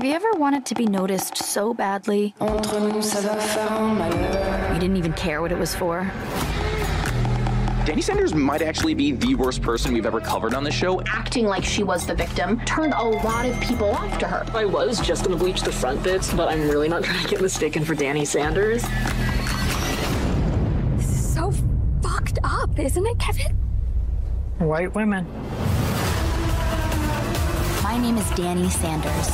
Have 0.00 0.08
you 0.08 0.14
ever 0.14 0.32
wanted 0.32 0.64
to 0.64 0.74
be 0.74 0.86
noticed 0.86 1.36
so 1.36 1.74
badly 1.74 2.34
you 2.40 2.48
didn't 4.80 4.96
even 4.96 5.12
care 5.12 5.42
what 5.42 5.52
it 5.52 5.58
was 5.58 5.74
for? 5.74 6.10
Danny 7.84 8.00
Sanders 8.00 8.32
might 8.32 8.62
actually 8.62 8.94
be 8.94 9.12
the 9.12 9.34
worst 9.34 9.60
person 9.60 9.92
we've 9.92 10.06
ever 10.06 10.18
covered 10.18 10.54
on 10.54 10.64
the 10.64 10.70
show. 10.70 11.02
acting 11.02 11.44
like 11.44 11.62
she 11.62 11.82
was 11.82 12.06
the 12.06 12.14
victim 12.14 12.58
turned 12.64 12.94
a 12.94 13.02
lot 13.02 13.44
of 13.44 13.60
people 13.60 13.90
off 13.90 14.18
to 14.20 14.26
her. 14.26 14.42
I 14.56 14.64
was 14.64 15.00
just 15.00 15.22
gonna 15.22 15.36
bleach 15.36 15.60
the 15.60 15.70
front 15.70 16.02
bits, 16.02 16.32
but 16.32 16.48
I'm 16.48 16.66
really 16.70 16.88
not 16.88 17.04
trying 17.04 17.22
to 17.22 17.28
get 17.28 17.42
mistaken 17.42 17.84
for 17.84 17.94
Danny 17.94 18.24
Sanders. 18.24 18.82
This 20.96 21.10
is 21.10 21.34
so 21.34 21.52
fucked 22.00 22.38
up, 22.42 22.78
isn't 22.78 23.06
it, 23.06 23.18
Kevin? 23.18 23.54
White 24.60 24.94
women. 24.94 25.26
My 27.82 27.98
name 27.98 28.16
is 28.16 28.30
Danny 28.30 28.70
Sanders, 28.70 29.28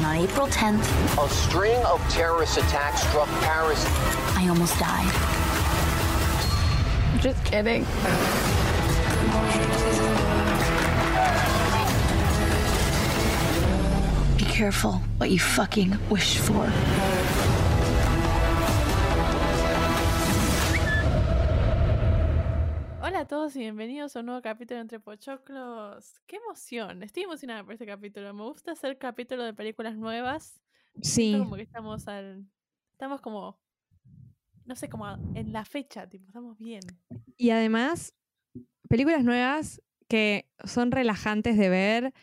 and 0.00 0.06
on 0.06 0.16
April 0.16 0.46
10th, 0.46 1.24
A 1.24 1.28
string 1.28 1.76
of 1.84 2.00
terrorist 2.10 2.56
attacks 2.56 3.02
struck 3.02 3.28
Paris. 3.42 3.84
I 4.34 4.48
almost 4.48 4.78
died. 4.78 5.12
Just 7.20 7.44
kidding. 7.44 7.84
Be 14.38 14.44
careful 14.44 15.02
what 15.18 15.30
you 15.30 15.38
fucking 15.38 15.98
wish 16.08 16.38
for. 16.38 16.72
Todos 23.30 23.54
y 23.54 23.60
bienvenidos 23.60 24.16
a 24.16 24.20
un 24.20 24.26
nuevo 24.26 24.42
capítulo 24.42 24.80
Entre 24.80 24.98
Pochoclos. 24.98 26.20
¡Qué 26.26 26.34
emoción! 26.34 27.04
Estoy 27.04 27.22
emocionada 27.22 27.62
por 27.62 27.74
este 27.74 27.86
capítulo. 27.86 28.34
Me 28.34 28.42
gusta 28.42 28.72
hacer 28.72 28.98
capítulo 28.98 29.44
de 29.44 29.54
películas 29.54 29.96
nuevas. 29.96 30.60
Sí. 31.00 31.28
Siento 31.28 31.44
como 31.44 31.54
que 31.54 31.62
estamos 31.62 32.08
al. 32.08 32.44
Estamos 32.90 33.20
como. 33.20 33.56
No 34.64 34.74
sé, 34.74 34.88
como 34.88 35.06
en 35.36 35.52
la 35.52 35.64
fecha, 35.64 36.08
tipo, 36.08 36.26
estamos 36.26 36.58
bien. 36.58 36.80
Y 37.36 37.50
además, 37.50 38.16
películas 38.88 39.22
nuevas 39.22 39.80
que 40.08 40.50
son 40.64 40.90
relajantes 40.90 41.56
de 41.56 41.68
ver. 41.68 42.14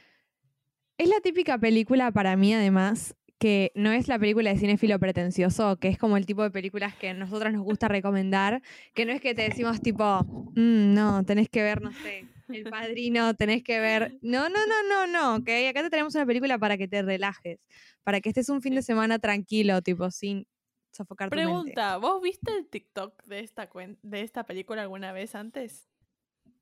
Es 0.98 1.08
la 1.08 1.22
típica 1.22 1.58
película 1.58 2.12
para 2.12 2.36
mí, 2.36 2.54
además, 2.54 3.16
que 3.40 3.72
no 3.76 3.92
es 3.92 4.08
la 4.08 4.18
película 4.18 4.52
de 4.52 4.58
cinéfilo 4.60 4.98
pretencioso, 5.00 5.78
que 5.78 5.88
es 5.90 5.98
como 5.98 6.18
el 6.18 6.26
tipo 6.26 6.44
de 6.44 6.52
películas 6.52 6.96
que 6.96 7.10
a 7.10 7.14
nosotros 7.14 7.54
nos 7.54 7.64
gusta 7.64 7.88
recomendar, 7.88 8.62
que 8.94 9.06
no 9.06 9.12
es 9.12 9.22
que 9.22 9.36
te 9.36 9.44
decimos 9.44 9.82
tipo, 9.82 10.24
"Mm, 10.56 10.94
no, 10.94 11.24
tenés 11.24 11.50
que 11.50 11.62
ver, 11.62 11.82
no 11.82 11.92
sé, 11.94 12.26
El 12.50 12.64
Padrino, 12.64 13.34
tenés 13.36 13.62
que 13.62 13.80
ver... 13.80 14.18
No, 14.22 14.48
no, 14.50 14.60
no, 14.66 14.84
no, 14.88 15.08
no, 15.08 15.36
ok, 15.36 15.50
acá 15.70 15.84
te 15.84 15.90
tenemos 15.90 16.16
una 16.16 16.26
película 16.26 16.58
para 16.58 16.78
que 16.78 16.88
te 16.88 17.02
relajes, 17.02 17.60
para 18.04 18.22
que 18.22 18.30
estés 18.30 18.48
un 18.50 18.62
fin 18.62 18.74
de 18.74 18.82
semana 18.82 19.20
tranquilo, 19.20 19.82
tipo, 19.82 20.10
sin 20.12 20.48
sofocar 20.92 21.30
tu 21.30 21.36
mente. 21.36 21.52
Pregunta: 21.52 21.98
¿Vos 21.98 22.22
viste 22.22 22.52
el 22.58 22.68
TikTok 22.68 23.24
de 23.26 23.42
esta, 23.42 23.70
cuen- 23.70 24.00
de 24.02 24.22
esta 24.22 24.46
película 24.46 24.82
alguna 24.82 25.12
vez 25.12 25.36
antes? 25.36 25.90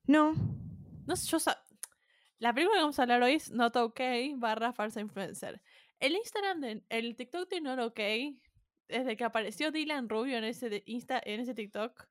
No, 0.07 0.33
No 1.05 1.15
sé, 1.15 1.29
yo 1.29 1.37
La 2.39 2.51
película 2.53 2.77
que 2.77 2.81
vamos 2.81 2.99
a 2.99 3.03
hablar 3.03 3.21
hoy 3.21 3.33
es 3.35 3.51
Not 3.51 3.75
Okay 3.75 4.33
barra 4.35 4.73
falsa 4.73 4.99
influencer. 4.99 5.61
El 5.99 6.15
Instagram, 6.15 6.59
de, 6.61 6.83
el 6.89 7.15
TikTok 7.15 7.49
de 7.49 7.61
Not 7.61 7.79
Okay, 7.79 8.39
desde 8.87 9.15
que 9.15 9.23
apareció 9.23 9.71
Dylan 9.71 10.09
Rubio 10.09 10.37
en 10.37 10.43
ese, 10.43 10.69
de- 10.69 10.83
Insta, 10.85 11.21
en 11.23 11.39
ese 11.39 11.53
TikTok, 11.55 12.07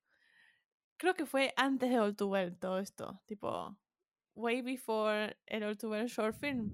creo 0.97 1.15
que 1.15 1.27
fue 1.27 1.53
antes 1.57 1.91
de 1.91 1.99
All 1.99 2.17
Too 2.17 2.29
Well 2.29 2.57
todo 2.59 2.79
esto. 2.79 3.21
Tipo, 3.27 3.77
way 4.35 4.63
before 4.63 5.37
el 5.47 5.63
All 5.65 5.77
Too 5.77 5.91
Well 5.91 6.07
short 6.09 6.35
film. 6.37 6.71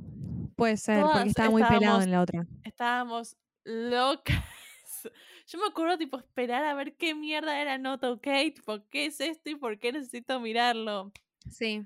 puede 0.56 0.76
ser, 0.76 1.00
Todas 1.00 1.12
porque 1.16 1.28
estaba 1.30 1.50
muy 1.50 1.62
pelado 1.64 2.00
en 2.02 2.10
la 2.10 2.20
otra. 2.22 2.46
Estábamos 2.64 3.36
locas. 3.64 4.36
Yo 5.46 5.58
me 5.58 5.66
acuerdo, 5.66 5.98
tipo, 5.98 6.16
esperar 6.18 6.64
a 6.64 6.74
ver 6.74 6.96
qué 6.96 7.14
mierda 7.14 7.60
era 7.60 7.76
Not 7.78 8.04
Okay, 8.04 8.52
tipo, 8.52 8.86
¿qué 8.88 9.06
es 9.06 9.20
esto 9.20 9.50
y 9.50 9.56
por 9.56 9.78
qué 9.78 9.92
necesito 9.92 10.38
mirarlo? 10.38 11.12
Sí. 11.50 11.84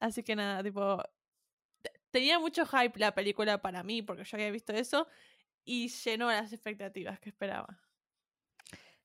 Así 0.00 0.22
que 0.22 0.34
nada, 0.36 0.62
tipo. 0.62 1.02
Te- 2.10 2.18
Tenía 2.18 2.38
mucho 2.38 2.66
hype 2.66 2.98
la 2.98 3.14
película 3.14 3.60
para 3.62 3.82
mí, 3.82 4.02
porque 4.02 4.24
yo 4.24 4.36
había 4.36 4.50
visto 4.50 4.72
eso, 4.72 5.06
y 5.64 5.88
llenó 5.88 6.28
las 6.30 6.52
expectativas 6.52 7.20
que 7.20 7.30
esperaba. 7.30 7.80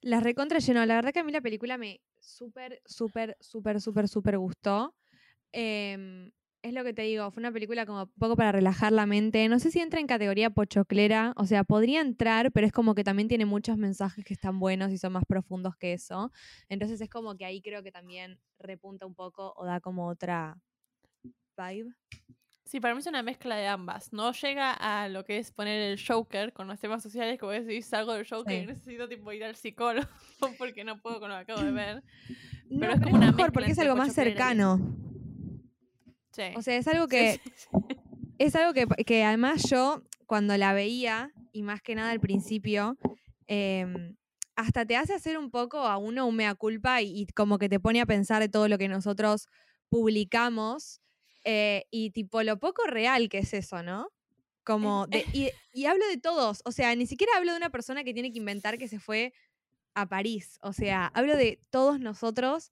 Las 0.02 0.24
recontra 0.24 0.60
llenó. 0.60 0.86
La 0.86 0.96
verdad 0.96 1.14
que 1.14 1.20
a 1.20 1.24
mí 1.24 1.32
la 1.32 1.42
película 1.42 1.78
me 1.78 2.02
súper, 2.20 2.82
súper, 2.86 3.38
súper, 3.40 3.82
súper, 3.82 4.08
súper 4.08 4.38
gustó. 4.38 4.96
Em, 5.54 6.32
es 6.62 6.74
lo 6.74 6.84
que 6.84 6.94
te 6.94 7.04
digo, 7.04 7.30
fue 7.32 7.42
una 7.42 7.52
película 7.52 7.86
como 7.86 8.04
un 8.04 8.12
poco 8.20 8.36
para 8.36 8.52
relajar 8.52 8.92
la 8.94 9.06
mente. 9.06 9.48
No 9.50 9.60
sé 9.60 9.72
si 9.72 9.80
entra 9.80 10.00
en 10.00 10.08
categoría 10.08 10.50
pochoclera, 10.50 11.34
o 11.38 11.46
sea, 11.46 11.64
podría 11.64 12.02
entrar, 12.02 12.52
pero 12.52 12.68
es 12.68 12.74
como 12.74 12.96
que 12.96 13.04
también 13.04 13.28
tiene 13.28 13.46
muchos 13.46 13.78
mensajes 13.78 14.26
que 14.26 14.34
están 14.34 14.60
buenos 14.60 14.92
y 14.92 14.98
son 14.98 15.14
más 15.14 15.26
profundos 15.26 15.76
que 15.78 15.94
eso. 15.94 16.32
Entonces 16.70 17.02
es 17.02 17.10
como 17.10 17.36
que 17.38 17.46
ahí 17.46 17.62
creo 17.62 17.84
que 17.84 17.92
también 17.92 18.40
repunta 18.60 19.06
un 19.06 19.16
poco 19.16 19.54
o 19.58 19.66
da 19.66 19.80
como 19.82 20.08
otra 20.08 20.58
vibe. 21.58 21.94
Sí, 22.66 22.80
para 22.80 22.94
mí 22.96 23.02
es 23.02 23.08
una 23.08 23.22
mezcla 23.24 23.56
de 23.56 23.68
ambas. 23.68 24.14
No 24.14 24.32
llega 24.32 24.72
a 24.72 25.08
lo 25.10 25.24
que 25.26 25.38
es 25.38 25.52
poner 25.52 25.82
el 25.92 26.00
Joker 26.04 26.54
con 26.54 26.68
los 26.68 26.80
temas 26.80 27.04
sociales, 27.04 27.38
que 27.38 27.46
vos 27.46 27.54
decís, 27.54 27.86
salgo 27.86 28.14
del 28.14 28.28
Joker 28.28 28.54
y 28.54 28.62
Sí. 28.62 28.66
necesito 28.68 29.08
tipo 29.10 29.32
ir 29.34 29.44
al 29.44 29.56
psicólogo 29.56 30.08
porque 30.58 30.84
no 30.84 31.00
puedo 31.02 31.20
con 31.20 31.30
lo 31.30 31.36
que 31.36 31.42
acabo 31.42 31.62
de 31.62 31.72
ver. 31.72 32.04
No, 32.70 32.80
Pero 32.80 32.94
es 32.94 33.02
como 33.02 33.16
una 33.16 33.32
mejor 33.32 33.52
porque 33.52 33.72
es 33.72 33.80
algo 33.80 33.96
más 33.96 34.10
y- 34.10 34.12
cercano. 34.12 34.80
Sí. 36.32 36.44
O 36.56 36.62
sea, 36.64 36.78
es 36.78 36.88
algo 36.88 37.08
que 37.08 37.34
sí, 37.44 37.52
sí. 37.56 37.68
Es 38.40 38.56
algo 38.56 38.74
que, 38.74 38.88
que 39.06 39.24
además 39.24 39.64
yo, 39.70 40.02
cuando 40.26 40.58
la 40.58 40.74
veía, 40.74 41.32
y 41.52 41.62
más 41.62 41.82
que 41.82 41.94
nada 41.94 42.10
al 42.10 42.20
principio, 42.20 42.98
em, 43.46 44.16
hasta 44.56 44.86
te 44.86 44.96
hace 44.98 45.14
hacer 45.14 45.38
un 45.38 45.52
poco 45.52 45.80
a 45.80 45.98
uno 45.98 46.26
un 46.26 46.36
mea 46.38 46.56
culpa 46.56 47.02
y, 47.04 47.22
y 47.22 47.26
como 47.28 47.60
que 47.60 47.70
te 47.70 47.80
pone 47.80 48.02
a 48.02 48.08
pensar 48.08 48.42
de 48.42 48.50
todo 48.50 48.68
lo 48.68 48.80
que 48.80 48.88
nosotros 48.88 49.48
publicamos 49.90 51.02
eh, 51.44 51.86
y 51.92 52.12
tipo 52.12 52.44
lo 52.44 52.60
poco 52.60 52.84
real 52.88 53.30
que 53.30 53.40
es 53.40 53.54
eso, 53.54 53.84
¿no? 53.84 54.10
Como 54.64 55.08
de, 55.08 55.26
y, 55.34 55.52
y 55.74 55.86
hablo 55.88 56.08
de 56.08 56.18
todos, 56.18 56.62
o 56.66 56.72
sea, 56.72 56.96
ni 56.96 57.06
siquiera 57.08 57.34
hablo 57.38 57.52
de 57.52 57.58
una 57.58 57.70
persona 57.70 58.04
que 58.04 58.14
tiene 58.14 58.32
que 58.32 58.40
inventar 58.40 58.78
que 58.78 58.88
se 58.88 59.00
fue 59.00 59.34
a 59.96 60.08
París, 60.08 60.60
o 60.62 60.74
sea, 60.74 61.08
hablo 61.08 61.38
de 61.38 61.62
todos 61.72 62.00
nosotros 62.00 62.72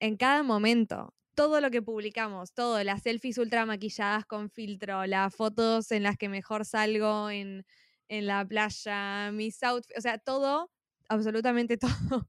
en 0.00 0.16
cada 0.16 0.42
momento. 0.42 1.14
Todo 1.34 1.60
lo 1.60 1.70
que 1.70 1.82
publicamos, 1.82 2.54
todo, 2.54 2.82
las 2.82 3.02
selfies 3.02 3.36
ultra 3.38 3.66
maquilladas 3.66 4.24
con 4.24 4.48
filtro, 4.50 5.04
las 5.06 5.34
fotos 5.34 5.92
en 5.92 6.02
las 6.02 6.16
que 6.16 6.28
mejor 6.30 6.64
salgo 6.64 7.28
en, 7.30 7.66
en 8.08 8.26
la 8.26 8.46
playa, 8.46 9.30
mis 9.32 9.62
outfits, 9.62 9.98
o 9.98 10.00
sea, 10.00 10.18
todo, 10.18 10.70
absolutamente 11.08 11.76
todo. 11.78 12.28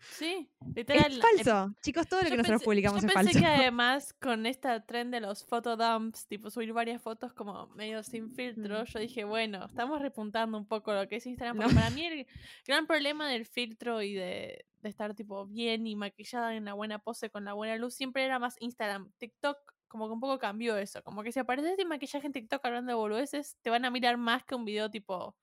Sí, 0.00 0.50
literal. 0.74 1.12
Es 1.12 1.18
eh, 1.18 1.20
falso. 1.20 1.74
Chicos, 1.82 2.06
todo 2.08 2.20
lo 2.20 2.24
Yo 2.26 2.30
que 2.30 2.36
nosotros 2.38 2.60
pensé- 2.62 2.64
publicamos 2.64 3.02
yo 3.02 3.08
es 3.08 3.14
pensé 3.14 3.32
falso. 3.32 3.38
que 3.40 3.46
además 3.62 4.12
con 4.14 4.46
esta 4.46 4.84
trend 4.86 5.12
de 5.12 5.20
los 5.20 5.44
photodumps, 5.44 6.26
tipo 6.26 6.50
subir 6.50 6.72
varias 6.72 7.02
fotos 7.02 7.32
como 7.34 7.66
medio 7.68 8.02
sin 8.02 8.30
filtro, 8.30 8.82
Mm. 8.82 8.84
yo 8.86 8.98
dije, 8.98 9.24
bueno, 9.24 9.66
estamos 9.66 10.00
repuntando 10.00 10.56
un 10.56 10.66
poco 10.66 10.92
lo 10.94 11.06
que 11.08 11.16
es 11.16 11.26
Instagram. 11.26 11.56
No. 11.56 11.62
Porque 11.64 11.74
para 11.76 11.90
mí 11.90 12.04
el 12.06 12.26
gran 12.66 12.86
problema 12.86 13.28
del 13.28 13.44
filtro 13.46 14.00
y 14.02 14.14
de, 14.14 14.64
de 14.80 14.88
estar 14.88 15.14
tipo 15.14 15.46
bien 15.46 15.86
y 15.86 15.96
maquillada 15.96 16.54
en 16.54 16.64
la 16.64 16.72
buena 16.72 16.98
pose 16.98 17.28
con 17.30 17.44
la 17.44 17.52
buena 17.52 17.76
luz 17.76 17.94
siempre 17.94 18.24
era 18.24 18.38
más 18.38 18.56
Instagram. 18.60 19.12
TikTok 19.18 19.58
como 19.88 20.06
que 20.06 20.12
un 20.14 20.20
poco 20.20 20.38
cambió 20.38 20.76
eso. 20.78 21.02
Como 21.02 21.22
que 21.22 21.32
si 21.32 21.40
apareces 21.40 21.76
sin 21.76 21.88
maquillaje 21.88 22.26
en 22.26 22.32
TikTok 22.32 22.64
hablando 22.64 22.90
de 22.90 22.94
boludeces, 22.96 23.56
te 23.60 23.70
van 23.70 23.84
a 23.84 23.90
mirar 23.90 24.16
más 24.16 24.44
que 24.44 24.54
un 24.54 24.64
video 24.64 24.88
tipo 24.90 25.36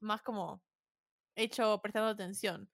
más 0.00 0.20
como 0.22 0.62
hecho 1.34 1.80
prestando 1.82 2.10
atención. 2.10 2.68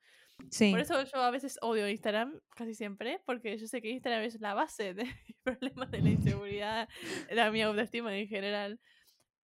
Sí. 0.51 0.71
Por 0.71 0.81
eso 0.81 1.03
yo 1.05 1.19
a 1.23 1.31
veces 1.31 1.59
odio 1.63 1.89
Instagram, 1.89 2.41
casi 2.57 2.75
siempre, 2.75 3.21
porque 3.27 3.57
yo 3.59 3.67
sé 3.67 3.81
que 3.83 3.91
Instagram 3.91 4.23
es 4.23 4.41
la 4.41 4.55
base 4.55 4.95
de 4.95 5.05
mis 5.29 5.37
problemas 5.43 5.91
de 5.91 6.01
la 6.03 6.11
inseguridad, 6.11 6.89
de 7.29 7.35
la 7.35 7.51
mi 7.51 7.63
autoestima 7.63 8.17
en 8.17 8.29
general. 8.29 8.81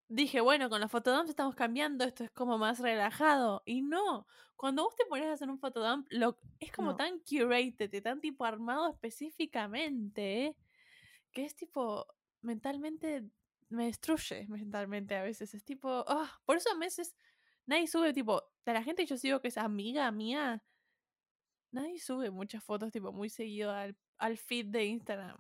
Dije, 0.09 0.41
bueno, 0.41 0.69
con 0.71 0.81
los 0.81 0.91
fotodumps 0.91 1.31
estamos 1.31 1.57
cambiando, 1.57 2.05
esto 2.05 2.25
es 2.25 2.31
como 2.31 2.59
más 2.59 2.79
relajado. 2.79 3.63
Y 3.67 3.83
no, 3.83 4.27
cuando 4.57 4.85
vos 4.85 4.95
te 4.97 5.05
pones 5.07 5.27
a 5.27 5.33
hacer 5.33 5.51
un 5.51 5.59
fotodump, 5.59 6.07
lo, 6.11 6.39
es 6.61 6.71
como 6.73 6.93
No. 6.93 6.97
tan 6.97 7.19
curated, 7.21 7.93
y 7.93 8.01
tan 8.01 8.21
tipo 8.21 8.45
armado 8.45 8.89
específicamente, 8.91 10.47
¿eh? 10.47 10.57
que 11.33 11.45
es 11.45 11.57
tipo, 11.57 12.07
mentalmente, 12.41 13.25
me 13.69 13.87
destruye 13.87 14.47
mentalmente 14.49 15.17
a 15.17 15.23
veces. 15.23 15.55
Es 15.55 15.65
tipo, 15.65 16.05
ah, 16.09 16.41
por 16.45 16.57
eso 16.57 16.71
a 16.75 16.79
veces 16.79 17.17
nadie 17.67 17.87
sube, 17.89 18.13
tipo, 18.13 18.43
de 18.65 18.73
la 18.73 18.83
gente 18.85 19.03
que 19.03 19.09
yo 19.09 19.17
sigo 19.19 19.41
que 19.41 19.49
es 19.49 19.59
amiga 19.59 20.11
mía, 20.13 20.63
nadie 21.77 22.01
sube 22.01 22.31
muchas 22.31 22.65
fotos, 22.65 22.91
tipo, 22.91 23.13
muy 23.13 23.29
seguido 23.29 23.71
al, 23.71 23.97
al 24.19 24.37
feed 24.37 24.67
de 24.67 24.87
Instagram. 24.87 25.39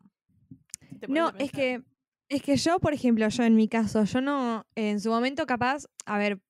No, 1.08 1.32
es 1.38 1.50
que, 1.50 1.82
es 2.28 2.42
que 2.42 2.56
yo, 2.56 2.78
por 2.78 2.92
ejemplo, 2.92 3.28
yo 3.28 3.42
en 3.42 3.56
mi 3.56 3.68
caso, 3.68 4.04
yo 4.04 4.20
no, 4.20 4.66
en 4.74 5.00
su 5.00 5.10
momento 5.10 5.46
capaz, 5.46 5.86
a 6.04 6.18
ver, 6.18 6.40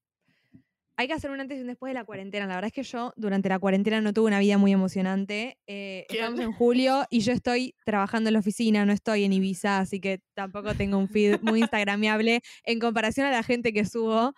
hay 0.98 1.08
que 1.08 1.12
hacer 1.12 1.30
un 1.30 1.40
antes 1.40 1.58
y 1.58 1.60
un 1.60 1.66
después 1.66 1.90
de 1.90 1.94
la 1.94 2.04
cuarentena. 2.04 2.46
La 2.46 2.54
verdad 2.54 2.68
es 2.68 2.72
que 2.72 2.82
yo 2.82 3.12
durante 3.16 3.50
la 3.50 3.58
cuarentena 3.58 4.00
no 4.00 4.14
tuve 4.14 4.28
una 4.28 4.38
vida 4.38 4.56
muy 4.56 4.72
emocionante. 4.72 5.58
Eh, 5.66 6.06
estamos 6.08 6.40
en 6.40 6.52
julio 6.52 7.04
y 7.10 7.20
yo 7.20 7.32
estoy 7.32 7.74
trabajando 7.84 8.30
en 8.30 8.34
la 8.34 8.40
oficina, 8.40 8.86
no 8.86 8.94
estoy 8.94 9.24
en 9.24 9.34
Ibiza, 9.34 9.78
así 9.78 10.00
que 10.00 10.20
tampoco 10.34 10.74
tengo 10.74 10.96
un 10.96 11.08
feed 11.08 11.40
muy 11.42 11.60
instagramiable 11.70 12.40
en 12.64 12.78
comparación 12.78 13.26
a 13.26 13.30
la 13.30 13.42
gente 13.42 13.74
que 13.74 13.84
subo 13.84 14.32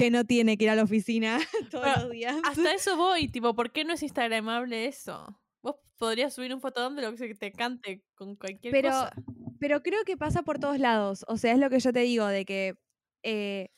que 0.00 0.10
no 0.10 0.24
tiene 0.24 0.56
que 0.56 0.64
ir 0.64 0.70
a 0.70 0.74
la 0.76 0.82
oficina 0.84 1.38
todos 1.70 1.86
los 2.02 2.10
días. 2.10 2.36
Hasta 2.44 2.72
eso 2.74 2.96
voy, 2.96 3.28
tipo, 3.28 3.54
¿por 3.54 3.70
qué 3.72 3.84
no 3.84 3.92
es 3.92 4.02
instagramable 4.02 4.86
eso? 4.86 5.38
Vos 5.62 5.76
podrías 5.98 6.32
subir 6.34 6.54
un 6.54 6.60
fotón 6.60 6.96
de 6.96 7.02
lo 7.02 7.14
que 7.14 7.34
te 7.34 7.52
cante 7.52 8.02
con 8.14 8.34
cualquier 8.36 8.72
Pero, 8.72 8.90
cosa. 8.90 9.12
pero 9.58 9.82
creo 9.82 10.04
que 10.04 10.16
pasa 10.16 10.42
por 10.42 10.58
todos 10.58 10.78
lados. 10.78 11.24
O 11.28 11.36
sea, 11.36 11.52
es 11.52 11.58
lo 11.58 11.68
que 11.68 11.80
yo 11.80 11.92
te 11.92 12.00
digo, 12.00 12.26
de 12.26 12.44
que 12.44 12.76
eh, 13.22 13.68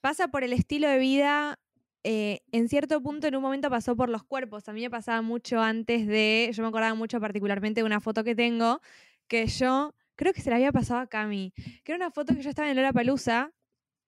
pasa 0.00 0.28
por 0.28 0.42
el 0.42 0.52
estilo 0.54 0.88
de 0.88 0.98
vida. 0.98 1.58
eh, 2.04 2.40
en 2.50 2.68
cierto 2.68 3.00
punto, 3.02 3.26
en 3.28 3.36
un 3.36 3.42
momento 3.42 3.68
pasó 3.70 3.94
por 3.94 4.08
los 4.08 4.24
cuerpos. 4.24 4.68
A 4.68 4.72
mí 4.72 4.80
me 4.80 4.90
pasaba 4.90 5.22
mucho 5.22 5.60
antes 5.60 6.06
de. 6.06 6.50
Yo 6.54 6.62
me 6.62 6.68
acordaba 6.70 6.94
mucho 6.94 7.20
particularmente 7.20 7.80
de 7.82 7.84
una 7.84 8.00
foto 8.00 8.24
que 8.24 8.34
tengo, 8.34 8.80
que 9.28 9.46
yo 9.46 9.94
creo 10.16 10.32
que 10.32 10.40
se 10.40 10.50
la 10.50 10.56
había 10.56 10.72
pasado 10.72 11.00
a 11.00 11.06
Cami. 11.06 11.52
Que 11.84 11.92
era 11.92 11.96
una 11.96 12.10
foto 12.10 12.34
que 12.34 12.42
yo 12.42 12.48
estaba 12.50 12.70
en 12.70 12.76
Lola 12.76 12.92
Palusa. 12.92 13.52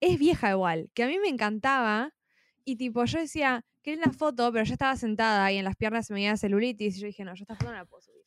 Es 0.07 0.19
vieja 0.19 0.51
igual, 0.51 0.91
que 0.93 1.03
a 1.03 1.07
mí 1.07 1.19
me 1.19 1.29
encantaba. 1.29 2.13
Y 2.63 2.77
tipo, 2.77 3.07
yo 3.07 3.19
decía, 3.21 3.65
que 3.83 3.95
era 3.95 4.03
una 4.03 4.13
foto, 4.13 4.53
pero 4.53 4.63
yo 4.63 4.75
estaba 4.75 4.97
sentada 4.97 5.51
y 5.51 5.57
en 5.57 5.65
las 5.65 5.77
piernas 5.77 6.07
se 6.07 6.13
me 6.13 6.21
veía 6.21 6.37
celulitis. 6.37 6.99
Y 6.99 7.01
yo 7.01 7.07
dije, 7.07 7.25
no, 7.25 7.35
yo 7.35 7.45
esta 7.45 7.55
foto 7.57 7.71
no 7.71 7.77
la 7.79 7.87
puedo 7.87 8.03
subir. 8.03 8.23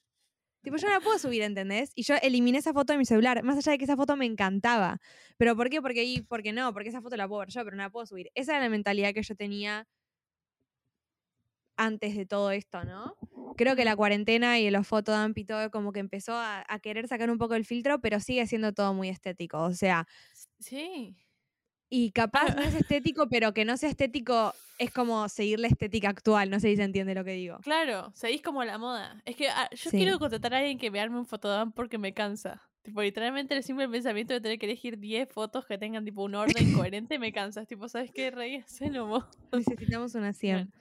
Tipo, 0.63 0.77
yo 0.77 0.87
no 0.87 0.93
la 0.95 0.99
puedo 1.01 1.19
subir, 1.19 1.43
¿entendés? 1.43 1.91
Y 1.93 2.01
yo 2.01 2.15
eliminé 2.23 2.57
esa 2.57 2.73
foto 2.73 2.93
de 2.93 2.97
mi 2.97 3.05
celular, 3.05 3.43
más 3.43 3.57
allá 3.59 3.73
de 3.73 3.77
que 3.77 3.83
esa 3.83 3.95
foto 3.95 4.17
me 4.17 4.25
encantaba. 4.25 4.99
¿Pero 5.37 5.55
por 5.55 5.69
qué? 5.69 5.79
Porque 5.79 5.99
ahí, 5.99 6.21
porque 6.23 6.51
no, 6.51 6.73
porque 6.73 6.89
esa 6.89 6.99
foto 7.01 7.15
la 7.15 7.27
puedo 7.27 7.41
ver 7.41 7.49
yo, 7.49 7.63
pero 7.63 7.77
no 7.77 7.83
la 7.83 7.91
puedo 7.91 8.07
subir. 8.07 8.31
Esa 8.33 8.53
era 8.53 8.61
la 8.61 8.69
mentalidad 8.69 9.13
que 9.13 9.21
yo 9.21 9.35
tenía 9.35 9.87
antes 11.77 12.15
de 12.15 12.25
todo 12.25 12.49
esto, 12.49 12.83
¿no? 12.85 13.13
Creo 13.55 13.75
que 13.75 13.85
la 13.85 13.95
cuarentena 13.95 14.59
y 14.59 14.71
los 14.71 14.87
fotodump 14.87 15.37
y 15.37 15.45
todo 15.45 15.69
como 15.69 15.91
que 15.91 15.99
empezó 15.99 16.33
a, 16.33 16.65
a 16.67 16.79
querer 16.79 17.07
sacar 17.07 17.29
un 17.29 17.37
poco 17.37 17.53
el 17.53 17.65
filtro, 17.65 18.01
pero 18.01 18.19
sigue 18.19 18.47
siendo 18.47 18.73
todo 18.73 18.95
muy 18.95 19.09
estético. 19.09 19.61
O 19.61 19.73
sea, 19.73 20.07
Sí. 20.59 21.15
Y 21.89 22.11
capaz 22.11 22.55
no 22.55 22.61
es 22.61 22.73
estético, 22.87 23.27
pero 23.29 23.53
que 23.53 23.65
no 23.65 23.77
sea 23.77 23.89
estético 23.89 24.53
es 24.79 24.91
como 24.91 25.27
seguir 25.29 25.59
la 25.59 25.67
estética 25.67 26.09
actual. 26.09 26.49
No 26.49 26.59
sé 26.59 26.69
si 26.69 26.75
se 26.77 26.83
entiende 26.83 27.15
lo 27.15 27.23
que 27.23 27.31
digo. 27.31 27.59
Claro, 27.59 28.11
seguís 28.13 28.41
como 28.41 28.63
la 28.63 28.77
moda. 28.77 29.21
Es 29.25 29.35
que 29.35 29.49
ah, 29.49 29.69
yo 29.71 29.89
Sí. 29.89 29.97
quiero 29.97 30.19
contratar 30.19 30.53
a 30.53 30.59
alguien 30.59 30.77
que 30.77 30.91
me 30.91 30.99
arme 30.99 31.17
un 31.17 31.25
fotodump 31.25 31.73
porque 31.75 31.97
me 31.97 32.13
cansa. 32.13 32.61
Tipo, 32.83 33.01
literalmente 33.01 33.53
el 33.53 33.63
simple 33.63 33.89
pensamiento 33.89 34.33
de 34.33 34.39
tener 34.39 34.57
que 34.59 34.65
elegir 34.65 34.97
10 34.97 35.27
fotos 35.29 35.65
que 35.65 35.77
tengan 35.77 36.05
tipo 36.05 36.23
un 36.23 36.35
orden 36.35 36.45
coherente 36.89 37.19
me 37.19 37.33
cansa. 37.33 37.65
Tipo, 37.65 37.89
¿sabes 37.89 38.11
qué? 38.13 38.31
Rey, 38.31 38.63
vos. 39.07 39.25
Necesitamos 39.51 40.15
una 40.15 40.31
100. 40.33 40.71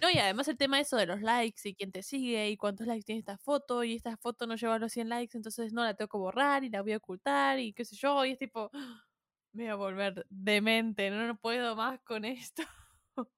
No, 0.00 0.08
y 0.10 0.18
además 0.18 0.46
el 0.48 0.56
tema 0.56 0.78
eso 0.78 0.96
de 0.96 1.06
los 1.06 1.22
likes 1.22 1.68
y 1.68 1.74
quién 1.74 1.90
te 1.92 2.02
sigue 2.02 2.50
y 2.50 2.56
cuántos 2.56 2.86
likes 2.86 3.04
tiene 3.04 3.18
esta 3.18 3.36
foto 3.36 3.82
y 3.84 3.94
esta 3.94 4.16
foto 4.16 4.46
no 4.46 4.54
lleva 4.54 4.78
los 4.78 4.92
100 4.92 5.08
likes, 5.08 5.36
entonces 5.36 5.72
no 5.72 5.82
la 5.82 5.94
tengo 5.94 6.08
que 6.08 6.16
borrar 6.18 6.62
y 6.64 6.70
la 6.70 6.82
voy 6.82 6.92
a 6.92 6.96
ocultar 6.98 7.58
y 7.58 7.72
qué 7.72 7.84
sé 7.84 7.96
yo. 7.96 8.24
Y 8.24 8.30
es 8.32 8.38
tipo, 8.38 8.70
me 9.56 9.64
voy 9.64 9.72
a 9.72 9.74
volver 9.74 10.26
demente, 10.30 11.10
no, 11.10 11.26
no 11.26 11.36
puedo 11.36 11.76
más 11.76 12.00
con 12.00 12.24
esto. 12.24 12.62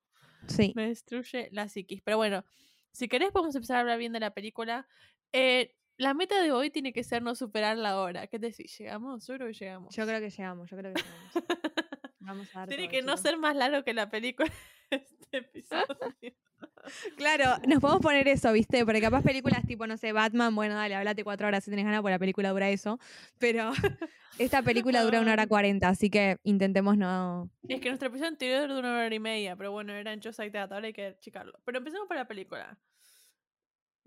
Sí. 0.46 0.72
Me 0.74 0.88
destruye 0.88 1.50
la 1.52 1.68
psiquis. 1.68 2.00
Pero 2.00 2.16
bueno, 2.16 2.42
si 2.90 3.06
querés 3.06 3.32
podemos 3.32 3.54
empezar 3.54 3.76
a 3.76 3.80
hablar 3.80 3.98
bien 3.98 4.12
de 4.12 4.20
la 4.20 4.32
película. 4.32 4.88
Eh, 5.32 5.76
la 5.98 6.14
meta 6.14 6.40
de 6.40 6.52
hoy 6.52 6.70
tiene 6.70 6.94
que 6.94 7.04
ser 7.04 7.22
no 7.22 7.34
superar 7.34 7.76
la 7.76 8.00
hora. 8.00 8.28
¿Qué 8.28 8.38
decís? 8.38 8.78
¿Llegamos? 8.78 9.26
Yo 9.26 9.34
creo 9.34 9.48
que 9.48 9.52
llegamos. 9.52 9.94
Yo 9.94 10.06
creo 10.06 10.20
que 10.20 10.30
llegamos, 10.30 10.70
yo 10.70 10.76
creo 10.78 10.94
que 10.94 11.02
llegamos. 11.02 11.32
Vamos 12.20 12.56
a 12.56 12.60
dar 12.60 12.68
tiene 12.68 12.84
todo, 12.84 12.92
que 12.92 13.02
no 13.02 13.16
ser 13.18 13.36
más 13.36 13.56
largo 13.56 13.84
que 13.84 13.92
la 13.92 14.08
película 14.08 14.50
este 14.90 15.36
episodio. 15.38 16.34
Claro, 17.16 17.56
nos 17.66 17.80
podemos 17.80 18.02
poner 18.02 18.26
eso, 18.28 18.52
¿viste? 18.52 18.84
Porque 18.84 19.00
capaz 19.00 19.22
películas 19.22 19.64
tipo, 19.66 19.86
no 19.86 19.96
sé, 19.96 20.12
Batman, 20.12 20.54
bueno, 20.54 20.74
dale, 20.74 20.94
hablate 20.94 21.24
cuatro 21.24 21.46
horas 21.46 21.64
si 21.64 21.70
tenés 21.70 21.84
ganas, 21.84 22.00
porque 22.00 22.12
la 22.12 22.18
película 22.18 22.50
dura 22.50 22.68
eso. 22.70 22.98
Pero 23.38 23.70
esta 24.38 24.62
película 24.62 25.02
dura 25.02 25.20
una 25.20 25.32
hora 25.32 25.46
cuarenta, 25.46 25.88
así 25.88 26.10
que 26.10 26.38
intentemos 26.44 26.96
no. 26.96 27.50
Es 27.68 27.80
que 27.80 27.88
nuestro 27.88 28.08
episodio 28.08 28.28
anterior 28.28 28.68
duró 28.68 28.80
una 28.80 29.04
hora 29.04 29.14
y 29.14 29.20
media, 29.20 29.56
pero 29.56 29.72
bueno, 29.72 29.92
eran 29.92 30.20
Just 30.22 30.38
Like 30.38 30.52
That, 30.52 30.72
ahora 30.72 30.86
hay 30.86 30.92
que 30.92 31.06
achicarlo. 31.06 31.58
Pero 31.64 31.78
empecemos 31.78 32.06
por 32.08 32.16
la 32.16 32.26
película. 32.26 32.78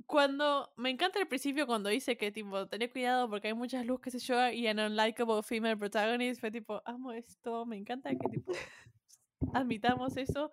Cuando, 0.08 0.74
me 0.76 0.90
encanta 0.90 1.20
el 1.20 1.28
principio 1.28 1.68
cuando 1.68 1.90
dice 1.90 2.18
que, 2.18 2.32
tipo, 2.32 2.68
tené 2.68 2.90
cuidado 2.90 3.30
porque 3.30 3.50
hay 3.50 3.54
muchas 3.54 3.86
luz, 3.86 4.02
qué 4.02 4.12
sé 4.12 4.20
yo, 4.20 4.50
y 4.50 4.68
an 4.68 4.80
unlikable 4.80 5.44
female 5.44 5.78
protagonist, 5.78 6.42
fue 6.42 6.52
tipo, 6.52 6.82
amo 6.86 7.12
esto, 7.12 7.66
me 7.66 7.78
encanta 7.78 8.10
que, 8.10 8.28
tipo, 8.30 8.52
admitamos 9.54 10.18
eso. 10.18 10.52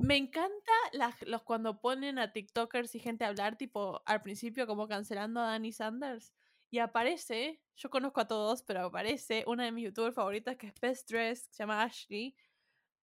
Me 0.00 0.16
encanta 0.16 0.72
las, 0.92 1.20
los 1.22 1.42
cuando 1.42 1.80
ponen 1.80 2.18
a 2.18 2.32
TikTokers 2.32 2.94
y 2.94 3.00
gente 3.00 3.24
a 3.24 3.28
hablar, 3.28 3.56
tipo, 3.56 4.02
al 4.06 4.22
principio 4.22 4.66
como 4.66 4.86
cancelando 4.88 5.40
a 5.40 5.46
Danny 5.46 5.72
Sanders. 5.72 6.32
Y 6.70 6.78
aparece, 6.80 7.60
yo 7.76 7.88
conozco 7.90 8.20
a 8.20 8.28
todos, 8.28 8.62
pero 8.62 8.82
aparece 8.86 9.44
una 9.46 9.64
de 9.64 9.72
mis 9.72 9.84
youtubers 9.84 10.14
favoritas 10.14 10.56
que 10.56 10.66
es 10.68 10.74
Best 10.80 11.10
Dress, 11.10 11.48
que 11.48 11.54
se 11.54 11.62
llama 11.62 11.82
Ashley. 11.82 12.36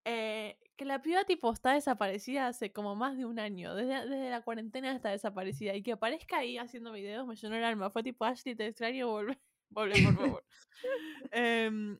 eh, 0.06 0.60
que 0.78 0.86
la 0.86 1.02
piba 1.02 1.26
tipo 1.26 1.52
está 1.54 1.74
desaparecida 1.74 2.48
hace 2.48 2.72
como 2.74 2.96
más 2.96 3.18
de 3.18 3.26
un 3.26 3.40
año. 3.40 3.76
Desde, 3.76 4.08
desde 4.10 4.30
la 4.30 4.42
cuarentena 4.44 4.94
está 4.96 5.10
desaparecida. 5.12 5.76
Y 5.76 5.84
que 5.84 5.94
aparezca 5.94 6.38
ahí 6.40 6.58
haciendo 6.58 6.92
videos 6.92 7.28
me 7.28 7.36
llenó 7.36 7.56
el 7.56 7.64
alma. 7.64 7.90
Fue 7.92 8.04
tipo, 8.04 8.26
Ashley, 8.26 8.56
te 8.56 8.68
extraño, 8.68 9.08
volvé, 9.10 9.40
volvé 9.70 10.02
por 10.04 10.16
favor. 10.18 10.46
Em, 11.32 12.00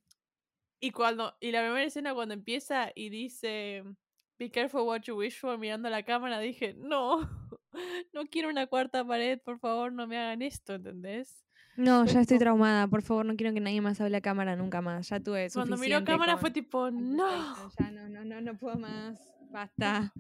y 0.80 0.92
cuando, 0.92 1.36
y 1.40 1.52
la 1.52 1.62
primera 1.62 1.86
escena 1.86 2.14
cuando 2.14 2.34
empieza 2.34 2.92
y 2.96 3.10
dice 3.10 3.84
Be 4.38 4.50
careful 4.50 4.86
what 4.86 5.02
you 5.04 5.16
wish 5.16 5.40
for 5.40 5.58
mirando 5.58 5.90
la 5.90 6.04
cámara, 6.04 6.40
dije, 6.40 6.74
no, 6.78 7.20
no 8.14 8.26
quiero 8.30 8.50
una 8.50 8.68
cuarta 8.68 9.06
pared, 9.06 9.40
por 9.40 9.60
favor, 9.60 9.94
no 9.94 10.08
me 10.08 10.18
hagan 10.18 10.42
esto, 10.42 10.74
¿entendés? 10.76 11.46
No, 11.78 12.06
ya 12.06 12.22
estoy 12.22 12.38
traumada, 12.40 12.88
por 12.88 13.02
favor, 13.02 13.26
no 13.26 13.36
quiero 13.36 13.54
que 13.54 13.60
nadie 13.60 13.82
más 13.82 14.00
hable 14.00 14.18
a 14.18 14.22
cámara 14.22 14.56
nunca 14.56 14.82
más. 14.82 15.10
Ya 15.10 15.20
tuve 15.20 15.50
Cuando 15.54 15.78
miró 15.78 16.04
cámara 16.06 16.34
con 16.34 16.42
fue 16.42 16.52
tipo, 16.52 16.90
no. 16.92 17.70
Ya 17.80 17.92
no, 17.92 18.08
no, 18.08 18.24
no, 18.24 18.40
no 18.42 18.58
puedo 18.58 18.78
más. 18.78 19.20
Basta. 19.52 20.14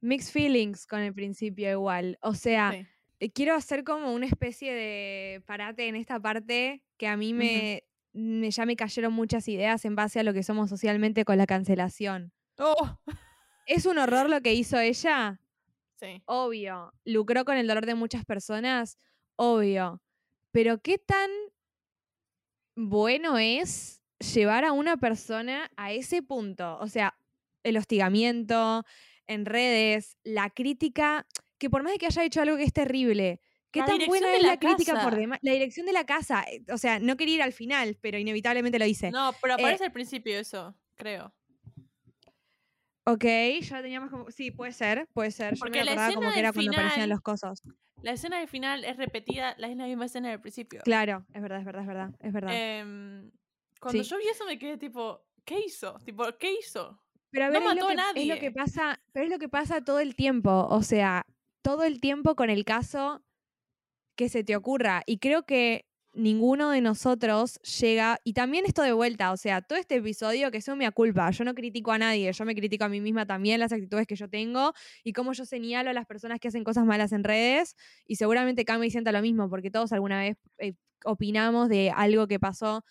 Mixed 0.00 0.32
feelings 0.32 0.86
con 0.86 1.00
el 1.00 1.12
principio 1.12 1.70
igual. 1.70 2.18
O 2.22 2.34
sea, 2.34 2.72
Sí. 2.72 2.86
eh, 3.20 3.30
quiero 3.30 3.54
hacer 3.54 3.84
como 3.84 4.12
una 4.14 4.24
especie 4.26 4.72
de 4.72 5.42
parate 5.46 5.86
en 5.86 5.96
esta 5.96 6.18
parte 6.18 6.82
que 6.96 7.06
a 7.08 7.16
mí 7.18 7.34
me, 7.34 7.84
me- 8.14 8.50
ya 8.50 8.64
me 8.64 8.74
cayeron 8.76 9.12
muchas 9.12 9.46
ideas 9.48 9.84
en 9.84 9.94
base 9.94 10.18
a 10.20 10.22
lo 10.22 10.32
que 10.32 10.42
somos 10.42 10.70
socialmente 10.70 11.26
con 11.26 11.36
la 11.36 11.46
cancelación. 11.46 12.32
Oh. 12.58 12.98
¿Es 13.66 13.86
un 13.86 13.98
horror 13.98 14.28
lo 14.28 14.40
que 14.40 14.54
hizo 14.54 14.78
ella? 14.78 15.40
Sí. 15.96 16.22
Obvio. 16.26 16.92
¿Lucró 17.04 17.44
con 17.44 17.56
el 17.56 17.66
dolor 17.66 17.86
de 17.86 17.94
muchas 17.94 18.24
personas? 18.24 18.98
Obvio. 19.36 20.02
Pero 20.50 20.80
¿qué 20.82 20.98
tan 20.98 21.30
bueno 22.74 23.38
es 23.38 24.02
llevar 24.34 24.64
a 24.64 24.72
una 24.72 24.96
persona 24.96 25.70
a 25.76 25.92
ese 25.92 26.22
punto? 26.22 26.78
O 26.80 26.88
sea, 26.88 27.16
el 27.62 27.76
hostigamiento 27.76 28.84
en 29.26 29.46
redes, 29.46 30.16
la 30.24 30.50
crítica, 30.50 31.26
que 31.58 31.70
por 31.70 31.82
más 31.82 31.92
de 31.92 31.98
que 31.98 32.06
haya 32.06 32.24
hecho 32.24 32.40
algo 32.42 32.56
que 32.56 32.64
es 32.64 32.72
terrible, 32.72 33.40
¿qué 33.70 33.80
La 33.80 33.86
tan 33.86 33.98
buena 34.06 34.34
es 34.34 34.42
la 34.42 34.48
la 34.48 34.58
crítica 34.58 35.00
por 35.02 35.14
demás? 35.14 35.38
La 35.42 35.52
dirección 35.52 35.86
de 35.86 35.92
la 35.92 36.04
casa. 36.04 36.44
eh, 36.50 36.64
O 36.72 36.78
sea, 36.78 36.98
no 36.98 37.16
quería 37.16 37.36
ir 37.36 37.42
al 37.42 37.52
final, 37.52 37.96
pero 38.00 38.18
inevitablemente 38.18 38.78
lo 38.78 38.86
hice. 38.86 39.10
No, 39.10 39.32
pero 39.40 39.54
aparece 39.54 39.84
al 39.84 39.92
principio 39.92 40.38
eso, 40.38 40.74
creo. 40.96 41.32
Ok, 43.04 43.24
ya 43.62 43.82
teníamos 43.82 44.10
como. 44.10 44.30
Sí, 44.30 44.50
puede 44.50 44.72
ser, 44.72 45.08
puede 45.12 45.30
ser. 45.32 45.54
Yo 45.54 45.60
Porque 45.60 45.80
me 45.80 45.84
la 45.84 45.92
acordaba 45.92 46.14
como 46.14 46.32
que 46.32 46.38
era 46.38 46.48
del 46.52 46.54
cuando 46.54 46.72
aparecían 46.72 46.94
final- 46.94 47.08
los 47.10 47.20
cosos. 47.20 47.62
La 48.02 48.12
escena 48.12 48.38
del 48.38 48.48
final 48.48 48.84
es 48.84 48.96
repetida, 48.96 49.54
la 49.58 49.68
es 49.68 49.76
la 49.76 49.86
misma 49.86 50.06
escena 50.06 50.30
del 50.30 50.40
principio. 50.40 50.80
Claro, 50.84 51.24
es 51.32 51.42
verdad, 51.42 51.58
es 51.60 51.64
verdad, 51.64 51.82
es 51.82 51.86
verdad. 51.88 52.10
Es 52.20 52.32
verdad. 52.32 52.50
Em, 52.52 53.30
cuando 53.80 54.02
Sí. 54.02 54.08
yo 54.10 54.18
vi 54.18 54.28
eso 54.28 54.44
me 54.44 54.58
quedé 54.58 54.76
tipo, 54.76 55.24
¿qué 55.44 55.60
hizo? 55.66 55.98
Tipo, 56.04 56.24
¿qué 56.38 56.52
hizo? 56.58 57.00
Pero 57.30 57.46
a 57.46 57.48
no 57.48 57.54
ver, 57.54 57.62
mató 57.62 57.86
a 57.88 57.88
que, 57.88 57.94
es 58.22 58.28
lo 58.28 58.34
que 58.34 58.40
nadie. 58.40 58.50
pasa, 58.52 59.00
pero 59.12 59.24
es 59.26 59.30
lo 59.32 59.38
que 59.38 59.48
pasa 59.48 59.82
todo 59.82 60.00
el 60.00 60.14
tiempo. 60.16 60.66
O 60.68 60.82
sea, 60.82 61.24
todo 61.62 61.84
el 61.84 62.00
tiempo 62.00 62.34
con 62.36 62.50
el 62.50 62.64
caso 62.64 63.24
que 64.16 64.28
se 64.28 64.44
te 64.44 64.54
ocurra. 64.56 65.02
Y 65.06 65.18
creo 65.18 65.44
que 65.44 65.86
ninguno 66.14 66.70
de 66.70 66.80
nosotros 66.80 67.60
llega. 67.62 68.20
Y 68.24 68.32
también 68.34 68.64
esto 68.66 68.82
de 68.82 68.92
vuelta, 68.92 69.32
o 69.32 69.36
sea, 69.36 69.62
todo 69.62 69.78
este 69.78 69.96
episodio 69.96 70.50
que 70.50 70.60
sea 70.60 70.74
mea 70.76 70.90
culpa. 70.92 71.30
Yo 71.30 71.44
no 71.44 71.54
critico 71.54 71.92
a 71.92 71.98
nadie, 71.98 72.32
yo 72.32 72.44
me 72.44 72.54
critico 72.54 72.84
a 72.84 72.88
mí 72.88 73.00
misma 73.00 73.26
también, 73.26 73.60
las 73.60 73.72
actitudes 73.72 74.06
que 74.06 74.16
yo 74.16 74.28
tengo 74.28 74.72
y 75.04 75.12
cómo 75.12 75.32
yo 75.32 75.44
señalo 75.44 75.90
a 75.90 75.92
las 75.92 76.06
personas 76.06 76.38
que 76.40 76.48
hacen 76.48 76.64
cosas 76.64 76.84
malas 76.84 77.12
en 77.12 77.24
redes. 77.24 77.76
Y 78.06 78.16
seguramente 78.16 78.64
Cami 78.64 78.90
sienta 78.90 79.12
lo 79.12 79.22
mismo, 79.22 79.48
porque 79.50 79.70
todos 79.70 79.92
alguna 79.92 80.20
vez 80.20 80.36
eh, 80.58 80.74
opinamos 81.04 81.68
de 81.68 81.90
algo 81.94 82.26
que 82.28 82.38
pasó. 82.40 82.84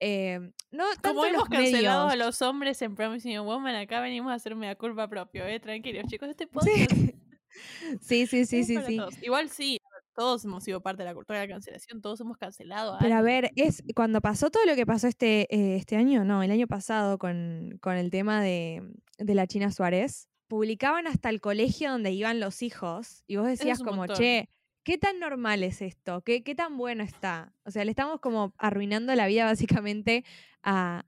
eh, 0.00 0.40
no 0.70 0.84
Como 1.02 1.24
hemos 1.24 1.38
los 1.40 1.48
cancelado 1.48 2.06
medios. 2.08 2.12
a 2.12 2.16
los 2.26 2.42
hombres 2.42 2.82
en 2.82 2.94
Promising 2.94 3.40
Woman, 3.40 3.74
acá 3.76 4.00
venimos 4.00 4.30
a 4.32 4.34
hacerme 4.34 4.68
a 4.68 4.74
culpa 4.76 5.08
propio, 5.08 5.46
eh. 5.46 5.58
Tranquilos, 5.60 6.04
chicos, 6.08 6.28
este 6.28 6.46
podcast 6.46 6.90
Sí, 8.02 8.26
sí, 8.26 8.44
sí, 8.46 8.64
sí, 8.64 8.76
sí. 8.82 8.82
sí. 8.86 9.00
Igual 9.22 9.48
sí, 9.50 9.78
todos 10.16 10.44
hemos 10.46 10.64
sido 10.64 10.80
parte 10.80 11.02
de 11.02 11.08
la 11.10 11.14
cultura 11.14 11.38
de 11.40 11.46
la 11.46 11.52
cancelación, 11.54 12.00
todos 12.00 12.20
hemos 12.20 12.36
cancelado 12.38 12.94
a 12.94 12.98
Pero 12.98 13.14
a 13.14 13.22
ver, 13.22 13.52
es 13.54 13.82
cuando 13.94 14.20
pasó 14.20 14.50
todo 14.50 14.64
lo 14.66 14.74
que 14.74 14.86
pasó 14.86 15.06
este, 15.06 15.42
eh, 15.54 15.76
este 15.76 15.94
año, 15.96 16.24
no, 16.24 16.42
el 16.42 16.50
año 16.50 16.66
pasado 16.66 17.18
con, 17.18 17.78
con 17.82 17.96
el 17.96 18.10
tema 18.10 18.42
de, 18.42 18.82
de 19.18 19.34
la 19.34 19.46
China 19.46 19.70
Suárez, 19.70 20.28
publicaban 20.48 21.06
hasta 21.06 21.28
el 21.28 21.40
colegio 21.40 21.90
donde 21.90 22.10
iban 22.12 22.40
los 22.40 22.62
hijos 22.62 23.22
y 23.26 23.36
vos 23.36 23.46
decías 23.46 23.78
es 23.78 23.84
como, 23.84 23.98
montón. 23.98 24.16
che, 24.16 24.48
¿qué 24.84 24.96
tan 24.96 25.18
normal 25.20 25.62
es 25.62 25.82
esto? 25.82 26.22
¿Qué, 26.22 26.42
¿Qué 26.42 26.54
tan 26.54 26.76
bueno 26.78 27.04
está? 27.04 27.52
O 27.64 27.70
sea, 27.70 27.84
le 27.84 27.90
estamos 27.90 28.20
como 28.20 28.54
arruinando 28.56 29.14
la 29.14 29.26
vida 29.26 29.44
básicamente 29.44 30.24
a, 30.62 31.04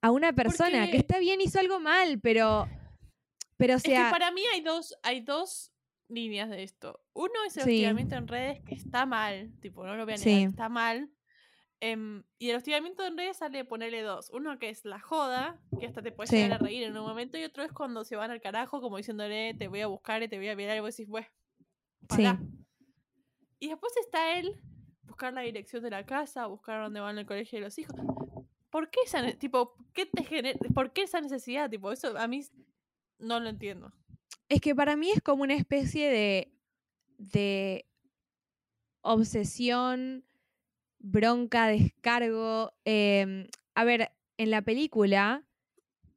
a 0.00 0.10
una 0.10 0.32
persona 0.32 0.78
Porque- 0.80 0.90
que 0.92 0.96
está 0.98 1.18
bien, 1.18 1.40
hizo 1.40 1.60
algo 1.60 1.78
mal, 1.80 2.18
pero, 2.20 2.66
pero 3.56 3.74
o 3.74 3.76
Es 3.76 3.82
sea, 3.82 4.06
que 4.06 4.10
para 4.10 4.30
mí 4.32 4.40
hay 4.52 4.62
dos, 4.62 4.94
hay 5.02 5.20
dos 5.20 5.70
líneas 6.08 6.50
de 6.50 6.62
esto. 6.62 7.00
Uno 7.14 7.32
es 7.46 7.56
el 7.56 7.64
Sí. 7.64 7.70
hostigamiento 7.70 8.14
en 8.16 8.28
redes 8.28 8.60
que 8.62 8.74
está 8.74 9.06
mal, 9.06 9.52
tipo, 9.60 9.84
no 9.86 9.96
lo 9.96 10.04
voy 10.04 10.14
a 10.14 10.16
negar, 10.16 10.40
Sí. 10.40 10.42
está 10.44 10.68
mal. 10.68 11.10
Em, 11.80 12.24
y 12.38 12.50
el 12.50 12.56
hostigamiento 12.56 13.04
en 13.06 13.18
redes 13.18 13.36
sale 13.36 13.64
ponerle 13.64 14.00
dos. 14.02 14.30
Uno 14.30 14.58
que 14.58 14.70
es 14.70 14.84
la 14.84 14.98
joda, 14.98 15.60
que 15.78 15.86
hasta 15.86 16.02
te 16.02 16.10
puedes 16.12 16.30
Sí. 16.30 16.36
llegar 16.36 16.54
a 16.54 16.58
reír 16.64 16.84
en 16.84 16.96
un 16.96 17.04
momento, 17.06 17.36
y 17.38 17.44
otro 17.44 17.64
es 17.64 17.72
cuando 17.72 18.04
se 18.04 18.16
van 18.16 18.30
al 18.30 18.40
carajo, 18.40 18.80
como 18.80 18.96
diciéndole, 18.96 19.54
te 19.54 19.68
voy 19.68 19.82
a 19.82 19.86
buscar 19.86 20.22
y 20.22 20.28
te 20.28 20.38
voy 20.38 20.48
a 20.48 20.56
mirar, 20.56 20.76
y 20.76 20.80
vos 20.80 20.96
decís, 20.96 21.08
bueno, 21.08 21.26
sí, 22.00 22.06
pará". 22.08 22.40
Y 23.58 23.68
después 23.68 23.96
está 23.98 24.38
él, 24.38 24.54
buscar 25.02 25.32
la 25.32 25.42
dirección 25.42 25.82
de 25.82 25.90
la 25.90 26.06
casa, 26.06 26.46
buscar 26.46 26.82
dónde 26.82 27.00
van 27.00 27.18
el 27.18 27.26
colegio 27.26 27.58
de 27.58 27.64
los 27.66 27.78
hijos. 27.78 27.94
¿Por 28.70 28.90
qué 28.90 29.00
esa, 29.04 29.32
tipo, 29.34 29.74
qué 29.94 30.06
te 30.06 30.58
por 30.74 30.92
qué 30.92 31.02
esa 31.02 31.20
necesidad? 31.20 31.70
Tipo, 31.70 31.92
eso 31.92 32.16
a 32.18 32.26
mí 32.26 32.40
no 33.18 33.40
lo 33.40 33.48
entiendo. 33.48 33.92
Es 34.48 34.60
que 34.60 34.74
para 34.74 34.96
mí 34.96 35.10
es 35.10 35.22
como 35.22 35.42
una 35.42 35.54
especie 35.54 36.08
de, 36.08 36.52
de 37.18 37.86
obsesión, 39.02 40.24
bronca, 40.98 41.68
descargo. 41.68 42.72
em, 42.84 43.48
a 43.74 43.84
ver, 43.84 44.12
en 44.38 44.50
la 44.50 44.62
película, 44.62 45.44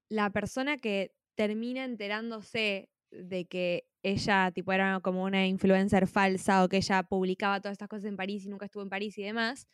la 0.09 0.29
persona 0.31 0.77
que 0.77 1.15
termina 1.35 1.85
enterándose 1.85 2.89
de 3.11 3.45
que 3.45 3.87
ella 4.03 4.51
tipo 4.51 4.71
era 4.71 4.99
como 5.01 5.23
una 5.23 5.47
influencer 5.47 6.07
falsa 6.07 6.63
o 6.63 6.69
que 6.69 6.77
ella 6.77 7.03
publicaba 7.03 7.59
todas 7.59 7.73
estas 7.73 7.89
cosas 7.89 8.05
en 8.05 8.17
París 8.17 8.45
y 8.45 8.49
nunca 8.49 8.65
estuvo 8.65 8.83
en 8.83 8.89
París 8.89 9.17
y 9.17 9.23
demás, 9.23 9.67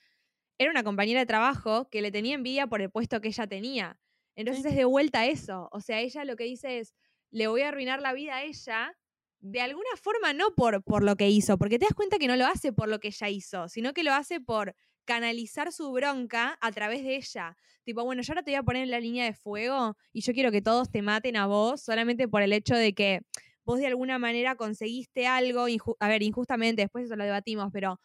era 0.58 0.72
una 0.72 0.84
compañera 0.84 1.20
de 1.20 1.26
trabajo 1.26 1.90
que 1.90 2.02
le 2.02 2.12
tenía 2.12 2.36
envidia 2.36 2.68
por 2.68 2.82
el 2.82 2.90
puesto 2.90 3.22
que 3.22 3.28
ella 3.30 3.48
tenía. 3.48 4.00
Entonces 4.36 4.66
es 4.66 4.76
de 4.76 4.86
vuelta 4.86 5.22
a 5.22 5.26
eso. 5.28 5.70
O 5.72 5.82
sea, 5.82 6.00
ella 6.00 6.26
lo 6.26 6.36
que 6.36 6.46
dice 6.46 6.80
es, 6.80 6.94
le 7.36 7.48
voy 7.48 7.62
a 7.64 7.68
arruinar 7.68 8.02
la 8.02 8.14
vida 8.14 8.38
a 8.38 8.44
ella, 8.44 8.98
de 9.40 9.60
alguna 9.60 9.90
forma 10.02 10.32
no 10.32 10.56
por, 10.56 10.82
por 10.84 11.04
lo 11.04 11.18
que 11.18 11.30
hizo, 11.30 11.58
porque 11.58 11.78
te 11.78 11.86
das 11.86 11.94
cuenta 11.94 12.18
que 12.18 12.28
no 12.28 12.38
lo 12.38 12.46
hace 12.48 12.72
por 12.72 12.88
lo 12.88 13.00
que 13.00 13.10
ella 13.10 13.28
hizo, 13.30 13.68
sino 13.68 13.94
que 13.94 14.04
lo 14.04 14.14
hace 14.14 14.40
por 14.40 14.74
canalizar 15.04 15.72
su 15.74 15.92
bronca 15.92 16.58
a 16.62 16.72
través 16.72 17.04
de 17.04 17.18
ella. 17.18 17.58
Tipo, 17.84 18.04
bueno, 18.06 18.22
yo 18.22 18.32
ahora 18.32 18.42
te 18.44 18.52
voy 18.52 18.56
a 18.56 18.64
poner 18.64 18.84
en 18.84 18.92
la 18.92 19.00
línea 19.02 19.26
de 19.26 19.34
fuego 19.34 19.98
y 20.14 20.22
yo 20.22 20.34
quiero 20.34 20.50
que 20.50 20.62
todos 20.62 20.90
te 20.90 21.02
maten 21.02 21.36
a 21.36 21.46
vos 21.46 21.82
solamente 21.84 22.28
por 22.30 22.42
el 22.42 22.54
hecho 22.54 22.74
de 22.76 22.94
que 22.94 23.20
vos 23.66 23.80
de 23.80 23.88
alguna 23.88 24.18
manera 24.18 24.56
conseguiste 24.56 25.28
algo, 25.28 25.66
a 26.00 26.08
ver, 26.08 26.24
injustamente, 26.24 26.84
después 26.84 27.06
eso 27.06 27.16
lo 27.18 27.26
debatimos, 27.26 27.70
pero 27.74 28.00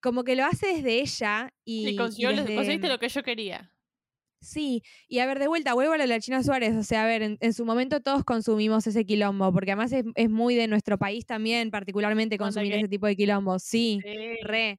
como 0.00 0.24
que 0.24 0.36
lo 0.36 0.44
hace 0.44 0.66
desde 0.74 1.00
ella 1.00 1.54
y... 1.64 1.88
Y 1.88 1.96
consiguió 1.96 2.30
desde- 2.30 2.54
conseguiste 2.54 2.88
lo 2.88 2.98
que 2.98 3.08
yo 3.08 3.22
quería. 3.22 3.71
Sí, 4.42 4.82
y 5.08 5.20
a 5.20 5.26
ver, 5.26 5.38
de 5.38 5.46
vuelta, 5.48 5.72
vuelvo 5.74 5.92
a 5.92 5.96
lo 5.96 6.02
de 6.02 6.08
la 6.08 6.20
China 6.20 6.42
Suárez. 6.42 6.74
O 6.76 6.82
sea, 6.82 7.04
a 7.04 7.06
ver, 7.06 7.22
en, 7.22 7.38
en 7.40 7.52
su 7.52 7.64
momento 7.64 8.00
todos 8.00 8.24
consumimos 8.24 8.86
ese 8.86 9.04
quilombo, 9.06 9.52
porque 9.52 9.70
además 9.70 9.92
es, 9.92 10.04
es 10.16 10.28
muy 10.28 10.54
de 10.56 10.66
nuestro 10.68 10.98
país 10.98 11.24
también, 11.26 11.70
particularmente 11.70 12.36
consumir 12.38 12.74
ese 12.74 12.88
tipo 12.88 13.06
de 13.06 13.16
quilombos. 13.16 13.62
Sí, 13.62 14.00
Sí. 14.02 14.36
re. 14.42 14.78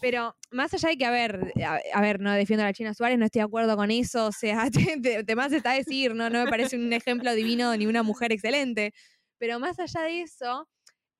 Pero 0.00 0.34
más 0.50 0.74
allá 0.74 0.88
de 0.88 0.96
que, 0.98 1.04
a 1.06 1.10
ver, 1.12 1.52
a, 1.64 1.78
a 1.92 2.00
ver, 2.00 2.18
no 2.20 2.32
defiendo 2.32 2.64
a 2.64 2.66
la 2.66 2.72
China 2.72 2.92
Suárez, 2.94 3.16
no 3.16 3.24
estoy 3.24 3.38
de 3.38 3.44
acuerdo 3.44 3.76
con 3.76 3.92
eso. 3.92 4.26
O 4.26 4.32
sea, 4.32 4.68
te, 4.96 5.00
te- 5.00 5.22
te 5.24 5.36
más 5.36 5.52
está 5.52 5.70
a 5.70 5.74
decir, 5.76 6.14
no, 6.16 6.28
no 6.28 6.44
me 6.44 6.50
parece 6.50 6.76
un 6.76 6.92
ejemplo 6.92 7.32
divino 7.34 7.76
ni 7.76 7.86
una 7.86 8.02
mujer 8.02 8.32
excelente. 8.32 8.92
Pero 9.38 9.60
más 9.60 9.78
allá 9.78 10.02
de 10.02 10.22
eso, 10.22 10.68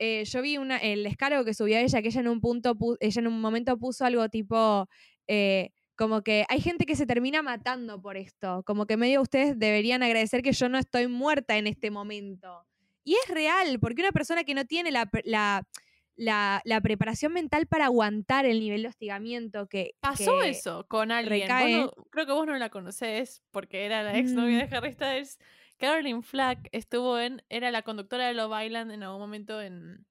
eh, 0.00 0.24
yo 0.24 0.42
vi 0.42 0.56
una, 0.58 0.78
el 0.78 1.04
descargo 1.04 1.44
que 1.44 1.54
subió 1.54 1.78
ella, 1.78 2.02
que 2.02 2.08
ella 2.08 2.20
en 2.20 2.28
un 2.28 2.40
punto, 2.40 2.74
pu- 2.74 2.96
ella 2.98 3.20
en 3.20 3.28
un 3.28 3.40
momento 3.40 3.78
puso 3.78 4.04
algo 4.04 4.28
tipo, 4.28 4.88
eh, 5.28 5.70
como 5.96 6.22
que 6.22 6.44
hay 6.48 6.60
gente 6.60 6.86
que 6.86 6.96
se 6.96 7.06
termina 7.06 7.42
matando 7.42 8.00
por 8.00 8.16
esto, 8.16 8.62
como 8.66 8.86
que 8.86 8.96
medio 8.96 9.20
ustedes 9.22 9.58
deberían 9.58 10.02
agradecer 10.02 10.42
que 10.42 10.52
yo 10.52 10.68
no 10.68 10.78
estoy 10.78 11.06
muerta 11.08 11.56
en 11.56 11.66
este 11.66 11.90
momento. 11.90 12.64
Y 13.04 13.14
es 13.14 13.28
real, 13.34 13.78
porque 13.80 14.02
una 14.02 14.12
persona 14.12 14.44
que 14.44 14.54
no 14.54 14.64
tiene 14.64 14.90
la, 14.90 15.08
la, 15.24 15.66
la, 16.16 16.62
la 16.64 16.80
preparación 16.80 17.32
mental 17.32 17.66
para 17.66 17.84
aguantar 17.86 18.46
el 18.46 18.60
nivel 18.60 18.82
de 18.82 18.88
hostigamiento 18.88 19.66
que... 19.68 19.94
Pasó 20.00 20.40
que- 20.40 20.48
eso 20.50 20.86
con 20.88 21.12
alguien. 21.12 21.48
No- 21.48 21.92
creo 22.10 22.26
que 22.26 22.32
vos 22.32 22.46
no 22.46 22.56
la 22.56 22.70
conocés 22.70 23.42
porque 23.50 23.84
era 23.84 24.02
la 24.02 24.16
ex 24.18 24.32
novia 24.32 24.64
Mm. 24.64 24.68
de 24.70 24.76
Harry 24.76 24.92
Styles. 24.92 25.38
Caroline 25.76 26.22
Flack 26.22 26.68
estuvo 26.72 27.18
en, 27.18 27.42
era 27.48 27.70
la 27.72 27.82
conductora 27.82 28.26
de 28.28 28.34
Love 28.34 28.64
Island 28.64 28.92
en 28.92 29.02
algún 29.02 29.20
momento 29.20 29.60
en, 29.60 30.06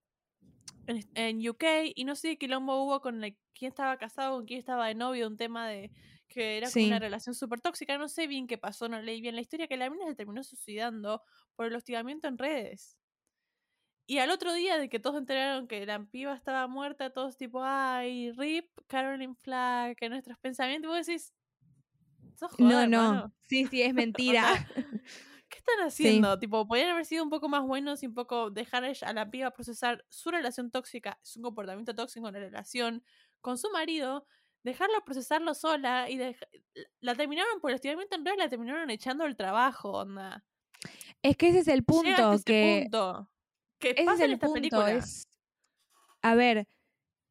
en, 0.87 1.49
UK 1.49 1.63
y 1.95 2.05
no 2.05 2.15
sé 2.15 2.29
qué 2.29 2.37
quilombo 2.39 2.83
hubo 2.83 3.01
con 3.01 3.23
el- 3.23 3.37
quién 3.53 3.69
estaba 3.69 3.97
casado, 3.97 4.37
con 4.37 4.45
quién 4.45 4.59
estaba 4.59 4.87
de 4.87 4.95
novio, 4.95 5.27
un 5.27 5.37
tema 5.37 5.67
de 5.67 5.91
que 6.27 6.57
era 6.57 6.71
como 6.71 6.85
una 6.85 6.99
relación 6.99 7.35
súper 7.35 7.61
tóxica, 7.61 7.97
no 7.97 8.07
sé 8.09 8.27
bien 8.27 8.47
qué 8.47 8.57
pasó, 8.57 8.89
no 8.89 8.99
leí 9.01 9.21
bien 9.21 9.35
la 9.35 9.41
historia, 9.41 9.67
que 9.67 9.77
la 9.77 9.89
mina 9.89 10.05
se 10.07 10.15
terminó 10.15 10.43
suicidando 10.43 11.21
por 11.55 11.67
el 11.67 11.75
hostigamiento 11.75 12.27
en 12.27 12.37
redes. 12.37 12.97
Y 14.05 14.17
al 14.17 14.31
otro 14.31 14.51
día 14.53 14.77
de 14.77 14.89
que 14.89 14.99
todos 14.99 15.17
enteraron 15.17 15.67
que 15.67 15.85
la 15.85 16.03
piba 16.05 16.33
estaba 16.33 16.67
muerta, 16.67 17.11
todos 17.11 17.37
tipo, 17.37 17.61
ay, 17.63 18.31
RIP, 18.31 18.69
Caroline 18.87 19.35
Flack, 19.35 20.01
en 20.01 20.11
nuestros 20.11 20.37
pensamientos, 20.39 20.89
vos 20.91 21.05
decís, 21.05 21.33
sos 22.35 22.51
No, 22.57 22.67
joda, 22.69 22.87
no. 22.87 23.13
hermano". 23.13 23.33
Sí, 23.47 23.67
sí, 23.67 23.81
es 23.81 23.93
mentira. 23.93 24.43
¿Qué 25.53 25.59
están 25.59 25.85
haciendo? 25.85 26.39
Tipo, 26.39 26.67
podrían 26.67 26.89
haber 26.89 27.05
sido 27.05 27.23
un 27.23 27.29
poco 27.29 27.47
más 27.47 27.61
buenos 27.63 28.01
y 28.01 28.07
un 28.07 28.15
poco 28.15 28.49
dejar 28.49 28.83
a 29.01 29.13
la 29.13 29.29
piba 29.29 29.51
procesar 29.51 30.03
su 30.09 30.31
relación 30.31 30.71
tóxica, 30.71 31.19
su 31.21 31.41
comportamiento 31.41 31.93
tóxico 31.93 32.27
en 32.27 32.33
la 32.33 32.39
relación 32.39 33.03
con 33.39 33.59
su 33.59 33.69
marido, 33.69 34.25
dejarlo 34.63 35.03
procesarlo 35.05 35.53
sola 35.53 36.09
y 36.09 36.17
dej- 36.17 36.39
la 37.01 37.13
terminaron 37.13 37.59
por 37.61 37.69
el 37.69 37.75
hostigamiento 37.75 38.15
en 38.15 38.25
realidad 38.25 38.45
la 38.45 38.49
terminaron 38.49 38.89
echando 38.89 39.25
del 39.25 39.35
trabajo, 39.35 39.91
onda. 39.91 40.43
es 41.21 41.37
que 41.37 41.49
ese 41.49 41.59
es 41.59 41.67
el 41.67 41.83
punto, 41.83 42.33
ese 42.33 42.43
que... 42.43 42.79
punto. 42.83 43.29
Que 43.79 43.89
Ese 43.91 43.99
es 44.01 44.05
pasa 44.05 44.23
en 44.23 44.29
el 44.29 44.33
esta 44.35 44.45
punto. 44.47 44.55
película. 44.59 44.91
Es, 44.93 45.27
a 46.21 46.35
ver, 46.35 46.67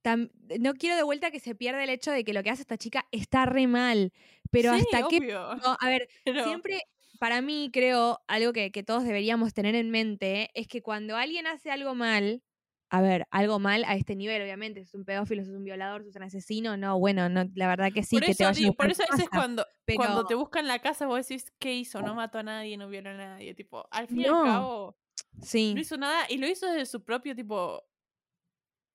tam- 0.05 0.31
no 0.61 0.75
quiero 0.75 0.97
de 0.97 1.03
vuelta 1.03 1.31
que 1.31 1.41
se 1.41 1.55
pierda 1.55 1.83
el 1.83 1.89
hecho 1.91 2.11
de 2.13 2.25
que 2.25 2.35
lo 2.35 2.43
que 2.43 2.51
hace 2.51 2.61
esta 2.63 2.77
chica 2.77 3.07
está 3.11 3.47
re 3.47 3.67
mal. 3.67 4.13
Pero 4.51 4.75
Sí, 4.77 4.81
hasta 4.83 5.09
qué. 5.09 5.21
no, 5.21 5.77
a 5.81 5.89
ver, 5.89 6.09
pero- 6.25 6.45
siempre, 6.45 6.83
para 7.23 7.41
mí, 7.41 7.71
creo, 7.73 8.19
algo 8.27 8.53
que, 8.53 8.73
que 8.73 8.83
todos 8.83 9.05
deberíamos 9.05 9.55
tener 9.55 9.77
en 9.77 9.91
mente 9.93 10.51
es 10.55 10.67
que 10.67 10.83
cuando 10.83 11.17
alguien 11.17 11.47
hace 11.47 11.71
algo 11.71 11.95
mal, 11.95 12.43
a 12.91 13.01
ver, 13.01 13.29
algo 13.31 13.61
mal 13.61 13.85
a 13.87 13.95
este 13.95 14.17
nivel, 14.17 14.43
obviamente, 14.43 14.81
es 14.81 14.93
un 14.93 15.05
pedófilo, 15.05 15.41
es 15.41 15.49
un 15.49 15.63
violador, 15.63 16.03
es 16.05 16.17
un 16.17 16.25
asesino, 16.25 16.77
no, 16.77 16.99
bueno, 16.99 17.29
no, 17.29 17.45
la 17.55 17.69
verdad 17.69 17.93
que 17.95 18.03
sí, 18.03 18.17
por 18.17 18.25
que 18.25 18.33
eso, 18.33 18.39
te 18.39 18.45
vaya 18.47 18.59
a 18.59 18.61
digo, 18.61 18.75
por 18.75 18.91
eso 18.91 19.05
tu 19.07 19.15
ese 19.15 19.23
es 19.23 19.29
casa, 19.31 19.39
cuando, 19.41 19.65
pero- 19.85 19.99
cuando 19.99 20.27
te 20.27 20.35
buscan 20.35 20.67
la 20.67 20.81
casa, 20.81 21.07
vos 21.07 21.25
decís, 21.25 21.53
¿qué 21.61 21.73
hizo? 21.75 22.03
No 22.03 22.17
mató 22.17 22.39
a 22.39 22.43
nadie, 22.43 22.77
no 22.77 22.89
violó 22.89 23.11
a 23.11 23.15
nadie. 23.15 23.55
Tipo, 23.55 23.87
al 23.93 24.09
fin 24.09 24.23
y 24.23 24.25
No. 24.25 24.41
al 24.41 24.45
cabo, 24.49 24.97
Sí. 25.41 25.75
no 25.75 25.81
hizo 25.81 25.97
nada 25.97 26.27
y 26.29 26.39
lo 26.39 26.49
hizo 26.49 26.67
desde 26.67 26.87
su 26.87 27.05
propio 27.05 27.37
tipo. 27.37 27.85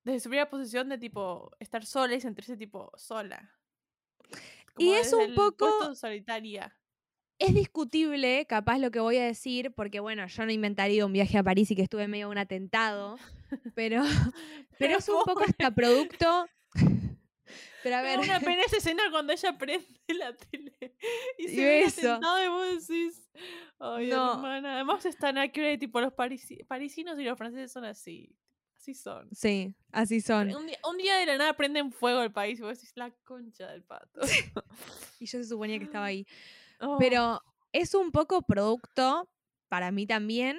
Desde 0.03 0.19
su 0.19 0.29
propia 0.29 0.49
posición 0.49 0.89
de 0.89 0.97
tipo 0.97 1.49
estar 1.59 1.85
sola 1.85 2.13
y 2.13 2.19
sentirse 2.19 2.57
tipo 2.57 2.91
sola. 2.97 3.53
Y 4.77 4.91
es 4.91 5.11
un 5.13 5.33
poco- 5.33 5.95
solitaria. 5.95 6.76
Es 7.39 7.53
discutible, 7.53 8.45
capaz 8.47 8.79
lo 8.79 8.89
que 8.89 8.99
voy 8.99 9.17
a 9.17 9.23
decir, 9.25 9.71
porque 9.71 9.99
bueno, 9.99 10.25
yo 10.25 10.45
no 10.45 10.51
inventaría 10.51 11.05
un 11.05 11.13
viaje 11.13 11.37
a 11.37 11.43
París 11.43 11.69
y 11.69 11.75
que 11.75 11.83
estuve 11.83 12.07
medio 12.07 12.29
un 12.29 12.37
atentado, 12.37 13.17
pero, 13.75 14.03
pero 14.79 14.97
es 14.97 15.07
un 15.09 15.23
poco 15.23 15.43
hasta 15.47 15.71
producto. 15.71 16.47
Pero 17.83 17.95
a 17.95 18.01
ver, 18.01 18.17
da 18.19 18.23
una 18.25 18.39
pena 18.41 18.61
esa 18.65 18.77
escena 18.77 19.03
cuando 19.11 19.31
ella 19.31 19.57
prende 19.57 19.87
la 20.09 20.35
tele 20.35 20.75
y 21.37 21.45
Y 21.45 21.47
se 21.49 21.55
ve 21.63 21.83
eso. 21.83 22.11
atentado 22.11 22.43
y 22.43 22.47
vos 22.49 22.87
decís, 22.87 23.29
ay 23.79 24.07
No. 24.07 24.33
hermana, 24.33 24.75
además 24.75 25.05
están 25.05 25.37
accurate, 25.37 25.77
tipo 25.77 26.01
los 26.01 26.11
parisi- 26.11 26.65
parisinos 26.67 27.17
y 27.17 27.23
los 27.23 27.37
franceses 27.37 27.71
son 27.71 27.85
así, 27.85 28.35
así 28.75 28.93
son. 28.93 29.29
sí, 29.31 29.73
así 29.93 30.19
son. 30.19 30.53
Un 30.53 30.67
día, 30.67 30.77
un 30.89 30.97
día 30.97 31.15
de 31.17 31.27
la 31.27 31.37
nada 31.37 31.53
prenden 31.55 31.93
fuego 31.93 32.21
el 32.23 32.31
país 32.33 32.59
y 32.59 32.63
vos 32.63 32.73
decís 32.77 32.91
la 32.95 33.11
concha 33.23 33.67
del 33.71 33.83
pato. 33.83 34.19
Y 35.19 35.25
yo 35.27 35.37
se 35.37 35.45
suponía 35.45 35.77
que 35.77 35.85
estaba 35.85 36.05
ahí. 36.05 36.27
Oh, 36.79 36.97
Pero 36.99 37.41
es 37.71 37.93
un 37.93 38.11
poco 38.11 38.41
producto, 38.43 39.29
para 39.69 39.91
mí 39.91 40.05
también, 40.07 40.57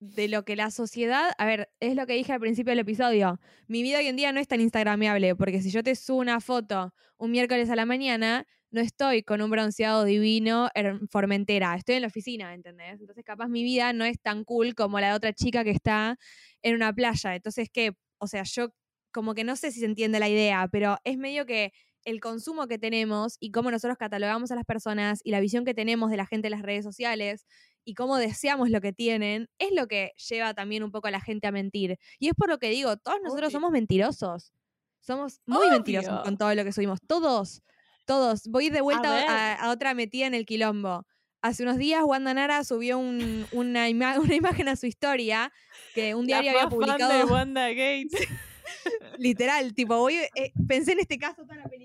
de 0.00 0.28
lo 0.28 0.44
que 0.44 0.56
la 0.56 0.70
sociedad, 0.70 1.30
a 1.38 1.46
ver, 1.46 1.70
es 1.80 1.94
lo 1.96 2.06
que 2.06 2.12
dije 2.14 2.32
al 2.32 2.40
principio 2.40 2.72
del 2.72 2.80
episodio, 2.80 3.40
mi 3.68 3.82
vida 3.82 3.98
hoy 3.98 4.06
en 4.06 4.16
día 4.16 4.32
no 4.32 4.40
es 4.40 4.48
tan 4.48 4.60
instagramiable, 4.60 5.34
porque 5.34 5.62
si 5.62 5.70
yo 5.70 5.82
te 5.82 5.94
subo 5.94 6.18
una 6.18 6.40
foto 6.40 6.92
un 7.16 7.30
miércoles 7.30 7.70
a 7.70 7.76
la 7.76 7.86
mañana, 7.86 8.46
no 8.70 8.80
estoy 8.80 9.22
con 9.22 9.40
un 9.40 9.50
bronceado 9.50 10.04
divino 10.04 10.68
en 10.74 11.08
Formentera, 11.08 11.74
estoy 11.76 11.94
en 11.96 12.02
la 12.02 12.08
oficina, 12.08 12.52
¿entendés? 12.54 13.00
Entonces 13.00 13.24
capaz 13.24 13.48
mi 13.48 13.62
vida 13.62 13.92
no 13.92 14.04
es 14.04 14.20
tan 14.20 14.44
cool 14.44 14.74
como 14.74 15.00
la 15.00 15.08
de 15.10 15.14
otra 15.14 15.32
chica 15.32 15.64
que 15.64 15.70
está 15.70 16.18
en 16.62 16.74
una 16.74 16.92
playa. 16.92 17.34
Entonces, 17.36 17.68
¿qué? 17.72 17.92
o 18.18 18.26
sea, 18.26 18.42
yo 18.44 18.70
como 19.12 19.34
que 19.34 19.44
no 19.44 19.54
sé 19.56 19.70
si 19.70 19.78
se 19.80 19.86
entiende 19.86 20.18
la 20.18 20.28
idea, 20.28 20.68
pero 20.70 20.96
es 21.04 21.16
medio 21.18 21.46
que 21.46 21.72
el 22.04 22.20
consumo 22.20 22.66
que 22.66 22.78
tenemos 22.78 23.36
y 23.40 23.50
cómo 23.50 23.70
nosotros 23.70 23.96
catalogamos 23.98 24.50
a 24.50 24.54
las 24.56 24.64
personas 24.64 25.20
y 25.24 25.30
la 25.30 25.40
visión 25.40 25.64
que 25.64 25.74
tenemos 25.74 26.10
de 26.10 26.16
la 26.16 26.26
gente 26.26 26.48
en 26.48 26.52
las 26.52 26.62
redes 26.62 26.84
sociales 26.84 27.46
y 27.84 27.94
cómo 27.94 28.16
deseamos 28.16 28.70
lo 28.70 28.80
que 28.80 28.92
tienen, 28.92 29.48
es 29.58 29.70
lo 29.72 29.86
que 29.86 30.12
lleva 30.28 30.54
también 30.54 30.82
un 30.82 30.90
poco 30.90 31.08
a 31.08 31.10
la 31.10 31.20
gente 31.20 31.46
a 31.46 31.52
mentir. 31.52 31.98
Y 32.18 32.28
es 32.28 32.34
por 32.34 32.48
lo 32.48 32.58
que 32.58 32.70
digo, 32.70 32.96
todos 32.96 33.18
nosotros 33.22 33.48
Obvio. 33.48 33.56
somos 33.56 33.70
mentirosos. 33.72 34.52
Somos 35.00 35.40
muy 35.46 35.68
mentirosos 35.70 36.22
con 36.22 36.38
todo 36.38 36.54
lo 36.54 36.64
que 36.64 36.72
subimos. 36.72 36.98
Todos, 37.06 37.62
todos. 38.06 38.46
Voy 38.48 38.70
de 38.70 38.80
vuelta 38.80 39.24
a, 39.28 39.54
a 39.66 39.70
otra 39.70 39.92
metida 39.94 40.26
en 40.26 40.34
el 40.34 40.46
quilombo. 40.46 41.06
Hace 41.42 41.62
unos 41.62 41.76
días 41.76 42.00
Wanda 42.04 42.32
Nara 42.32 42.64
subió 42.64 42.96
un- 42.98 43.46
una, 43.52 43.90
ima- 43.90 44.18
una 44.18 44.34
imagen 44.34 44.68
a 44.68 44.76
su 44.76 44.86
historia 44.86 45.52
que 45.94 46.14
un 46.14 46.22
La 46.26 46.40
diario 46.40 46.50
había 46.52 46.62
más 46.64 46.70
fan 46.70 46.78
de 46.80 46.86
publicado 47.04 47.26
Wanda 47.34 47.68
Gates. 47.68 48.12
literal, 49.18 49.74
tipo, 49.74 49.98
voy, 49.98 50.14
eh, 50.34 50.52
pensé 50.66 50.92
en 50.92 51.00
este 51.00 51.18
caso 51.18 51.42
toda 51.42 51.56
la 51.56 51.64
película. 51.68 51.83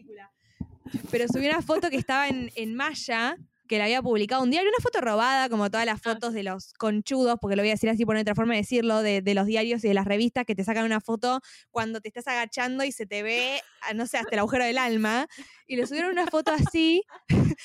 Pero 1.12 1.28
subí 1.28 1.48
una 1.48 1.62
foto 1.62 1.90
que 1.90 1.98
estaba 1.98 2.28
en, 2.28 2.52
en 2.56 2.76
Maya, 2.76 3.38
que 3.70 3.78
la 3.78 3.84
había 3.84 4.02
publicado 4.02 4.42
un 4.42 4.50
diario, 4.50 4.70
una 4.70 4.82
foto 4.82 5.00
robada, 5.00 5.48
como 5.48 5.70
todas 5.70 5.86
las 5.86 6.02
fotos 6.02 6.34
de 6.34 6.42
los 6.44 6.74
conchudos, 6.74 7.38
porque 7.40 7.56
lo 7.56 7.62
voy 7.62 7.70
a 7.70 7.74
decir 7.74 7.90
así 7.90 8.04
por 8.04 8.16
otra 8.16 8.34
forma 8.34 8.56
de 8.56 8.62
decirlo, 8.62 9.04
de, 9.04 9.22
de 9.22 9.34
los 9.36 9.46
diarios 9.46 9.84
y 9.84 9.88
de 9.88 9.94
las 9.94 10.06
revistas 10.06 10.46
que 10.46 10.56
te 10.56 10.64
sacan 10.64 10.86
una 10.86 11.00
foto 11.00 11.40
cuando 11.70 12.02
te 12.02 12.08
estás 12.08 12.28
agachando 12.28 12.84
y 12.84 12.92
se 12.92 13.06
te 13.06 13.22
ve, 13.22 13.62
ah, 13.84 13.94
no 13.94 14.08
sé, 14.08 14.18
hasta 14.18 14.34
el 14.36 14.40
agujero 14.40 14.66
del 14.66 14.80
alma. 14.80 15.28
Y 15.68 15.76
le 15.76 15.86
subieron 15.86 16.12
una 16.12 16.26
foto 16.26 16.52
así. 16.52 17.04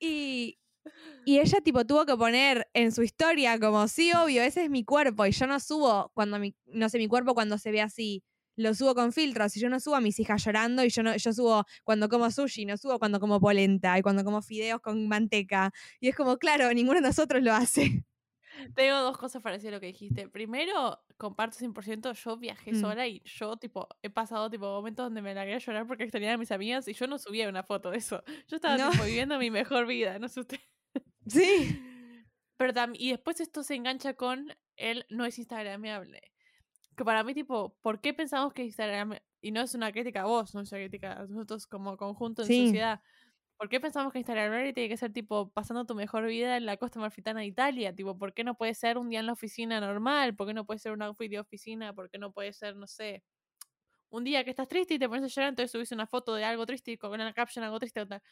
y, 0.00 0.58
y 1.24 1.38
ella 1.38 1.60
tipo 1.60 1.84
tuvo 1.84 2.04
que 2.04 2.16
poner 2.16 2.68
en 2.72 2.90
su 2.90 3.02
historia 3.02 3.60
como, 3.60 3.86
sí, 3.86 4.10
obvio, 4.12 4.42
ese 4.42 4.64
es 4.64 4.70
mi 4.70 4.84
cuerpo. 4.84 5.24
Y 5.24 5.30
yo 5.30 5.46
no 5.46 5.60
subo 5.60 6.10
cuando 6.14 6.40
mi, 6.40 6.56
no 6.66 6.88
sé, 6.88 6.98
mi 6.98 7.06
cuerpo 7.06 7.34
cuando 7.34 7.58
se 7.58 7.70
ve 7.70 7.80
así. 7.80 8.24
Lo 8.58 8.74
subo 8.74 8.92
con 8.96 9.12
filtros 9.12 9.56
y 9.56 9.60
yo 9.60 9.68
no 9.70 9.78
subo 9.78 9.94
a 9.94 10.00
mis 10.00 10.18
hijas 10.18 10.44
llorando 10.44 10.82
y 10.84 10.90
yo 10.90 11.04
no, 11.04 11.16
yo 11.16 11.32
subo 11.32 11.64
cuando 11.84 12.08
como 12.08 12.28
sushi, 12.28 12.66
no 12.66 12.76
subo 12.76 12.98
cuando 12.98 13.20
como 13.20 13.40
polenta 13.40 13.96
y 13.96 14.02
cuando 14.02 14.24
como 14.24 14.42
fideos 14.42 14.80
con 14.80 15.06
manteca. 15.06 15.72
Y 16.00 16.08
es 16.08 16.16
como, 16.16 16.38
claro, 16.38 16.72
ninguno 16.74 17.00
de 17.00 17.06
nosotros 17.06 17.40
lo 17.40 17.52
hace. 17.54 18.04
Tengo 18.74 18.96
dos 19.02 19.16
cosas 19.16 19.40
para 19.42 19.54
decir 19.56 19.70
lo 19.70 19.78
que 19.78 19.86
dijiste. 19.86 20.28
Primero, 20.28 20.98
comparto 21.16 21.56
100%, 21.58 22.12
yo 22.14 22.36
viajé 22.36 22.72
Mm. 22.72 22.80
sola 22.80 23.06
y 23.06 23.22
yo, 23.24 23.56
tipo, 23.56 23.86
he 24.02 24.10
pasado, 24.10 24.50
tipo, 24.50 24.66
momentos 24.66 25.06
donde 25.06 25.22
me 25.22 25.34
largué 25.34 25.54
a 25.54 25.58
llorar 25.58 25.86
porque 25.86 26.02
extrañaba 26.02 26.34
a 26.34 26.38
mis 26.38 26.50
amigas 26.50 26.88
y 26.88 26.94
yo 26.94 27.06
no 27.06 27.18
subía 27.18 27.48
una 27.48 27.62
foto 27.62 27.92
de 27.92 27.98
eso. 27.98 28.24
Yo 28.48 28.56
estaba, 28.56 28.76
No. 28.76 28.90
tipo, 28.90 29.04
viviendo 29.04 29.38
mi 29.38 29.50
mejor 29.52 29.86
vida, 29.86 30.18
no 30.18 30.28
sé 30.28 30.40
usted. 30.40 30.58
Sí. 31.28 31.80
Pero 32.56 32.72
y 32.94 33.10
después 33.10 33.38
esto 33.40 33.62
se 33.62 33.76
engancha 33.76 34.14
con 34.14 34.52
el 34.76 35.06
no 35.10 35.24
es 35.24 35.38
instagrameable. 35.38 36.20
Que 36.98 37.04
para 37.04 37.22
mí, 37.22 37.32
tipo, 37.32 37.78
¿por 37.80 38.00
qué 38.00 38.12
pensamos 38.12 38.52
que 38.52 38.64
Instagram, 38.64 39.14
y 39.40 39.52
no 39.52 39.60
es 39.60 39.72
una 39.76 39.92
crítica 39.92 40.22
a 40.22 40.24
vos, 40.26 40.52
no 40.56 40.62
es 40.62 40.72
una 40.72 40.80
crítica 40.80 41.12
a 41.12 41.26
nosotros 41.28 41.68
como 41.68 41.96
conjunto 41.96 42.42
en 42.42 42.50
Sí. 42.50 42.52
sociedad, 42.52 43.02
¿por 43.58 43.68
qué 43.68 43.80
pensamos 43.80 44.12
que 44.12 44.20
Instagram 44.20 44.74
tiene 44.74 44.88
que 44.88 44.96
ser, 44.96 45.12
tipo, 45.12 45.52
pasando 45.52 45.86
tu 45.86 45.96
mejor 45.96 46.26
vida 46.26 46.56
en 46.56 46.66
la 46.66 46.78
costa 46.78 47.00
marfitana 47.00 47.40
de 47.40 47.46
Italia? 47.46 47.94
Tipo, 47.94 48.18
¿por 48.18 48.34
qué 48.34 48.44
no 48.44 48.56
puede 48.56 48.74
ser 48.74 48.98
un 48.98 49.10
día 49.10 49.20
en 49.20 49.26
la 49.26 49.32
oficina 49.34 49.80
normal? 49.80 50.36
¿Por 50.36 50.46
qué 50.48 50.54
no 50.54 50.66
puede 50.66 50.80
ser 50.80 50.92
un 50.92 51.02
outfit 51.02 51.30
de 51.30 51.40
oficina? 51.40 51.94
¿Por 51.94 52.10
qué 52.10 52.18
no 52.18 52.32
puede 52.32 52.52
ser, 52.54 52.76
no 52.76 52.86
sé, 52.88 53.24
un 54.10 54.24
día 54.24 54.44
que 54.44 54.50
estás 54.50 54.68
triste 54.68 54.94
y 54.94 55.00
te 55.00 55.08
pones 55.08 55.24
a 55.24 55.28
llorar, 55.28 55.50
entonces 55.50 55.72
subís 55.72 55.92
una 55.92 56.06
foto 56.08 56.34
de 56.36 56.44
algo 56.44 56.66
triste 56.66 56.92
y 56.92 56.98
con 56.98 57.12
una 57.12 57.32
caption 57.34 57.64
algo 57.64 57.78
triste? 57.80 58.00
o 58.02 58.08
tal? 58.08 58.22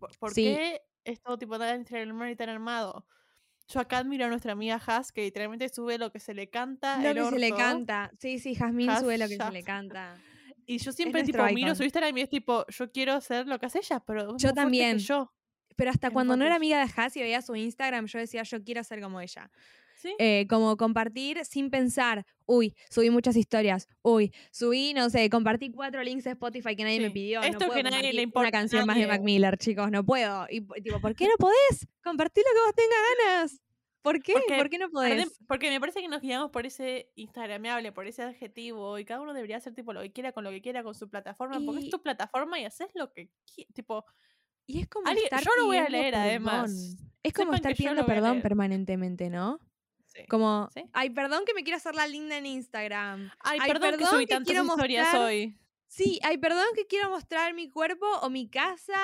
¿Por, 0.00 0.16
por 0.18 0.36
Sí. 0.36 0.38
qué 0.38 0.82
es 1.04 1.20
todo 1.22 1.38
tipo 1.38 1.58
tan 1.58 1.80
Instagram 1.80 2.36
tan 2.36 2.48
armado? 2.48 3.06
Yo 3.68 3.80
acá 3.80 3.98
admiro 3.98 4.26
a 4.26 4.28
nuestra 4.28 4.52
amiga 4.52 4.80
Has, 4.86 5.10
que 5.10 5.22
literalmente 5.22 5.68
sube 5.68 5.96
lo 5.98 6.12
que 6.12 6.20
se 6.20 6.34
le 6.34 6.48
canta. 6.48 6.98
Lo 7.02 7.08
el 7.10 7.16
que 7.16 7.30
se 7.30 7.38
le 7.38 7.50
canta. 7.52 8.10
Sí, 8.18 8.38
sí, 8.38 8.56
Has 8.60 9.00
sube 9.00 9.18
lo 9.18 9.28
que 9.28 9.36
se 9.36 9.50
le 9.50 9.62
canta. 9.62 10.16
Y 10.66 10.78
yo 10.78 10.92
siempre 10.92 11.22
tipo 11.24 11.44
miro 11.52 11.74
su 11.74 11.82
Instagram 11.82 12.16
y 12.16 12.22
es 12.22 12.30
tipo, 12.30 12.64
yo 12.68 12.90
quiero 12.90 13.12
hacer 13.12 13.46
lo 13.46 13.58
que 13.58 13.66
hace 13.66 13.80
ella, 13.80 14.00
pero 14.00 14.34
Yo 14.38 14.48
que 14.48 14.54
también. 14.54 14.98
yo. 14.98 15.30
Pero 15.76 15.90
hasta 15.90 16.10
cuando 16.10 16.36
no 16.36 16.44
era 16.46 16.54
amiga 16.54 16.78
de 16.78 16.90
Has 16.96 17.16
y 17.16 17.20
veía 17.20 17.42
su 17.42 17.54
Instagram, 17.54 18.06
yo 18.06 18.18
decía, 18.18 18.44
yo 18.44 18.62
quiero 18.62 18.82
ser 18.84 19.02
como 19.02 19.20
ella. 19.20 19.50
¿Sí? 20.04 20.14
Eh, 20.18 20.46
como 20.50 20.76
compartir 20.76 21.42
sin 21.46 21.70
pensar, 21.70 22.26
uy, 22.44 22.74
subí 22.90 23.08
muchas 23.08 23.36
historias, 23.36 23.88
uy, 24.02 24.34
subí, 24.52 24.92
no 24.92 25.08
sé, 25.08 25.30
compartí 25.30 25.70
cuatro 25.72 26.02
links 26.04 26.24
de 26.24 26.32
Spotify 26.32 26.76
que 26.76 26.84
nadie 26.84 27.00
me 27.00 27.10
pidió. 27.10 27.40
Esto 27.40 27.52
no 27.52 27.58
puedo 27.68 27.72
que 27.72 27.82
nadie 27.84 27.96
le 27.96 28.02
compartir 28.02 28.20
importa 28.22 28.40
una 28.48 28.50
canción 28.50 28.86
más 28.86 28.96
de. 28.98 29.06
Mac 29.06 29.22
Miller, 29.22 29.56
chicos, 29.56 29.90
no 29.90 30.04
puedo. 30.04 30.46
Y 30.50 30.60
tipo, 30.82 31.00
¿por 31.00 31.14
qué 31.14 31.24
no 31.26 31.34
podés? 31.38 31.88
Compartí 32.02 32.42
lo 32.42 32.52
que 32.54 32.66
vos 32.66 32.74
tengas 32.74 32.98
ganas. 33.18 33.60
¿Por 34.02 34.22
qué? 34.22 34.34
Porque 34.34 34.56
¿Por 34.58 34.68
qué 34.68 34.76
no 34.78 34.90
podés? 34.90 35.40
Porque 35.48 35.70
me 35.70 35.80
parece 35.80 36.02
que 36.02 36.08
nos 36.08 36.20
guiamos 36.20 36.50
por 36.50 36.66
ese 36.66 37.10
instagrameable, 37.14 37.90
por 37.92 38.06
ese 38.06 38.22
adjetivo, 38.22 38.98
y 38.98 39.06
cada 39.06 39.22
uno 39.22 39.32
debería 39.32 39.56
hacer 39.56 39.72
tipo 39.74 39.94
lo 39.94 40.02
que 40.02 40.12
quiera 40.12 40.32
con 40.32 40.44
lo 40.44 40.50
que 40.50 40.60
quiera 40.60 40.82
con 40.82 40.94
su 40.94 41.08
plataforma, 41.08 41.58
porque 41.64 41.80
Y- 41.80 41.84
es 41.84 41.90
tu 41.90 42.02
plataforma 42.02 42.60
y 42.60 42.66
haces 42.66 42.88
lo 42.94 43.10
que 43.14 43.30
quieras. 43.54 43.72
Tipo, 43.72 44.04
Y 44.66 44.80
es 44.82 44.88
como 44.88 45.08
alguien- 45.08 45.24
estar 45.24 45.42
yo 45.42 45.50
lo 45.58 45.64
voy 45.64 45.78
a 45.78 45.88
leer 45.88 46.14
además. 46.14 46.98
Es 47.22 47.32
como 47.32 47.46
Sepan 47.52 47.54
estar 47.54 47.74
pidiendo 47.76 48.04
perdón 48.04 48.42
permanentemente, 48.42 49.30
¿no? 49.30 49.58
Sí. 50.14 50.26
Como, 50.28 50.68
¿Sí? 50.72 50.84
ay, 50.92 51.10
perdón 51.10 51.44
que 51.44 51.54
me 51.54 51.62
quiero 51.62 51.76
hacer 51.76 51.94
la 51.94 52.06
linda 52.06 52.36
en 52.38 52.46
Instagram. 52.46 53.30
Ay, 53.40 53.58
Ay, 53.62 53.70
perdón, 53.72 53.96
que 53.98 54.06
subí 54.06 54.26
que 54.26 54.34
tantas 54.34 54.52
quiero 54.52 54.66
historias 54.66 55.06
mostrar- 55.06 55.22
hoy. 55.26 55.58
Sí, 55.86 56.18
ay, 56.24 56.38
perdón 56.38 56.64
que 56.74 56.86
quiero 56.88 57.08
mostrar 57.08 57.54
mi 57.54 57.68
cuerpo 57.70 58.04
o 58.22 58.28
mi 58.28 58.48
casa 58.48 58.98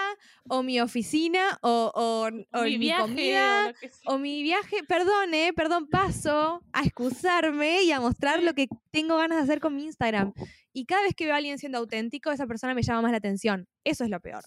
o 0.49 0.65
mi 0.65 0.81
oficina 0.81 1.57
o, 1.63 1.93
o, 1.95 2.27
o 2.59 2.63
mi 2.65 2.71
mi, 2.71 2.79
viaje 2.79 3.03
comida 3.03 3.73
o 4.07 4.19
mi 4.19 4.43
viaje. 4.43 4.83
Perdón, 4.89 5.33
eh, 5.33 5.53
perdón, 5.55 5.87
paso 5.89 6.65
a 6.73 6.83
excusarme 6.83 7.83
y 7.85 7.93
a 7.93 8.01
mostrar 8.01 8.43
lo 8.43 8.55
que 8.55 8.67
tengo 8.91 9.17
ganas 9.19 9.39
de 9.39 9.45
hacer 9.45 9.61
con 9.61 9.77
mi 9.77 9.85
Instagram. 9.85 10.33
Y 10.73 10.87
cada 10.87 11.03
vez 11.03 11.15
que 11.15 11.27
veo 11.27 11.35
a 11.35 11.37
alguien 11.37 11.59
siendo 11.59 11.79
auténtico, 11.79 12.33
esa 12.33 12.49
persona 12.49 12.75
me 12.75 12.83
llama 12.83 13.03
más 13.03 13.13
la 13.13 13.19
atención. 13.19 13.69
Eso 13.85 14.03
es 14.03 14.11
lo 14.11 14.19
peor. 14.21 14.43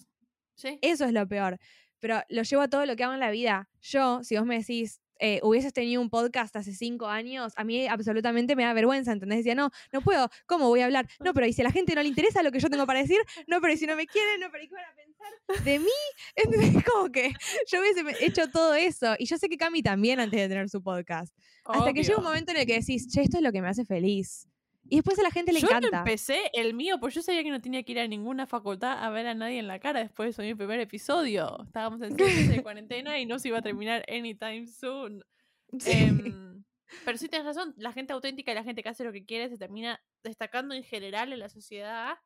Sí. 0.55 0.79
Eso 0.81 1.05
es 1.05 1.13
lo 1.13 1.25
peor. 1.27 1.59
Pero 1.99 2.21
lo 2.27 2.43
llevo 2.43 2.61
a 2.63 2.67
todo 2.67 2.85
lo 2.85 2.97
que 2.97 3.05
hago 3.05 3.13
en 3.13 3.21
la 3.21 3.31
vida. 3.31 3.69
Yo, 3.81 4.21
si 4.23 4.35
vos 4.35 4.45
me 4.45 4.57
decís, 4.57 4.99
eh, 5.19 5.39
hubieses 5.43 5.73
tenido 5.73 6.01
un 6.01 6.09
podcast 6.09 6.55
hace 6.55 6.73
cinco 6.73 7.07
años, 7.07 7.53
a 7.55 7.63
mí 7.63 7.87
absolutamente 7.87 8.55
me 8.55 8.63
da 8.63 8.73
vergüenza, 8.73 9.11
¿entendés? 9.11 9.39
Decía, 9.39 9.55
no, 9.55 9.69
no 9.91 10.01
puedo, 10.01 10.29
¿cómo 10.45 10.67
voy 10.67 10.81
a 10.81 10.85
hablar? 10.85 11.07
No, 11.19 11.33
pero 11.33 11.47
¿y 11.47 11.53
si 11.53 11.61
a 11.61 11.65
la 11.65 11.71
gente 11.71 11.95
no 11.95 12.01
le 12.01 12.09
interesa 12.09 12.43
lo 12.43 12.51
que 12.51 12.59
yo 12.59 12.69
tengo 12.69 12.85
para 12.85 12.99
decir? 12.99 13.19
No, 13.47 13.61
pero 13.61 13.73
¿y 13.73 13.77
si 13.77 13.85
no 13.85 13.95
me 13.95 14.07
quieren? 14.07 14.39
No, 14.39 14.47
pero 14.51 14.63
¿y 14.63 14.67
qué 14.67 14.75
van 14.75 14.85
a 14.85 14.95
pensar 14.95 15.63
de 15.63 15.79
mí? 15.79 15.85
¿Entendés? 16.35 16.83
Como 16.83 17.11
que 17.11 17.33
yo 17.71 17.79
hubiese 17.79 18.25
hecho 18.25 18.49
todo 18.49 18.73
eso. 18.73 19.15
Y 19.19 19.25
yo 19.25 19.37
sé 19.37 19.49
que 19.49 19.57
Cami 19.57 19.81
también 19.81 20.19
antes 20.19 20.39
de 20.39 20.47
tener 20.47 20.69
su 20.69 20.81
podcast. 20.81 21.33
Hasta 21.65 21.93
que 21.93 22.03
llega 22.03 22.17
un 22.17 22.23
momento 22.23 22.51
en 22.51 22.57
el 22.57 22.65
que 22.65 22.79
decís, 22.79 23.07
che, 23.07 23.21
esto 23.21 23.37
es 23.37 23.43
lo 23.43 23.51
que 23.51 23.61
me 23.61 23.69
hace 23.69 23.85
feliz. 23.85 24.47
Y 24.93 24.97
después 24.97 25.17
a 25.17 25.23
la 25.23 25.31
gente 25.31 25.51
le 25.51 25.59
yo 25.59 25.67
no 25.71 25.77
encanta. 25.77 25.97
empecé 25.97 26.51
el 26.53 26.75
mío, 26.75 26.99
porque 26.99 27.15
yo 27.15 27.23
sabía 27.23 27.41
que 27.41 27.49
no 27.49 27.59
tenía 27.59 27.81
que 27.81 27.93
ir 27.93 27.99
a 27.99 28.07
ninguna 28.07 28.45
facultad 28.45 29.03
a 29.03 29.09
ver 29.09 29.25
a 29.25 29.33
nadie 29.33 29.57
en 29.57 29.67
la 29.67 29.79
cara 29.79 30.01
después 30.01 30.37
de 30.37 30.43
mi 30.43 30.53
primer 30.53 30.79
episodio. 30.79 31.63
Estábamos 31.65 31.99
en 32.03 32.15
de 32.15 32.61
cuarentena 32.61 33.17
y 33.17 33.25
no 33.25 33.39
se 33.39 33.47
iba 33.47 33.57
a 33.57 33.63
terminar 33.63 34.05
anytime 34.07 34.67
soon. 34.67 35.25
Sí. 35.79 35.89
Em, 35.91 36.63
pero 37.03 37.17
sí 37.17 37.27
tienes 37.27 37.47
razón, 37.47 37.73
la 37.77 37.91
gente 37.91 38.13
auténtica 38.13 38.51
y 38.51 38.53
la 38.53 38.63
gente 38.63 38.83
que 38.83 38.89
hace 38.89 39.03
lo 39.03 39.11
que 39.11 39.25
quiere 39.25 39.49
se 39.49 39.57
termina 39.57 39.99
destacando 40.23 40.75
en 40.75 40.83
general 40.83 41.33
en 41.33 41.39
la 41.39 41.49
sociedad. 41.49 42.19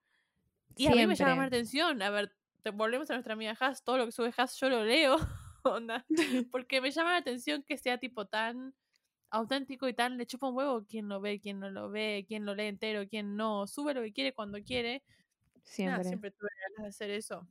Y 0.75 0.87
a 0.87 0.91
mí 0.91 1.07
me 1.07 1.15
llama 1.15 1.43
la 1.43 1.43
atención. 1.43 2.01
A 2.01 2.09
ver, 2.09 2.35
te 2.63 2.71
volvemos 2.71 3.09
a 3.09 3.13
nuestra 3.13 3.31
amiga 3.31 3.55
Has, 3.57 3.85
todo 3.85 3.97
lo 3.97 4.05
que 4.05 4.11
sube 4.11 4.33
Has 4.35 4.59
yo 4.59 4.67
lo 4.67 4.83
leo. 4.83 5.15
onda, 5.63 6.05
Porque 6.51 6.81
me 6.81 6.91
llama 6.91 7.11
la 7.11 7.17
atención 7.19 7.63
que 7.63 7.77
sea 7.77 7.97
tipo 7.97 8.25
tan 8.25 8.75
auténtico 9.29 9.87
y 9.87 9.93
tan 9.93 10.17
le 10.17 10.25
chupa 10.25 10.47
un 10.49 10.55
huevo 10.55 10.85
quién 10.87 11.09
lo 11.09 11.19
ve, 11.21 11.39
quién 11.39 11.59
no 11.59 11.69
lo 11.69 11.89
ve, 11.89 12.25
quién 12.27 12.45
lo 12.45 12.55
lee 12.55 12.67
entero, 12.67 13.07
quién 13.07 13.35
no. 13.35 13.67
Sube 13.67 13.93
lo 13.93 14.01
que 14.01 14.13
quiere 14.13 14.33
cuando 14.33 14.61
quiere. 14.63 15.03
Nada, 15.53 15.61
Siempre. 15.63 16.03
siempre 16.05 16.31
tuve 16.31 16.49
ganas 16.61 16.83
de 16.83 16.89
hacer 16.89 17.09
eso. 17.11 17.47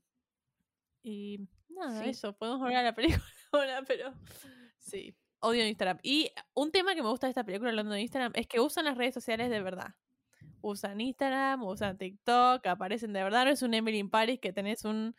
Y 1.03 1.41
nada, 1.69 2.03
Sí. 2.03 2.11
eso. 2.11 2.33
Podemos 2.37 2.61
volver 2.61 2.77
a 2.77 2.83
la 2.83 2.95
película 3.21 3.23
ahora, 3.53 3.83
pero 3.87 4.13
sí. 4.79 5.15
Odio 5.41 5.67
Instagram. 5.67 5.99
Y 6.03 6.31
un 6.55 6.73
tema 6.73 6.95
que 6.95 7.03
me 7.03 7.09
gusta 7.11 7.27
de 7.27 7.33
esta 7.33 7.45
película 7.45 7.71
hablando 7.71 7.93
de 7.95 8.01
Instagram 8.01 8.33
es 8.35 8.47
que 8.47 8.59
usan 8.61 8.87
las 8.87 8.97
redes 8.97 9.15
sociales 9.15 9.51
de 9.51 9.63
verdad. 9.63 9.95
Usan 10.63 11.01
Instagram, 11.01 11.63
usan 11.63 11.99
TikTok, 11.99 12.67
aparecen 12.67 13.13
de 13.13 13.23
verdad. 13.23 13.45
No 13.45 13.51
es 13.53 13.63
un 13.63 13.75
Emily 13.75 13.99
in 13.99 14.11
Paris 14.11 14.41
que 14.41 14.53
tenés 14.53 14.85
un 14.85 15.15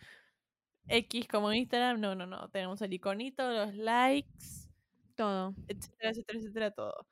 X 0.88 1.28
como 1.28 1.54
Instagram. 1.54 2.02
No, 2.02 2.16
no, 2.16 2.26
no. 2.26 2.50
Tenemos 2.50 2.82
el 2.82 2.92
iconito, 2.94 3.50
los 3.52 3.76
likes, 3.76 4.67
Todo. 5.18 5.56
etcétera, 5.68 6.12
etcétera, 6.12 6.40
etcétera, 6.40 6.72
todo. 6.72 7.08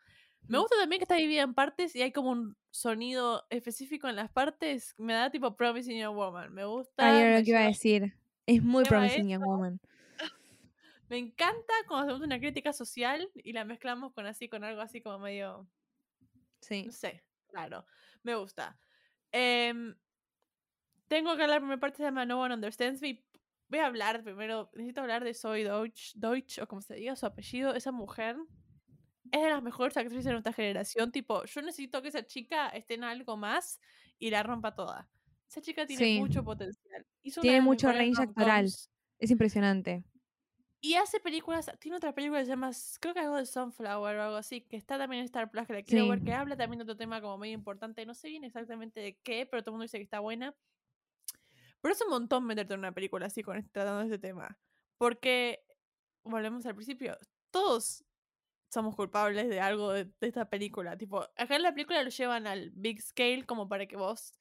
Me 0.48 0.60
gusta 0.60 0.76
también 0.80 1.00
que 1.00 1.06
está 1.06 1.15
dividida 1.15 1.41
en 1.41 1.56
partes 1.56 1.96
y 1.96 2.04
hay 2.04 2.12
como 2.12 2.30
un 2.30 2.56
sonido 2.70 3.48
específico 3.50 4.08
en 4.08 4.15
las 4.15 4.30
partes. 4.32 4.94
Me 4.98 5.13
da 5.13 5.32
tipo 5.32 5.58
Promising 5.58 6.00
Young 6.00 6.15
Woman. 6.15 6.54
Me 6.54 6.65
gusta. 6.65 7.12
Me 7.12 7.38
lo 7.39 7.44
que 7.44 7.50
iba 7.50 7.60
a 7.62 7.68
decir. 7.68 8.13
Es 8.46 8.62
muy 8.63 8.84
promising 8.86 9.28
young 9.30 9.44
woman. 9.44 9.80
Me 11.10 11.18
encanta 11.18 11.74
cuando 11.88 12.06
hacemos 12.06 12.22
una 12.26 12.39
crítica 12.39 12.74
social 12.74 13.32
y 13.36 13.54
la 13.54 13.65
mezclamos 13.65 14.13
con 14.13 14.26
así, 14.28 14.50
con 14.50 14.63
algo 14.63 14.82
así 14.82 15.02
como 15.02 15.20
medio, 15.20 15.68
Sí. 16.62 16.84
no 16.86 16.91
sé, 16.91 17.24
claro. 17.48 17.86
Me 18.24 18.36
gusta. 18.36 18.80
Em, 19.32 19.96
tengo 21.08 21.36
que 21.36 21.44
hablar, 21.44 21.58
la 21.58 21.60
primera 21.60 21.80
parte 21.80 21.98
se 21.98 22.04
llama 22.04 22.26
No 22.26 22.41
One 22.41 22.54
Understands 22.56 23.02
Me. 23.02 23.24
Voy 23.76 23.82
a 23.82 23.88
hablar 23.88 24.24
primero, 24.24 24.70
necesito 24.74 25.02
hablar 25.02 25.26
de 25.26 25.34
Zoe 25.34 25.66
Deutsch, 25.66 26.14
Deutsch, 26.16 26.60
o 26.60 26.66
como 26.66 26.82
se 26.82 26.94
diga 26.96 27.14
su 27.18 27.26
apellido. 27.26 27.76
Esa 27.76 27.92
mujer 27.92 28.38
es 29.34 29.42
de 29.42 29.50
las 29.50 29.62
mejores 29.62 29.98
actrices 29.98 30.24
de 30.24 30.32
nuestra 30.32 30.54
generación. 30.54 31.12
Tipo, 31.12 31.44
yo 31.44 31.62
necesito 31.62 32.02
que 32.02 32.08
esa 32.08 32.26
chica 32.26 32.70
esté 32.70 32.94
en 32.94 33.04
algo 33.04 33.36
más 33.36 33.82
y 34.18 34.30
la 34.30 34.44
rompa 34.44 34.74
toda. 34.76 35.10
Esa 35.50 35.60
chica 35.62 35.86
tiene 35.86 36.06
Sí. 36.06 36.20
mucho 36.22 36.42
potencial. 36.46 37.06
Hizo 37.22 37.42
Tiene 37.42 37.60
mucho 37.60 37.92
range 37.92 38.22
actoral. 38.22 38.68
Es 39.20 39.30
impresionante. 39.30 40.06
Y 40.80 40.94
hace 40.94 41.20
películas, 41.20 41.70
tiene 41.82 41.98
otra 41.98 42.14
película 42.16 42.40
que 42.40 42.46
se 42.46 42.52
llama, 42.52 42.72
creo 43.02 43.14
que 43.14 43.20
algo 43.20 43.36
de 43.36 43.46
Sunflower 43.46 44.16
o 44.18 44.24
algo 44.24 44.36
así, 44.38 44.62
que 44.62 44.78
está 44.78 44.98
también 44.98 45.20
en 45.20 45.26
Star 45.26 45.52
Plus, 45.52 45.68
que 45.68 45.74
la 45.74 45.84
quiero 45.84 46.08
ver, 46.08 46.20
Sí. 46.20 46.26
que 46.26 46.32
habla 46.34 46.56
también 46.56 46.78
de 46.78 46.84
otro 46.84 46.96
tema 46.96 47.20
como 47.20 47.38
medio 47.38 47.56
importante. 47.56 48.06
No 48.06 48.14
sé 48.14 48.30
bien 48.30 48.46
exactamente 48.46 49.02
de 49.02 49.18
qué, 49.20 49.46
pero 49.46 49.64
todo 49.64 49.72
el 49.72 49.74
mundo 49.74 49.84
dice 49.84 49.98
que 49.98 50.04
está 50.06 50.22
buena. 50.22 50.56
Pero 51.86 51.93
es 51.93 52.02
un 52.02 52.10
montón 52.10 52.45
meterte 52.48 52.74
en 52.74 52.80
una 52.80 52.91
película 52.93 53.28
así 53.28 53.43
con 53.43 53.58
este- 53.58 53.69
tratando 53.69 54.02
este 54.02 54.17
tema. 54.17 54.58
Porque, 54.98 55.63
volvemos 56.24 56.65
al 56.65 56.74
principio, 56.74 57.15
todos 57.52 58.04
somos 58.74 58.95
culpables 58.95 59.48
de 59.50 59.60
algo 59.62 59.91
de, 59.91 60.06
de 60.06 60.28
esta 60.28 60.50
película. 60.50 60.98
Tipo, 60.98 61.21
acá 61.38 61.56
en 61.56 61.62
la 61.62 61.74
película 61.74 62.02
lo 62.02 62.10
llevan 62.10 62.48
al 62.48 62.71
big 62.71 63.00
scale 63.04 63.45
como 63.45 63.69
para 63.69 63.86
que 63.86 63.98
vos 63.98 64.34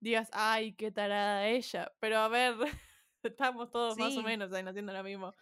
digas, 0.00 0.28
ay, 0.32 0.72
qué 0.72 0.90
tarada 0.90 1.46
ella. 1.46 1.92
Pero 2.00 2.18
a 2.18 2.26
ver, 2.26 2.56
estamos 3.22 3.70
todos 3.70 3.96
más 3.96 4.08
o 4.16 4.20
Sí. 4.20 4.24
menos 4.24 4.52
ahí 4.52 4.64
haciendo 4.66 4.92
lo 4.92 5.04
mismo. 5.04 5.34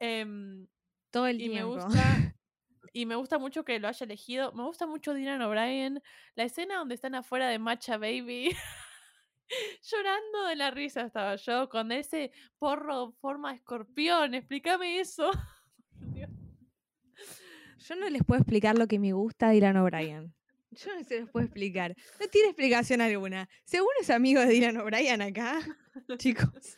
Em, 0.00 0.66
Todo 1.12 1.28
el 1.28 1.40
y 1.40 1.48
me 1.48 1.54
tiempo. 1.54 1.74
gusta 1.74 1.86
y 2.92 3.06
me 3.06 3.14
gusta 3.14 3.38
mucho 3.38 3.64
que 3.64 3.78
lo 3.78 3.86
haya 3.86 4.04
elegido. 4.04 4.52
Me 4.54 4.64
gusta 4.64 4.86
mucho 4.88 5.14
Dylan 5.14 5.40
O'Brien. 5.42 6.02
La 6.34 6.42
escena 6.42 6.78
donde 6.78 6.96
están 6.96 7.14
afuera 7.14 7.46
de 7.48 7.60
Matcha 7.60 7.96
Baby. 7.96 8.50
Llorando 9.82 10.46
de 10.48 10.56
la 10.56 10.70
risa 10.70 11.02
estaba 11.02 11.36
yo 11.36 11.68
con 11.68 11.92
ese 11.92 12.32
porro 12.58 13.12
forma 13.20 13.50
de 13.50 13.56
escorpión. 13.56 14.34
Explícame 14.34 15.00
eso. 15.00 15.30
Dios. 16.14 16.30
Yo 17.78 17.94
no 17.94 18.08
les 18.10 18.24
puedo 18.24 18.40
explicar 18.40 18.76
lo 18.76 18.88
que 18.88 18.98
me 18.98 19.12
gusta 19.12 19.48
de 19.48 19.54
Dylan 19.54 19.76
O'Brien. 19.76 20.34
Yo 20.72 20.94
no 20.94 21.04
se 21.04 21.20
los 21.20 21.30
puedo 21.30 21.46
explicar. 21.46 21.94
No 22.20 22.26
tiene 22.28 22.48
explicación 22.48 23.00
alguna. 23.00 23.48
Según 23.64 23.90
es 24.00 24.10
amigo 24.10 24.40
de 24.40 24.48
Dylan 24.48 24.76
O'Brien 24.78 25.22
acá, 25.22 25.60
chicos, 26.18 26.76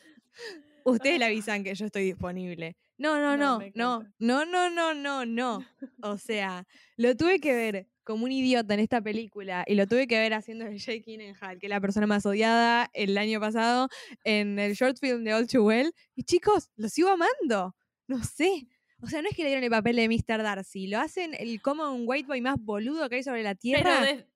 ustedes 0.85 1.19
le 1.19 1.25
avisan 1.25 1.65
que 1.65 1.75
yo 1.75 1.87
estoy 1.87 2.05
disponible. 2.05 2.77
No, 2.99 3.19
no, 3.19 3.37
No, 3.37 3.61
no, 3.75 4.05
no, 4.19 4.45
no, 4.45 4.71
no, 4.71 4.95
no, 4.95 5.25
no. 5.25 5.67
O 6.03 6.19
sea, 6.19 6.67
lo 6.97 7.17
tuve 7.17 7.41
que 7.41 7.55
ver 7.55 7.89
como 8.09 8.25
un 8.25 8.33
idiota 8.33 8.73
en 8.73 8.81
esta 8.81 9.03
película 9.03 9.65
y 9.67 9.75
lo 9.75 9.87
tuve 9.87 10.07
que 10.07 10.19
ver 10.19 10.33
haciendo 10.33 10.65
de 10.65 10.79
Jake 10.79 11.03
Gyllenhaal, 11.05 11.59
que 11.59 11.67
es 11.67 11.71
la 11.71 11.79
persona 11.79 12.07
más 12.07 12.25
odiada 12.25 12.89
el 12.95 13.19
año 13.19 13.39
pasado 13.39 13.89
en 14.25 14.59
el 14.59 14.73
short 14.73 14.97
film 14.99 15.25
de 15.25 15.35
All 15.35 15.47
Too 15.47 15.63
Well. 15.63 15.93
Y 16.15 16.23
chicos, 16.25 16.71
lo 16.77 16.89
sigo 16.89 17.11
amando. 17.11 17.77
No 18.07 18.25
sé. 18.25 18.67
O 19.03 19.07
sea, 19.09 19.21
no 19.21 19.29
es 19.29 19.37
que 19.37 19.43
le 19.43 19.49
dieron 19.51 19.63
el 19.63 19.71
papel 19.71 19.97
de 19.97 20.09
Mr. 20.09 20.43
Darcy, 20.43 20.87
lo 20.87 20.99
hacen 20.99 21.35
el 21.39 21.61
common 21.61 22.05
white 22.07 22.27
boy 22.27 22.41
más 22.41 22.57
boludo 22.59 23.09
que 23.11 23.17
hay 23.17 23.23
sobre 23.23 23.43
la 23.43 23.55
tierra 23.55 24.01
de- 24.01 24.27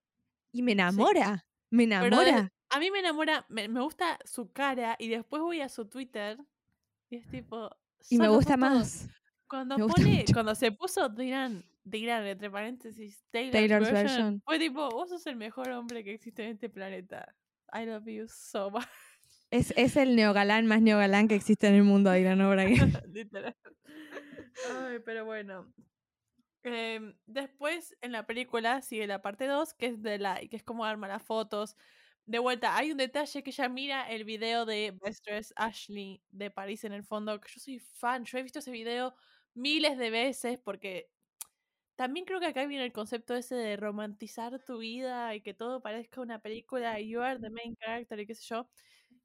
y 0.53 0.61
me 0.63 0.73
enamora. 0.73 1.47
Me 1.71 1.87
de- 1.87 1.95
enamora. 1.95 2.53
a 2.69 2.79
mí 2.79 2.91
me 2.91 2.99
enamora, 2.99 3.47
me, 3.49 3.69
me 3.69 3.81
gusta 3.81 4.19
su 4.27 4.53
cara 4.53 4.97
y 4.99 5.09
después 5.09 5.41
voy 5.41 5.63
a 5.63 5.71
su 5.71 5.87
Twitter 5.87 6.37
y 7.09 7.17
es 7.17 7.27
tipo... 7.31 7.71
y 8.11 8.19
me 8.19 8.27
"Solo 8.27 8.37
gusta 8.37 8.53
sos 8.53 8.61
todo". 8.61 8.69
más. 8.79 9.09
Cuando 9.49 9.79
Me 9.79 9.87
pone, 9.87 10.25
cuando 10.33 10.55
se 10.55 10.71
puso 10.73 11.09
Dylan, 11.09 11.65
Dylan 11.85 12.27
entre 12.27 12.51
paréntesis, 12.51 13.25
Taylor's, 13.31 13.53
Taylor's 13.53 13.91
version, 13.91 14.05
version. 14.05 14.43
fue 14.45 14.59
tipo, 14.59 14.89
vos 14.91 15.09
sos 15.09 15.27
el 15.27 15.37
mejor 15.37 15.71
hombre 15.71 16.05
que 16.05 16.15
existe 16.15 16.45
en 16.45 16.53
este 16.53 16.69
planeta. 16.69 17.35
I 17.73 17.87
love 17.87 18.07
you 18.07 18.27
so 18.29 18.71
much. 18.71 18.85
Es, 19.51 19.73
es 19.77 19.97
el 19.97 20.17
neogalán 20.17 20.67
más 20.67 20.81
neogalán 20.81 21.29
que 21.29 21.35
existe 21.35 21.67
en 21.67 21.75
el 21.75 21.83
mundo, 21.83 22.11
Dylan 22.11 22.41
O'Brien. 22.41 22.93
Literal. 23.13 23.57
Ay, 24.71 24.99
pero 25.05 25.25
bueno. 25.25 25.73
Em, 26.65 27.15
después 27.27 27.97
en 28.01 28.13
la 28.13 28.25
película 28.27 28.81
sigue 28.83 29.07
la 29.07 29.21
parte 29.21 29.47
2, 29.47 29.75
que 29.75 29.87
es 29.87 30.03
de 30.03 30.19
la, 30.19 30.37
que 30.37 30.57
es 30.57 30.63
como 30.63 30.85
arma 30.85 31.09
las 31.09 31.23
fotos. 31.23 31.77
De 32.25 32.39
vuelta, 32.39 32.77
hay 32.77 32.93
un 32.93 32.99
detalle 32.99 33.43
que 33.43 33.51
ella 33.51 33.69
mira 33.69 34.09
el 34.09 34.25
video 34.25 34.65
de 34.65 34.97
Best 35.03 35.27
Dress 35.27 35.53
Ashley 35.57 36.23
de 36.31 36.51
París 36.51 36.85
en 36.85 36.93
el 36.93 37.03
fondo, 37.03 37.41
que 37.41 37.51
yo 37.53 37.61
soy 37.61 37.79
fan, 37.81 38.25
yo 38.25 38.39
he 38.39 38.43
visto 38.43 38.61
ese 38.61 38.71
video 38.71 39.15
miles 39.55 39.99
de 39.99 40.11
veces 40.11 40.59
porque 40.59 41.11
también 41.97 42.27
creo 42.27 42.41
que 42.41 42.47
acá 42.47 42.67
viene 42.67 42.85
el 42.85 42.93
concepto 42.93 43.35
ese 43.35 43.55
de 43.55 43.77
romantizar 43.77 44.59
tu 44.65 44.79
vida 44.79 45.35
y 45.35 45.41
que 45.41 45.55
todo 45.55 45.81
parezca 45.83 46.21
una 46.21 46.39
película 46.41 46.99
y 47.01 47.09
you 47.11 47.21
are 47.21 47.39
the 47.39 47.51
main 47.51 47.77
character 47.77 48.19
y 48.21 48.27
qué 48.27 48.35
sé 48.35 48.45
yo, 48.49 48.69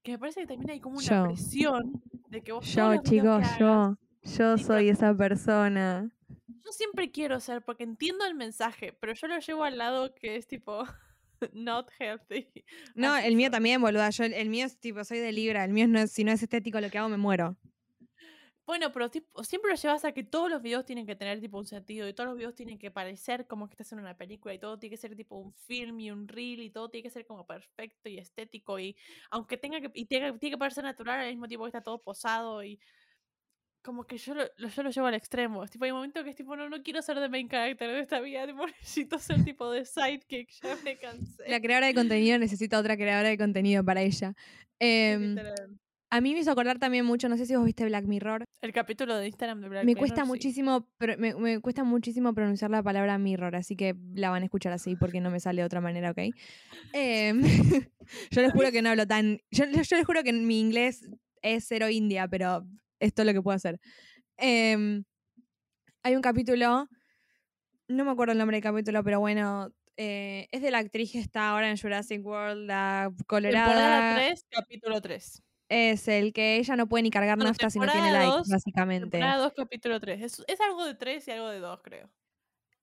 que 0.03 0.11
me 0.13 0.19
parece 0.19 0.41
que 0.41 0.47
también 0.47 0.69
hay 0.71 0.79
como 0.79 0.97
una 0.97 1.05
Yo. 1.07 1.23
presión 1.25 2.01
de 2.29 2.41
que 2.41 2.51
vos 2.51 2.65
Yo, 2.73 2.91
que 2.91 3.09
chicos, 3.09 3.43
yo. 3.59 3.97
Yo 4.23 4.57
soy 4.57 4.89
esa 4.89 5.15
persona. 5.15 6.11
yo 6.47 6.71
siempre 6.71 7.11
quiero 7.11 7.39
ser, 7.39 7.61
porque 7.63 7.83
entiendo 7.83 8.25
el 8.25 8.35
mensaje, 8.35 8.91
pero 8.99 9.13
yo 9.13 9.27
lo 9.27 9.39
llevo 9.39 9.63
al 9.63 9.77
lado 9.77 10.13
que 10.13 10.35
es 10.35 10.47
tipo 10.47 10.83
not 11.53 11.89
healthy. 11.99 12.47
No, 12.95 13.13
Así 13.13 13.27
el 13.27 13.35
mío 13.37 13.49
también, 13.51 13.79
boluda. 13.81 14.09
Yo, 14.09 14.25
el 14.25 14.49
mío 14.49 14.65
es 14.65 14.77
tipo, 14.79 15.03
soy 15.05 15.19
de 15.19 15.31
Libra. 15.31 15.63
El 15.63 15.71
mío 15.71 15.87
no 15.87 15.99
es- 15.99 16.11
si 16.11 16.23
no 16.25 16.31
es 16.31 16.43
estético 16.43 16.81
lo 16.81 16.89
que 16.89 16.97
hago, 16.97 17.07
me 17.09 17.17
muero. 17.17 17.55
Bueno, 18.67 18.91
pero 18.91 19.09
tipo, 19.09 19.45
siempre 19.45 19.71
lo 19.71 19.77
llevas 19.77 20.03
a 20.03 20.11
que 20.11 20.23
todos 20.23 20.51
los 20.51 20.61
videos 20.61 20.83
tienen 20.83 21.05
que 21.05 21.15
tener 21.15 21.39
tipo 21.39 21.57
un 21.57 21.65
sentido 21.65 22.05
y 22.05 22.13
todos 22.13 22.27
los 22.27 22.37
videos 22.37 22.53
tienen 22.53 22.77
que 22.77 22.91
parecer 22.91 23.47
como 23.47 23.69
que 23.69 23.75
estás 23.75 23.93
en 23.93 23.99
una 23.99 24.17
película 24.17 24.53
y 24.53 24.59
todo 24.59 24.77
tiene 24.77 24.93
que 24.93 25.01
ser 25.01 25.15
tipo 25.15 25.37
un 25.37 25.53
film 25.53 26.01
y 26.01 26.11
un 26.11 26.27
reel 26.27 26.61
y 26.61 26.69
todo 26.69 26.89
tiene 26.89 27.03
que 27.03 27.09
ser 27.09 27.25
como 27.25 27.47
perfecto 27.47 28.09
y 28.09 28.17
estético 28.17 28.77
y 28.77 28.97
aunque 29.31 29.55
tenga 29.55 29.79
que 29.79 29.89
y 29.93 30.05
tenga, 30.05 30.37
tiene 30.37 30.55
que 30.55 30.57
parecer 30.57 30.83
natural 30.83 31.21
al 31.21 31.29
mismo 31.29 31.47
tiempo 31.47 31.63
que 31.63 31.69
está 31.69 31.81
todo 31.81 32.03
posado 32.03 32.61
y 32.61 32.77
como 33.81 34.03
que 34.03 34.17
yo 34.17 34.33
lo, 34.33 34.43
yo 34.57 34.83
lo 34.83 34.89
llevo 34.89 35.07
al 35.07 35.13
extremo. 35.13 35.65
Tipo, 35.65 35.85
hay 35.85 35.91
un 35.91 35.99
momento 35.99 36.21
que 36.25 36.31
es 36.31 36.35
tipo, 36.35 36.57
no, 36.57 36.67
no 36.67 36.83
quiero 36.83 37.01
ser 37.01 37.21
de 37.21 37.29
main 37.29 37.47
character 37.47 37.89
de 37.89 38.01
esta 38.01 38.19
vida, 38.19 38.45
tipo, 38.47 38.67
necesito 38.67 39.17
ser 39.17 39.45
tipo 39.45 39.71
de 39.71 39.85
sidekick, 39.85 40.49
ya 40.61 40.77
me 40.83 40.97
cansé. 40.97 41.47
La 41.47 41.61
creadora 41.61 41.87
de 41.87 41.93
contenido 41.93 42.37
necesita 42.37 42.77
otra 42.77 42.97
creadora 42.97 43.29
de 43.29 43.37
contenido 43.37 43.85
para 43.85 44.01
ella. 44.01 44.33
Em. 44.79 45.37
A 46.09 46.21
mí 46.21 46.33
me 46.33 46.39
hizo 46.39 46.51
acordar 46.51 46.79
también 46.79 47.05
mucho, 47.05 47.27
no 47.29 47.37
sé 47.37 47.45
si 47.45 47.55
vos 47.55 47.65
viste 47.65 47.85
Black 47.85 48.05
Mirror. 48.05 48.43
El 48.61 48.71
capítulo 48.73 49.15
de 49.17 49.27
Instagram 49.27 49.61
de 49.61 49.69
Black 49.69 49.83
me 49.83 49.87
Mirror, 49.93 49.99
cuesta 49.99 50.23
sí. 50.23 50.27
muchísimo, 50.27 50.87
pro- 50.97 51.17
me, 51.17 51.33
me 51.35 51.59
cuesta 51.59 51.83
muchísimo 51.83 52.33
pronunciar 52.33 52.71
la 52.71 52.81
palabra 52.81 53.17
mirror, 53.17 53.55
así 53.55 53.75
que 53.75 53.95
la 54.13 54.29
van 54.29 54.41
a 54.41 54.45
escuchar 54.45 54.73
así 54.73 54.95
porque 54.95 55.19
no 55.21 55.29
me 55.29 55.39
sale 55.39 55.61
de 55.61 55.65
otra 55.65 55.81
manera, 55.81 56.11
¿ok? 56.11 56.19
Em, 56.93 57.41
yo 58.31 58.41
les 58.41 58.51
juro 58.53 58.71
que 58.71 58.81
no 58.81 58.89
hablo 58.89 59.05
tan. 59.05 59.39
Yo, 59.51 59.65
yo 59.65 59.97
les 59.97 60.05
juro 60.05 60.23
que 60.23 60.33
mi 60.33 60.59
inglés 60.59 61.07
es 61.41 61.65
cero 61.67 61.89
india, 61.89 62.27
pero 62.27 62.65
esto 62.99 63.21
es 63.21 63.25
lo 63.25 63.33
que 63.33 63.41
puedo 63.41 63.55
hacer. 63.55 63.79
Em, 64.37 65.03
hay 66.03 66.15
un 66.15 66.21
capítulo, 66.21 66.87
no 67.89 68.05
me 68.05 68.11
acuerdo 68.11 68.31
el 68.31 68.37
nombre 68.37 68.57
del 68.57 68.63
capítulo, 68.63 69.03
pero 69.03 69.19
bueno, 69.19 69.71
eh, 69.97 70.47
es 70.51 70.61
de 70.61 70.71
la 70.71 70.77
actriz 70.79 71.11
que 71.11 71.19
está 71.19 71.49
ahora 71.49 71.69
en 71.69 71.77
Jurassic 71.77 72.25
World, 72.25 72.65
la 72.67 73.09
Temporada 73.09 73.23
colorada. 73.27 74.15
3, 74.15 74.45
capítulo 74.49 75.01
3. 75.01 75.43
Es 75.69 76.07
el 76.07 76.31
que 76.33 76.57
ella 76.57 76.75
no 76.75 76.87
puede 76.87 77.03
ni 77.03 77.09
cargar 77.11 77.37
Bueno, 77.37 77.49
nafta 77.49 77.69
si 77.69 77.79
no 77.79 77.91
tiene 77.91 78.11
likes, 78.11 78.27
dos, 78.37 78.47
básicamente. 78.49 79.09
Temporada 79.09 79.43
2, 79.43 79.53
capítulo 79.55 79.99
3. 79.99 80.21
Es, 80.21 80.43
es 80.47 80.61
algo 80.61 80.85
de 80.85 80.95
3 80.95 81.27
y 81.27 81.31
algo 81.31 81.49
de 81.49 81.59
2, 81.59 81.79
creo. 81.83 82.09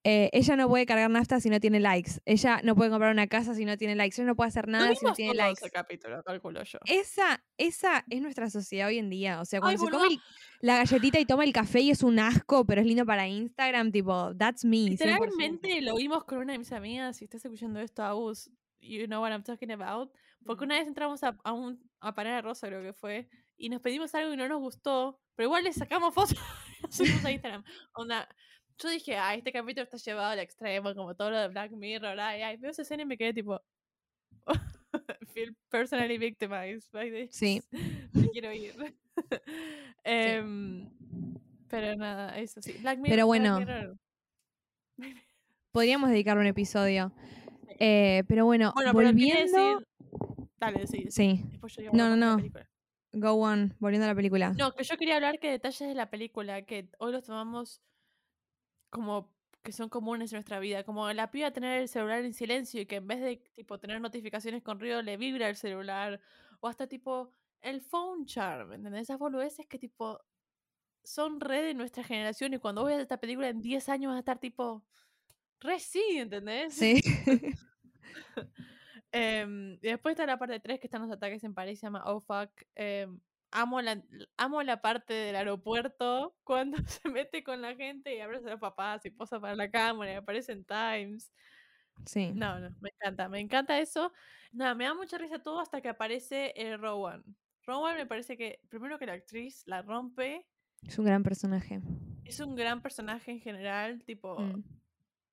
Eh, 0.06 0.28
ella 0.34 0.54
no 0.56 0.68
puede 0.68 0.84
cargar 0.84 1.08
nafta 1.08 1.40
si 1.40 1.48
no 1.48 1.60
tiene 1.60 1.80
likes. 1.80 2.20
Ella 2.26 2.60
no 2.62 2.76
puede 2.76 2.90
comprar 2.90 3.10
una 3.10 3.26
casa 3.26 3.54
si 3.54 3.64
no 3.64 3.78
tiene 3.78 3.94
likes. 3.94 4.20
Ella 4.20 4.26
no 4.26 4.36
puede 4.36 4.48
hacer 4.48 4.68
nada 4.68 4.94
si 4.94 5.02
no 5.02 5.14
tiene 5.14 5.32
likes. 5.32 5.60
ese 5.64 5.70
capítulo, 5.70 6.22
calculo 6.22 6.62
yo. 6.62 6.78
Esa, 6.84 7.42
esa 7.56 8.04
es 8.10 8.20
nuestra 8.20 8.50
sociedad 8.50 8.88
hoy 8.88 8.98
en 8.98 9.08
día. 9.08 9.40
O 9.40 9.46
sea, 9.46 9.60
Ay, 9.62 9.76
cuando 9.78 9.84
se 9.86 9.90
come 9.90 10.14
el- 10.16 10.20
la 10.60 10.76
galletita 10.76 11.18
y 11.20 11.24
toma 11.24 11.44
el 11.44 11.54
café 11.54 11.80
y 11.80 11.90
es 11.90 12.02
un 12.02 12.18
asco, 12.18 12.66
pero 12.66 12.82
es 12.82 12.86
lindo 12.86 13.06
para 13.06 13.26
Instagram, 13.26 13.92
tipo, 13.92 14.36
that's 14.36 14.62
me. 14.66 14.76
100%. 14.76 14.90
Literalmente 14.90 15.80
lo 15.80 15.94
vimos 15.96 16.24
con 16.24 16.36
una 16.36 16.52
de 16.52 16.58
mis 16.58 16.72
amigas. 16.72 17.16
Si 17.16 17.24
estás 17.24 17.42
escuchando 17.42 17.80
esto, 17.80 18.02
Agus, 18.02 18.50
you 18.80 19.06
know 19.06 19.22
what 19.22 19.30
I'm 19.32 19.42
talking 19.42 19.70
about. 19.70 20.12
Porque 20.44 20.64
una 20.64 20.78
vez 20.78 20.86
entramos 20.86 21.24
a, 21.24 21.34
a 21.44 21.52
un 21.54 21.80
a 22.06 22.14
Panera 22.14 22.42
Rosa, 22.42 22.68
creo 22.68 22.82
que 22.82 22.92
fue, 22.92 23.28
y 23.56 23.68
nos 23.68 23.80
pedimos 23.80 24.14
algo 24.14 24.32
y 24.32 24.36
no 24.36 24.48
nos 24.48 24.60
gustó, 24.60 25.20
pero 25.34 25.48
igual 25.48 25.64
le 25.64 25.72
sacamos 25.72 26.14
fotos 26.14 26.36
y 26.88 26.92
subimos 26.92 27.24
a 27.24 27.32
Instagram. 27.32 27.64
Onda, 27.94 28.28
yo 28.78 28.88
dije, 28.88 29.16
ah, 29.16 29.34
este 29.34 29.52
capítulo 29.52 29.84
está 29.84 29.96
llevado 29.96 30.30
al 30.30 30.38
extremo, 30.38 30.94
como 30.94 31.14
todo 31.14 31.30
lo 31.30 31.38
de 31.38 31.48
Black 31.48 31.72
Mirror. 31.72 32.18
Ay, 32.18 32.42
ay, 32.42 32.56
veo 32.56 32.70
esa 32.70 32.82
escena 32.82 33.04
y 33.04 33.06
me 33.06 33.16
quedé 33.16 33.32
tipo. 33.32 33.60
feel 35.34 35.54
personally 35.70 36.18
victimized 36.18 36.90
by 36.92 37.10
this. 37.10 37.34
Sí. 37.34 37.62
Me 38.12 38.28
quiero 38.30 38.52
ir. 38.52 38.74
Em, 40.04 40.90
Pero 41.68 41.96
nada, 41.96 42.38
eso 42.38 42.60
sí. 42.62 42.72
Black 42.80 42.98
Mirror, 42.98 43.10
Pero 43.10 43.26
Black 43.26 43.42
bueno. 43.42 43.58
Mirror. 43.58 43.98
Podríamos 45.72 46.10
dedicarle 46.10 46.42
un 46.42 46.46
episodio. 46.46 47.12
Eh, 47.80 48.22
pero 48.28 48.44
bueno, 48.44 48.72
Bueno, 48.74 48.92
volviendo. 48.92 49.82
Dale, 50.58 50.86
sí. 50.86 51.06
Sí, 51.10 51.40
Después 51.50 51.74
yo 51.76 51.82
digo 51.82 51.96
No, 51.96 52.08
no, 52.08 52.16
no. 52.16 52.36
película. 52.36 52.68
go 53.12 53.32
on, 53.32 53.74
volviendo 53.78 54.04
a 54.06 54.08
la 54.08 54.14
película. 54.14 54.52
No, 54.56 54.72
que 54.72 54.84
yo 54.84 54.96
quería 54.96 55.16
hablar 55.16 55.38
que 55.38 55.50
detalles 55.50 55.88
de 55.88 55.94
la 55.94 56.10
película, 56.10 56.62
que 56.62 56.88
hoy 56.98 57.12
los 57.12 57.24
tomamos 57.24 57.82
como 58.90 59.34
que 59.62 59.72
son 59.72 59.88
comunes 59.88 60.30
en 60.32 60.36
nuestra 60.36 60.58
vida, 60.58 60.84
como 60.84 61.10
la 61.12 61.30
piba 61.30 61.50
tener 61.50 61.80
el 61.80 61.88
celular 61.88 62.22
en 62.24 62.34
silencio 62.34 62.82
y 62.82 62.86
que 62.86 62.96
en 62.96 63.06
vez 63.06 63.20
de 63.20 63.36
tipo 63.54 63.78
tener 63.78 64.00
notificaciones 64.00 64.62
con 64.62 64.78
ruido 64.78 65.00
le 65.00 65.16
vibra 65.16 65.48
el 65.48 65.56
celular, 65.56 66.20
o 66.60 66.68
hasta 66.68 66.86
tipo 66.86 67.30
el 67.62 67.80
phone 67.80 68.26
charm, 68.26 68.74
¿entendés? 68.74 69.02
Esas 69.02 69.18
boludeces 69.18 69.66
que 69.66 69.78
tipo 69.78 70.20
son 71.02 71.40
re 71.40 71.62
de 71.62 71.74
nuestra 71.74 72.04
generación 72.04 72.54
y 72.54 72.58
cuando 72.58 72.84
veas 72.84 73.00
esta 73.00 73.18
película 73.18 73.48
en 73.48 73.60
10 73.60 73.88
años 73.88 74.10
vas 74.10 74.16
a 74.16 74.20
estar 74.20 74.38
tipo, 74.38 74.84
Re 75.60 75.80
sí, 75.80 76.04
¿entendés? 76.16 76.74
Sí. 76.74 77.00
Em, 79.14 79.74
y 79.74 79.78
después 79.88 80.12
está 80.14 80.26
la 80.26 80.38
parte 80.38 80.58
3 80.60 80.80
que 80.80 80.86
están 80.88 81.02
los 81.02 81.10
ataques 81.12 81.44
en 81.44 81.54
París, 81.54 81.78
se 81.80 81.86
llama 81.86 82.02
Oh 82.06 82.20
Fuck. 82.20 82.50
Em, 82.74 83.20
amo, 83.52 83.80
la, 83.80 84.02
amo 84.36 84.62
la 84.64 84.80
parte 84.82 85.14
del 85.14 85.36
aeropuerto 85.36 86.36
cuando 86.44 86.78
se 86.86 87.08
mete 87.08 87.44
con 87.44 87.62
la 87.62 87.76
gente 87.76 88.14
y 88.16 88.20
abraza 88.20 88.48
a 88.48 88.50
los 88.52 88.60
papás 88.60 89.06
y 89.06 89.10
posa 89.10 89.40
para 89.40 89.54
la 89.54 89.70
cámara 89.70 90.12
y 90.12 90.16
aparece 90.16 90.52
en 90.52 90.64
Times. 90.64 91.32
sí. 92.06 92.32
No, 92.32 92.58
no, 92.58 92.70
me 92.80 92.90
encanta, 92.90 93.28
me 93.28 93.40
encanta 93.40 93.78
eso. 93.80 94.12
Nada, 94.52 94.74
me 94.74 94.84
da 94.84 94.94
mucha 94.94 95.18
risa 95.18 95.40
todo 95.42 95.60
hasta 95.60 95.80
que 95.80 95.88
aparece 95.88 96.52
eh, 96.56 96.76
Rowan. 96.76 97.24
Rowan 97.66 97.96
me 97.96 98.06
parece 98.06 98.36
que, 98.36 98.60
primero 98.68 98.98
que 98.98 99.06
la 99.06 99.12
actriz 99.14 99.62
la 99.66 99.82
rompe, 99.82 100.46
Es 100.86 100.98
un 100.98 101.04
gran 101.04 101.22
personaje. 101.22 101.80
es 102.24 102.40
un 102.40 102.54
gran 102.56 102.82
personaje 102.82 103.30
en 103.32 103.40
general, 103.40 104.04
tipo, 104.04 104.36
Mm. 104.38 104.62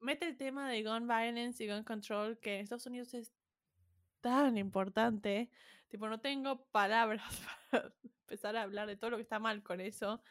mete 0.01 0.27
el 0.27 0.37
tema 0.37 0.69
de 0.69 0.83
gun 0.83 1.07
violence 1.07 1.63
y 1.63 1.69
gun 1.69 1.83
control, 1.83 2.39
que 2.39 2.55
en 2.55 2.61
Estados 2.63 2.87
Unidos 2.87 3.13
es 3.13 3.33
tan 4.21 4.57
importante. 4.57 5.49
Tipo, 5.89 6.07
no 6.07 6.19
tengo 6.19 6.65
palabras 6.67 7.23
para 7.71 7.93
empezar 8.21 8.55
a 8.55 8.63
hablar 8.63 8.87
de 8.87 8.95
todo 8.95 9.11
lo 9.11 9.17
que 9.17 9.23
está 9.23 9.39
mal 9.39 9.61
con 9.63 9.81
eso. 9.81 10.21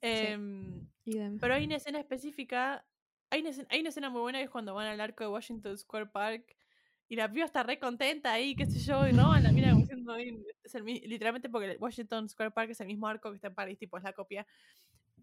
Em, 0.00 0.86
Idem. 1.04 1.38
pero 1.38 1.54
hay 1.54 1.64
una 1.64 1.76
escena 1.76 1.98
específica. 1.98 2.84
Hay 3.30 3.40
una, 3.40 3.50
escena, 3.50 3.68
hay 3.70 3.80
una 3.80 3.88
escena 3.88 4.10
muy 4.10 4.20
buena 4.20 4.38
que 4.38 4.44
es 4.44 4.50
cuando 4.50 4.74
van 4.74 4.86
al 4.86 5.00
arco 5.00 5.24
de 5.24 5.30
Washington 5.30 5.76
Square 5.78 6.06
Park. 6.06 6.56
Y 7.08 7.16
la 7.16 7.30
piba 7.30 7.44
está 7.44 7.62
re 7.62 7.78
contenta 7.78 8.32
ahí, 8.32 8.54
qué 8.54 8.64
sé 8.64 8.78
yo, 8.78 9.06
y 9.06 9.12
no, 9.12 9.38
la 9.38 9.52
mira 9.52 9.74
diciendo, 9.74 10.12
"Ay, 10.12 10.42
es 10.64 10.74
el 10.74 10.82
mi-", 10.82 11.00
literalmente 11.00 11.50
porque 11.50 11.76
Washington 11.78 12.26
Square 12.28 12.52
Park 12.52 12.70
es 12.70 12.80
el 12.80 12.86
mismo 12.86 13.06
arco 13.06 13.30
que 13.30 13.36
está 13.36 13.48
en 13.48 13.54
París, 13.54 13.78
tipo, 13.78 13.98
es 13.98 14.04
la 14.04 14.14
copia. 14.14 14.46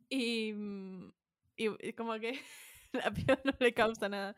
Y, 0.08 0.54
mm, 0.54 1.12
y, 1.58 1.88
y 1.90 1.94
como 1.94 2.14
que 2.20 2.40
la 2.94 3.12
piba 3.12 3.40
no 3.44 3.54
le 3.60 3.74
causa 3.74 4.08
nada. 4.10 4.36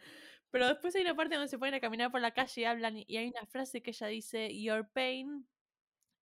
Pero 0.52 0.68
después 0.68 0.96
hay 0.96 1.02
una 1.04 1.16
parte 1.16 1.36
donde 1.36 1.48
se 1.50 1.58
ponen 1.58 1.76
a 1.76 1.80
caminar 1.80 2.12
por 2.12 2.22
la 2.22 2.32
calle 2.34 2.62
y 2.62 2.66
hablan, 2.66 2.98
y 3.08 3.18
hay 3.18 3.30
una 3.30 3.46
frase 3.46 3.82
que 3.82 3.92
ella 3.92 4.08
dice, 4.08 4.62
Your 4.62 4.88
pain 4.92 5.48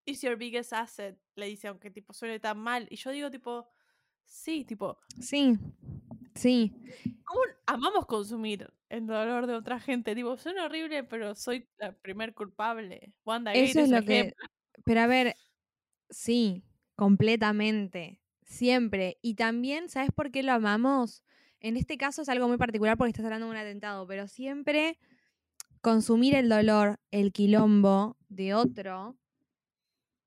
is 0.04 0.22
your 0.22 0.36
biggest 0.36 0.72
asset, 0.72 1.18
le 1.34 1.46
dice, 1.46 1.68
aunque 1.68 1.90
tipo 1.90 2.12
suene 2.12 2.40
tan 2.40 2.58
mal. 2.58 2.86
Y 2.90 2.96
yo 2.96 3.10
digo, 3.10 3.30
tipo, 3.30 3.68
sí, 4.24 4.64
tipo, 4.64 4.98
Sí. 5.20 5.58
Sí. 6.34 6.72
¿Cómo 7.24 7.40
amamos 7.66 8.06
consumir 8.06 8.72
el 8.88 9.06
dolor 9.06 9.46
de 9.46 9.54
otra 9.54 9.80
gente? 9.80 10.14
Digo, 10.14 10.36
suena 10.38 10.66
horrible, 10.66 11.04
pero 11.04 11.34
soy 11.34 11.68
la 11.78 11.92
primer 11.92 12.32
culpable. 12.34 13.12
Wanda 13.24 13.52
Gate 13.52 13.64
Eso 13.64 13.80
es 13.80 13.90
lo 13.90 14.02
que. 14.02 14.32
Pero 14.84 15.00
a 15.00 15.06
ver, 15.08 15.36
sí, 16.10 16.64
completamente. 16.94 18.22
Siempre. 18.44 19.18
Y 19.20 19.34
también, 19.34 19.88
¿sabes 19.88 20.10
por 20.14 20.30
qué 20.30 20.42
lo 20.42 20.52
amamos? 20.52 21.22
En 21.60 21.76
este 21.76 21.96
caso 21.98 22.22
es 22.22 22.28
algo 22.28 22.48
muy 22.48 22.56
particular 22.56 22.96
porque 22.96 23.10
estás 23.10 23.24
hablando 23.24 23.46
de 23.46 23.52
un 23.52 23.56
atentado, 23.56 24.06
pero 24.06 24.28
siempre 24.28 24.98
consumir 25.80 26.34
el 26.34 26.48
dolor, 26.48 27.00
el 27.10 27.32
quilombo 27.32 28.16
de 28.28 28.54
otro, 28.54 29.16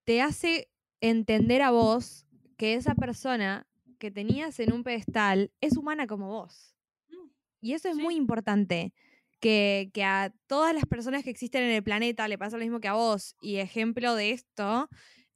te 0.04 0.22
hace 0.22 0.70
entender 1.00 1.62
a 1.62 1.72
vos 1.72 2.26
que 2.58 2.74
esa 2.76 2.96
persona 2.96 3.68
que 3.98 4.12
tenías 4.12 4.60
en 4.60 4.74
un 4.74 4.84
pedestal 4.84 5.52
es 5.62 5.78
humana 5.78 6.08
como 6.08 6.28
vos. 6.30 6.76
Mm, 7.10 7.28
Y 7.62 7.74
eso 7.74 7.90
es 7.90 7.96
Sí. 7.96 8.02
muy 8.02 8.16
importante. 8.16 8.94
Que, 9.40 9.90
que 9.94 10.04
a 10.04 10.32
todas 10.46 10.74
las 10.76 10.86
personas 10.86 11.24
que 11.24 11.32
existen 11.32 11.64
en 11.64 11.72
el 11.72 11.82
planeta 11.84 12.28
le 12.28 12.38
pasa 12.38 12.58
lo 12.58 12.64
mismo 12.64 12.80
que 12.80 12.88
a 12.88 12.94
vos. 12.94 13.36
Y 13.42 13.56
ejemplo 13.58 14.14
de 14.14 14.32
esto 14.32 14.88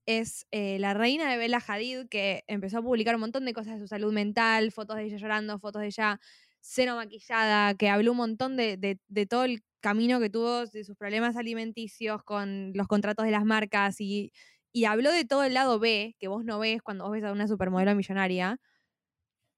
es 0.06 0.46
eh, 0.52 0.80
la 0.80 0.94
reina 0.94 1.30
de 1.32 1.38
Bella 1.38 1.62
Hadid, 1.66 2.08
que 2.10 2.44
empezó 2.48 2.80
a 2.80 2.82
publicar 2.82 3.16
un 3.16 3.22
montón 3.22 3.46
de 3.46 3.54
cosas 3.54 3.76
de 3.76 3.80
su 3.82 3.88
salud 3.88 4.14
mental, 4.14 4.72
fotos 4.72 4.98
de 4.98 5.04
ella 5.06 5.18
llorando, 5.18 5.60
fotos 5.60 5.82
de 5.82 5.88
ella 5.88 6.20
cero 6.62 6.96
maquillada, 6.96 7.76
que 7.76 7.90
habló 7.90 8.12
un 8.12 8.18
montón 8.18 8.58
de, 8.58 8.78
de- 8.78 9.00
de 9.08 9.26
todo 9.28 9.44
el 9.46 9.64
camino 9.82 10.20
que 10.20 10.30
tuvo, 10.30 10.66
de 10.66 10.84
sus 10.84 10.96
problemas 10.98 11.36
alimenticios 11.38 12.24
con 12.24 12.72
los 12.74 12.88
contratos 12.88 13.26
de 13.26 13.32
las 13.32 13.46
marcas 13.46 14.02
y, 14.02 14.32
y 14.72 14.86
habló 14.86 15.12
de 15.12 15.26
todo 15.26 15.44
el 15.44 15.54
lado 15.54 15.80
B, 15.80 16.16
que 16.20 16.28
vos 16.28 16.44
no 16.44 16.58
ves 16.60 16.82
cuando 16.82 17.04
vos 17.06 17.14
ves 17.14 17.24
a 17.24 17.32
una 17.32 17.48
supermodelo 17.48 17.94
millonaria. 17.96 18.60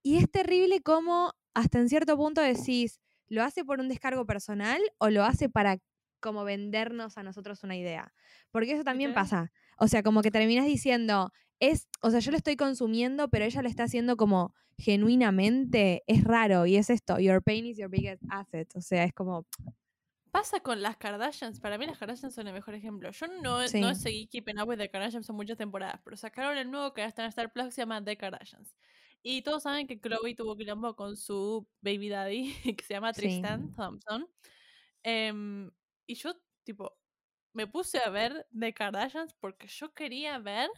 Y 0.04 0.18
es 0.18 0.30
terrible 0.32 0.82
cómo 0.82 1.34
hasta 1.54 1.80
en 1.80 1.90
cierto 1.90 2.16
punto 2.18 2.42
decís, 2.42 3.00
¿lo 3.28 3.44
hace 3.44 3.66
por 3.66 3.80
un 3.80 3.90
descargo 3.90 4.26
personal 4.26 4.82
o 5.00 5.10
lo 5.10 5.24
hace 5.24 5.50
para 5.50 5.80
como 6.20 6.44
vendernos 6.44 7.18
a 7.18 7.24
nosotros 7.24 7.64
una 7.64 7.76
idea? 7.76 8.14
Porque 8.52 8.74
eso 8.74 8.84
también 8.84 9.14
pasa. 9.14 9.52
O 9.78 9.88
sea, 9.88 10.04
como 10.04 10.22
que 10.22 10.32
terminas 10.32 10.66
diciendo, 10.66 11.32
es, 11.60 11.88
o 12.02 12.12
sea, 12.12 12.20
yo 12.20 12.32
lo 12.32 12.38
estoy 12.38 12.56
consumiendo, 12.56 13.30
pero 13.30 13.46
ella 13.46 13.62
lo 13.62 13.70
está 13.70 13.84
haciendo 13.84 14.18
como 14.18 14.54
genuinamente, 14.78 16.04
es 16.08 16.24
raro 16.24 16.66
y 16.66 16.76
es 16.78 16.90
esto, 16.90 17.20
your 17.20 17.42
pain 17.42 17.66
is 17.66 17.78
your 17.78 17.90
biggest 17.90 18.22
asset. 18.30 18.70
O 18.76 18.82
sea, 18.82 19.04
es 19.04 19.14
como, 19.14 19.46
Pasa 20.32 20.60
con 20.60 20.82
las 20.84 20.98
Kardashians. 20.98 21.60
Para 21.60 21.78
mí 21.80 21.88
las 21.88 21.98
Kardashians 21.98 22.36
son 22.36 22.48
el 22.48 22.54
mejor 22.54 22.76
ejemplo. 22.76 23.10
Yo 23.12 23.28
no, 23.42 23.68
Sí. 23.68 23.80
no 23.82 23.96
seguí 23.96 24.28
Keeping 24.28 24.60
Up 24.60 24.68
with 24.68 24.78
the 24.78 24.90
Kardashians 24.90 25.28
en 25.30 25.36
muchas 25.36 25.58
temporadas, 25.58 26.00
pero 26.04 26.16
sacaron 26.18 26.58
el 26.58 26.70
nuevo 26.70 26.94
que 26.94 27.04
está 27.04 27.24
en 27.24 27.30
Star 27.30 27.52
Plus 27.52 27.66
que 27.68 27.72
se 27.72 27.82
llama 27.82 28.04
The 28.04 28.18
Kardashians. 28.18 28.76
Y 29.24 29.42
todos 29.42 29.64
saben 29.64 29.88
que 29.88 30.00
Chloe 30.00 30.36
tuvo 30.36 30.56
quilombo 30.56 30.96
con 30.96 31.16
su 31.18 31.68
baby 31.82 32.10
daddy, 32.10 32.54
que 32.78 32.84
se 32.84 32.94
llama 32.94 33.14
Sí. 33.14 33.22
Tristan 33.22 33.74
Thompson. 33.74 34.28
Em, 35.04 35.72
y 36.06 36.16
yo, 36.16 36.36
tipo, 36.64 36.98
me 37.58 37.66
puse 37.66 37.98
a 38.00 38.10
ver 38.12 38.46
The 38.58 38.72
Kardashians 38.72 39.34
porque 39.34 39.68
yo 39.68 39.92
quería 39.94 40.38
ver 40.38 40.70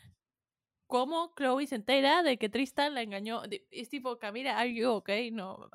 cómo 0.87 1.33
Chloe 1.35 1.67
se 1.67 1.75
entera 1.75 2.23
de 2.23 2.37
que 2.37 2.47
Tristan 2.47 2.93
la 2.95 3.01
engañó. 3.01 3.41
Es 3.69 3.89
tipo, 3.89 4.17
Camila, 4.17 4.57
¿are 4.57 4.73
you 4.73 4.89
okay? 4.89 5.29
No, 5.29 5.69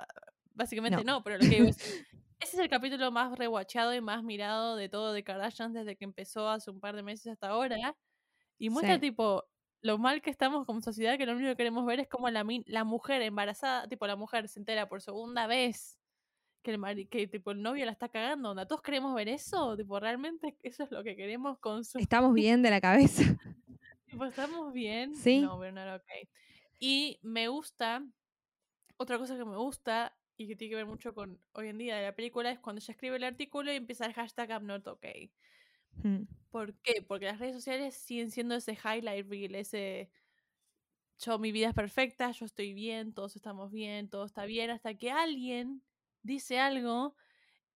básicamente 0.54 1.04
No. 1.04 1.18
no, 1.18 1.22
pero 1.22 1.36
lo 1.36 1.42
que 1.42 1.56
digo 1.56 1.68
es, 1.68 1.76
ese 2.40 2.56
es 2.56 2.58
el 2.58 2.70
capítulo 2.70 3.12
más 3.12 3.38
rewatchado 3.38 3.94
y 3.94 4.00
más 4.00 4.24
mirado 4.24 4.76
de 4.76 4.88
todo 4.88 5.12
de 5.12 5.22
Kardashians 5.22 5.74
desde 5.74 5.94
que 5.96 6.04
empezó 6.04 6.48
hace 6.48 6.70
un 6.70 6.80
par 6.80 6.96
de 6.96 7.02
meses 7.02 7.26
hasta 7.32 7.48
ahora. 7.48 7.76
Y 8.58 8.70
muestra, 8.70 8.94
Sí. 8.94 9.00
tipo, 9.02 9.44
lo 9.82 9.98
mal 9.98 10.22
que 10.22 10.30
estamos 10.30 10.64
como 10.64 10.80
sociedad, 10.80 11.18
que 11.18 11.26
lo 11.26 11.32
único 11.32 11.50
que 11.50 11.56
queremos 11.56 11.84
ver 11.84 12.00
es 12.00 12.08
como 12.08 12.30
la, 12.30 12.46
la 12.64 12.84
mujer 12.84 13.20
embarazada, 13.20 13.86
tipo, 13.88 14.06
la 14.06 14.16
mujer 14.16 14.48
se 14.48 14.58
entera 14.58 14.88
por 14.88 15.02
segunda 15.02 15.46
vez 15.46 15.98
que 16.64 16.72
el, 16.72 16.78
mari- 16.78 17.06
que, 17.06 17.28
tipo, 17.28 17.52
el 17.52 17.62
novio 17.62 17.84
la 17.86 17.92
está 17.92 18.08
cagando. 18.08 18.50
onda, 18.50 18.66
¿Todos 18.66 18.82
queremos 18.82 19.14
ver 19.14 19.28
eso? 19.28 19.76
Tipo, 19.76 20.00
realmente 20.00 20.56
eso 20.62 20.82
es 20.82 20.90
lo 20.90 21.04
que 21.04 21.14
queremos 21.14 21.58
consumir. 21.60 22.02
estamos 22.02 22.34
bien 22.34 22.62
de 22.62 22.70
la 22.70 22.80
cabeza. 22.80 23.22
Tipo, 24.06 24.24
¿estamos 24.26 24.72
bien? 24.72 25.14
Sí. 25.14 25.40
No, 25.40 25.58
pero 25.58 25.72
no 25.72 25.80
era 25.80 25.96
ok. 25.96 26.08
Y 26.78 27.18
me 27.22 27.48
gusta, 27.48 28.04
otra 28.96 29.18
cosa 29.18 29.36
que 29.36 29.44
me 29.44 29.56
gusta 29.56 30.16
y 30.36 30.46
que 30.46 30.56
tiene 30.56 30.70
que 30.70 30.76
ver 30.76 30.86
mucho 30.86 31.14
con 31.14 31.40
hoy 31.52 31.68
en 31.68 31.78
día 31.78 31.96
de 31.96 32.02
la 32.04 32.14
película 32.14 32.50
es 32.50 32.58
cuando 32.60 32.80
ella 32.80 32.92
escribe 32.92 33.16
el 33.16 33.24
artículo 33.24 33.72
y 33.72 33.76
empieza 33.76 34.06
el 34.06 34.12
hashtag 34.14 34.50
I'm 34.50 34.66
not 34.66 34.86
okay. 34.86 35.32
Mm, 36.02 36.22
¿Por 36.50 36.74
qué? 36.80 37.02
Porque 37.06 37.26
las 37.26 37.38
redes 37.38 37.54
sociales 37.56 37.94
siguen 37.96 38.30
siendo 38.30 38.54
ese 38.54 38.72
highlight 38.72 39.28
reel, 39.28 39.54
ese 39.56 40.10
yo, 41.18 41.38
mi 41.38 41.50
vida 41.52 41.68
es 41.68 41.74
perfecta, 41.74 42.30
yo 42.32 42.44
estoy 42.44 42.72
bien, 42.74 43.14
todos 43.14 43.36
estamos 43.36 43.70
bien, 43.72 44.08
todo 44.08 44.24
está 44.26 44.44
bien, 44.46 44.70
hasta 44.70 44.94
que 44.94 45.10
alguien 45.10 45.82
dice 46.24 46.58
algo 46.58 47.14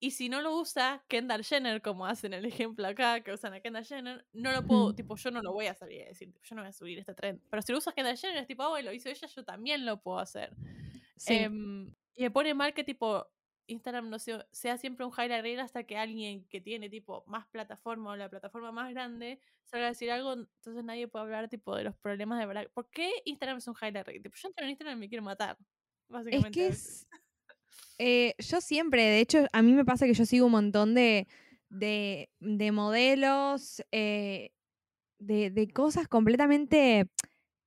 y 0.01 0.13
si 0.13 0.29
no 0.29 0.41
lo 0.43 0.57
usa 0.57 1.05
Kendall 1.09 1.45
Jenner, 1.45 1.83
como 1.83 2.07
hacen 2.07 2.33
el 2.33 2.45
ejemplo 2.45 2.87
acá, 2.87 3.21
que 3.21 3.33
usan 3.33 3.53
a 3.55 3.61
Kendall 3.61 3.85
Jenner, 3.85 4.27
no 4.33 4.53
lo 4.53 4.65
puedo, 4.67 4.91
Mm. 4.93 4.95
tipo, 4.97 5.17
yo 5.17 5.31
no 5.31 5.43
lo 5.43 5.53
voy 5.53 5.67
a 5.67 5.75
salir 5.75 6.03
a 6.03 6.07
decir, 6.07 6.33
yo 6.43 6.55
no 6.57 6.63
voy 6.63 6.69
a 6.69 6.73
subir 6.73 6.99
este 6.99 7.15
tren. 7.15 7.41
Pero 7.51 7.63
si 7.63 7.73
lo 7.73 7.79
usa 7.79 7.93
Kendall 7.93 8.17
Jenner, 8.17 8.39
es 8.39 8.47
tipo, 8.47 8.63
ah, 8.63 8.69
bueno, 8.69 8.91
lo 8.91 8.95
hizo 8.95 9.09
ella, 9.09 9.27
yo 9.29 9.45
también 9.45 9.85
lo 9.87 10.01
puedo 10.01 10.19
hacer. 10.19 10.53
Sí. 11.17 11.35
Em, 11.35 11.95
y 12.15 12.23
me 12.23 12.31
pone 12.31 12.55
mal 12.55 12.75
que 12.75 12.85
tipo 12.85 13.27
Instagram 13.67 14.09
no 14.09 14.19
sea, 14.21 14.47
sea 14.53 14.79
siempre 14.79 15.05
un 15.05 15.13
highlight 15.13 15.43
reel 15.43 15.61
hasta 15.61 15.83
que 15.85 15.97
alguien 15.99 16.47
que 16.49 16.61
tiene 16.61 16.89
tipo 16.89 17.23
más 17.27 17.47
plataforma 17.49 18.13
o 18.13 18.17
la 18.17 18.31
plataforma 18.31 18.73
más 18.73 18.91
grande 18.91 19.41
salga 19.65 19.87
a 19.87 19.89
decir 19.91 20.11
algo, 20.11 20.33
entonces 20.33 20.83
nadie 20.85 21.07
puede 21.09 21.25
hablar 21.27 21.49
tipo 21.49 21.77
de 21.77 21.85
los 21.85 21.95
problemas 21.97 22.39
de 22.39 22.47
verdad. 22.47 22.67
¿Por 22.73 22.89
qué 22.89 23.11
Instagram 23.27 23.59
es 23.59 23.69
un 23.69 23.75
highlight 23.75 24.07
reel? 24.07 24.23
Tipo, 24.23 24.37
yo 24.37 24.49
entro 24.49 24.65
en 24.65 24.71
Instagram 24.71 24.97
y 24.97 25.01
me 25.01 25.09
quiero 25.09 25.23
matar. 25.25 25.59
Es 25.61 25.67
Básicamente. 26.09 26.51
que 26.53 26.65
a 26.67 26.69
veces. 26.71 26.87
es. 27.03 27.09
Eh, 27.99 28.35
yo 28.39 28.61
siempre, 28.61 29.03
de 29.03 29.21
hecho, 29.21 29.47
a 29.53 29.63
mí 29.63 29.73
me 29.73 29.85
pasa 29.85 30.07
que 30.07 30.15
yo 30.15 30.25
sigo 30.25 30.47
un 30.47 30.53
montón 30.53 30.95
de, 30.95 31.27
de, 31.69 32.31
de 32.41 32.73
modelos, 32.73 33.83
eh, 33.93 34.51
de, 35.19 35.51
de 35.51 35.69
cosas 35.69 36.09
completamente 36.09 37.09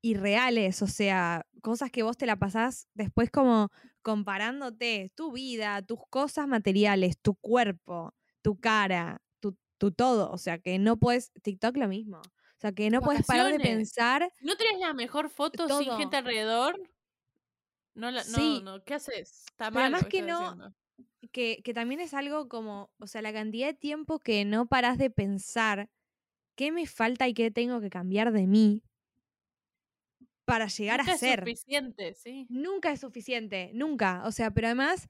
irreales, 0.02 0.82
o 0.82 0.88
sea, 0.88 1.46
cosas 1.62 1.92
que 1.92 2.04
vos 2.04 2.18
te 2.18 2.26
la 2.26 2.38
pasás 2.38 2.88
después 2.94 3.30
como 3.30 3.70
comparándote 4.02 5.12
tu 5.16 5.32
vida, 5.32 5.82
tus 5.82 6.00
cosas 6.10 6.48
materiales, 6.48 7.20
tu 7.22 7.36
cuerpo, 7.36 8.16
tu 8.42 8.60
cara, 8.60 9.22
tu, 9.40 9.56
tu 9.78 9.92
todo, 9.92 10.32
o 10.32 10.38
sea, 10.38 10.58
que 10.60 10.80
no 10.80 10.98
puedes, 10.98 11.32
TikTok 11.44 11.78
lo 11.78 11.88
mismo, 11.88 12.18
o 12.18 12.60
sea, 12.62 12.72
que 12.72 12.90
no 12.90 13.02
puedes 13.02 13.26
parar 13.26 13.52
de 13.52 13.60
pensar 13.60 14.32
¿No 14.42 14.56
tenés 14.56 14.80
la 14.80 14.94
mejor 14.94 15.30
foto 15.30 15.68
sin 15.80 15.92
gente 15.98 16.18
alrededor? 16.18 16.80
No, 17.94 18.10
la, 18.12 18.24
Sí. 18.24 18.62
no, 18.64 18.78
no, 18.78 18.84
¿qué 18.84 18.94
haces? 18.96 19.46
Está 19.50 19.70
mal. 19.72 19.84
además 19.84 20.06
que 20.08 20.22
no- 20.22 20.74
que, 21.32 21.62
que 21.64 21.74
también 21.74 22.00
es 22.02 22.14
algo 22.14 22.48
como, 22.50 22.92
o 23.00 23.08
sea, 23.08 23.22
la 23.22 23.32
cantidad 23.34 23.68
de 23.68 23.74
tiempo 23.74 24.20
que 24.20 24.44
no 24.46 24.66
parás 24.68 24.98
de 24.98 25.10
pensar 25.10 25.90
qué 26.56 26.72
me 26.72 26.88
falta 26.88 27.28
y 27.28 27.34
qué 27.34 27.52
tengo 27.52 27.80
que 27.82 27.90
cambiar 27.90 28.32
de 28.32 28.48
mí 28.48 28.84
para 30.46 30.68
llegar 30.68 31.00
Nunca 31.00 31.12
a 31.12 31.16
es 31.16 31.20
ser. 31.20 31.40
suficiente, 31.40 32.14
sí. 32.14 32.48
Nunca 32.50 32.92
es 32.92 33.00
suficiente, 33.02 33.72
nunca. 33.74 34.24
O 34.26 34.32
sea, 34.32 34.52
pero 34.52 34.68
además 34.68 35.08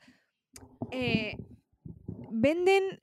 eh, 0.91 1.37
venden, 2.31 3.01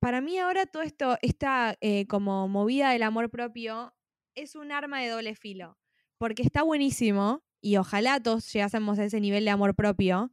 para 0.00 0.20
mí 0.20 0.38
ahora 0.38 0.66
todo 0.66 0.82
esto, 0.82 1.18
esta 1.22 1.76
eh, 1.80 2.06
como 2.06 2.48
movida 2.48 2.90
del 2.90 3.02
amor 3.04 3.30
propio 3.30 3.94
es 4.34 4.56
un 4.56 4.72
arma 4.72 5.00
de 5.00 5.08
doble 5.08 5.34
filo, 5.36 5.78
porque 6.18 6.42
está 6.42 6.62
buenísimo 6.62 7.43
y 7.64 7.78
ojalá 7.78 8.20
todos 8.20 8.52
llegásemos 8.52 8.98
a 8.98 9.04
ese 9.04 9.20
nivel 9.20 9.46
de 9.46 9.50
amor 9.50 9.74
propio, 9.74 10.30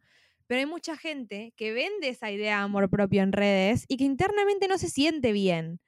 pero 0.47 0.59
hay 0.59 0.65
mucha 0.65 0.97
gente 0.97 1.53
que 1.55 1.71
vende 1.71 2.09
esa 2.09 2.29
idea 2.29 2.57
de 2.57 2.63
amor 2.63 2.89
propio 2.89 3.23
en 3.23 3.31
redes 3.31 3.85
y 3.87 3.95
que 3.95 4.03
internamente 4.03 4.67
no 4.67 4.77
se 4.77 4.89
siente 4.89 5.31
bien. 5.31 5.79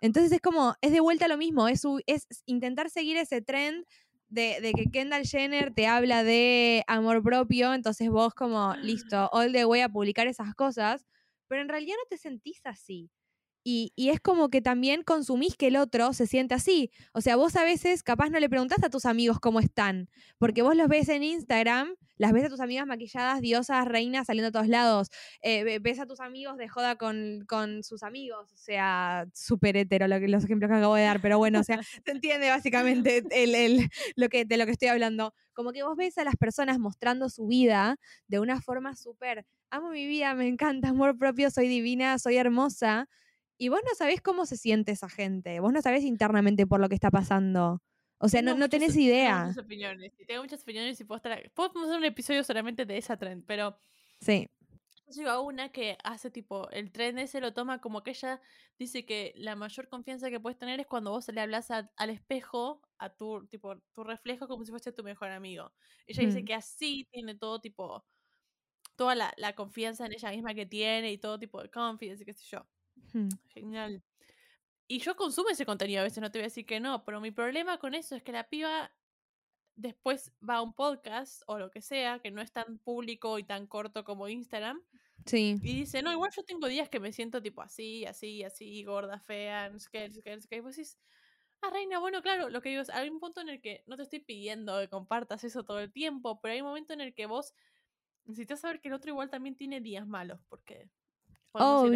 Entonces 0.00 0.30
es 0.30 0.40
como, 0.40 0.76
es 0.80 0.92
de 0.92 1.00
vuelta 1.00 1.26
lo 1.26 1.36
mismo, 1.36 1.66
es, 1.66 1.82
es 2.06 2.28
intentar 2.46 2.88
seguir 2.88 3.16
ese 3.16 3.42
trend 3.42 3.84
de, 4.28 4.60
de 4.60 4.72
que 4.74 4.84
Kendall 4.92 5.26
Jenner 5.26 5.74
te 5.74 5.88
habla 5.88 6.22
de 6.22 6.84
amor 6.86 7.20
propio, 7.20 7.74
entonces 7.74 8.08
vos 8.08 8.32
como, 8.32 8.76
listo, 8.76 9.28
all 9.32 9.52
the 9.52 9.64
way 9.64 9.80
a 9.80 9.88
publicar 9.88 10.28
esas 10.28 10.54
cosas, 10.54 11.04
pero 11.48 11.62
en 11.62 11.68
realidad 11.68 11.96
no 11.98 12.08
te 12.08 12.16
sentís 12.16 12.60
así. 12.62 13.10
Y, 13.64 13.92
y 13.94 14.08
es 14.10 14.20
como 14.20 14.48
que 14.50 14.60
también 14.60 15.02
consumís 15.04 15.56
que 15.56 15.68
el 15.68 15.76
otro 15.76 16.12
se 16.12 16.26
siente 16.26 16.54
así. 16.54 16.90
O 17.12 17.20
sea, 17.20 17.36
vos 17.36 17.54
a 17.56 17.62
veces 17.64 18.02
capaz 18.02 18.28
no 18.30 18.40
le 18.40 18.48
preguntás 18.48 18.82
a 18.82 18.90
tus 18.90 19.04
amigos 19.06 19.38
cómo 19.40 19.60
están, 19.60 20.08
porque 20.38 20.62
vos 20.62 20.74
los 20.76 20.88
ves 20.88 21.08
en 21.08 21.22
Instagram, 21.22 21.94
las 22.16 22.32
ves 22.32 22.44
a 22.44 22.48
tus 22.48 22.60
amigas 22.60 22.86
maquilladas, 22.86 23.40
diosas, 23.40 23.86
reinas, 23.86 24.26
saliendo 24.26 24.48
a 24.48 24.52
todos 24.52 24.68
lados. 24.68 25.08
Eh, 25.42 25.62
ve- 25.64 25.78
ves 25.78 26.00
a 26.00 26.06
tus 26.06 26.20
amigos 26.20 26.56
de 26.56 26.68
joda 26.68 26.96
con, 26.96 27.44
con 27.48 27.82
sus 27.84 28.02
amigos, 28.02 28.52
o 28.52 28.56
sea, 28.56 29.26
súper 29.34 29.76
hetero 29.76 30.08
lo 30.08 30.18
que- 30.20 30.28
los 30.28 30.44
ejemplos 30.44 30.68
que 30.70 30.76
acabo 30.76 30.94
de 30.96 31.02
dar, 31.04 31.20
pero 31.20 31.38
bueno, 31.38 31.60
o 31.60 31.64
sea, 31.64 31.78
se 32.04 32.10
entiende 32.10 32.48
básicamente 32.50 33.22
el, 33.30 33.54
el- 33.54 33.88
lo 34.16 34.28
que, 34.28 34.44
de 34.44 34.56
lo 34.56 34.66
que 34.66 34.72
estoy 34.72 34.88
hablando. 34.88 35.34
Como 35.52 35.72
que 35.72 35.82
vos 35.82 35.96
ves 35.96 36.18
a 36.18 36.24
las 36.24 36.36
personas 36.36 36.78
mostrando 36.78 37.28
su 37.28 37.46
vida 37.46 37.96
de 38.26 38.40
una 38.40 38.60
forma 38.60 38.96
súper, 38.96 39.44
amo 39.70 39.90
mi 39.90 40.06
vida, 40.06 40.34
me 40.34 40.48
encanta, 40.48 40.88
amor 40.88 41.16
propio, 41.18 41.50
soy 41.50 41.68
divina, 41.68 42.18
soy 42.18 42.36
hermosa. 42.36 43.08
Y 43.62 43.68
vos 43.68 43.80
no 43.88 43.94
sabés 43.94 44.20
cómo 44.20 44.44
se 44.44 44.56
siente 44.56 44.90
esa 44.90 45.08
gente, 45.08 45.60
vos 45.60 45.72
no 45.72 45.80
sabés 45.82 46.02
internamente 46.02 46.66
por 46.66 46.80
lo 46.80 46.88
que 46.88 46.96
está 46.96 47.12
pasando. 47.12 47.80
O 48.18 48.28
sea, 48.28 48.42
no, 48.42 48.52
Tengo 48.52 48.58
no 48.58 48.64
muchas- 48.66 48.70
tenés 48.70 48.92
Tengo 48.94 49.06
idea. 49.06 49.44
muchas 49.44 49.64
opiniones. 49.64 50.12
Tengo 50.26 50.42
muchas 50.42 50.62
opiniones 50.62 51.00
y 51.00 51.04
puedo 51.04 51.16
estar. 51.18 51.52
Puedo 51.52 51.70
hacer 51.84 51.96
un 51.96 52.04
episodio 52.04 52.42
solamente 52.42 52.84
de 52.86 52.98
esa 52.98 53.16
trend, 53.16 53.44
pero 53.46 53.76
Sí, 54.20 54.48
yo 55.06 55.12
sigo 55.12 55.30
a 55.30 55.40
una 55.40 55.70
que 55.70 55.96
hace 56.02 56.30
tipo. 56.32 56.68
El 56.70 56.90
tren 56.90 57.20
ese 57.20 57.40
lo 57.40 57.54
toma 57.54 57.80
como 57.80 58.02
que 58.02 58.10
ella 58.10 58.40
dice 58.80 59.04
que 59.06 59.32
la 59.36 59.54
mayor 59.54 59.88
confianza 59.88 60.28
que 60.28 60.40
puedes 60.40 60.58
tener 60.58 60.80
es 60.80 60.88
cuando 60.88 61.12
vos 61.12 61.28
le 61.28 61.40
hablas 61.40 61.70
a- 61.70 61.88
al 61.96 62.10
espejo, 62.10 62.82
a 62.98 63.10
tu, 63.14 63.46
tipo, 63.46 63.76
tu 63.94 64.02
reflejo, 64.02 64.48
como 64.48 64.64
si 64.64 64.72
fuese 64.72 64.90
tu 64.90 65.04
mejor 65.04 65.28
amigo. 65.30 65.72
Ella 66.08 66.24
dice 66.26 66.42
Mm. 66.42 66.44
que 66.46 66.54
así 66.54 67.06
tiene 67.12 67.36
todo 67.36 67.60
tipo. 67.60 68.04
Toda 68.96 69.14
la, 69.14 69.32
la 69.36 69.54
confianza 69.54 70.04
en 70.06 70.14
ella 70.14 70.30
misma 70.32 70.52
que 70.52 70.66
tiene 70.66 71.12
y 71.12 71.18
todo 71.18 71.38
tipo 71.38 71.62
de 71.62 71.70
confidence 71.70 72.22
y 72.24 72.26
qué 72.26 72.32
sé 72.34 72.44
yo. 72.50 72.66
Hmm. 73.12 73.28
Genial. 73.48 74.02
Y 74.88 74.98
yo 74.98 75.16
consumo 75.16 75.48
ese 75.48 75.64
contenido, 75.64 76.00
a 76.00 76.04
veces 76.04 76.20
no 76.20 76.30
te 76.30 76.38
voy 76.38 76.44
a 76.44 76.46
decir 76.48 76.66
que 76.66 76.80
no, 76.80 77.04
pero 77.04 77.20
mi 77.20 77.30
problema 77.30 77.78
con 77.78 77.94
eso 77.94 78.14
es 78.14 78.22
que 78.22 78.32
la 78.32 78.48
piba 78.48 78.92
después 79.74 80.32
va 80.46 80.56
a 80.56 80.62
un 80.62 80.74
podcast 80.74 81.42
o 81.46 81.58
lo 81.58 81.70
que 81.70 81.80
sea, 81.80 82.18
que 82.18 82.30
no 82.30 82.42
es 82.42 82.52
tan 82.52 82.78
público 82.78 83.38
y 83.38 83.44
tan 83.44 83.66
corto 83.66 84.04
como 84.04 84.28
Instagram, 84.28 84.82
sí. 85.24 85.58
y 85.62 85.80
dice, 85.80 86.02
no, 86.02 86.12
igual 86.12 86.30
yo 86.36 86.42
tengo 86.44 86.66
días 86.66 86.88
que 86.88 87.00
me 87.00 87.12
siento 87.12 87.40
tipo 87.40 87.62
así, 87.62 88.04
así, 88.04 88.44
así, 88.44 88.84
gorda, 88.84 89.18
fea, 89.18 89.70
no 89.70 89.78
sé 89.78 89.88
qué, 89.90 90.08
no 90.08 90.14
sé 90.14 90.22
qué, 90.22 90.34
no 90.34 90.42
sé 90.42 90.48
qué", 90.48 90.56
y 90.56 90.60
vos 90.60 90.76
decís, 90.76 90.98
ah, 91.62 91.70
reina, 91.72 91.98
bueno, 91.98 92.20
claro, 92.22 92.50
lo 92.50 92.60
que 92.60 92.68
digo 92.70 92.82
es, 92.82 92.90
hay 92.90 93.08
un 93.08 93.18
punto 93.18 93.40
en 93.40 93.48
el 93.48 93.60
que 93.62 93.82
no 93.86 93.96
te 93.96 94.02
estoy 94.02 94.20
pidiendo 94.20 94.78
que 94.78 94.88
compartas 94.88 95.42
eso 95.44 95.64
todo 95.64 95.80
el 95.80 95.92
tiempo, 95.92 96.40
pero 96.40 96.52
hay 96.52 96.60
un 96.60 96.68
momento 96.68 96.92
en 96.92 97.00
el 97.00 97.14
que 97.14 97.26
vos 97.26 97.54
necesitas 98.24 98.60
saber 98.60 98.80
que 98.80 98.88
el 98.88 98.94
otro 98.94 99.10
igual 99.10 99.30
también 99.30 99.56
tiene 99.56 99.80
días 99.80 100.06
malos, 100.06 100.40
porque... 100.48 100.90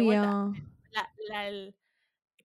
vuelta, 0.03 0.47
Obvio. 0.47 0.76
La, 1.03 1.13
la- 1.29 1.47
el 1.47 1.75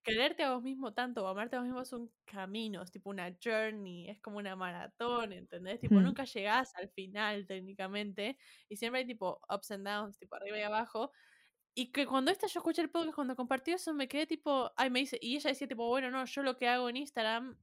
quererte 0.03 0.43
a 0.43 0.55
vos 0.55 0.63
mismo 0.63 0.93
tanto 0.95 1.25
o 1.25 1.29
amarte 1.29 1.57
a 1.57 1.61
vos 1.61 1.67
mismo 1.67 1.81
es 1.83 1.93
un 1.93 2.13
camino, 2.25 2.83
es 2.83 2.91
tipo 2.91 3.11
una 3.11 3.37
journey, 3.43 4.09
es 4.11 4.21
como 4.21 4.39
una 4.39 4.57
maratón, 4.57 5.33
¿entendés? 5.33 5.81
Tipo, 5.81 6.01
Hmm. 6.01 6.05
nunca 6.05 6.25
llegás 6.25 6.75
al 6.77 6.89
final 6.91 7.47
técnicamente 7.47 8.37
y 8.69 8.77
siempre 8.77 9.01
hay 9.01 9.07
tipo 9.07 9.41
ups 9.49 9.71
and 9.71 9.87
downs, 9.87 10.19
tipo 10.19 10.35
arriba 10.37 10.59
y 10.59 10.63
abajo. 10.63 11.13
Y 11.75 11.93
que 11.93 12.07
cuando 12.07 12.31
esta 12.33 12.47
yo 12.49 12.61
escuché 12.61 12.83
el 12.83 12.91
podcast, 12.91 13.15
cuando 13.15 13.37
compartió 13.37 13.77
eso, 13.77 13.95
me 13.95 14.09
quedé 14.09 14.27
tipo, 14.27 14.73
ay, 14.77 14.91
me 14.91 15.01
dice, 15.01 15.19
y 15.23 15.37
ella 15.37 15.51
decía 15.51 15.69
tipo, 15.69 15.89
bueno, 15.89 16.11
no, 16.11 16.25
yo 16.27 16.43
lo 16.43 16.57
que 16.57 16.69
hago 16.69 16.89
en 16.89 16.97
Instagram, 16.99 17.59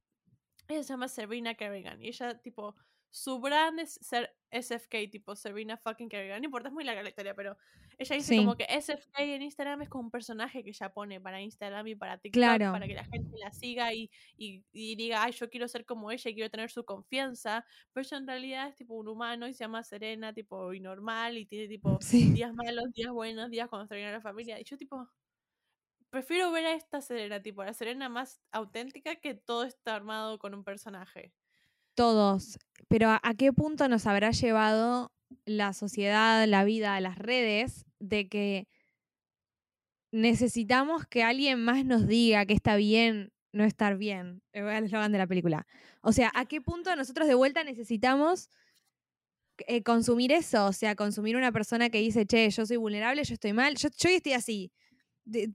ella 0.68 0.82
se 0.82 0.88
llama 0.90 1.08
Sabrina 1.08 1.54
Kerrigan, 1.54 2.02
y 2.02 2.08
ella 2.08 2.40
tipo, 2.40 2.76
su 3.10 3.40
brand 3.40 3.78
es 3.80 3.94
ser 4.02 4.34
SFK, 4.52 5.08
tipo 5.10 5.36
Sabrina 5.36 5.76
fucking 5.76 6.08
Kerrigan, 6.08 6.40
no 6.40 6.46
importa, 6.46 6.68
es 6.68 6.74
muy 6.74 6.84
larga 6.84 7.02
la 7.02 7.08
historia, 7.10 7.34
pero 7.34 7.56
ella 7.98 8.16
dice 8.16 8.28
Sí. 8.28 8.36
como 8.36 8.56
que 8.56 8.64
SFK 8.68 9.18
en 9.34 9.42
Instagram 9.42 9.82
es 9.82 9.88
como 9.88 10.04
un 10.04 10.10
personaje 10.10 10.64
que 10.64 10.70
ella 10.70 10.92
pone 10.92 11.20
para 11.20 11.40
Instagram 11.40 11.86
y 11.88 11.94
para 11.94 12.18
TikTok, 12.18 12.32
Claro. 12.32 12.72
para 12.72 12.86
que 12.86 12.94
la 12.94 13.04
gente 13.04 13.36
la 13.38 13.52
siga 13.52 13.92
y, 13.94 14.10
y, 14.36 14.64
y 14.72 14.96
diga, 14.96 15.22
ay, 15.22 15.32
yo 15.32 15.50
quiero 15.50 15.68
ser 15.68 15.84
como 15.84 16.10
ella 16.10 16.30
y 16.30 16.34
quiero 16.34 16.50
tener 16.50 16.70
su 16.70 16.84
confianza, 16.84 17.64
pero 17.92 18.04
ella 18.06 18.16
en 18.18 18.26
realidad 18.26 18.68
es 18.68 18.76
tipo 18.76 18.94
un 18.94 19.08
humano 19.08 19.46
y 19.48 19.52
se 19.54 19.60
llama 19.64 19.82
Serena, 19.84 20.32
tipo, 20.32 20.72
y 20.72 20.80
normal, 20.80 21.38
y 21.38 21.46
tiene 21.46 21.68
tipo 21.98 21.98
Sí. 22.00 22.32
días 22.32 22.52
malos, 22.54 22.92
días 22.94 23.12
buenos, 23.12 23.50
días 23.50 23.68
cuando 23.68 23.94
a 23.94 23.98
la 23.98 24.20
familia, 24.20 24.58
y 24.60 24.64
yo 24.64 24.76
tipo... 24.76 25.08
Prefiero 26.10 26.50
ver 26.50 26.66
a 26.66 26.74
esta 26.74 27.00
Serena, 27.00 27.40
tipo, 27.40 27.62
la 27.62 27.72
Serena 27.72 28.08
más 28.08 28.42
auténtica 28.50 29.14
que 29.16 29.34
todo 29.34 29.62
está 29.64 29.94
armado 29.94 30.40
con 30.40 30.54
un 30.54 30.64
personaje. 30.64 31.32
Todos. 32.00 32.58
Pero 32.88 33.10
¿a, 33.10 33.34
qué 33.34 33.52
punto 33.52 33.86
nos 33.86 34.06
habrá 34.06 34.30
llevado 34.30 35.12
la 35.44 35.74
sociedad, 35.74 36.46
la 36.46 36.64
vida, 36.64 36.98
las 36.98 37.18
redes, 37.18 37.84
de 37.98 38.26
que 38.26 38.68
necesitamos 40.10 41.04
que 41.06 41.22
alguien 41.22 41.62
más 41.62 41.84
nos 41.84 42.06
diga 42.06 42.46
que 42.46 42.54
está 42.54 42.76
bien 42.76 43.34
no 43.52 43.64
estar 43.64 43.98
bien? 43.98 44.40
Eh, 44.54 44.60
El 44.60 44.84
eslogan 44.84 45.12
de 45.12 45.18
la 45.18 45.26
película. 45.26 45.66
O 46.00 46.12
sea, 46.12 46.32
¿a 46.34 46.46
qué 46.46 46.62
punto 46.62 46.96
nosotros 46.96 47.28
de 47.28 47.34
vuelta 47.34 47.64
necesitamos 47.64 48.48
eh, 49.66 49.82
consumir 49.82 50.32
eso? 50.32 50.64
O 50.68 50.72
sea, 50.72 50.94
consumir 50.94 51.36
una 51.36 51.52
persona 51.52 51.90
que 51.90 51.98
dice, 51.98 52.24
che, 52.24 52.48
yo 52.48 52.64
soy 52.64 52.78
vulnerable, 52.78 53.24
yo 53.24 53.34
estoy 53.34 53.52
mal, 53.52 53.74
yo, 53.76 53.90
yo 53.94 54.08
estoy 54.08 54.32
así. 54.32 54.72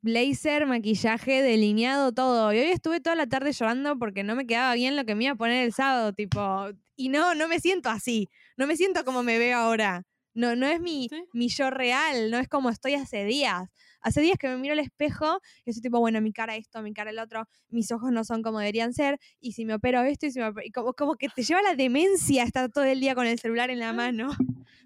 Blazer, 0.01 0.65
maquillaje, 0.65 1.41
delineado, 1.41 2.11
todo. 2.11 2.53
Y 2.53 2.59
hoy 2.59 2.67
estuve 2.71 2.99
toda 3.01 3.15
la 3.15 3.27
tarde 3.27 3.51
llorando 3.51 3.97
porque 3.97 4.23
no 4.23 4.35
me 4.35 4.45
quedaba 4.47 4.73
bien 4.73 4.95
lo 4.95 5.05
que 5.05 5.15
me 5.15 5.25
iba 5.25 5.33
a 5.33 5.38
poner 5.38 5.63
el 5.65 5.73
sábado, 5.73 6.13
tipo. 6.13 6.67
Y 6.95 7.09
no, 7.09 7.35
no 7.35 7.47
me 7.47 7.59
siento 7.59 7.89
así. 7.89 8.29
No 8.57 8.67
me 8.67 8.77
siento 8.77 9.03
como 9.05 9.23
me 9.23 9.38
veo 9.38 9.57
ahora. 9.57 10.03
No, 10.33 10.55
no 10.55 10.67
es 10.67 10.81
mi, 10.81 11.07
Sí. 11.09 11.23
mi 11.33 11.47
yo 11.47 11.69
real, 11.69 12.29
no 12.29 12.38
es 12.39 12.49
como 12.49 12.69
estoy 12.69 12.93
hace 12.95 13.23
días. 13.23 13.69
Hace 14.01 14.19
días 14.21 14.38
que 14.38 14.47
me 14.49 14.57
miro 14.57 14.73
al 14.73 14.79
espejo 14.79 15.39
y 15.65 15.69
estoy 15.69 15.81
tipo, 15.81 15.99
bueno, 15.99 16.19
mi 16.21 16.31
cara 16.33 16.55
esto, 16.57 16.81
mi 16.81 16.93
cara 16.93 17.09
el 17.11 17.19
otro, 17.19 17.47
mis 17.69 17.89
ojos 17.91 18.11
no 18.11 18.23
son 18.25 18.41
como 18.43 18.59
deberían 18.59 18.93
ser, 18.93 19.17
y 19.39 19.53
si 19.53 19.65
me 19.65 19.73
opero 19.73 20.03
esto, 20.03 20.25
y 20.27 20.31
si 20.31 20.39
me 20.39 20.45
opero- 20.47 20.65
y 20.67 20.71
como, 20.71 20.93
como 20.93 21.15
que 21.15 21.29
te 21.29 21.41
lleva 21.41 21.61
la 21.61 21.73
demencia 21.75 22.43
estar 22.43 22.69
todo 22.69 22.83
el 22.83 22.99
día 22.99 23.15
con 23.15 23.25
el 23.25 23.39
celular 23.39 23.69
en 23.71 23.79
la 23.79 23.93
mano. 23.93 24.29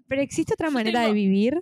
Pero 0.08 0.22
existe 0.22 0.54
otra 0.54 0.70
manera 0.70 1.00
de 1.02 1.12
vivir. 1.12 1.60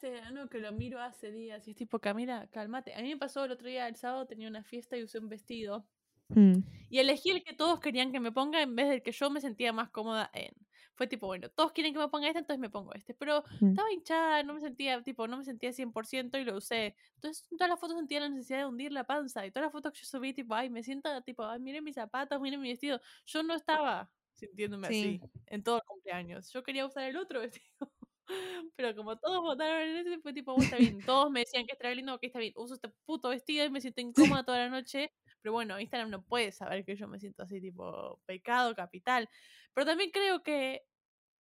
No, 0.00 0.08
este 0.08 0.10
verano 0.10 0.48
que 0.48 0.58
lo 0.58 0.70
miro 0.72 1.00
hace 1.00 1.30
días 1.32 1.66
y 1.66 1.72
es 1.72 1.76
tipo, 1.76 1.98
Camila, 1.98 2.46
cálmate. 2.52 2.94
A 2.94 3.02
mí 3.02 3.08
me 3.08 3.16
pasó 3.16 3.44
el 3.44 3.50
otro 3.52 3.66
día, 3.68 3.88
el 3.88 3.96
sábado 3.96 4.26
tenía 4.26 4.48
una 4.48 4.62
fiesta 4.62 4.96
y 4.96 5.02
usé 5.02 5.18
un 5.18 5.28
vestido. 5.28 5.88
Mm, 6.28 6.58
Y 6.90 6.98
elegí 6.98 7.30
el 7.30 7.42
que 7.42 7.54
todos 7.54 7.80
querían 7.80 8.12
que 8.12 8.20
me 8.20 8.30
ponga 8.30 8.62
en 8.62 8.76
vez 8.76 8.88
del 8.88 9.02
que 9.02 9.12
yo 9.12 9.28
me 9.30 9.40
sentía 9.40 9.72
más 9.72 9.90
cómoda 9.90 10.30
en. 10.34 10.52
Fue 10.94 11.06
tipo, 11.06 11.26
bueno, 11.26 11.48
todos 11.50 11.72
quieren 11.72 11.92
que 11.92 11.98
me 12.00 12.08
ponga 12.08 12.26
este, 12.28 12.40
entonces 12.40 12.60
me 12.60 12.70
pongo 12.70 12.92
este. 12.94 13.14
Pero 13.14 13.42
Mm. 13.60 13.70
estaba 13.70 13.92
hinchada, 13.92 14.42
no 14.44 14.54
me 14.54 14.60
sentía, 14.60 15.02
tipo, 15.02 15.26
no 15.26 15.36
me 15.38 15.44
sentía 15.44 15.72
100% 15.72 16.38
y 16.38 16.44
lo 16.44 16.56
usé. 16.56 16.94
Entonces, 17.14 17.46
en 17.50 17.56
todas 17.58 17.70
las 17.70 17.80
fotos 17.80 17.96
sentía 17.96 18.20
la 18.20 18.28
necesidad 18.28 18.58
de 18.58 18.66
hundir 18.66 18.92
la 18.92 19.04
panza. 19.04 19.46
Y 19.46 19.50
todas 19.50 19.66
las 19.66 19.72
fotos 19.72 19.92
que 19.92 19.98
yo 20.00 20.04
subí, 20.06 20.32
tipo, 20.34 20.54
ay, 20.54 20.70
me 20.70 20.82
siento, 20.82 21.08
tipo, 21.22 21.44
ay, 21.44 21.60
miren 21.60 21.82
mis 21.84 21.94
zapatos, 21.96 22.40
miren 22.40 22.60
mi 22.60 22.68
vestido. 22.70 23.00
Yo 23.26 23.42
no 23.42 23.54
estaba 23.54 24.10
sintiéndome 24.34 24.88
Sí. 24.88 25.20
así 25.22 25.30
en 25.46 25.62
todo 25.64 25.76
el 25.78 25.82
cumpleaños. 25.86 26.52
Yo 26.52 26.62
quería 26.62 26.86
usar 26.86 27.04
el 27.04 27.16
otro 27.16 27.40
vestido. 27.62 27.92
Pero 28.76 28.94
como 28.94 29.16
todos 29.18 29.40
votaron 29.40 29.80
en 29.82 29.96
ese, 30.06 30.18
fue 30.20 30.32
tipo, 30.32 30.52
"Bueno, 30.54 30.64
está 30.64 30.76
bien. 30.76 30.98
Todos 31.06 31.30
me 31.30 31.40
decían 31.40 31.66
que 31.66 31.72
estaba 31.72 31.94
lindo, 31.94 32.14
ok, 32.14 32.24
está 32.24 32.38
bien. 32.38 32.52
Uso 32.56 32.74
este 32.74 32.88
puto 33.06 33.28
vestido 33.30 33.64
y 33.64 33.70
me 33.70 33.80
siento 33.80 34.00
incómoda 34.00 34.44
toda 34.44 34.58
la 34.58 34.68
noche. 34.68 35.12
Pero 35.40 35.52
bueno, 35.52 35.78
Instagram 35.80 36.10
no 36.10 36.24
puede 36.24 36.52
saber 36.52 36.84
que 36.84 36.96
yo 36.96 37.08
me 37.08 37.18
siento 37.20 37.42
así, 37.42 37.60
tipo, 37.60 38.20
pecado 38.26 38.74
capital. 38.74 39.28
Pero 39.74 39.86
también 39.86 40.10
creo 40.10 40.42
que 40.42 40.82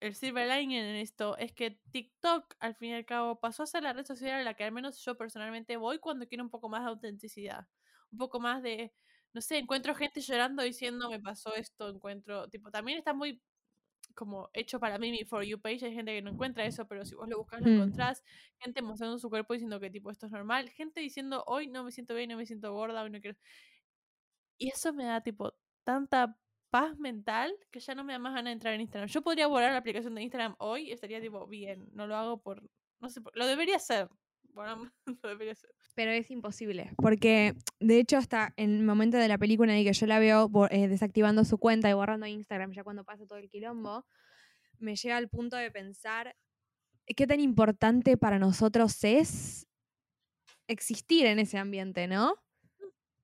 el 0.01 0.15
silver 0.15 0.49
lining 0.49 0.79
en 0.79 0.97
esto 0.97 1.37
es 1.39 1.53
que 1.55 1.81
TikTok, 1.93 2.55
al 2.61 2.75
fin 2.77 2.91
y 2.91 2.95
al 2.95 3.07
cabo, 3.07 3.41
pasó 3.41 3.63
a 3.65 3.67
ser 3.67 3.83
la 3.85 3.93
red 3.95 4.05
social 4.07 4.41
a 4.41 4.45
la 4.45 4.55
que 4.55 4.65
al 4.65 4.73
menos 4.73 4.99
yo 5.05 5.17
personalmente 5.17 5.77
voy 5.79 5.99
cuando 6.01 6.27
quiero 6.29 6.45
un 6.45 6.51
poco 6.51 6.69
más 6.69 6.83
de 6.85 6.91
autenticidad. 6.91 7.69
Un 8.13 8.19
poco 8.19 8.41
más 8.41 8.63
de, 8.63 8.95
no 9.35 9.41
sé, 9.41 9.59
encuentro 9.59 9.95
gente 9.95 10.21
llorando 10.21 10.63
diciendo 10.63 11.11
me 11.11 11.21
pasó 11.21 11.55
esto, 11.57 11.89
encuentro, 11.91 12.49
tipo, 12.51 12.71
también 12.71 12.99
está 12.99 13.15
muy 13.15 13.43
como 14.15 14.51
hecho 14.53 14.79
para 14.81 14.99
mí 14.99 15.11
mi 15.11 15.25
For 15.25 15.45
You 15.45 15.61
page, 15.61 15.87
hay 15.87 15.95
gente 15.95 16.13
que 16.13 16.23
no 16.23 16.31
encuentra 16.31 16.65
eso, 16.67 16.87
pero 16.87 17.05
si 17.05 17.15
vos 17.15 17.29
lo 17.29 17.39
buscas 17.39 17.61
lo 17.63 17.69
Mm. 17.69 17.75
encontrás, 17.75 18.23
gente 18.59 18.83
mostrando 18.83 19.19
su 19.19 19.31
cuerpo 19.31 19.53
diciendo 19.55 19.81
que 19.81 19.91
tipo 19.91 20.11
esto 20.11 20.27
es 20.27 20.33
normal, 20.33 20.69
gente 20.71 21.01
diciendo 21.01 21.45
hoy 21.47 21.69
no 21.69 21.85
me 21.85 21.91
siento 21.93 22.15
bien, 22.15 22.31
no 22.31 22.37
me 22.37 22.47
siento 22.47 22.73
gorda, 22.73 23.03
hoy 23.03 23.11
no 23.11 23.21
quiero... 23.21 23.39
Y 24.59 24.69
eso 24.69 24.93
me 24.93 25.05
da 25.05 25.21
tipo 25.21 25.55
tanta 25.85 26.39
paz 26.71 26.97
mental 26.99 27.55
que 27.71 27.81
ya 27.81 27.95
no 27.95 28.05
me 28.05 28.13
da 28.13 28.19
más 28.19 28.33
ganas 28.35 28.47
de 28.51 28.53
entrar 28.53 28.75
en 28.75 28.81
Instagram. 28.83 29.09
Yo 29.09 29.23
podría 29.23 29.47
borrar 29.47 29.73
la 29.73 29.79
aplicación 29.79 30.15
de 30.15 30.23
Instagram 30.23 30.57
hoy 30.59 30.89
y 30.89 30.93
estaría 30.93 31.21
tipo 31.21 31.47
bien, 31.47 31.89
no 31.93 32.07
lo 32.07 32.17
hago 32.17 32.41
por 32.43 32.63
No 33.01 33.09
sé, 33.11 33.21
por- 33.21 33.37
lo 33.37 33.47
debería 33.47 33.77
hacer. 33.77 34.09
Bueno, 34.55 34.91
lo 35.23 35.29
debería 35.29 35.53
hacer. 35.53 35.71
Pero 35.95 36.13
es 36.13 36.31
imposible, 36.31 36.93
porque 36.97 37.55
de 37.81 37.99
hecho 37.99 38.17
hasta 38.17 38.55
el 38.57 38.83
momento 38.83 39.17
de 39.17 39.29
la 39.29 39.39
película 39.39 39.73
en 39.73 39.79
el 39.79 39.85
que 39.85 39.93
yo 39.93 40.07
la 40.07 40.19
veo 40.19 40.51
eh, 40.71 40.89
desactivando 40.89 41.45
su 41.45 41.59
cuenta 41.59 41.91
y 41.91 41.93
borrando 41.93 42.27
Instagram 42.27 42.73
ya 42.73 42.83
cuando 42.83 43.05
pasa 43.05 43.27
todo 43.27 43.39
el 43.39 43.49
quilombo, 43.49 44.05
me 44.79 44.97
llega 44.97 45.17
al 45.17 45.29
punto 45.29 45.57
de 45.57 45.71
pensar 45.71 46.35
qué 47.07 47.27
tan 47.27 47.41
importante 47.41 48.17
para 48.17 48.39
nosotros 48.39 49.05
es 49.05 49.67
existir 50.67 51.27
en 51.27 51.39
ese 51.39 51.59
ambiente, 51.59 52.07
¿no? 52.09 52.35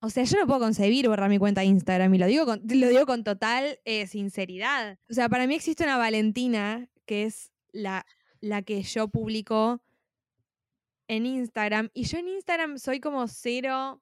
O 0.02 0.10
sea, 0.10 0.24
yo 0.24 0.38
no 0.38 0.46
puedo 0.46 0.60
concebir 0.60 1.08
borrar 1.08 1.28
mi 1.28 1.38
cuenta 1.38 1.60
de 1.60 1.66
Instagram 1.66 2.14
y 2.14 2.18
lo 2.18 2.26
digo 2.26 2.46
con, 2.46 2.62
lo 2.64 2.88
digo 2.88 3.04
con 3.04 3.22
total 3.22 3.78
eh, 3.84 4.06
sinceridad. 4.06 4.98
O 5.10 5.14
sea, 5.14 5.28
para 5.28 5.46
mí 5.46 5.54
existe 5.54 5.84
una 5.84 5.98
Valentina 5.98 6.88
que 7.04 7.24
es 7.24 7.52
la, 7.72 8.06
la 8.40 8.62
que 8.62 8.82
yo 8.82 9.08
publico 9.08 9.82
en 11.10 11.26
Instagram. 11.26 11.90
Y 11.92 12.04
yo 12.04 12.18
en 12.18 12.28
Instagram 12.28 12.78
soy 12.78 13.00
como 13.00 13.26
cero. 13.26 14.00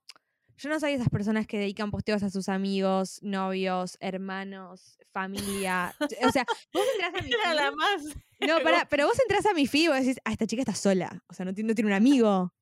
Yo 0.58 0.68
no 0.68 0.78
soy 0.78 0.90
de 0.90 0.96
esas 0.96 1.08
personas 1.08 1.46
que 1.46 1.58
dedican 1.58 1.90
posteos 1.90 2.22
a 2.22 2.28
sus 2.28 2.50
amigos, 2.50 3.18
novios, 3.22 3.96
hermanos, 4.00 4.98
familia. 5.10 5.94
O 6.28 6.30
sea, 6.30 6.44
vos 6.72 6.84
entrás 6.92 7.14
a 7.14 7.24
mi 7.24 7.32
Era 7.32 7.54
la 7.54 7.72
más. 7.72 8.02
No, 8.46 8.58
pará, 8.62 8.86
pero 8.90 9.06
vos 9.06 9.18
entras 9.20 9.46
a 9.46 9.54
mi 9.54 9.66
feed 9.66 9.84
y 9.84 9.88
vos 9.88 9.96
decís, 9.96 10.18
ah, 10.24 10.32
esta 10.32 10.46
chica 10.46 10.60
está 10.60 10.74
sola. 10.74 11.24
O 11.28 11.32
sea, 11.32 11.46
no 11.46 11.54
tiene, 11.54 11.68
no 11.68 11.74
tiene 11.74 11.88
un 11.88 11.96
amigo. 11.96 12.52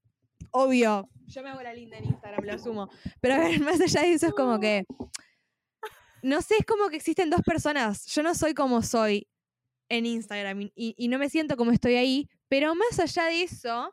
Obvio. 0.52 1.08
Yo 1.26 1.42
me 1.42 1.48
hago 1.48 1.62
la 1.62 1.74
linda 1.74 1.98
en 1.98 2.04
Instagram, 2.04 2.44
lo 2.44 2.52
asumo. 2.52 2.88
Pero 3.20 3.34
a 3.34 3.38
ver, 3.38 3.60
más 3.60 3.80
allá 3.80 4.02
de 4.02 4.12
eso 4.12 4.28
es 4.28 4.34
como 4.34 4.60
que. 4.60 4.84
No 6.22 6.40
sé, 6.40 6.54
es 6.60 6.66
como 6.66 6.88
que 6.88 6.96
existen 6.96 7.30
dos 7.30 7.42
personas. 7.42 8.06
Yo 8.06 8.22
no 8.22 8.32
soy 8.36 8.54
como 8.54 8.80
soy 8.82 9.26
en 9.88 10.06
Instagram 10.06 10.70
y 10.74 11.08
no 11.08 11.18
me 11.18 11.30
siento 11.30 11.56
como 11.56 11.72
estoy 11.72 11.96
ahí. 11.96 12.28
Pero 12.48 12.76
más 12.76 13.00
allá 13.00 13.24
de 13.24 13.42
eso, 13.42 13.92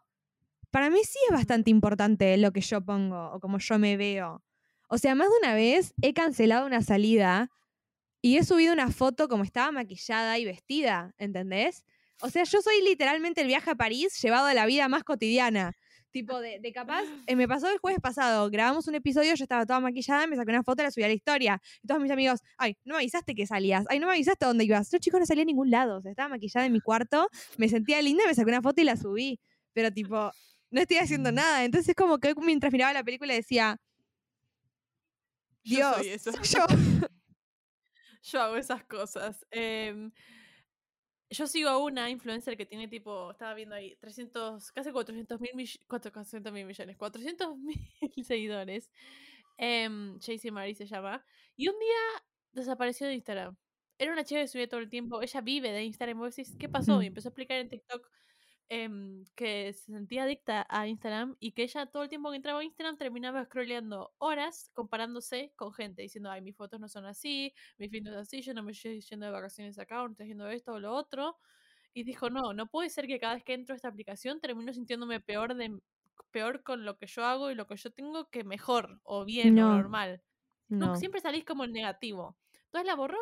para 0.74 0.90
mí 0.90 1.00
sí 1.04 1.20
es 1.30 1.36
bastante 1.36 1.70
importante 1.70 2.36
lo 2.38 2.52
que 2.52 2.62
yo 2.62 2.82
pongo 2.84 3.32
o 3.32 3.40
como 3.40 3.60
yo 3.60 3.78
me 3.78 3.96
veo. 3.96 4.44
O 4.90 4.98
sea, 4.98 5.14
más 5.14 5.30
de 5.30 5.36
una 5.38 5.54
vez 5.54 5.94
he 6.02 6.16
cancelado 6.16 6.66
una 6.66 6.82
salida 6.82 7.52
y 8.24 8.38
he 8.38 8.44
subido 8.44 8.74
una 8.74 8.90
foto 8.90 9.28
como 9.28 9.44
estaba 9.44 9.72
maquillada 9.72 10.40
y 10.40 10.46
vestida, 10.46 11.14
¿entendés? 11.20 11.86
O 12.22 12.30
sea, 12.30 12.44
yo 12.46 12.60
soy 12.64 12.82
literalmente 12.82 13.42
el 13.42 13.48
viaje 13.48 13.70
a 13.70 13.76
París 13.76 14.20
llevado 14.20 14.48
a 14.48 14.56
la 14.56 14.66
vida 14.66 14.88
más 14.90 15.04
cotidiana. 15.04 15.74
Tipo, 16.10 16.40
de, 16.40 16.60
de 16.60 16.74
capaz, 16.74 17.04
eh, 17.28 17.36
me 17.36 17.48
pasó 17.48 17.70
el 17.70 17.78
jueves 17.78 18.00
pasado, 18.02 18.50
grabamos 18.50 18.88
un 18.88 18.96
episodio, 18.96 19.36
yo 19.36 19.44
estaba 19.44 19.68
toda 19.68 19.80
maquillada, 19.80 20.26
me 20.26 20.36
saqué 20.36 20.50
una 20.50 20.64
foto, 20.64 20.82
la 20.82 20.90
subí 20.90 21.04
a 21.04 21.08
la 21.08 21.14
historia. 21.14 21.62
Y 21.84 21.88
todos 21.88 22.02
mis 22.02 22.12
amigos, 22.12 22.40
ay, 22.58 22.78
no 22.84 22.96
me 22.96 23.02
avisaste 23.02 23.36
que 23.36 23.46
salías, 23.46 23.86
ay, 23.90 24.00
no 24.00 24.08
me 24.08 24.14
avisaste 24.14 24.44
dónde 24.44 24.64
ibas. 24.64 24.90
Yo, 24.90 24.98
chicos, 24.98 25.20
no 25.20 25.26
salía 25.28 25.44
a 25.44 25.46
ningún 25.46 25.70
lado, 25.70 25.98
o 25.98 26.02
sea, 26.02 26.10
estaba 26.10 26.30
maquillada 26.30 26.66
en 26.66 26.74
mi 26.74 26.80
cuarto, 26.80 27.28
me 27.58 27.70
sentía 27.70 28.02
linda, 28.02 28.24
me 28.26 28.34
saqué 28.34 28.50
una 28.50 28.62
foto 28.64 28.82
y 28.82 28.86
la 28.86 28.98
subí. 28.98 29.40
Pero, 29.74 29.92
tipo, 29.92 30.32
no 30.74 30.82
estoy 30.82 30.98
haciendo 30.98 31.32
nada. 31.32 31.64
Entonces, 31.66 31.96
como 31.96 32.20
que 32.20 32.34
mientras 32.36 32.74
miraba 32.74 32.94
la 32.94 33.04
película 33.04 33.34
decía, 33.34 33.80
Yo 35.64 35.78
Dios, 35.78 35.96
soy 35.98 36.08
eso. 36.10 36.32
soy 36.32 36.44
yo. 36.44 36.66
Yo 38.24 38.42
hago 38.42 38.56
esas 38.58 38.84
cosas. 38.86 39.46
Em, 39.52 40.12
yo 41.30 41.48
sigo 41.48 41.70
a 41.70 41.78
una 41.80 42.10
influencer 42.10 42.56
que 42.58 42.66
tiene 42.66 42.88
tipo, 42.88 43.32
estaba 43.32 43.54
viendo 43.56 43.76
ahí, 43.76 43.96
300, 43.98 44.72
casi 44.72 44.92
400 44.92 45.40
mil 45.42 45.52
mil 45.56 46.66
millones, 46.66 46.98
400 46.98 47.58
mil 47.58 48.26
seguidores. 48.26 48.92
Chasey 50.20 50.52
Marie 50.52 50.76
se 50.76 50.86
llama. 50.86 51.26
Y 51.56 51.68
un 51.70 51.80
día 51.80 52.24
desapareció 52.52 53.08
de 53.08 53.16
Instagram. 53.16 53.58
Era 53.98 54.12
una 54.14 54.24
chica 54.24 54.42
que 54.42 54.48
subía 54.48 54.68
todo 54.68 54.80
el 54.80 54.90
tiempo. 54.90 55.22
Ella 55.22 55.42
vive 55.42 55.72
de 55.72 55.84
Instagram. 55.84 56.18
Y 56.18 56.20
vos 56.22 56.36
decís, 56.36 56.56
¿qué 56.60 56.70
pasó? 56.70 57.02
Y 57.02 57.06
Mm. 57.06 57.08
empezó 57.08 57.30
a 57.30 57.32
explicar 57.32 57.58
en 57.60 57.70
TikTok 57.70 58.10
em, 58.74 59.24
que 59.36 59.74
se 59.74 59.92
sentía 59.94 60.24
adicta 60.24 60.66
a 60.70 60.88
Instagram 60.88 61.36
y 61.40 61.52
que 61.54 61.64
ella 61.64 61.86
todo 61.88 62.04
el 62.04 62.10
tiempo 62.10 62.30
que 62.32 62.38
entraba 62.38 62.60
a 62.62 62.64
Instagram 62.64 62.98
terminaba 62.98 63.44
scrolleando 63.46 64.14
horas 64.20 64.72
comparándose 64.74 65.54
con 65.56 65.74
gente, 65.74 66.02
diciendo, 66.04 66.32
ay, 66.32 66.42
mis 66.42 66.56
fotos 66.56 66.80
no 66.80 66.88
son 66.90 67.06
así, 67.06 67.54
mi 67.78 67.90
feed 67.90 68.04
no 68.04 68.12
es 68.12 68.18
así, 68.18 68.42
yo 68.42 68.54
no 68.54 68.64
me 68.64 68.72
estoy 68.74 69.02
yendo 69.02 69.26
de 69.28 69.32
vacaciones 69.32 69.78
acá, 69.80 70.02
o 70.04 70.08
no 70.08 70.12
estoy 70.14 70.26
haciendo 70.26 70.48
esto 70.50 70.74
o 70.74 70.80
lo 70.80 70.94
otro. 70.94 71.38
Y 71.94 72.04
dijo, 72.04 72.30
no, 72.30 72.54
no 72.54 72.68
puede 72.70 72.90
ser 72.90 73.08
que 73.08 73.20
cada 73.20 73.36
vez 73.36 73.44
que 73.44 73.54
entro 73.54 73.74
a 73.74 73.78
esta 73.78 73.90
aplicación 73.90 74.42
termino 74.42 74.74
sintiéndome 74.74 75.20
peor 75.22 75.56
de 75.56 75.80
peor 76.32 76.64
con 76.64 76.86
lo 76.86 76.98
que 76.98 77.08
yo 77.08 77.26
hago 77.26 77.52
y 77.52 77.56
lo 77.56 77.68
que 77.68 77.78
yo 77.78 77.92
tengo 77.92 78.30
que 78.30 78.44
mejor 78.44 79.00
o 79.04 79.26
bien 79.26 79.60
No. 79.60 79.68
o 79.68 79.74
normal. 79.76 80.24
No, 80.80 80.96
No. 80.96 80.96
siempre 80.96 81.22
salís 81.22 81.46
como 81.46 81.64
el 81.66 81.74
negativo. 81.74 82.40
Entonces 82.66 82.88
la 82.88 82.96
borró. 82.96 83.18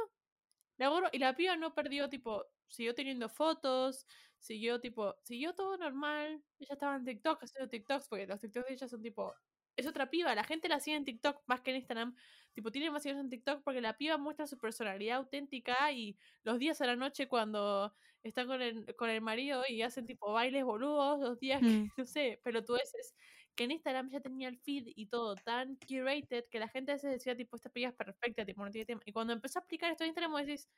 La 0.77 0.89
borró 0.89 1.07
y 1.11 1.19
la 1.19 1.35
piba 1.35 1.55
no 1.57 1.73
perdió, 1.75 2.09
tipo, 2.09 2.45
siguió 2.71 2.95
teniendo 2.95 3.29
fotos, 3.29 4.05
siguió, 4.39 4.79
tipo, 4.81 5.15
siguió 5.23 5.53
todo 5.55 5.77
normal. 5.77 6.43
Ella 6.59 6.73
estaba 6.73 6.95
en 6.95 7.05
TikTok 7.05 7.43
haciendo 7.43 7.69
TikToks, 7.69 8.07
porque 8.09 8.27
los 8.27 8.39
TikToks 8.39 8.67
de 8.67 8.73
ella 8.73 8.87
son, 8.87 9.01
tipo, 9.01 9.33
es 9.75 9.87
otra 9.87 10.09
piba. 10.09 10.35
La 10.35 10.43
gente 10.43 10.67
la 10.69 10.79
sigue 10.79 10.97
en 10.97 11.05
TikTok 11.05 11.43
más 11.47 11.61
que 11.61 11.71
en 11.71 11.77
Instagram. 11.77 12.15
Tipo, 12.53 12.71
tiene 12.71 12.91
más 12.91 13.03
seguidores 13.03 13.23
en 13.25 13.29
TikTok 13.29 13.63
porque 13.63 13.81
la 13.81 13.97
piba 13.97 14.17
muestra 14.17 14.47
su 14.47 14.57
personalidad 14.57 15.17
auténtica 15.17 15.91
y 15.91 16.17
los 16.43 16.59
días 16.59 16.81
a 16.81 16.85
la 16.87 16.95
noche 16.95 17.27
cuando 17.27 17.93
está 18.23 18.45
con 18.45 18.61
el, 18.61 18.95
con 18.95 19.09
el 19.09 19.21
marido 19.21 19.63
y 19.67 19.81
hacen, 19.81 20.05
tipo, 20.05 20.31
bailes 20.33 20.63
boludos, 20.65 21.19
los 21.19 21.39
días 21.39 21.61
Mm. 21.61 21.67
que, 21.67 21.91
no 21.97 22.05
sé, 22.05 22.39
pelotudeces 22.43 23.15
que 23.55 23.65
en 23.65 23.71
Instagram 23.71 24.09
ya 24.09 24.21
tenía 24.21 24.47
el 24.47 24.57
feed 24.59 24.85
y 24.95 25.07
todo 25.07 25.35
tan 25.35 25.75
curated 25.77 26.45
que 26.49 26.59
la 26.59 26.67
gente 26.69 26.91
a 26.91 26.95
veces 26.95 27.11
decía, 27.11 27.35
tipo, 27.35 27.55
esta 27.57 27.69
piba 27.69 27.89
es 27.89 27.95
perfecta, 27.95 28.45
tipo, 28.45 28.63
no 28.63 28.71
tiene 28.71 28.85
tema. 28.85 29.01
Y 29.05 29.11
cuando 29.11 29.33
empezó 29.33 29.59
a 29.59 29.61
explicar 29.61 29.91
esto 29.91 30.03
en 30.03 30.09
Instagram, 30.09 30.31
vos 30.31 30.41
decís, 30.45 30.69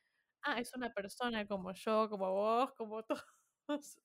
ah, 0.44 0.60
es 0.60 0.74
una 0.76 0.91
persona 0.94 1.46
como 1.46 1.74
yo, 1.74 2.10
como 2.10 2.32
vos, 2.32 2.72
como 2.78 3.04
todos. 3.68 3.98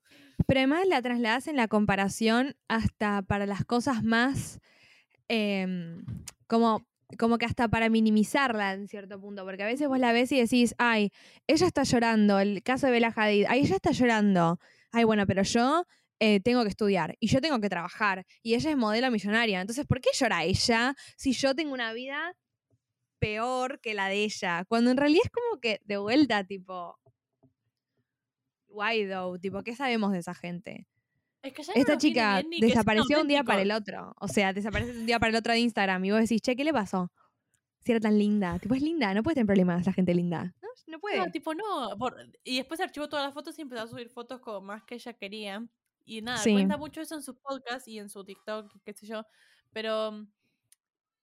Pero 0.47 0.61
además 0.61 0.87
la 0.87 1.03
trasladás 1.03 1.49
en 1.49 1.57
la 1.57 1.69
comparación 1.69 2.57
hasta 2.69 3.23
para 3.23 3.47
las 3.47 3.65
cosas 3.65 4.03
más 4.05 4.61
em, 5.29 6.05
como, 6.47 6.87
como 7.19 7.39
que 7.39 7.47
hasta 7.47 7.69
para 7.69 7.89
minimizarla 7.89 8.73
en 8.73 8.89
cierto 8.89 9.21
punto, 9.21 9.45
porque 9.45 9.65
a 9.65 9.67
veces 9.67 9.89
vos 9.89 9.99
la 9.99 10.13
ves 10.13 10.33
y 10.33 10.41
decís, 10.41 10.75
ay, 10.79 11.11
ella 11.47 11.67
está 11.67 11.83
llorando, 11.83 12.39
el 12.39 12.63
caso 12.63 12.87
de 12.87 12.93
Bella 12.93 13.13
Hadid, 13.15 13.47
ay, 13.49 13.61
ella 13.61 13.77
está 13.77 13.91
llorando, 13.91 14.59
ay, 14.93 15.05
bueno, 15.05 15.27
pero 15.27 15.43
yo 15.43 15.85
eh, 16.21 16.41
tengo 16.41 16.63
que 16.63 16.71
estudiar 16.71 17.17
y 17.21 17.29
yo 17.29 17.41
tengo 17.41 17.61
que 17.61 17.69
trabajar 17.69 18.25
y 18.43 18.55
ella 18.55 18.71
es 18.71 18.77
modelo 18.77 19.11
millonaria, 19.11 19.61
entonces, 19.61 19.87
¿por 19.87 20.01
qué 20.01 20.11
llora 20.15 20.45
ella 20.45 20.95
si 21.17 21.33
yo 21.33 21.55
tengo 21.55 21.75
una 21.75 21.93
vida 21.93 22.35
peor 23.19 23.81
que 23.81 23.95
la 23.95 24.09
de 24.09 24.25
ella? 24.25 24.65
Cuando 24.67 24.91
en 24.91 24.97
realidad 24.97 25.23
es 25.25 25.31
como 25.31 25.61
que 25.61 25.81
de 25.85 25.97
vuelta, 25.99 26.45
tipo, 26.45 26.99
why 28.69 29.07
though, 29.09 29.39
tipo, 29.39 29.63
¿qué 29.63 29.75
sabemos 29.75 30.13
de 30.13 30.19
esa 30.19 30.35
gente? 30.35 30.87
Es 31.43 31.53
que 31.53 31.63
ya 31.63 31.73
no 31.73 31.81
Esta 31.81 31.93
viene 31.93 32.01
chica 32.01 32.43
bien 32.43 32.61
desapareció 32.61 33.21
un 33.21 33.29
día 33.29 33.45
para 33.45 33.63
el 33.63 33.71
otro. 33.71 34.15
O 34.21 34.29
sea, 34.29 34.53
desaparece 34.53 34.93
de 34.93 35.01
un 35.01 35.07
día 35.07 35.19
para 35.19 35.31
el 35.31 35.37
otro 35.37 35.53
de 35.53 35.61
Instagram 35.61 36.05
y 36.05 36.11
vos 36.11 36.21
decís, 36.21 36.41
che, 36.43 36.57
¿qué 36.57 36.65
le 36.65 36.73
pasó? 36.73 37.11
Si 37.81 37.93
era 37.93 38.01
tan 38.01 38.19
linda. 38.19 38.59
Tipo, 38.59 38.75
es 38.75 38.83
linda, 38.83 39.15
no 39.15 39.23
puede 39.23 39.37
tener 39.37 39.47
problemas 39.47 39.87
la 39.87 39.93
gente 39.93 40.15
linda. 40.15 40.55
No, 40.61 40.69
no 40.89 40.99
puede. 40.99 41.19
No, 41.19 41.31
tipo, 41.31 41.55
no. 41.55 41.97
por- 41.97 42.17
y 42.45 42.57
después 42.59 42.81
archivó 42.81 43.09
todas 43.09 43.25
las 43.25 43.35
fotos 43.35 43.57
y 43.59 43.63
empezó 43.63 43.83
a 43.85 43.87
subir 43.87 44.09
fotos 44.11 44.41
como 44.41 44.61
más 44.61 44.83
que 44.85 44.97
ella 44.97 45.13
quería. 45.13 45.65
Y 46.05 46.23
nada, 46.23 46.39
Sí. 46.39 46.53
cuenta 46.53 46.77
mucho 46.77 47.01
eso 47.01 47.15
en 47.15 47.23
sus 47.23 47.37
podcasts 47.37 47.87
y 47.87 47.99
en 47.99 48.09
su 48.09 48.25
TikTok, 48.25 48.73
qué 48.85 48.93
sé 48.93 49.07
yo. 49.07 49.25
Pero 49.73 50.27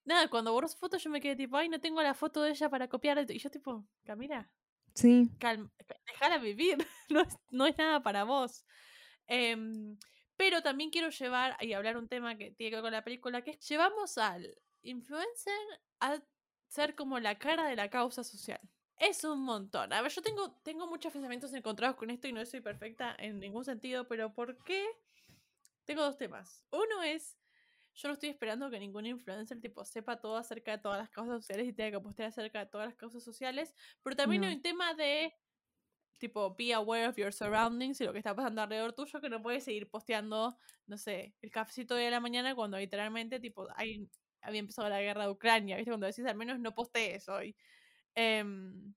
nada, 0.05 0.29
cuando 0.29 0.53
borró 0.53 0.67
su 0.67 0.77
foto 0.77 0.97
yo 0.97 1.09
me 1.09 1.19
quedé 1.21 1.35
tipo, 1.35 1.57
ay, 1.57 1.67
no 1.69 1.79
tengo 1.81 2.01
la 2.01 2.13
foto 2.13 2.41
de 2.43 2.51
ella 2.51 2.69
para 2.69 2.87
copiar. 2.87 3.25
Y 3.29 3.39
yo 3.39 3.49
tipo, 3.51 3.85
Camila, 4.05 4.49
Sí. 4.93 5.29
calma, 5.39 5.71
ca- 5.85 5.99
déjala 6.07 6.37
vivir. 6.37 6.77
No 7.09 7.21
es, 7.21 7.37
no 7.51 7.65
es 7.67 7.77
nada 7.77 8.01
para 8.01 8.23
vos. 8.23 8.65
Em, 9.27 9.97
pero 10.37 10.61
también 10.61 10.89
quiero 10.89 11.09
llevar 11.09 11.55
y 11.61 11.73
hablar 11.73 11.97
un 11.97 12.07
tema 12.07 12.35
que 12.37 12.51
tiene 12.51 12.69
que 12.71 12.75
ver 12.77 12.83
con 12.83 12.91
la 12.91 13.03
película, 13.03 13.41
que 13.43 13.51
es 13.51 13.67
llevamos 13.67 14.17
al 14.17 14.57
influencer 14.81 15.53
a 15.99 16.19
ser 16.67 16.95
como 16.95 17.19
la 17.19 17.37
cara 17.37 17.67
de 17.67 17.75
la 17.75 17.89
causa 17.89 18.23
social. 18.23 18.59
Es 18.97 19.23
un 19.23 19.41
montón. 19.41 19.91
A 19.93 20.01
ver, 20.01 20.11
yo 20.11 20.21
tengo, 20.21 20.51
tengo 20.63 20.87
muchos 20.87 21.11
pensamientos 21.11 21.53
encontrados 21.53 21.95
con 21.97 22.09
esto 22.09 22.27
y 22.27 22.33
no 22.33 22.45
soy 22.45 22.61
perfecta 22.61 23.15
en 23.19 23.39
ningún 23.39 23.65
sentido, 23.65 24.07
pero 24.07 24.33
¿por 24.33 24.57
qué? 24.63 24.85
Tengo 25.85 26.03
dos 26.03 26.17
temas. 26.17 26.63
Uno 26.71 27.03
es, 27.03 27.37
yo 27.95 28.09
no 28.09 28.13
estoy 28.15 28.29
esperando 28.29 28.69
que 28.69 28.79
ningún 28.79 29.05
influencer 29.07 29.61
tipo 29.61 29.85
sepa 29.85 30.21
todo 30.21 30.37
acerca 30.37 30.73
de 30.73 30.79
todas 30.79 30.99
las 30.99 31.09
causas 31.09 31.35
sociales 31.37 31.67
y 31.67 31.73
tenga 31.73 31.97
que 31.99 32.03
postear 32.03 32.29
acerca 32.29 32.59
de 32.59 32.67
todas 32.67 32.87
las 32.87 32.95
causas 32.97 33.23
sociales, 33.23 33.73
pero 34.03 34.15
también 34.15 34.43
No. 34.43 34.45
hay 34.45 34.55
un 34.55 34.61
tema 34.61 34.93
de 34.95 35.33
tipo 36.19 36.55
be 36.55 36.73
aware 36.73 37.07
of 37.07 37.17
your 37.17 37.33
surroundings 37.33 37.99
y 38.01 38.05
lo 38.05 38.13
que 38.13 38.19
está 38.19 38.35
pasando 38.35 38.61
alrededor 38.61 38.93
tuyo 38.93 39.19
que 39.21 39.29
no 39.29 39.41
puedes 39.41 39.63
seguir 39.65 39.89
posteando, 39.89 40.57
no 40.87 40.97
sé, 40.97 41.35
el 41.41 41.51
cafecito 41.51 41.95
de 41.95 42.09
la 42.11 42.19
mañana 42.21 42.55
cuando 42.55 42.77
literalmente 42.77 43.39
tipo 43.39 43.67
hay, 43.75 44.09
había 44.41 44.59
empezado 44.61 44.89
la 44.89 45.01
guerra 45.01 45.25
de 45.25 45.31
Ucrania, 45.31 45.75
¿viste? 45.77 45.91
Cuando 45.91 46.07
decís 46.07 46.25
al 46.25 46.35
menos 46.37 46.59
no 46.59 46.73
postees 46.73 47.27
hoy. 47.29 47.55
Em, 48.15 48.95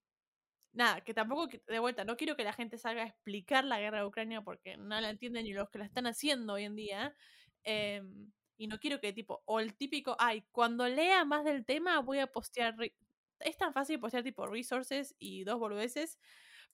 nada, 0.73 1.01
que 1.01 1.13
tampoco, 1.13 1.47
de 1.67 1.79
vuelta, 1.79 2.05
no 2.05 2.17
quiero 2.17 2.35
que 2.35 2.43
la 2.43 2.53
gente 2.53 2.77
salga 2.77 3.03
a 3.03 3.07
explicar 3.07 3.65
la 3.65 3.79
guerra 3.79 3.99
de 3.99 4.05
Ucrania 4.07 4.41
porque 4.43 4.77
no 4.77 4.99
la 5.01 5.09
entienden 5.09 5.45
ni 5.45 5.53
los 5.53 5.69
que 5.69 5.79
la 5.79 5.85
están 5.85 6.07
haciendo 6.07 6.53
hoy 6.53 6.63
en 6.65 6.75
día. 6.75 7.15
em, 7.63 8.31
y 8.59 8.67
no 8.67 8.77
quiero 8.79 8.99
que 8.99 9.13
tipo, 9.13 9.41
o 9.45 9.59
el 9.61 9.73
típico, 9.73 10.15
ay, 10.19 10.43
cuando 10.51 10.87
lea 10.87 11.23
más 11.25 11.45
del 11.45 11.65
tema 11.65 11.99
voy 12.01 12.19
a 12.19 12.27
postear... 12.27 12.77
re-". 12.77 12.93
Es 13.39 13.57
tan 13.57 13.73
fácil 13.73 13.99
postear 13.99 14.21
tipo 14.21 14.45
resources 14.47 15.15
y 15.17 15.45
dos 15.45 15.57
boludeces, 15.59 16.19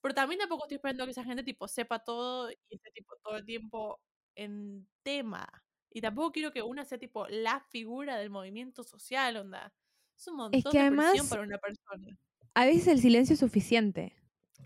pero 0.00 0.12
también 0.12 0.40
tampoco 0.40 0.64
estoy 0.64 0.76
esperando 0.76 1.04
que 1.04 1.12
esa 1.12 1.22
gente 1.24 1.44
tipo 1.44 1.68
sepa 1.68 2.00
todo 2.00 2.50
y 2.50 2.56
esté 2.68 2.90
tipo 2.90 3.14
todo 3.22 3.36
el 3.36 3.46
tiempo 3.46 4.00
en 4.34 4.86
tema. 5.04 5.46
Y 5.90 6.00
tampoco 6.00 6.32
quiero 6.32 6.52
que 6.52 6.60
una 6.60 6.84
sea 6.84 6.98
tipo 6.98 7.28
la 7.28 7.60
figura 7.70 8.16
del 8.18 8.30
movimiento 8.30 8.82
social, 8.82 9.36
onda. 9.36 9.72
Es 10.16 10.26
un 10.26 10.36
montón 10.36 10.72
que 10.72 10.82
de 10.82 10.90
presión 10.90 11.08
además- 11.08 11.28
para 11.28 11.42
una 11.42 11.58
persona. 11.58 12.18
A 12.54 12.64
veces 12.64 12.88
el 12.88 13.00
silencio 13.00 13.34
es 13.34 13.40
suficiente. 13.40 14.16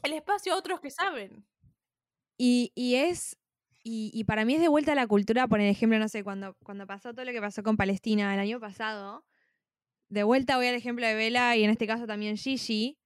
El 0.03 0.15
espacio 0.15 0.55
a 0.55 0.57
otros 0.57 0.81
que 0.81 0.91
saben. 0.91 1.47
Y, 2.39 2.73
y 2.75 2.95
es. 2.95 3.37
Y, 3.83 4.11
y 4.13 4.25
para 4.25 4.45
mí 4.45 4.55
es 4.55 4.61
de 4.61 4.69
vuelta 4.69 4.93
a 4.93 4.95
la 4.95 5.07
cultura, 5.07 5.49
por 5.49 5.61
ejemplo, 5.61 5.99
no 5.99 6.09
sé, 6.09 6.23
cuando, 6.23 6.55
cuando 6.63 6.87
pasó 6.87 7.13
todo 7.13 7.25
lo 7.25 7.33
que 7.33 7.41
pasó 7.41 7.63
con 7.63 7.77
Palestina 7.77 8.35
el 8.35 8.41
año 8.41 8.61
pasado, 8.61 9.25
de 10.11 10.25
vuelta 10.25 10.57
voy 10.57 10.67
al 10.67 10.75
ejemplo 10.75 11.07
de 11.07 11.15
Vela 11.15 11.57
y 11.57 11.65
en 11.65 11.71
este 11.71 11.87
caso 11.87 12.07
también 12.07 12.37
Gigi, 12.37 12.99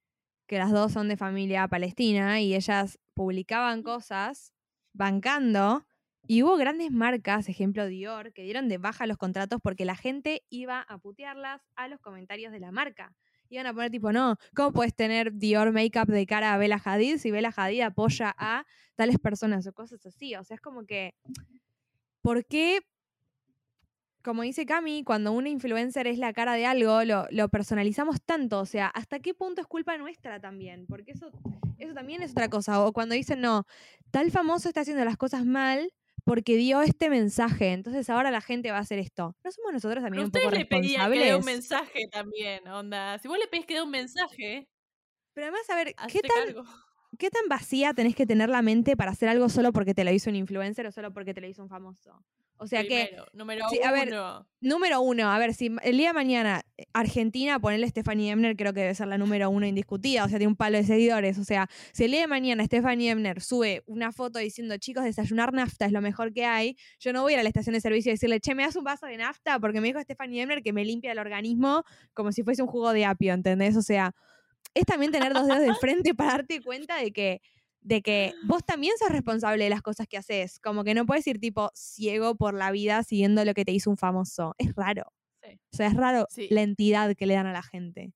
que 0.47 0.57
las 0.57 0.71
dos 0.71 0.91
son 0.91 1.07
de 1.07 1.17
familia 1.17 1.67
palestina 1.67 2.41
y 2.41 2.55
ellas 2.55 2.99
publicaban 3.13 3.83
cosas 3.83 4.53
bancando. 4.93 5.85
Y 6.27 6.41
hubo 6.41 6.57
grandes 6.57 6.91
marcas, 6.91 7.47
ejemplo 7.49 7.85
Dior, 7.85 8.33
que 8.33 8.41
dieron 8.41 8.67
de 8.67 8.79
baja 8.79 9.05
los 9.05 9.17
contratos 9.17 9.59
porque 9.61 9.85
la 9.85 9.95
gente 9.95 10.43
iba 10.49 10.81
a 10.81 10.97
putearlas 10.97 11.61
a 11.75 11.87
los 11.87 11.99
comentarios 11.99 12.51
de 12.51 12.59
la 12.59 12.71
marca. 12.71 13.13
Iban 13.55 13.67
a 13.67 13.73
poner 13.73 13.89
tipo, 13.89 14.11
no, 14.11 14.35
¿cómo 14.53 14.73
puedes 14.73 14.93
tener 14.93 15.31
Dior 15.31 15.71
Makeup 15.71 16.09
de 16.09 16.25
cara 16.25 16.53
a 16.53 16.57
Bella 16.57 16.81
Hadid 16.83 17.19
si 17.19 17.31
Bella 17.31 17.53
Hadid 17.55 17.83
apoya 17.83 18.35
a 18.37 18.65
tales 18.95 19.17
personas 19.17 19.65
o 19.65 19.71
cosas 19.71 20.05
así? 20.05 20.35
O 20.35 20.43
sea, 20.43 20.55
es 20.55 20.61
como 20.61 20.85
que, 20.85 21.15
¿por 22.21 22.45
qué, 22.45 22.81
como 24.21 24.41
dice 24.41 24.65
Cami, 24.65 25.05
cuando 25.05 25.31
una 25.31 25.47
influencer 25.47 26.05
es 26.05 26.17
la 26.17 26.33
cara 26.33 26.55
de 26.55 26.65
algo, 26.65 27.01
lo, 27.05 27.27
lo 27.29 27.47
personalizamos 27.47 28.21
tanto? 28.21 28.59
O 28.59 28.65
sea, 28.65 28.87
¿hasta 28.87 29.19
qué 29.21 29.33
punto 29.33 29.61
es 29.61 29.67
culpa 29.67 29.97
nuestra 29.97 30.41
también? 30.41 30.85
Porque 30.85 31.11
eso, 31.11 31.31
eso 31.77 31.93
también 31.93 32.21
es 32.23 32.31
otra 32.31 32.49
cosa. 32.49 32.83
O 32.83 32.91
cuando 32.91 33.15
dicen, 33.15 33.39
no, 33.39 33.65
tal 34.11 34.31
famoso 34.31 34.67
está 34.67 34.81
haciendo 34.81 35.05
las 35.05 35.15
cosas 35.15 35.45
mal 35.45 35.93
porque 36.25 36.57
dio 36.57 36.81
este 36.81 37.09
mensaje, 37.09 37.71
entonces 37.71 38.09
ahora 38.09 38.31
la 38.31 38.41
gente 38.41 38.71
va 38.71 38.77
a 38.77 38.81
hacer 38.81 38.99
esto. 38.99 39.37
¿No 39.43 39.51
somos 39.51 39.73
nosotros 39.73 40.03
Pero 40.03 40.05
también 40.05 40.25
un 40.25 40.31
poco 40.31 40.47
ustedes 40.47 40.59
le 40.59 40.65
pedían 40.65 41.11
que 41.11 41.19
dé 41.19 41.35
un 41.35 41.45
mensaje 41.45 42.07
también, 42.11 42.67
onda. 42.67 43.19
Si 43.19 43.27
vos 43.27 43.37
le 43.37 43.47
pedís 43.47 43.67
que 43.67 43.75
dé 43.75 43.83
un 43.83 43.91
mensaje, 43.91 44.67
Pero 45.33 45.47
además, 45.47 45.69
a 45.69 45.75
ver, 45.75 45.95
¿qué 46.11 46.21
tan, 46.21 46.45
cargo. 46.45 46.63
¿qué 47.19 47.29
tan 47.29 47.47
vacía 47.47 47.93
tenés 47.93 48.15
que 48.15 48.25
tener 48.25 48.49
la 48.49 48.63
mente 48.63 48.97
para 48.97 49.11
hacer 49.11 49.29
algo 49.29 49.49
solo 49.49 49.71
porque 49.71 49.93
te 49.93 50.03
lo 50.03 50.11
hizo 50.11 50.29
un 50.31 50.35
influencer 50.35 50.87
o 50.87 50.91
solo 50.91 51.13
porque 51.13 51.33
te 51.35 51.41
lo 51.41 51.47
hizo 51.47 51.61
un 51.61 51.69
famoso? 51.69 52.23
O 52.57 52.67
sea 52.67 52.83
que, 52.83 53.15
número 53.33 53.67
sí, 53.69 53.79
a 53.83 53.91
ver, 53.91 54.09
uno. 54.09 54.47
número 54.61 55.01
uno, 55.01 55.29
a 55.29 55.37
ver, 55.37 55.53
si 55.53 55.75
el 55.83 55.97
día 55.97 56.09
de 56.09 56.13
mañana 56.13 56.63
eh, 56.77 56.85
Argentina, 56.93 57.59
ponerle 57.59 57.87
Stephanie 57.89 58.31
Emner, 58.31 58.55
creo 58.55 58.73
que 58.73 58.79
debe 58.81 58.95
ser 58.95 59.07
la 59.07 59.17
número 59.17 59.49
uno 59.49 59.65
indiscutida, 59.65 60.23
o 60.23 60.29
sea, 60.29 60.37
tiene 60.37 60.51
un 60.51 60.55
palo 60.55 60.77
de 60.77 60.85
seguidores. 60.85 61.37
O 61.37 61.43
sea, 61.43 61.67
si 61.91 62.05
el 62.05 62.11
día 62.11 62.21
de 62.21 62.27
mañana 62.27 62.63
Stephanie 62.63 63.11
Emner 63.11 63.41
sube 63.41 63.83
una 63.87 64.13
foto 64.13 64.39
diciendo, 64.39 64.77
chicos, 64.77 65.03
desayunar 65.03 65.53
nafta 65.53 65.85
es 65.85 65.91
lo 65.91 66.01
mejor 66.01 66.33
que 66.33 66.45
hay, 66.45 66.77
yo 66.99 67.11
no 67.11 67.23
voy 67.23 67.33
a 67.33 67.35
ir 67.35 67.39
a 67.41 67.43
la 67.43 67.49
estación 67.49 67.73
de 67.73 67.81
servicio 67.81 68.11
y 68.11 68.13
decirle, 68.13 68.39
che, 68.39 68.55
¿me 68.55 68.63
das 68.63 68.75
un 68.77 68.85
vaso 68.85 69.05
de 69.05 69.17
nafta? 69.17 69.59
Porque 69.59 69.81
me 69.81 69.87
dijo 69.87 69.99
Stephanie 69.99 70.41
Emner 70.41 70.63
que 70.63 70.71
me 70.71 70.85
limpia 70.85 71.11
el 71.11 71.19
organismo 71.19 71.83
como 72.13 72.31
si 72.31 72.43
fuese 72.43 72.61
un 72.61 72.69
jugo 72.69 72.93
de 72.93 73.05
apio, 73.05 73.33
¿entendés? 73.33 73.75
O 73.75 73.81
sea, 73.81 74.15
es 74.73 74.85
también 74.85 75.11
tener 75.11 75.33
dos 75.33 75.47
dedos 75.47 75.61
de 75.61 75.73
frente 75.75 76.13
para 76.13 76.31
darte 76.31 76.61
cuenta 76.61 76.97
de 76.97 77.11
que 77.11 77.41
de 77.85 78.01
que 78.01 78.33
vos 78.47 78.63
también 78.65 78.93
sos 78.99 79.09
responsable 79.11 79.63
de 79.65 79.69
las 79.69 79.81
cosas 79.83 80.07
que 80.07 80.17
haces. 80.17 80.59
Como 80.59 80.83
que 80.83 80.93
no 80.95 81.05
puedes 81.05 81.25
ir 81.27 81.39
tipo 81.39 81.71
ciego 81.75 82.35
por 82.35 82.53
la 82.55 82.71
vida 82.71 83.03
siguiendo 83.03 83.45
lo 83.45 83.53
que 83.53 83.65
te 83.65 83.71
hizo 83.73 83.89
un 83.91 83.97
famoso. 83.97 84.55
Es 84.57 84.75
raro. 84.75 85.03
Sí. 85.43 85.59
O 85.73 85.77
sea, 85.77 85.87
es 85.87 85.93
raro 85.95 86.25
Sí. 86.29 86.47
la 86.49 86.61
entidad 86.63 87.15
que 87.15 87.25
le 87.27 87.35
dan 87.35 87.47
a 87.47 87.53
la 87.53 87.63
gente. 87.63 88.13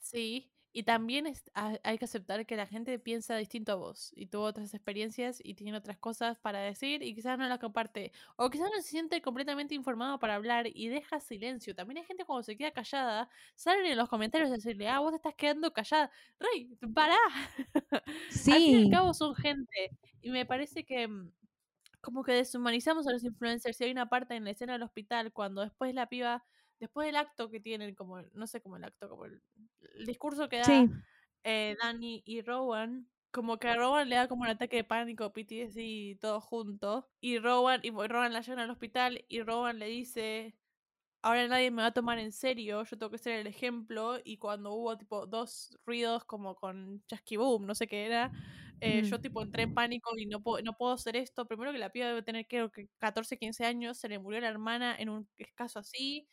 Sí, 0.00 0.50
y 0.72 0.82
también 0.84 1.26
es- 1.26 1.50
ha- 1.54 1.78
hay 1.84 1.98
que 1.98 2.04
aceptar 2.04 2.46
que 2.46 2.56
la 2.56 2.66
gente 2.66 2.98
piensa 2.98 3.36
distinto 3.36 3.72
a 3.72 3.74
vos 3.76 4.12
y 4.16 4.26
tuvo 4.26 4.44
otras 4.44 4.74
experiencias 4.74 5.40
y 5.42 5.54
tiene 5.54 5.76
otras 5.76 5.98
cosas 5.98 6.38
para 6.38 6.60
decir 6.60 7.02
y 7.02 7.14
quizás 7.14 7.38
no 7.38 7.48
las 7.48 7.58
comparte 7.58 8.12
o 8.36 8.50
quizás 8.50 8.70
no 8.74 8.76
se 8.82 8.88
siente 8.88 9.20
completamente 9.22 9.74
informado 9.74 10.18
para 10.18 10.34
hablar 10.36 10.66
y 10.72 10.88
deja 10.88 11.20
silencio. 11.20 11.74
También 11.74 11.98
hay 11.98 12.04
gente 12.04 12.24
cuando 12.24 12.42
se 12.42 12.56
queda 12.56 12.70
callada, 12.72 13.28
salen 13.56 13.86
en 13.86 13.96
los 13.98 14.08
comentarios 14.08 14.50
a 14.50 14.54
decirle, 14.54 14.88
ah, 14.88 15.00
vos 15.00 15.10
te 15.12 15.16
estás 15.16 15.34
quedando 15.34 15.72
callada. 15.72 16.10
Rey, 16.38 16.76
pará. 16.94 17.16
Al 18.48 18.62
fin 18.64 18.74
y 18.74 18.76
al 18.76 18.88
Sí. 18.88 18.88
cabo 18.88 19.14
son 19.14 19.34
gente 19.34 19.90
y 20.20 20.30
me 20.30 20.46
parece 20.46 20.84
que 20.84 21.08
mm, 21.08 21.32
como 22.00 22.22
que 22.24 22.32
deshumanizamos 22.32 23.06
a 23.08 23.12
los 23.12 23.24
influencers 23.24 23.80
y 23.80 23.84
hay 23.84 23.90
una 23.92 24.08
parte 24.08 24.34
en 24.36 24.44
la 24.44 24.50
escena 24.52 24.74
del 24.74 24.82
hospital 24.82 25.32
cuando 25.32 25.62
después 25.62 25.94
la 25.94 26.08
piba, 26.08 26.44
después 26.80 27.06
del 27.06 27.16
acto 27.16 27.50
que 27.50 27.60
tienen, 27.60 27.94
como, 27.94 28.22
no 28.22 28.46
sé, 28.46 28.60
como 28.62 28.76
el 28.76 28.84
acto, 28.84 29.08
como 29.08 29.24
el, 29.26 29.42
el 29.96 30.06
discurso 30.06 30.48
que 30.48 30.58
da 30.58 30.86
Sí. 30.86 31.02
eh, 31.44 31.76
Dani 31.82 32.22
y 32.26 32.42
Rowan, 32.42 33.10
como 33.32 33.58
que 33.58 33.68
a 33.68 33.76
Rowan 33.76 34.08
le 34.08 34.16
da 34.16 34.28
como 34.28 34.42
un 34.42 34.48
ataque 34.48 34.76
de 34.78 34.84
pánico, 34.84 35.32
PTSD 35.32 35.82
y 35.82 36.16
todo 36.16 36.40
junto, 36.40 37.10
y 37.20 37.38
Rowan, 37.38 37.80
y 37.84 37.90
Rowan 37.90 38.32
la 38.32 38.40
llevan 38.42 38.60
al 38.60 38.70
hospital 38.70 39.24
y 39.28 39.42
Rowan 39.42 39.78
le 39.78 39.86
dice, 39.88 40.56
ahora 41.22 41.48
nadie 41.48 41.70
me 41.70 41.82
va 41.82 41.88
a 41.88 41.92
tomar 41.94 42.18
en 42.18 42.32
serio, 42.32 42.84
yo 42.84 42.98
tengo 42.98 43.10
que 43.10 43.18
ser 43.18 43.40
el 43.40 43.46
ejemplo, 43.46 44.18
y 44.24 44.38
cuando 44.38 44.72
hubo 44.72 44.96
tipo 44.98 45.26
dos 45.26 45.76
ruidos 45.86 46.24
como 46.24 46.54
con 46.56 47.04
chasqui 47.08 47.36
boom, 47.36 47.66
no 47.66 47.74
sé 47.74 47.86
qué 47.88 48.06
era, 48.06 48.32
eh, 48.80 49.02
yo 49.04 49.20
tipo 49.20 49.42
entré 49.42 49.64
en 49.64 49.72
pánico 49.74 50.12
y 50.16 50.26
no 50.26 50.42
puedo, 50.42 50.62
no 50.64 50.74
puedo 50.74 50.92
hacer 50.94 51.16
esto, 51.16 51.46
primero 51.46 51.72
que 51.72 51.78
la 51.78 51.90
piba 51.90 52.06
debe 52.08 52.22
tener 52.22 52.46
creo 52.48 52.70
que 52.70 52.88
14, 52.98 53.36
15 53.38 53.64
años, 53.66 53.98
se 53.98 54.08
le 54.08 54.18
murió 54.18 54.40
la 54.40 54.48
hermana 54.48 54.94
en 54.98 55.08
un 55.10 55.28
caso 55.56 55.80
así, 55.80 56.28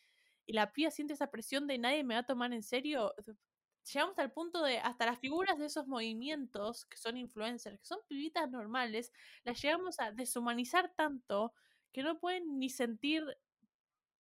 y 0.46 0.54
la 0.54 0.72
piba 0.72 0.92
siente 0.92 1.14
esa 1.14 1.32
presión 1.32 1.68
de 1.68 1.78
nadie 1.78 2.04
me 2.04 2.14
va 2.16 2.22
a 2.22 2.26
tomar 2.26 2.54
en 2.54 2.64
serio. 2.64 3.14
Llegamos 3.94 4.18
al 4.18 4.32
punto 4.32 4.64
de 4.64 4.80
hasta 4.80 5.06
las 5.06 5.20
figuras 5.20 5.58
de 5.60 5.66
esos 5.68 5.88
movimientos 5.88 6.86
que 6.86 6.98
son 6.98 7.18
influencers, 7.18 7.80
que 7.80 7.86
son 7.86 8.00
pibitas 8.08 8.50
normales, 8.50 9.12
las 9.44 9.62
llegamos 9.62 10.00
a 10.00 10.12
deshumanizar 10.12 10.92
tanto 10.96 11.54
que 11.92 12.02
no 12.04 12.20
pueden 12.20 12.58
ni 12.60 12.70
sentir 12.70 13.24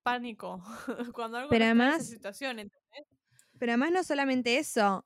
pánico 0.03 0.61
cuando 1.13 1.37
algo 1.37 1.49
Pero 1.49 1.65
los 1.65 1.73
trae 1.75 1.81
a 1.81 1.85
esa 1.87 1.95
además- 1.95 2.09
situación. 2.09 2.59
¿entendés? 2.59 3.07
Pero 3.57 3.71
además 3.71 3.91
no 3.91 4.03
solamente 4.03 4.57
eso. 4.57 5.05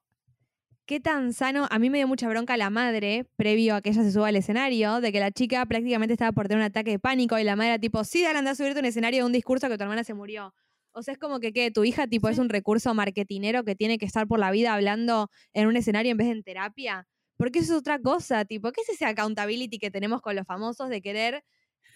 Qué 0.86 1.00
tan 1.00 1.34
sano, 1.34 1.68
a 1.70 1.78
mí 1.78 1.92
me 1.92 2.00
dio 2.00 2.08
mucha 2.08 2.28
bronca 2.28 2.58
la 2.58 2.72
madre, 2.72 3.26
previo 3.36 3.76
a 3.76 3.82
que 3.82 3.90
ella 3.92 4.02
se 4.02 4.12
suba 4.12 4.30
al 4.30 4.36
escenario, 4.36 5.02
de 5.02 5.12
que 5.12 5.20
la 5.20 5.30
chica 5.32 5.64
prácticamente 5.68 6.14
estaba 6.14 6.32
por 6.32 6.48
tener 6.48 6.62
un 6.62 6.66
ataque 6.66 6.90
de 6.90 7.00
pánico 7.00 7.38
y 7.38 7.44
la 7.44 7.56
madre 7.56 7.74
era 7.74 7.80
tipo, 7.80 8.04
sí, 8.04 8.24
dale, 8.24 8.40
anda 8.40 8.52
a 8.52 8.56
subirte 8.56 8.80
a 8.80 8.82
un 8.82 8.86
escenario 8.88 9.20
de 9.20 9.26
un 9.28 9.32
discurso 9.32 9.70
que 9.70 9.78
tu 9.78 9.84
hermana 9.84 10.04
se 10.04 10.16
murió. 10.16 10.52
O 10.92 11.04
sea, 11.04 11.14
es 11.14 11.20
como 11.20 11.40
que, 11.40 11.54
¿qué? 11.54 11.72
Tu 11.72 11.84
hija 11.84 12.08
tipo 12.08 12.30
es 12.30 12.40
un 12.40 12.50
recurso 12.50 12.94
marketinero 12.94 13.64
que 13.64 13.76
tiene 13.76 13.98
que 13.98 14.06
estar 14.06 14.28
por 14.28 14.40
la 14.40 14.52
vida 14.52 14.74
hablando 14.74 15.30
en 15.54 15.68
un 15.68 15.78
escenario 15.78 16.12
en 16.12 16.18
vez 16.18 16.28
de 16.28 16.34
en 16.34 16.44
terapia. 16.44 17.08
Porque 17.38 17.60
eso 17.60 17.74
es 17.74 17.80
otra 17.80 18.00
cosa, 18.02 18.44
tipo, 18.44 18.72
¿qué 18.74 18.82
es 18.82 18.90
ese 18.90 19.06
accountability 19.06 19.80
que 19.80 19.92
tenemos 19.92 20.22
con 20.22 20.36
los 20.36 20.46
famosos 20.46 20.90
de 20.90 21.02
querer, 21.02 21.44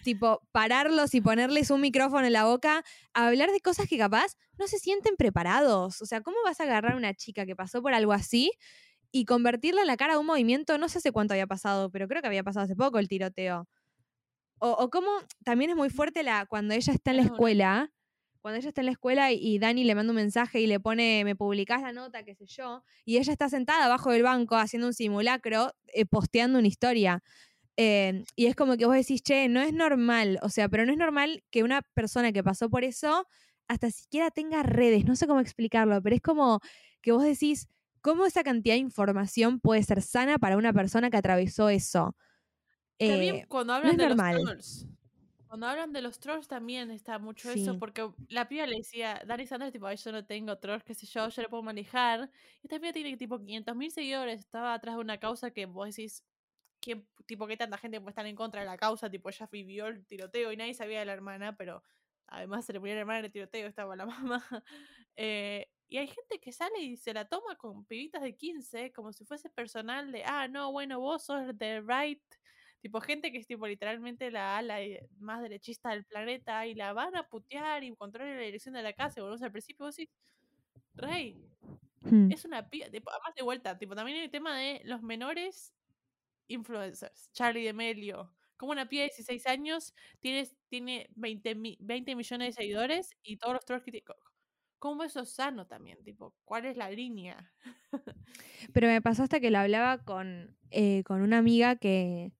tipo, 0.02 0.40
pararlos 0.52 1.14
y 1.14 1.20
ponerles 1.20 1.70
un 1.70 1.82
micrófono 1.82 2.26
en 2.26 2.32
la 2.32 2.44
boca 2.44 2.82
a 3.12 3.26
hablar 3.26 3.50
de 3.50 3.60
cosas 3.60 3.86
que 3.86 3.98
capaz 3.98 4.36
no 4.58 4.66
se 4.68 4.78
sienten 4.78 5.16
preparados? 5.16 6.00
O 6.00 6.06
sea, 6.06 6.22
¿cómo 6.22 6.38
vas 6.44 6.60
a 6.60 6.64
agarrar 6.64 6.92
a 6.92 6.96
una 6.96 7.12
chica 7.12 7.44
que 7.44 7.54
pasó 7.54 7.82
por 7.82 7.92
algo 7.92 8.12
así 8.12 8.52
y 9.12 9.26
convertirla 9.26 9.82
en 9.82 9.86
la 9.88 9.98
cara 9.98 10.14
de 10.14 10.20
un 10.20 10.26
movimiento? 10.26 10.78
No 10.78 10.88
sé 10.88 10.98
hace 10.98 11.12
cuánto 11.12 11.34
había 11.34 11.46
pasado, 11.46 11.90
pero 11.90 12.08
creo 12.08 12.22
que 12.22 12.28
había 12.28 12.42
pasado 12.42 12.64
hace 12.64 12.74
poco 12.74 12.98
el 12.98 13.08
tiroteo. 13.08 13.68
O, 14.60 14.70
o 14.70 14.88
cómo 14.88 15.10
también 15.44 15.70
es 15.72 15.76
muy 15.76 15.90
fuerte 15.90 16.22
la, 16.22 16.46
cuando 16.46 16.72
ella 16.72 16.94
está 16.94 17.10
en 17.10 17.18
la 17.18 17.24
escuela, 17.24 17.92
cuando 18.44 18.58
ella 18.58 18.68
está 18.68 18.82
en 18.82 18.86
la 18.86 18.92
escuela 18.92 19.32
y, 19.32 19.38
y 19.40 19.58
Dani 19.58 19.84
le 19.84 19.94
manda 19.94 20.10
un 20.10 20.16
mensaje 20.16 20.60
y 20.60 20.66
le 20.66 20.78
pone, 20.78 21.24
me 21.24 21.34
publicás 21.34 21.80
la 21.80 21.92
nota, 21.94 22.24
qué 22.24 22.34
sé 22.34 22.44
yo, 22.44 22.84
y 23.06 23.16
ella 23.16 23.32
está 23.32 23.48
sentada 23.48 23.86
abajo 23.86 24.10
del 24.10 24.22
banco 24.22 24.56
haciendo 24.56 24.86
un 24.86 24.92
simulacro, 24.92 25.72
eh, 25.86 26.04
posteando 26.04 26.58
una 26.58 26.68
historia. 26.68 27.22
Eh, 27.78 28.22
y 28.36 28.44
es 28.44 28.54
como 28.54 28.76
que 28.76 28.84
vos 28.84 28.96
decís, 28.96 29.22
che, 29.22 29.48
no 29.48 29.62
es 29.62 29.72
normal, 29.72 30.38
o 30.42 30.50
sea, 30.50 30.68
pero 30.68 30.84
no 30.84 30.92
es 30.92 30.98
normal 30.98 31.42
que 31.50 31.62
una 31.62 31.80
persona 31.94 32.32
que 32.32 32.44
pasó 32.44 32.68
por 32.68 32.84
eso 32.84 33.26
hasta 33.66 33.90
siquiera 33.90 34.30
tenga 34.30 34.62
redes, 34.62 35.06
no 35.06 35.16
sé 35.16 35.26
cómo 35.26 35.40
explicarlo, 35.40 36.02
pero 36.02 36.14
es 36.14 36.20
como 36.20 36.60
que 37.00 37.12
vos 37.12 37.24
decís, 37.24 37.66
¿cómo 38.02 38.26
esa 38.26 38.42
cantidad 38.44 38.74
de 38.74 38.80
información 38.80 39.58
puede 39.58 39.82
ser 39.84 40.02
sana 40.02 40.38
para 40.38 40.58
una 40.58 40.74
persona 40.74 41.08
que 41.08 41.16
atravesó 41.16 41.70
eso? 41.70 42.14
También 42.98 43.36
Eh, 43.36 43.46
cuando 43.48 43.72
no 43.72 43.76
hablan 43.78 43.92
es 43.92 43.98
de 43.98 44.06
normal. 44.06 44.36
los 44.36 44.44
trolls. 44.44 44.93
Cuando 45.54 45.68
hablan 45.68 45.92
de 45.92 46.02
los 46.02 46.18
trolls 46.18 46.48
también 46.48 46.90
está 46.90 47.20
mucho 47.20 47.48
eso, 47.48 47.78
porque 47.78 48.10
la 48.26 48.48
piba 48.48 48.66
le 48.66 48.74
decía, 48.78 49.22
Dani 49.24 49.46
Sanders, 49.46 49.70
tipo, 49.72 49.86
"Ay, 49.86 49.96
yo 49.98 50.10
no 50.10 50.26
tengo 50.26 50.58
trolls, 50.58 50.82
qué 50.82 50.94
sé 50.94 51.06
yo, 51.06 51.28
yo 51.28 51.42
le 51.42 51.48
puedo 51.48 51.62
manejar. 51.62 52.28
Y 52.60 52.66
esta 52.66 52.80
piba 52.80 52.92
tiene 52.92 53.16
tipo 53.16 53.38
500 53.38 53.76
mil 53.76 53.92
seguidores, 53.92 54.40
estaba 54.40 54.74
atrás 54.74 54.96
de 54.96 55.00
una 55.02 55.20
causa 55.20 55.52
que 55.52 55.66
vos 55.66 55.86
decís, 55.94 56.24
¿qué, 56.80 57.06
tipo, 57.26 57.46
¿qué 57.46 57.56
tanta 57.56 57.78
gente 57.78 58.00
puede 58.00 58.10
estar 58.10 58.26
en 58.26 58.34
contra 58.36 58.62
de 58.62 58.66
la 58.66 58.76
causa? 58.78 59.08
Tipo, 59.10 59.28
ella 59.30 59.48
vivió 59.52 59.86
el 59.86 60.04
tiroteo 60.06 60.50
y 60.52 60.56
nadie 60.56 60.74
sabía 60.74 60.98
de 61.00 61.06
la 61.06 61.12
hermana, 61.12 61.56
pero 61.56 61.84
además 62.26 62.64
se 62.66 62.72
le 62.72 62.80
murió 62.80 62.94
la 62.96 63.02
hermana 63.02 63.20
en 63.20 63.24
el 63.26 63.32
tiroteo, 63.32 63.68
estaba 63.68 63.94
la 63.96 64.06
mamá. 64.06 64.44
Eh, 65.16 65.68
y 65.88 65.98
hay 65.98 66.08
gente 66.08 66.40
que 66.40 66.50
sale 66.52 66.80
y 66.80 66.96
se 66.96 67.14
la 67.14 67.26
toma 67.28 67.56
con 67.56 67.84
pibitas 67.86 68.22
de 68.22 68.36
15, 68.36 68.92
como 68.92 69.12
si 69.12 69.24
fuese 69.24 69.50
personal 69.50 70.10
de, 70.12 70.24
ah, 70.24 70.48
no, 70.48 70.72
bueno, 70.72 70.98
vos 71.00 71.24
sos 71.26 71.56
de 71.56 71.80
right. 71.82 72.22
Tipo, 72.84 73.00
gente 73.00 73.32
que 73.32 73.38
es 73.38 73.46
tipo 73.46 73.66
literalmente 73.66 74.30
la 74.30 74.58
ala 74.58 74.76
más 75.18 75.40
derechista 75.40 75.88
del 75.88 76.04
planeta 76.04 76.66
y 76.66 76.74
la 76.74 76.92
van 76.92 77.16
a 77.16 77.26
putear 77.30 77.82
y 77.82 77.96
controlar 77.96 78.36
la 78.36 78.42
dirección 78.42 78.74
de 78.74 78.82
la 78.82 78.92
casa. 78.92 79.20
Y 79.20 79.22
volvemos 79.22 79.40
al 79.42 79.52
principio, 79.52 79.86
vos 79.86 79.96
decís, 79.96 80.12
Rey, 80.94 81.42
hmm, 82.02 82.30
es 82.30 82.44
una. 82.44 82.68
Tipo, 82.68 83.10
además 83.10 83.34
de 83.36 83.42
vuelta, 83.42 83.78
tipo, 83.78 83.94
también 83.94 84.18
hay 84.18 84.24
el 84.24 84.30
tema 84.30 84.58
de 84.58 84.82
los 84.84 85.02
menores 85.02 85.74
influencers. 86.48 87.30
Charlie 87.32 87.66
D'Amelio. 87.66 88.34
Como 88.58 88.72
una 88.72 88.88
piba 88.88 89.04
de 89.04 89.08
16 89.08 89.46
años 89.46 89.94
tiene, 90.20 90.46
tiene 90.68 91.08
20, 91.16 91.54
mi- 91.54 91.78
20 91.80 92.14
millones 92.16 92.48
de 92.56 92.62
seguidores 92.62 93.10
y 93.22 93.38
todos 93.38 93.54
los 93.54 93.64
trolls 93.64 93.84
que 93.84 93.92
tiene. 93.92 94.06
¿Cómo 94.78 95.04
eso 95.04 95.20
es 95.20 95.34
sano 95.34 95.66
también? 95.66 96.04
Tipo, 96.04 96.34
¿cuál 96.44 96.66
es 96.66 96.76
la 96.76 96.90
línea? 96.90 97.54
Pero 98.72 98.88
me 98.88 99.00
pasó 99.02 99.22
hasta 99.22 99.40
que 99.40 99.50
lo 99.50 99.58
hablaba 99.58 99.98
con, 99.98 100.56
eh, 100.70 101.02
con 101.04 101.22
una 101.22 101.38
amiga 101.38 101.76
que, 101.76 102.32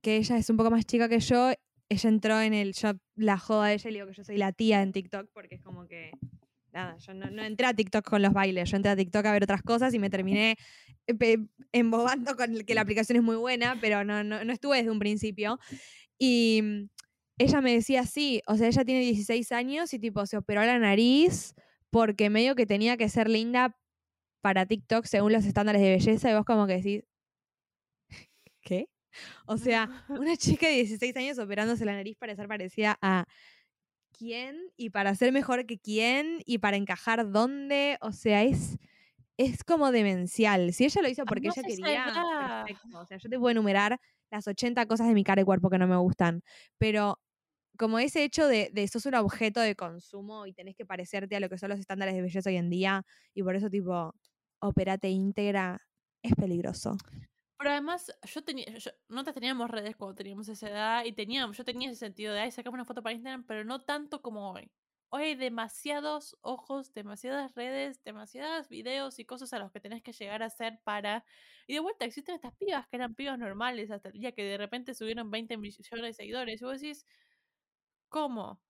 que 0.00 0.16
ella 0.16 0.36
es 0.36 0.50
un 0.50 0.56
poco 0.56 0.70
más 0.70 0.84
chica 0.86 1.08
que 1.08 1.20
yo. 1.20 1.52
Ella 1.88 2.08
entró 2.08 2.40
en 2.40 2.54
el. 2.54 2.72
Yo 2.74 2.92
la 3.16 3.38
joda 3.38 3.66
a 3.66 3.72
ella 3.72 3.88
y 3.88 3.92
le 3.92 3.98
digo 3.98 4.08
que 4.08 4.14
yo 4.14 4.24
soy 4.24 4.36
la 4.36 4.52
tía 4.52 4.82
en 4.82 4.92
TikTok 4.92 5.30
porque 5.32 5.56
es 5.56 5.62
como 5.62 5.86
que. 5.86 6.12
Nada, 6.72 6.96
yo 6.98 7.14
no, 7.14 7.30
no 7.30 7.42
entré 7.42 7.66
a 7.66 7.74
TikTok 7.74 8.04
con 8.04 8.20
los 8.20 8.32
bailes, 8.32 8.70
yo 8.70 8.76
entré 8.76 8.92
a 8.92 8.96
TikTok 8.96 9.24
a 9.24 9.32
ver 9.32 9.42
otras 9.42 9.62
cosas 9.62 9.94
y 9.94 9.98
me 9.98 10.10
terminé 10.10 10.58
eh, 11.06 11.38
embobando 11.72 12.36
con 12.36 12.54
el 12.54 12.66
que 12.66 12.74
la 12.74 12.82
aplicación 12.82 13.16
es 13.16 13.22
muy 13.22 13.36
buena, 13.36 13.78
pero 13.80 14.04
no, 14.04 14.22
no, 14.22 14.44
no 14.44 14.52
estuve 14.52 14.76
desde 14.76 14.90
un 14.90 14.98
principio. 14.98 15.58
Y 16.18 16.60
mm, 16.62 16.88
ella 17.38 17.60
me 17.62 17.72
decía, 17.72 18.04
sí, 18.04 18.42
o 18.46 18.56
sea, 18.56 18.68
ella 18.68 18.84
tiene 18.84 19.00
16 19.00 19.52
años 19.52 19.94
y 19.94 19.98
tipo 19.98 20.26
se 20.26 20.36
operó 20.36 20.64
la 20.64 20.78
nariz 20.78 21.54
porque 21.90 22.30
medio 22.30 22.54
que 22.54 22.66
tenía 22.66 22.96
que 22.96 23.08
ser 23.08 23.30
linda 23.30 23.76
para 24.42 24.66
TikTok 24.66 25.06
según 25.06 25.32
los 25.32 25.44
estándares 25.46 25.80
de 25.80 25.90
belleza 25.90 26.30
y 26.30 26.34
vos 26.34 26.44
como 26.44 26.66
que 26.66 26.74
decís, 26.74 27.04
¿qué? 28.60 28.88
O 29.46 29.56
sea, 29.56 30.04
una 30.08 30.36
chica 30.36 30.68
de 30.68 30.74
16 30.74 31.16
años 31.16 31.38
operándose 31.38 31.84
la 31.84 31.92
nariz 31.92 32.16
para 32.18 32.34
ser 32.36 32.48
parecida 32.48 32.98
a 33.00 33.24
quién 34.16 34.56
y 34.76 34.90
para 34.90 35.14
ser 35.14 35.32
mejor 35.32 35.66
que 35.66 35.78
quién 35.78 36.42
y 36.44 36.58
para 36.58 36.76
encajar 36.76 37.30
dónde, 37.30 37.98
o 38.00 38.12
sea, 38.12 38.42
es 38.42 38.78
es 39.38 39.62
como 39.62 39.92
demencial. 39.92 40.72
Si 40.72 40.84
ella 40.84 41.00
lo 41.00 41.08
hizo 41.08 41.24
porque 41.24 41.48
Además, 41.48 41.58
ella 41.58 42.04
quería, 42.04 42.64
perfecto. 42.66 42.98
O 42.98 43.06
sea, 43.06 43.18
yo 43.18 43.28
te 43.30 43.38
puedo 43.38 43.52
enumerar 43.52 44.00
las 44.30 44.48
80 44.48 44.84
cosas 44.86 45.06
de 45.06 45.14
mi 45.14 45.24
cara 45.24 45.40
y 45.40 45.44
cuerpo 45.44 45.70
que 45.70 45.78
no 45.78 45.86
me 45.86 45.96
gustan, 45.96 46.42
pero 46.76 47.20
como 47.78 48.00
ese 48.00 48.24
hecho 48.24 48.48
de, 48.48 48.70
de 48.72 48.88
sos 48.88 49.06
un 49.06 49.14
objeto 49.14 49.60
de 49.60 49.76
consumo 49.76 50.46
y 50.46 50.52
tenés 50.52 50.74
que 50.74 50.84
parecerte 50.84 51.36
a 51.36 51.40
lo 51.40 51.48
que 51.48 51.56
son 51.56 51.70
los 51.70 51.78
estándares 51.78 52.14
de 52.14 52.22
belleza 52.22 52.50
hoy 52.50 52.56
en 52.56 52.68
día 52.68 53.04
y 53.32 53.44
por 53.44 53.54
eso 53.54 53.70
tipo, 53.70 54.12
operate 54.60 55.08
íntegra, 55.08 55.80
es 56.22 56.34
peligroso. 56.34 56.96
Pero 57.58 57.70
además, 57.70 58.12
yo 58.22 58.42
tenía, 58.44 58.66
yo, 58.78 58.90
nosotros 59.08 59.34
teníamos 59.34 59.68
redes 59.70 59.96
cuando 59.96 60.14
teníamos 60.14 60.48
esa 60.48 60.70
edad 60.70 61.04
y 61.04 61.12
teníamos, 61.12 61.56
yo 61.56 61.64
tenía 61.64 61.90
ese 61.90 61.98
sentido 61.98 62.32
de, 62.32 62.40
ay, 62.40 62.52
sacamos 62.52 62.76
una 62.76 62.84
foto 62.84 63.02
para 63.02 63.14
Instagram, 63.14 63.44
pero 63.44 63.64
no 63.64 63.80
tanto 63.80 64.22
como 64.22 64.52
hoy. 64.52 64.70
Hoy 65.10 65.22
hay 65.24 65.34
demasiados 65.34 66.36
ojos, 66.42 66.92
demasiadas 66.94 67.54
redes, 67.54 68.02
demasiados 68.04 68.68
videos 68.68 69.18
y 69.18 69.24
cosas 69.24 69.52
a 69.54 69.58
los 69.58 69.72
que 69.72 69.80
tenés 69.80 70.02
que 70.02 70.12
llegar 70.12 70.42
a 70.42 70.46
hacer 70.46 70.80
para... 70.84 71.24
Y 71.66 71.74
de 71.74 71.80
vuelta 71.80 72.04
existen 72.04 72.36
estas 72.36 72.54
pibas 72.54 72.86
que 72.88 72.96
eran 72.96 73.14
pibas 73.14 73.38
normales 73.38 73.90
hasta 73.90 74.10
el 74.10 74.14
día 74.14 74.32
que 74.32 74.44
de 74.44 74.58
repente 74.58 74.94
subieron 74.94 75.30
20 75.30 75.56
millones 75.56 75.88
de 75.90 76.12
seguidores. 76.12 76.60
Y 76.60 76.64
vos 76.64 76.80
decís, 76.80 77.06
¿cómo? 78.08 78.60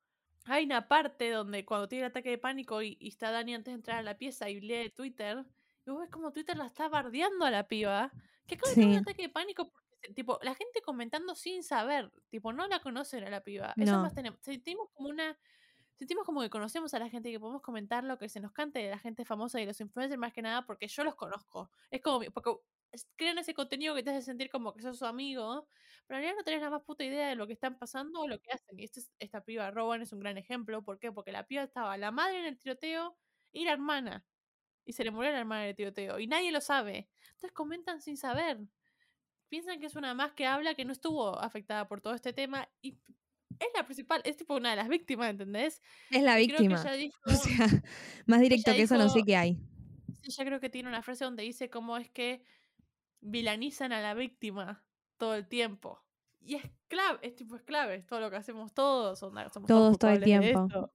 Hay 0.45 0.65
una 0.65 0.89
parte 0.89 1.31
donde 1.31 1.65
cuando 1.65 1.89
tiene 1.89 2.05
el 2.07 2.11
ataque 2.11 2.31
de 2.31 2.39
pánico 2.39 2.83
y, 2.83 2.97
y 3.01 3.09
está 3.09 3.31
Dani 3.33 3.55
antes 3.55 3.73
de 3.73 3.77
entrar 3.77 3.99
a 3.99 4.03
la 4.03 4.17
pieza 4.17 4.49
y 4.49 4.61
lee 4.61 4.91
Twitter, 4.91 5.45
y 5.87 5.91
vos 5.91 6.01
ves 6.01 6.11
como 6.11 6.33
Twitter 6.33 6.57
la 6.57 6.67
está 6.67 6.89
bardeando 6.89 7.45
a 7.45 7.51
la 7.51 7.69
piba, 7.69 8.13
que 8.49 8.57
acaba 8.57 8.71
de 8.71 8.75
tener 8.77 8.91
Sí. 8.91 8.97
un 8.97 9.03
ataque 9.03 9.23
de 9.23 9.29
pánico 9.29 9.71
porque, 9.71 10.13
tipo, 10.15 10.39
la 10.43 10.55
gente 10.57 10.83
comentando 10.83 11.35
sin 11.37 11.63
saber, 11.63 12.11
tipo, 12.31 12.53
no 12.53 12.67
la 12.69 12.81
conocen 12.81 13.25
a 13.25 13.31
la 13.31 13.43
piba. 13.45 13.75
Eso 13.77 13.93
No. 13.93 14.03
más 14.03 14.15
tenemos, 14.15 14.41
sentimos 14.43 14.89
como 14.95 15.11
una... 15.11 15.39
Sentimos 15.97 16.25
como 16.25 16.41
que 16.43 16.51
conocemos 16.51 16.95
a 16.95 17.01
la 17.01 17.09
gente 17.11 17.29
y 17.29 17.33
que 17.33 17.41
podemos 17.41 17.61
comentar 17.63 18.05
lo 18.05 18.19
que 18.19 18.29
se 18.29 18.39
nos 18.41 18.53
cante 18.53 18.79
de 18.79 18.89
la 18.91 18.99
gente 19.01 19.25
famosa 19.25 19.61
y 19.61 19.67
los 19.67 19.81
influencers 19.81 20.19
más 20.21 20.33
que 20.33 20.43
nada 20.43 20.65
porque 20.65 20.87
yo 20.89 21.03
los 21.05 21.17
conozco. 21.17 21.73
Es 21.91 22.01
como, 22.03 22.21
porque 22.33 22.53
crean 23.17 23.37
ese 23.39 23.53
contenido 23.53 23.97
que 23.97 24.05
te 24.05 24.11
hace 24.11 24.23
sentir 24.23 24.49
como 24.49 24.73
que 24.75 24.81
sos 24.83 24.97
su 24.99 25.07
amigo, 25.07 25.69
pero 26.07 26.19
en 26.19 26.23
realidad 26.23 26.37
no 26.39 26.45
tenés 26.45 26.63
la 26.63 26.71
más 26.71 26.85
puta 26.85 27.03
idea 27.05 27.29
de 27.29 27.35
lo 27.35 27.49
que 27.49 27.53
están 27.55 27.79
pasando 27.79 28.21
o 28.21 28.29
lo 28.29 28.41
que 28.41 28.51
hacen. 28.53 28.79
Y 28.79 28.85
este 28.85 29.01
es- 29.01 29.13
esta 29.19 29.41
piba 29.45 29.71
Rowan 29.73 30.01
es 30.03 30.13
un 30.13 30.21
gran 30.21 30.39
ejemplo. 30.39 30.85
¿Por 30.85 31.01
qué? 31.01 31.11
Porque 31.13 31.33
la 31.33 31.47
piba 31.49 31.65
estaba 31.65 31.97
la 31.99 32.13
madre 32.13 32.39
en 32.41 32.47
el 32.47 32.59
tiroteo 32.59 33.19
y 33.53 33.65
la 33.65 33.73
hermana. 33.73 34.25
Y 34.89 34.95
se 34.95 35.05
le 35.05 35.11
murió 35.11 35.31
la 35.31 35.41
hermana 35.41 35.65
en 35.65 35.69
el 35.69 35.77
tiroteo. 35.77 36.19
Y 36.19 36.27
nadie 36.27 36.51
lo 36.51 36.63
sabe. 36.63 37.11
Entonces 37.21 37.53
comentan 37.53 38.01
sin 38.01 38.17
saber. 38.17 38.59
Piensan 39.51 39.81
que 39.81 39.85
es 39.85 39.97
una 39.97 40.15
más 40.15 40.33
que 40.33 40.47
habla 40.47 40.75
que 40.75 40.87
no 40.87 40.93
estuvo 40.93 41.39
afectada 41.39 41.87
por 41.87 42.01
todo 42.01 42.15
este 42.15 42.33
tema. 42.33 42.67
Y 42.81 42.97
es 43.59 43.69
la 43.77 43.85
principal, 43.85 44.23
es 44.25 44.39
tipo 44.39 44.57
una 44.57 44.71
de 44.71 44.77
las 44.77 44.89
víctimas, 44.89 45.29
¿entendés? 45.29 45.83
Es 46.11 46.23
la 46.23 46.37
víctima. 46.37 46.81
ella 46.81 46.93
dijo, 46.95 47.21
O 47.27 47.33
sea, 47.33 47.67
más 48.25 48.41
directo 48.41 48.71
ella 48.71 48.79
que 48.79 48.83
eso 48.85 48.97
no 48.97 49.11
sé 49.11 49.25
qué 49.27 49.37
hay. 49.37 49.59
Yo 50.23 50.45
creo 50.45 50.59
que 50.59 50.71
tiene 50.71 50.89
una 50.89 51.03
frase 51.03 51.27
donde 51.27 51.43
dice 51.43 51.69
cómo 51.69 51.99
es 51.99 52.09
que 52.09 52.43
vilanizan 53.21 53.93
a 53.93 54.01
la 54.01 54.15
víctima 54.15 54.87
todo 55.19 55.35
el 55.35 55.47
tiempo. 55.47 56.03
Y 56.41 56.55
es 56.55 56.63
clave, 56.89 57.19
es 57.21 57.35
tipo 57.37 57.57
es 57.57 57.63
clave, 57.63 57.97
es 57.97 58.07
todo 58.07 58.21
lo 58.21 58.31
que 58.31 58.37
hacemos 58.37 58.73
todos, 58.73 59.23
onda, 59.23 59.51
somos 59.51 59.69
Todos 59.69 59.99
todo 59.99 60.13
el 60.13 60.21
de 60.21 60.25
tiempo. 60.25 60.91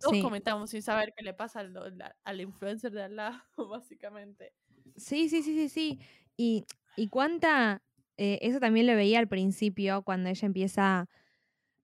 Todos 0.00 0.14
Sí. 0.16 0.22
comentamos 0.22 0.70
sin 0.70 0.82
saber 0.82 1.12
qué 1.16 1.24
le 1.24 1.34
pasa 1.34 1.60
al, 1.60 1.76
al- 1.76 2.14
al 2.24 2.40
influencer 2.40 2.92
de 2.92 3.02
al 3.02 3.16
lado, 3.16 3.40
básicamente. 3.70 4.52
Sí, 4.96 5.28
sí, 5.28 5.42
sí, 5.42 5.54
sí, 5.54 5.68
sí. 5.68 5.98
Y, 6.36 6.64
y 6.96 7.08
cuánta, 7.08 7.82
eh, 8.16 8.38
eso 8.42 8.60
también 8.60 8.86
lo 8.86 8.94
veía 8.94 9.18
al 9.18 9.28
principio, 9.28 10.02
cuando 10.02 10.28
ella 10.28 10.46
empieza 10.46 11.08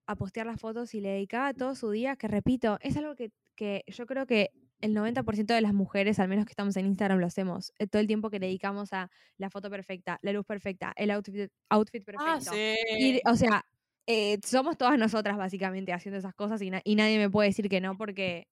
a 0.07 0.15
postear 0.15 0.45
las 0.45 0.59
fotos 0.59 0.93
y 0.93 1.01
le 1.01 1.09
dedicaba 1.09 1.53
todo 1.53 1.75
su 1.75 1.89
día, 1.91 2.15
que 2.15 2.27
repito, 2.27 2.77
es 2.81 2.95
algo 2.97 3.15
que, 3.15 3.31
que 3.55 3.83
yo 3.87 4.05
creo 4.05 4.25
que 4.27 4.51
el 4.81 4.93
90% 4.93 5.53
de 5.53 5.61
las 5.61 5.73
mujeres, 5.73 6.19
al 6.19 6.27
menos 6.27 6.45
que 6.45 6.51
estamos 6.51 6.75
en 6.77 6.85
Instagram, 6.85 7.17
lo 7.19 7.25
hacemos. 7.25 7.73
eh, 7.79 7.87
todo 7.87 8.01
el 8.01 8.07
tiempo 8.07 8.29
que 8.29 8.39
le 8.39 8.47
dedicamos 8.47 8.93
a 8.93 9.09
la 9.37 9.49
foto 9.49 9.69
perfecta, 9.69 10.19
la 10.21 10.31
luz 10.33 10.45
perfecta, 10.45 10.93
el 10.95 11.09
outfit, 11.11 11.49
outfit 11.69 12.03
perfecto. 12.03 12.25
Ah, 12.27 12.39
sí. 12.41 12.75
Y, 12.99 13.21
o 13.27 13.35
sea, 13.35 13.65
eh, 14.07 14.39
somos 14.45 14.77
todas 14.77 14.97
nosotras 14.97 15.37
básicamente 15.37 15.93
haciendo 15.93 16.17
esas 16.19 16.33
cosas 16.35 16.61
y, 16.61 16.69
na- 16.69 16.81
y 16.83 16.95
nadie 16.95 17.17
me 17.17 17.29
puede 17.29 17.49
decir 17.49 17.69
que 17.69 17.81
no 17.81 17.97
porque... 17.97 18.47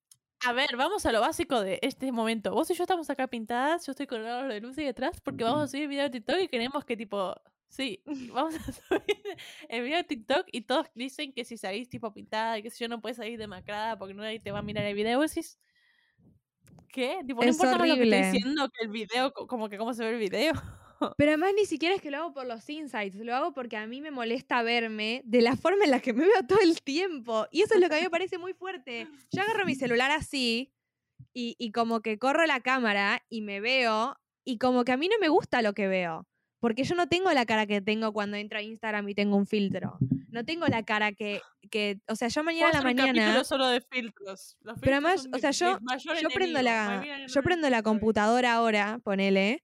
A 0.45 0.51
ver, 0.51 0.75
vamos 0.75 1.05
a 1.05 1.11
lo 1.13 1.21
básico 1.21 1.61
de 1.61 1.79
este 1.81 2.11
momento. 2.11 2.51
Vos 2.53 2.69
y 2.69 2.73
yo 2.73 2.83
estamos 2.83 3.09
acá 3.09 3.27
pintadas, 3.27 3.85
yo 3.85 3.91
estoy 3.91 4.07
con 4.07 4.19
el 4.21 4.27
aro 4.27 4.49
de 4.53 4.59
luz 4.59 4.77
y 4.77 4.83
detrás 4.83 5.21
porque 5.21 5.43
vamos 5.45 5.61
a 5.63 5.67
subir 5.67 5.87
video 5.87 6.03
de 6.03 6.09
TikTok 6.09 6.37
y 6.41 6.47
queremos 6.49 6.83
que 6.83 6.97
tipo, 6.97 7.33
sí, 7.69 8.01
vamos 8.33 8.55
a 8.55 8.71
subir 8.71 9.21
el 9.69 9.83
video 9.83 9.97
de 9.97 10.03
TikTok 10.03 10.47
y 10.51 10.61
todos 10.63 10.87
dicen 10.95 11.31
que 11.31 11.45
si 11.45 11.57
salís 11.57 11.87
tipo 11.87 12.13
pintada 12.13 12.57
y 12.59 12.63
que 12.63 12.69
si 12.71 12.83
yo 12.83 12.89
no 12.89 12.99
puedes 12.99 13.17
salir 13.17 13.37
demacrada 13.39 13.97
porque 13.97 14.13
nadie 14.13 14.39
te 14.41 14.51
va 14.51 14.59
a 14.59 14.63
mirar 14.63 14.83
el 14.85 14.95
video, 14.95 15.21
decís, 15.21 15.59
¿qué? 16.89 17.19
Tipo, 17.25 17.41
no 17.41 17.49
Es 17.49 17.55
importa 17.55 17.77
lo 17.77 17.95
que 17.95 18.03
estoy 18.03 18.09
diciendo 18.33 18.69
que 18.69 18.85
el 18.85 18.91
video, 18.91 19.33
co- 19.33 19.47
como 19.47 19.69
que 19.69 19.77
cómo 19.77 19.93
se 19.93 20.03
ve 20.03 20.11
el 20.11 20.19
video. 20.19 20.53
Pero 21.17 21.31
además 21.31 21.53
ni 21.55 21.65
siquiera 21.65 21.95
es 21.95 22.01
que 22.01 22.11
lo 22.11 22.17
hago 22.17 22.33
por 22.33 22.45
los 22.45 22.69
insights, 22.69 23.15
lo 23.15 23.35
hago 23.35 23.53
porque 23.53 23.77
a 23.77 23.87
mí 23.87 24.01
me 24.01 24.11
molesta 24.11 24.63
verme 24.63 25.21
de 25.25 25.41
la 25.41 25.55
forma 25.55 25.85
en 25.85 25.91
la 25.91 25.99
que 25.99 26.13
me 26.13 26.25
veo 26.25 26.45
todo 26.47 26.59
el 26.61 26.81
tiempo. 26.81 27.47
Y 27.51 27.61
eso 27.61 27.75
es 27.75 27.81
lo 27.81 27.89
que 27.89 27.95
a 27.95 27.97
mí 27.97 28.03
me 28.03 28.09
parece 28.09 28.37
muy 28.37 28.53
fuerte. 28.53 29.07
Yo 29.31 29.41
agarro 29.41 29.65
mi 29.65 29.75
celular 29.75 30.11
así 30.11 30.71
y, 31.33 31.55
y 31.57 31.71
como 31.71 32.01
que 32.01 32.17
corro 32.17 32.45
la 32.45 32.59
cámara 32.59 33.23
y 33.29 33.41
me 33.41 33.59
veo 33.59 34.17
y 34.45 34.57
como 34.57 34.83
que 34.83 34.91
a 34.91 34.97
mí 34.97 35.07
no 35.07 35.15
me 35.19 35.29
gusta 35.29 35.61
lo 35.61 35.73
que 35.73 35.87
veo. 35.87 36.27
Porque 36.63 36.85
yo 36.85 36.95
no 36.95 37.07
tengo 37.07 37.29
la 37.33 37.45
cara 37.45 37.65
que 37.65 37.81
tengo 37.81 38.13
cuando 38.13 38.37
entro 38.37 38.57
a 38.57 38.61
Instagram 38.61 39.09
y 39.09 39.13
tengo 39.13 39.35
un 39.35 39.45
filtro. 39.45 39.97
No 40.29 40.45
tengo 40.45 40.65
la 40.67 40.83
cara 40.83 41.11
que, 41.11 41.41
que 41.69 41.99
o 42.07 42.15
sea, 42.15 42.29
yo 42.29 42.41
mañana 42.41 42.69
a 42.69 42.71
la 42.71 42.79
hacer 42.79 42.91
un 42.91 42.95
mañana... 42.95 43.19
capítulo 43.19 43.43
solo 43.43 43.67
de 43.67 43.81
filtros. 43.81 44.55
Los 44.61 44.79
Pero 44.79 44.93
además, 44.93 45.27
o 45.33 45.39
sea, 45.39 45.51
yo, 45.51 45.77
prendo 46.33 46.61
la, 46.61 47.03
yo 47.27 47.43
prendo 47.43 47.69
la 47.69 47.83
computadora 47.83 48.53
ahora, 48.53 49.01
ponele, 49.03 49.61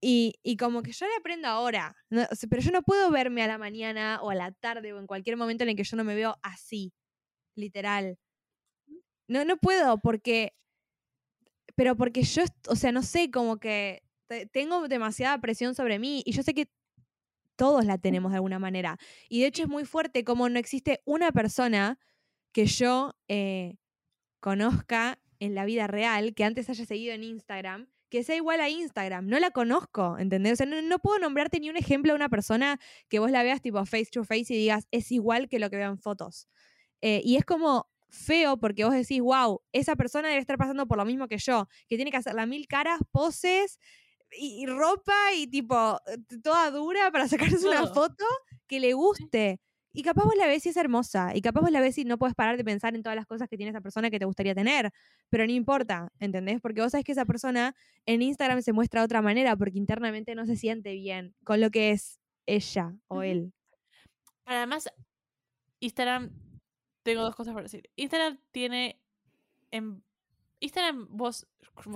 y, 0.00 0.34
y 0.42 0.56
como 0.56 0.82
que 0.82 0.92
yo 0.92 1.06
la 1.06 1.22
prendo 1.22 1.48
ahora. 1.48 1.96
no, 2.10 2.24
pero 2.50 2.62
yo 2.62 2.70
no 2.72 2.82
puedo 2.82 3.10
verme 3.10 3.42
a 3.42 3.48
la 3.48 3.58
mañana 3.58 4.20
o 4.22 4.30
a 4.30 4.34
la 4.34 4.52
tarde 4.52 4.92
o 4.92 4.98
en 4.98 5.06
cualquier 5.06 5.36
momento 5.36 5.64
en 5.64 5.70
el 5.70 5.76
que 5.76 5.84
yo 5.84 5.96
no 5.96 6.04
me 6.04 6.14
veo 6.14 6.36
así, 6.42 6.92
literal. 7.56 8.18
No, 9.28 9.44
no 9.44 9.56
puedo 9.58 9.98
porque, 9.98 10.54
pero 11.76 11.96
porque 11.96 12.22
yo, 12.22 12.42
o 12.68 12.76
sea, 12.76 12.92
no 12.92 13.02
sé, 13.02 13.30
como 13.30 13.58
que 13.58 14.02
te- 14.26 14.46
tengo 14.46 14.88
demasiada 14.88 15.38
presión 15.40 15.74
sobre 15.74 15.98
mí 15.98 16.22
y 16.24 16.32
yo 16.32 16.42
sé 16.42 16.54
que 16.54 16.70
todos 17.56 17.84
la 17.86 17.98
tenemos 17.98 18.32
de 18.32 18.36
alguna 18.38 18.58
manera. 18.58 18.98
Y 19.28 19.42
de 19.42 19.48
hecho 19.48 19.64
es 19.64 19.68
muy 19.68 19.84
fuerte 19.86 20.24
como 20.24 20.48
no 20.48 20.58
existe 20.58 21.02
una 21.06 21.32
persona 21.32 22.00
que 22.52 22.66
yo 22.66 23.16
eh, 23.28 23.78
conozca 24.40 25.20
en 25.40 25.54
la 25.54 25.66
vida 25.66 25.86
real, 25.88 26.34
que 26.34 26.44
antes 26.44 26.70
haya 26.70 26.86
seguido 26.86 27.14
en 27.14 27.24
Instagram, 27.24 27.90
que 28.08 28.24
sea 28.24 28.36
igual 28.36 28.60
a 28.60 28.68
Instagram. 28.68 29.26
No 29.26 29.38
la 29.38 29.50
conozco, 29.50 30.18
¿entendés? 30.18 30.54
O 30.54 30.56
sea, 30.56 30.66
no, 30.66 30.80
no 30.82 30.98
puedo 30.98 31.18
nombrarte 31.18 31.60
ni 31.60 31.70
un 31.70 31.76
ejemplo 31.76 32.12
de 32.12 32.16
una 32.16 32.28
persona 32.28 32.78
que 33.08 33.18
vos 33.18 33.30
la 33.30 33.42
veas 33.42 33.60
tipo 33.60 33.84
face 33.84 34.08
to 34.10 34.24
face 34.24 34.54
y 34.54 34.56
digas, 34.56 34.86
es 34.90 35.12
igual 35.12 35.48
que 35.48 35.58
lo 35.58 35.70
que 35.70 35.76
veo 35.76 35.90
en 35.90 35.98
fotos. 35.98 36.48
Eh, 37.00 37.20
y 37.24 37.36
es 37.36 37.44
como 37.44 37.88
feo 38.10 38.58
porque 38.58 38.84
vos 38.84 38.94
decís, 38.94 39.20
wow, 39.20 39.60
esa 39.72 39.96
persona 39.96 40.28
debe 40.28 40.40
estar 40.40 40.56
pasando 40.58 40.86
por 40.86 40.98
lo 40.98 41.04
mismo 41.04 41.28
que 41.28 41.38
yo, 41.38 41.68
que 41.88 41.96
tiene 41.96 42.10
que 42.10 42.16
hacer 42.16 42.34
las 42.34 42.48
mil 42.48 42.66
caras, 42.66 42.98
poses 43.12 43.78
y, 44.32 44.62
y 44.62 44.66
ropa 44.66 45.32
y 45.34 45.46
tipo 45.46 46.00
eh, 46.06 46.18
toda 46.42 46.70
dura 46.70 47.10
para 47.10 47.28
sacarse 47.28 47.66
una 47.66 47.86
foto 47.86 48.24
que 48.66 48.80
le 48.80 48.92
guste. 48.94 49.60
Y 49.92 50.02
capaz 50.02 50.24
vos 50.24 50.36
la 50.36 50.46
ves 50.46 50.66
y 50.66 50.68
es 50.68 50.76
hermosa. 50.76 51.32
Y 51.34 51.40
capaz 51.40 51.60
vos 51.60 51.70
la 51.70 51.80
ves 51.80 51.98
y 51.98 52.04
no 52.04 52.18
puedes 52.18 52.34
parar 52.34 52.56
de 52.56 52.64
pensar 52.64 52.94
en 52.94 53.02
todas 53.02 53.16
las 53.16 53.26
cosas 53.26 53.48
que 53.48 53.56
tiene 53.56 53.70
esa 53.70 53.80
persona 53.80 54.10
que 54.10 54.18
te 54.18 54.24
gustaría 54.24 54.54
tener. 54.54 54.92
Pero 55.30 55.46
no 55.46 55.52
importa, 55.52 56.12
¿entendés? 56.20 56.60
Porque 56.60 56.80
vos 56.80 56.92
sabés 56.92 57.04
que 57.04 57.12
esa 57.12 57.24
persona 57.24 57.74
en 58.06 58.22
Instagram 58.22 58.62
se 58.62 58.72
muestra 58.72 59.00
de 59.00 59.06
otra 59.06 59.22
manera 59.22 59.56
porque 59.56 59.78
internamente 59.78 60.34
no 60.34 60.46
se 60.46 60.56
siente 60.56 60.94
bien 60.94 61.34
con 61.44 61.60
lo 61.60 61.70
que 61.70 61.90
es 61.90 62.20
ella 62.46 62.94
o 63.08 63.22
él. 63.22 63.52
Además, 64.44 64.88
Instagram, 65.80 66.30
tengo 67.02 67.22
dos 67.22 67.34
cosas 67.34 67.54
por 67.54 67.62
decir. 67.62 67.90
Instagram 67.96 68.38
tiene, 68.50 69.00
en 69.70 70.02
Instagram 70.60 71.06
vos, 71.10 71.46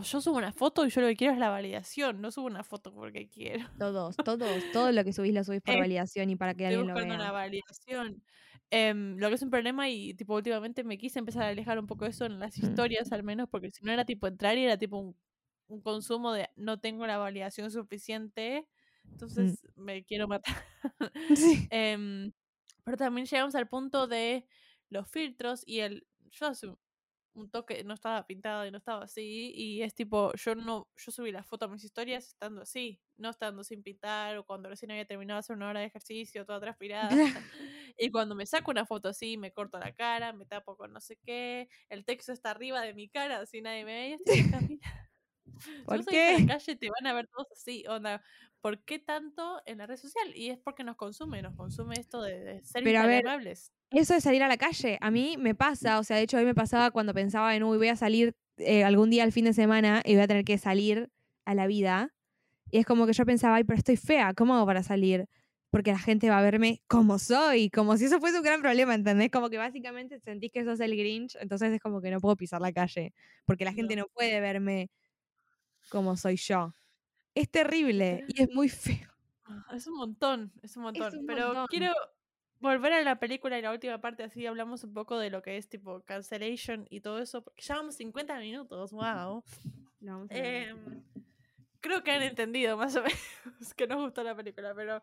yo 0.05 0.21
subo 0.21 0.37
una 0.39 0.53
foto 0.53 0.87
y 0.87 0.91
yo 0.91 1.01
lo 1.01 1.09
que 1.09 1.17
quiero 1.17 1.33
es 1.35 1.39
la 1.41 1.51
validación, 1.51 2.21
no 2.21 2.31
subo 2.31 2.47
una 2.47 2.63
foto 2.65 2.95
porque 2.95 3.29
quiero. 3.29 3.69
Todos, 3.79 4.23
todos, 4.23 4.71
todo 4.71 4.93
lo 4.93 5.03
que 5.05 5.13
subís 5.13 5.33
lo 5.35 5.45
subís 5.45 5.63
por 5.63 5.77
Eh, 5.79 5.79
validación 5.79 6.31
y 6.31 6.37
para 6.37 6.55
que 6.55 6.67
alguien 6.67 6.87
lo 6.89 6.95
buscando 6.95 7.15
una 7.15 7.31
vea. 7.31 7.33
validación. 7.33 8.23
Em, 8.71 9.17
lo 9.19 9.29
que 9.29 9.35
es 9.37 9.43
un 9.43 9.51
problema 9.51 9.89
y 9.91 10.15
tipo 10.15 10.35
últimamente 10.35 10.85
me 10.85 10.99
quise 10.99 11.19
empezar 11.19 11.43
a 11.45 11.49
alejar 11.49 11.79
un 11.79 11.87
poco 11.87 12.07
eso 12.07 12.25
en 12.25 12.39
las 12.41 12.59
Mm. 12.63 12.67
historias 12.67 13.13
al 13.13 13.23
menos 13.23 13.49
porque 13.51 13.71
si 13.71 13.85
no 13.85 13.93
era 13.93 14.05
tipo 14.07 14.27
entrar 14.27 14.57
y 14.59 14.65
era 14.65 14.79
tipo 14.79 14.99
un, 14.99 15.17
un 15.69 15.83
consumo 15.83 16.33
de 16.33 16.49
no 16.57 16.81
tengo 16.81 17.07
la 17.07 17.19
validación 17.19 17.71
suficiente 17.71 18.67
entonces 19.13 19.67
me 19.77 20.05
quiero 20.05 20.27
matar 20.29 20.57
Sí. 21.35 21.69
Em, 21.71 22.33
pero 22.85 22.97
también 22.97 23.27
llegamos 23.27 23.55
al 23.55 23.69
punto 23.69 24.07
de 24.09 24.47
los 24.91 25.09
filtros 25.11 25.63
y 25.67 25.81
el 25.81 26.07
yo 26.31 26.53
un- 27.35 27.51
toque 27.51 27.85
no 27.85 27.95
estaba 27.95 28.27
pintado 28.27 28.67
y 28.67 28.71
no 28.71 28.79
estaba 28.79 29.05
así 29.05 29.53
y 29.55 29.83
es 29.83 29.95
tipo 29.95 30.33
yo 30.35 30.55
no 30.55 30.89
yo 30.97 31.13
subí 31.13 31.33
la 31.33 31.43
foto 31.45 31.67
a 31.67 31.69
mis 31.69 31.85
historias 31.85 32.27
estando 32.29 32.63
así 32.63 33.01
no 33.17 33.31
estando 33.31 33.65
sin 33.65 33.83
pintar 33.83 34.37
o 34.39 34.45
cuando 34.45 34.69
recién 34.69 34.91
había 34.91 35.07
terminado 35.07 35.37
de 35.39 35.41
hacer 35.41 35.57
una 35.57 35.69
hora 35.71 35.81
de 35.81 35.87
ejercicio 35.87 36.45
toda 36.47 36.61
transpirada 36.61 37.21
y 37.99 38.11
cuando 38.11 38.35
me 38.35 38.47
saco 38.47 38.71
una 38.71 38.87
foto 38.87 39.09
así 39.09 39.37
me 39.39 39.53
corto 39.53 39.79
la 39.79 39.93
cara 39.93 40.33
me 40.33 40.47
tapo 40.47 40.77
con 40.77 40.93
no 40.93 41.01
sé 41.01 41.19
qué 41.25 41.69
el 41.89 42.05
texto 42.05 42.33
está 42.33 42.51
arriba 42.53 42.81
de 42.83 42.95
mi 42.95 43.09
cara 43.09 43.41
así 43.41 43.63
nadie 43.63 43.85
me 43.85 43.93
ve 43.93 44.15
estoy 44.15 44.37
¿Por 45.85 46.07
qué? 46.07 46.37
la 46.37 46.43
calle 46.45 46.77
te 46.77 46.89
van 46.91 47.07
a 47.07 47.15
ver 47.15 47.29
todos 47.29 47.49
así 47.53 47.85
onda 47.89 48.23
¿por 48.61 48.85
qué 48.85 48.99
tanto 48.99 49.61
en 49.67 49.79
la 49.79 49.87
red 49.87 49.97
social? 49.97 50.33
y 50.37 50.51
es 50.51 50.59
porque 50.59 50.85
nos 50.85 50.97
consume 50.97 51.43
nos 51.43 51.57
consume 51.57 51.99
esto 51.99 52.23
de, 52.23 52.41
de 52.41 52.65
ser 52.65 52.83
Pero 52.83 53.01
a 53.01 53.07
ver, 53.07 53.23
instagramables 53.23 53.73
Eso 53.95 54.15
de 54.15 54.21
salir 54.21 54.43
a 54.43 54.49
la 54.49 54.57
calle, 54.57 54.99
a 55.01 55.11
mí 55.11 55.37
me 55.39 55.55
pasa, 55.55 55.99
o 55.99 56.05
sea, 56.05 56.17
de 56.17 56.23
hecho 56.23 56.39
hoy 56.39 56.45
me 56.47 56.55
pasaba 56.55 56.91
cuando 56.91 57.13
pensaba 57.13 57.55
en, 57.55 57.63
uy, 57.63 57.77
voy 57.77 57.89
a 57.89 57.97
salir 57.97 58.35
eh, 58.57 58.85
algún 58.85 59.11
día 59.11 59.23
al 59.25 59.33
fin 59.33 59.45
de 59.45 59.53
semana 59.53 60.03
y 60.05 60.15
voy 60.15 60.23
a 60.23 60.27
tener 60.29 60.45
que 60.45 60.57
salir 60.59 61.11
a 61.45 61.55
la 61.55 61.67
vida. 61.67 62.15
Y 62.71 62.79
es 62.79 62.87
como 62.87 63.07
que 63.07 63.13
yo 63.13 63.27
pensaba, 63.27 63.57
ay, 63.57 63.65
pero 63.65 63.79
estoy 63.79 63.97
fea, 63.97 64.35
¿cómo 64.35 64.55
hago 64.57 64.67
para 64.67 64.83
salir? 64.83 65.27
Porque 65.71 65.93
la 65.93 65.99
gente 65.99 66.31
va 66.31 66.39
a 66.39 66.43
verme 66.43 66.83
como 66.89 67.19
soy, 67.19 67.71
como 67.71 67.97
si 67.99 68.07
eso 68.07 68.21
fuese 68.21 68.39
un 68.39 68.45
gran 68.45 68.63
problema, 68.63 68.95
¿entendés? 68.95 69.31
Como 69.31 69.51
que 69.51 69.59
básicamente 69.59 70.21
sentís 70.21 70.53
que 70.53 70.65
sos 70.65 70.81
el 70.81 70.97
Grinch, 70.97 71.37
entonces 71.41 71.73
es 71.73 71.81
como 71.81 72.01
que 72.01 72.11
no 72.11 72.21
puedo 72.21 72.37
pisar 72.37 72.61
la 72.63 72.73
calle, 72.73 73.13
porque 73.47 73.65
la 73.65 73.73
gente 73.75 73.97
No. 73.97 74.03
no 74.03 74.09
puede 74.09 74.41
verme 74.41 74.91
como 75.91 76.17
soy 76.17 76.37
yo. 76.37 76.73
Es 77.35 77.51
terrible 77.51 78.25
y 78.29 78.43
es 78.43 78.51
muy 78.55 78.69
feo. 78.69 79.09
Ah, 79.45 79.65
Es 79.75 79.87
un 79.87 79.97
montón, 79.97 80.53
es 80.63 80.77
un 80.77 80.85
montón. 80.85 81.19
un 81.19 81.27
Pero 81.27 81.47
montón. 81.49 81.67
quiero 81.69 81.93
volver 82.63 82.93
a 82.93 83.03
la 83.03 83.19
película 83.19 83.59
y 83.59 83.63
la 83.63 83.73
última 83.73 84.01
parte, 84.01 84.23
así 84.23 84.47
hablamos 84.47 84.85
un 84.85 84.95
poco 84.95 85.19
de 85.19 85.29
lo 85.29 85.43
que 85.43 85.57
es 85.57 85.69
tipo 85.69 86.03
cancellation 86.05 86.87
y 86.89 87.01
todo 87.01 87.19
eso, 87.19 87.43
porque 87.43 87.63
ya 87.63 87.77
vamos 87.77 87.97
50 87.97 88.39
minutos, 88.39 88.93
wow. 88.93 89.45
A 90.09 90.17
ver. 90.29 90.69
Em, 90.69 91.03
creo 91.81 92.03
que 92.03 92.13
han 92.13 92.23
entendido 92.23 92.77
más 92.77 92.97
o 92.97 93.03
menos 93.45 93.75
que 93.75 93.87
nos 93.87 94.01
gustó 94.01 94.23
la 94.23 94.35
película, 94.35 94.75
pero 94.75 95.03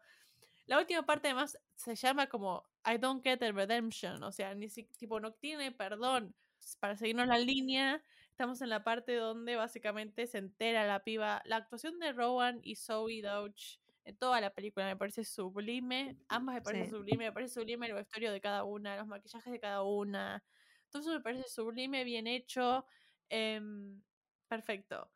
la 0.66 0.80
última 0.80 1.06
parte 1.06 1.28
además 1.28 1.58
se 1.76 1.96
llama 1.96 2.28
como 2.28 2.64
I 2.86 2.98
don't 2.98 3.24
get 3.24 3.40
the 3.40 3.52
redemption, 3.52 4.24
o 4.24 4.32
sea, 4.32 4.56
ni 4.56 4.70
si, 4.70 4.84
tipo 4.84 5.20
no 5.20 5.34
tiene 5.34 5.72
perdón. 5.72 6.34
Para 6.80 6.96
seguirnos 6.98 7.28
la 7.28 7.38
línea, 7.38 8.04
estamos 8.30 8.62
en 8.62 8.70
la 8.70 8.84
parte 8.84 9.16
donde 9.16 9.56
básicamente 9.56 10.28
se 10.28 10.38
entera 10.38 10.86
la 10.86 11.04
piba. 11.04 11.42
La 11.46 11.56
actuación 11.56 12.00
de 12.00 12.12
Rowan 12.12 12.60
y 12.64 12.76
Zoe 12.76 13.22
Deutsch 13.22 13.80
toda 14.14 14.42
la 14.42 14.52
película 14.54 14.86
me 14.86 14.98
parece 14.98 15.24
sublime. 15.24 16.18
Ambas 16.30 16.56
me 16.56 16.62
parece 16.62 16.86
Sí. 16.86 16.92
sublime, 16.92 17.26
me 17.26 17.32
parece 17.34 17.54
sublime 17.56 17.88
el 17.88 17.94
vestuario 17.94 18.32
de 18.32 18.42
cada 18.42 18.64
una, 18.64 18.98
los 18.98 19.08
maquillajes 19.08 19.52
de 19.52 19.60
cada 19.60 19.84
una. 19.84 20.44
Todo 20.90 21.02
eso 21.02 21.12
me 21.12 21.22
parece 21.22 21.48
sublime, 21.50 22.04
bien 22.04 22.28
hecho. 22.28 22.86
em, 23.30 24.02
perfecto. 24.48 25.12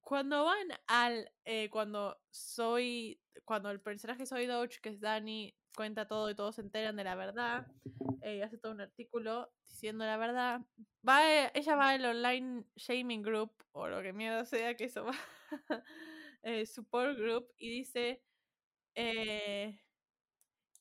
Cuando 0.00 0.44
van 0.44 0.68
al. 0.88 1.30
eh, 1.44 1.70
cuando 1.70 2.20
soy. 2.30 3.20
Cuando 3.44 3.70
el 3.70 3.80
personaje 3.80 4.26
Soy 4.26 4.46
Dodge, 4.46 4.80
que 4.80 4.90
es 4.90 5.00
Dani, 5.00 5.56
cuenta 5.76 6.06
todo 6.08 6.30
y 6.30 6.34
todos 6.34 6.56
se 6.56 6.62
enteran 6.62 6.96
de 6.96 7.04
la 7.04 7.14
verdad. 7.16 7.66
eh, 8.22 8.36
y 8.38 8.42
hace 8.42 8.58
todo 8.58 8.72
un 8.72 8.80
artículo 8.80 9.52
diciendo 9.68 10.04
la 10.04 10.16
verdad. 10.16 10.60
Va, 11.08 11.48
ella 11.54 11.76
va 11.76 11.90
al 11.90 12.04
online 12.04 12.64
shaming 12.76 13.22
group, 13.22 13.52
o 13.72 13.88
lo 13.88 14.02
que 14.02 14.12
miedo 14.12 14.44
sea 14.44 14.76
que 14.76 14.84
eso 14.84 15.04
va. 15.04 15.14
eh, 16.42 16.66
support 16.66 17.16
group, 17.18 17.48
y 17.58 17.70
dice. 17.70 18.22
Eh, 18.94 19.80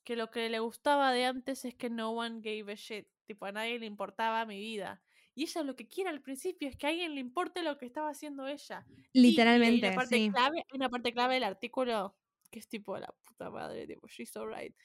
que 0.04 0.16
lo 0.16 0.32
que 0.32 0.50
le 0.50 0.60
gustaba 0.60 1.12
de 1.14 1.26
antes 1.26 1.66
es 1.66 1.76
que 1.76 1.90
no 1.90 2.12
one 2.12 2.42
gave 2.42 2.72
a 2.74 2.76
shit. 2.76 3.08
Tipo, 3.26 3.46
a 3.46 3.52
nadie 3.52 3.80
le 3.80 3.86
importaba 3.86 4.46
mi 4.46 4.60
vida. 4.60 5.04
Y 5.36 5.44
ella 5.44 5.64
lo 5.64 5.76
que 5.76 5.88
quiere 5.88 6.10
al 6.10 6.22
principio 6.22 6.68
es 6.68 6.76
que 6.76 6.88
a 6.88 6.90
alguien 6.90 7.16
le 7.16 7.22
importe 7.22 7.64
lo 7.64 7.78
que 7.78 7.86
estaba 7.86 8.10
haciendo 8.10 8.48
ella. 8.48 8.86
Y- 9.14 9.30
y 9.62 9.68
hay 9.68 9.80
Literalmente, 9.82 9.88
una 9.88 9.96
parte 9.96 10.16
sí. 10.18 10.30
clave, 10.32 10.66
una 10.74 10.90
parte 10.90 11.14
clave 11.14 11.36
del 11.36 11.44
artículo 11.44 12.18
que 12.52 12.60
es 12.60 12.68
tipo 12.68 12.98
la 12.98 13.08
puta 13.24 13.50
madre, 13.50 13.88
tipo, 13.88 14.08
she's 14.10 14.36
alright. 14.36 14.76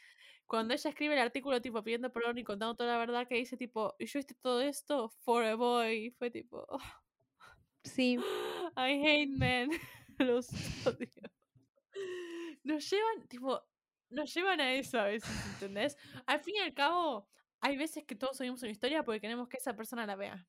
Cuando 0.47 0.75
ella 0.75 0.91
escribe 0.91 1.15
el 1.15 1.21
artículo, 1.21 1.61
tipo, 1.63 1.83
pidiendo 1.85 2.13
perdón 2.13 2.39
y 2.39 2.45
contando 2.45 2.77
toda 2.77 2.93
la 2.93 2.99
verdad, 2.99 3.27
que 3.29 3.37
dice, 3.37 3.57
tipo, 3.57 3.95
y 3.99 4.07
yo 4.07 4.21
hice 4.21 4.35
todo 4.41 4.61
esto 4.63 5.09
for 5.11 5.45
a 5.45 5.57
boy. 5.57 6.11
Fue 6.19 6.31
tipo, 6.31 6.65
"Oh, 6.69 6.79
Sí. 7.85 8.19
I 8.77 8.93
hate 9.05 9.31
men. 9.39 9.71
Los 10.19 10.49
odio. 10.87 11.09
Nos 12.65 12.91
llevan, 12.91 13.29
tipo, 13.29 13.63
nos 14.11 14.33
llevan 14.35 14.61
a 14.61 14.73
eso 14.73 14.99
a 14.99 15.05
veces, 15.05 15.31
¿entendés? 15.55 15.97
Al 16.27 16.41
fin 16.41 16.57
y 16.57 16.59
al 16.59 16.75
cabo, 16.75 17.29
hay 17.61 17.77
veces 17.77 18.05
que 18.05 18.15
todos 18.15 18.37
subimos 18.37 18.63
una 18.63 18.71
historia 18.71 19.03
porque 19.05 19.21
queremos 19.21 19.49
que 19.49 19.57
esa 19.57 19.75
persona 19.75 20.07
la 20.07 20.17
vea. 20.17 20.47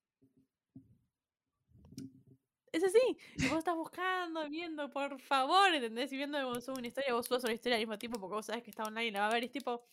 Es 2.72 2.84
así. 2.84 3.18
Y 3.38 3.48
vos 3.48 3.60
estás 3.60 3.76
buscando, 3.76 4.48
viendo, 4.50 4.90
por 4.92 5.20
favor, 5.20 5.74
¿entendés? 5.74 6.12
Y 6.14 6.18
viendo 6.18 6.44
vos 6.46 6.68
una 6.68 6.88
historia, 6.88 7.14
vos 7.14 7.26
subes 7.26 7.44
una 7.44 7.54
historia 7.54 7.76
al 7.78 7.82
mismo 7.82 7.98
tiempo 7.98 8.20
porque 8.20 8.36
vos 8.36 8.46
sabés 8.46 8.64
que 8.64 8.70
está 8.70 8.84
online 8.84 9.08
y 9.08 9.12
la 9.12 9.22
va 9.22 9.28
a 9.28 9.34
ver. 9.34 9.44
Y 9.44 9.46
es 9.48 9.52
tipo. 9.52 9.88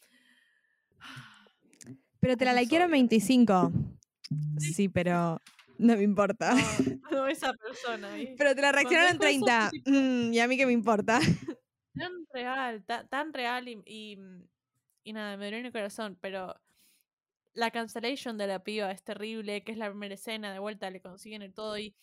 Pero 2.20 2.36
te 2.36 2.44
la 2.44 2.52
likearon 2.52 2.88
odio. 2.88 2.92
25. 2.92 3.72
Sí, 4.58 4.88
pero 4.88 5.40
no 5.78 5.96
me 5.96 6.02
importa. 6.02 6.54
No, 6.54 6.60
no 7.10 7.26
esa 7.28 7.52
persona. 7.54 8.10
Pero 8.36 8.54
te 8.54 8.62
la 8.62 8.72
reaccionaron 8.72 9.18
después 9.18 9.36
sos 9.36 9.44
30. 9.46 9.70
tipo- 9.70 9.90
Mm, 9.90 10.32
y 10.34 10.40
a 10.40 10.48
mí 10.48 10.56
que 10.56 10.66
me 10.66 10.72
importa. 10.72 11.18
tan 11.94 12.12
real, 12.32 12.84
ta- 12.84 13.06
tan, 13.06 13.32
real 13.32 13.68
y, 13.68 13.80
y, 13.86 14.18
y 15.04 15.12
nada, 15.12 15.36
me 15.36 15.44
dolió 15.46 15.58
en 15.60 15.66
el 15.66 15.72
corazón, 15.72 16.18
pero 16.20 16.54
la 17.52 17.70
cancellation 17.70 18.36
de 18.36 18.48
la 18.48 18.64
piba 18.64 18.90
es 18.90 19.02
terrible, 19.04 19.62
que 19.62 19.72
es 19.72 19.78
la 19.78 19.88
primera 19.90 20.14
escena, 20.14 20.52
de 20.52 20.58
vuelta 20.58 20.90
le 20.90 21.00
consiguen 21.00 21.42
el 21.42 21.54
todo 21.54 21.78
y, 21.78 21.94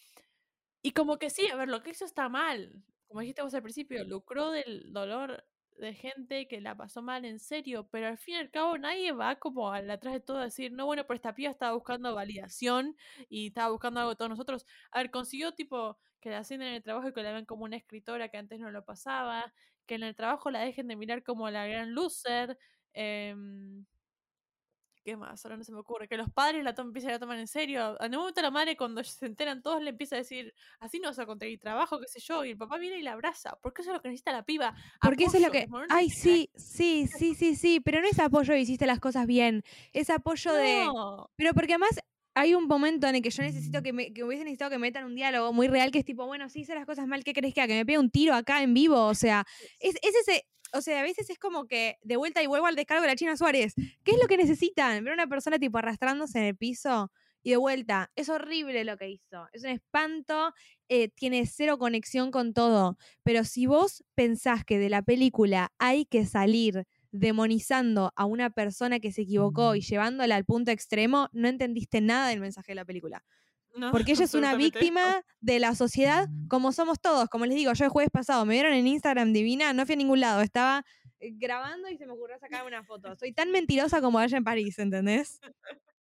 y 0.82 0.92
como 0.92 1.18
que 1.18 1.30
sí, 1.30 1.48
a 1.50 1.56
ver, 1.58 1.68
lo 1.68 1.82
que 1.84 1.90
hizo 1.90 2.06
está 2.06 2.30
mal, 2.30 2.84
como 3.08 3.20
dijiste 3.20 3.42
vos 3.42 3.54
al 3.54 3.62
principio, 3.64 4.06
lucró 4.06 4.52
del 4.52 4.94
dolor 4.94 5.44
de 5.78 5.94
gente 5.94 6.48
que 6.48 6.62
la 6.62 6.76
pasó 6.76 7.02
mal 7.02 7.26
en 7.26 7.40
serio, 7.40 7.88
pero 7.92 8.08
al 8.08 8.18
fin 8.18 8.36
y 8.36 8.38
al 8.38 8.52
cabo 8.52 8.78
nadie 8.78 9.12
va 9.14 9.36
como 9.38 9.72
al 9.72 9.90
atrás 9.90 10.14
de 10.14 10.20
todo 10.20 10.38
a 10.40 10.44
decir, 10.46 10.72
no, 10.72 10.86
bueno, 10.86 11.04
pero 11.08 11.16
esta 11.16 11.34
piba 11.36 11.50
estaba 11.52 11.74
buscando 11.74 12.14
validación 12.16 12.96
y 13.30 13.48
estaba 13.48 13.72
buscando 13.72 14.00
algo 14.00 14.12
de 14.12 14.16
todos 14.18 14.30
nosotros. 14.30 14.66
A 14.92 15.00
ver, 15.00 15.12
consiguió 15.12 15.54
tipo 15.54 15.98
que 16.20 16.30
la 16.30 16.40
asciendan 16.40 16.70
en 16.70 16.76
el 16.76 16.84
trabajo 16.84 17.10
y 17.10 17.14
que 17.14 17.24
la 17.24 17.32
ven 17.34 17.46
como 17.46 17.64
una 17.66 17.78
escritora 17.78 18.30
que 18.30 18.38
antes 18.38 18.60
no 18.60 18.70
lo 18.72 18.86
pasaba, 18.86 19.54
que 19.88 19.96
en 19.96 20.04
el 20.04 20.16
trabajo 20.16 20.52
la 20.52 20.60
dejen 20.62 20.88
de 20.88 20.96
mirar 20.96 21.24
como 21.24 21.50
la 21.50 21.66
gran 21.68 21.94
loser. 21.96 22.58
em, 22.94 23.86
¿Qué 25.04 25.18
más? 25.18 25.44
Ahora 25.46 25.58
no 25.58 25.64
se 25.64 25.72
me 25.72 25.80
ocurre. 25.80 26.08
Que 26.08 26.18
los 26.18 26.30
padres 26.30 26.64
la 26.64 26.76
empiecen 26.78 27.12
a 27.12 27.20
tomar 27.20 27.40
en 27.40 27.48
serio. 27.48 27.98
En 28.00 28.14
un 28.14 28.20
momento 28.20 28.42
la 28.42 28.52
madre, 28.52 28.78
cuando 28.78 29.04
se 29.04 29.26
enteran 29.26 29.62
todos, 29.62 29.82
le 29.82 29.90
empieza 29.90 30.16
a 30.16 30.20
decir, 30.20 30.54
así 30.80 31.00
no 31.00 31.10
vas 31.10 31.20
a 31.20 31.26
conseguir 31.26 31.60
trabajo, 31.60 32.00
qué 32.00 32.08
sé 32.08 32.20
yo. 32.20 32.46
Y 32.46 32.52
el 32.52 32.58
papá 32.58 32.78
viene 32.78 32.98
y 32.98 33.02
la 33.02 33.14
abraza. 33.14 33.58
Porque 33.62 33.82
eso 33.82 33.92
es 33.92 33.98
lo 33.98 34.02
que 34.02 34.10
necesita 34.10 34.32
la 34.32 34.44
piba. 34.44 34.76
Porque 35.02 35.26
eso 35.26 35.38
es 35.38 35.44
lo 35.44 35.52
que. 35.52 35.68
Ay, 35.90 36.10
sí, 36.10 36.50
sí, 36.56 37.08
sí, 37.08 37.34
sí, 37.34 37.56
sí. 37.56 37.80
Pero 37.80 38.02
no 38.02 38.08
es 38.08 38.20
apoyo 38.20 38.54
de 38.54 38.60
hiciste 38.60 38.86
las 38.86 39.00
cosas 39.00 39.26
bien. 39.26 39.64
Es 39.92 40.10
apoyo 40.10 40.54
de. 40.54 40.86
No. 40.86 41.32
Pero 41.36 41.54
porque 41.54 41.74
además 41.74 42.00
hay 42.34 42.56
un 42.56 42.68
momento 42.68 43.08
en 43.08 43.16
el 43.16 43.22
que 43.22 43.30
yo 43.30 43.44
necesito 43.44 43.82
que 43.82 43.94
me, 43.94 44.14
que 44.14 44.24
hubiese 44.24 44.44
necesitado 44.44 44.72
que 44.72 44.78
metan 44.78 45.06
un 45.06 45.16
diálogo 45.16 45.52
muy 45.52 45.68
real 45.68 45.92
que 45.92 46.00
es 46.00 46.06
tipo, 46.06 46.26
bueno, 46.26 46.48
sí 46.50 46.62
hice 46.62 46.76
las 46.76 46.86
cosas 46.86 47.08
mal, 47.08 47.24
¿qué 47.24 47.34
crees 47.34 47.54
que 47.54 47.62
haga? 47.62 47.74
Que 47.74 47.80
me 47.80 47.86
pegue 47.86 48.00
un 48.00 48.10
tiro 48.10 48.34
acá 48.34 48.64
en 48.64 48.74
vivo. 48.74 49.06
O 49.06 49.16
sea, 49.16 49.46
es, 49.80 49.96
es 50.02 50.16
ese. 50.16 50.46
O 50.74 50.82
sea, 50.82 51.00
a 51.00 51.04
veces 51.04 51.30
es 51.30 51.38
como 51.40 51.68
que 51.68 51.98
de 52.02 52.16
vuelta 52.18 52.42
y 52.42 52.48
vuelvo 52.48 52.68
al 52.68 52.76
descargo 52.76 53.02
de 53.02 53.10
la 53.10 53.16
China 53.16 53.36
Suárez. 53.38 53.74
¿Qué 54.04 54.12
es 54.12 54.18
lo 54.22 54.28
que 54.28 54.38
necesitan? 54.38 55.04
Ver 55.04 55.12
a 55.12 55.16
una 55.16 55.28
persona 55.28 55.60
tipo 55.60 55.78
arrastrándose 55.78 56.40
en 56.40 56.46
el 56.46 56.56
piso 56.58 57.12
y 57.44 57.52
de 57.52 57.58
vuelta. 57.58 58.12
Es 58.16 58.30
horrible 58.30 58.84
lo 58.86 58.98
que 58.98 59.10
hizo. 59.10 59.48
Es 59.54 59.64
un 59.64 59.70
espanto. 59.72 60.54
eh, 60.90 61.10
tiene 61.10 61.46
cero 61.46 61.78
conexión 61.78 62.32
con 62.32 62.54
todo. 62.54 62.98
Pero 63.24 63.44
si 63.46 63.66
vos 63.66 64.04
pensás 64.16 64.64
que 64.66 64.78
de 64.80 64.90
la 64.90 65.02
película 65.02 65.72
hay 65.80 66.06
que 66.06 66.26
salir 66.26 66.86
demonizando 67.12 68.12
a 68.16 68.26
una 68.26 68.50
persona 68.50 69.00
que 69.00 69.12
se 69.12 69.24
equivocó 69.24 69.76
y 69.76 69.82
llevándola 69.82 70.36
al 70.36 70.46
punto 70.46 70.72
extremo, 70.72 71.30
no 71.34 71.48
entendiste 71.48 72.02
nada 72.02 72.28
del 72.30 72.40
mensaje 72.40 72.72
de 72.72 72.76
la 72.76 72.86
película. 72.86 73.24
No, 73.76 73.92
Porque 73.92 74.12
ella 74.12 74.26
es 74.26 74.34
una 74.34 74.52
no. 74.52 74.58
víctima 74.58 75.24
de 75.40 75.60
la 75.60 75.76
sociedad 75.76 76.28
como 76.50 76.72
somos 76.72 77.00
todos. 77.00 77.30
Como 77.30 77.46
les 77.46 77.56
digo, 77.56 77.74
yo 77.74 77.86
el 77.86 77.90
jueves 77.90 78.12
pasado 78.12 78.46
me 78.46 78.54
vieron 78.54 78.74
en 78.74 78.88
Instagram 78.88 79.32
divina, 79.34 79.74
no 79.74 79.86
fui 79.86 79.94
a 79.94 79.98
ningún 79.98 80.20
lado, 80.20 80.42
estaba 80.42 80.86
eh, 81.20 81.32
grabando 81.36 81.90
y 81.90 81.98
se 81.98 82.06
me 82.06 82.14
ocurrió 82.14 82.38
sacar 82.40 82.66
una 82.66 82.84
foto. 82.84 83.16
Soy 83.16 83.32
tan 83.32 83.52
mentirosa 83.52 84.02
como 84.02 84.20
allá 84.20 84.38
en 84.38 84.44
París, 84.44 84.78
¿entendés? 84.80 85.40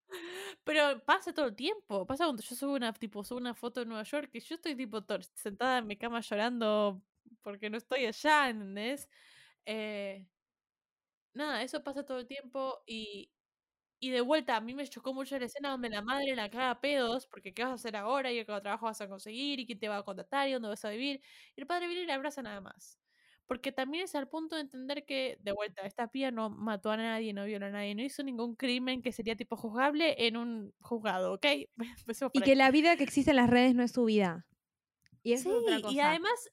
Pero 0.65 1.05
pasa 1.05 1.33
todo 1.33 1.47
el 1.47 1.55
tiempo. 1.55 2.07
Pasa 2.07 2.25
cuando 2.25 2.43
yo 2.43 2.57
subo 2.57 2.75
una, 2.75 2.93
tipo, 2.93 3.23
subo 3.23 3.39
una 3.39 3.55
foto 3.55 3.81
de 3.81 3.87
Nueva 3.87 4.03
York 4.03 4.31
y 4.33 4.41
yo 4.41 4.55
estoy 4.55 4.75
tipo 4.75 5.05
sentada 5.35 5.79
en 5.79 5.87
mi 5.87 5.97
cama 5.97 6.21
llorando 6.21 7.03
porque 7.43 7.71
no 7.71 7.77
estoy 7.77 8.07
allá, 8.07 8.49
¿entendés? 8.49 9.09
Eh, 9.65 10.27
nada, 11.35 11.63
eso 11.63 11.83
pasa 11.85 12.05
todo 12.05 12.19
el 12.19 12.27
tiempo 12.27 12.83
y, 12.87 13.31
y 14.01 14.11
de 14.11 14.21
vuelta 14.23 14.57
a 14.57 14.61
mí 14.61 14.75
me 14.75 14.87
chocó 14.89 15.15
mucho 15.15 15.39
la 15.39 15.47
escena 15.47 15.71
donde 15.71 15.91
la 15.91 16.03
madre 16.03 16.35
la 16.35 16.51
caga 16.51 16.71
a 16.73 16.81
pedos 16.81 17.27
porque 17.29 17.55
qué 17.55 17.63
vas 17.65 17.73
a 17.73 17.75
hacer 17.75 17.97
ahora 17.97 18.33
y 18.33 18.39
qué 18.39 18.45
trabajo 18.47 18.87
vas 18.87 19.01
a 19.01 19.09
conseguir 19.09 19.61
y 19.61 19.67
quién 19.67 19.79
te 19.79 19.89
va 19.89 19.99
a 19.99 20.05
contratar 20.05 20.49
y 20.49 20.53
dónde 20.53 20.69
vas 20.69 20.85
a 20.85 20.91
vivir. 20.91 21.23
Y 21.57 21.61
el 21.61 21.67
padre 21.67 21.87
viene 21.89 22.03
y 22.05 22.07
le 22.07 22.13
abraza 22.13 22.43
nada 22.43 22.61
más. 22.61 22.99
Porque 23.47 23.73
también 23.73 24.05
es 24.05 24.15
al 24.15 24.29
punto 24.29 24.55
de 24.57 24.63
entender 24.63 25.05
que, 25.05 25.37
de 25.41 25.53
vuelta, 25.53 25.83
esta 25.83 26.09
pía 26.09 26.31
no 26.31 26.51
mató 26.51 26.91
a 26.93 26.97
nadie, 26.97 27.33
no 27.33 27.45
violó 27.45 27.67
a 27.67 27.71
nadie, 27.71 27.95
no 27.97 28.03
hizo 28.03 28.23
ningún 28.23 28.55
crimen 28.57 29.03
que 29.03 29.11
sería 29.13 29.35
tipo 29.37 29.57
juzgable 29.57 30.15
en 30.27 30.37
un 30.37 30.73
juzgado, 30.81 31.33
¿ok? 31.35 31.47
Y 32.33 32.43
que 32.43 32.57
la 32.57 32.71
vida 32.73 32.97
que 32.97 33.05
existe 33.05 33.31
en 33.31 33.37
las 33.37 33.49
redes 33.51 33.75
no 33.75 33.83
es 33.85 33.93
su 33.93 34.05
vida. 34.05 34.47
Y 35.23 35.35
eso 35.35 35.45
Sí, 35.45 35.51
es 35.51 35.55
otra 35.57 35.81
cosa. 35.81 35.95
y 35.95 36.01
además, 36.01 36.51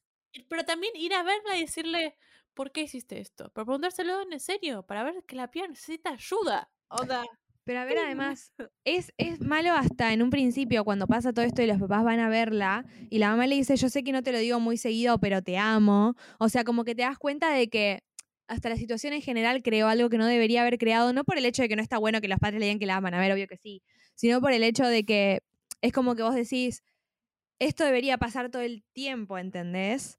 pero 0.49 0.63
también 0.65 0.95
ir 0.95 1.13
a 1.13 1.23
verla 1.23 1.57
y 1.57 1.61
decirle, 1.61 2.17
¿por 2.53 2.71
qué 2.71 2.81
hiciste 2.83 3.19
esto? 3.19 3.51
Pero 3.53 3.65
preguntárselo 3.65 4.21
en 4.21 4.39
serio, 4.39 4.85
para 4.85 5.03
ver 5.03 5.23
que 5.25 5.35
la 5.35 5.51
pía 5.51 5.67
necesita 5.67 6.11
ayuda. 6.11 6.71
Onda, 6.89 7.23
Pero 7.63 7.79
a 7.79 7.85
ver, 7.85 7.97
además, 7.99 8.53
es, 8.85 9.13
es 9.17 9.41
malo 9.41 9.73
hasta 9.73 10.13
en 10.13 10.21
un 10.21 10.29
principio 10.29 10.83
cuando 10.85 11.07
pasa 11.07 11.33
todo 11.33 11.45
esto 11.45 11.61
y 11.61 11.67
los 11.67 11.79
papás 11.79 12.03
van 12.03 12.19
a 12.19 12.29
verla 12.29 12.85
y 13.09 13.19
la 13.19 13.29
mamá 13.29 13.47
le 13.47 13.55
dice, 13.55 13.75
yo 13.75 13.89
sé 13.89 14.03
que 14.03 14.11
no 14.11 14.23
te 14.23 14.31
lo 14.31 14.39
digo 14.39 14.59
muy 14.59 14.77
seguido, 14.77 15.19
pero 15.19 15.41
te 15.41 15.57
amo. 15.57 16.15
O 16.39 16.49
sea, 16.49 16.63
como 16.63 16.83
que 16.83 16.95
te 16.95 17.01
das 17.01 17.17
cuenta 17.17 17.51
de 17.51 17.69
que 17.69 18.03
hasta 18.47 18.69
la 18.69 18.77
situación 18.77 19.13
en 19.13 19.21
general 19.21 19.61
creó 19.61 19.87
algo 19.87 20.09
que 20.09 20.17
no 20.17 20.25
debería 20.25 20.61
haber 20.61 20.77
creado, 20.77 21.11
no 21.13 21.23
por 21.25 21.37
el 21.37 21.45
hecho 21.45 21.61
de 21.61 21.69
que 21.69 21.75
no 21.75 21.81
está 21.81 21.97
bueno 21.97 22.21
que 22.21 22.29
los 22.29 22.39
padres 22.39 22.59
le 22.59 22.65
digan 22.67 22.79
que 22.79 22.85
la 22.85 22.95
aman, 22.95 23.13
a 23.13 23.19
ver, 23.19 23.31
obvio 23.33 23.47
que 23.47 23.57
sí, 23.57 23.83
sino 24.15 24.39
por 24.39 24.53
el 24.53 24.63
hecho 24.63 24.85
de 24.85 25.03
que 25.03 25.41
es 25.81 25.91
como 25.91 26.15
que 26.15 26.23
vos 26.23 26.33
decís, 26.33 26.83
esto 27.59 27.83
debería 27.83 28.17
pasar 28.17 28.49
todo 28.49 28.61
el 28.61 28.83
tiempo, 28.93 29.37
¿entendés? 29.37 30.17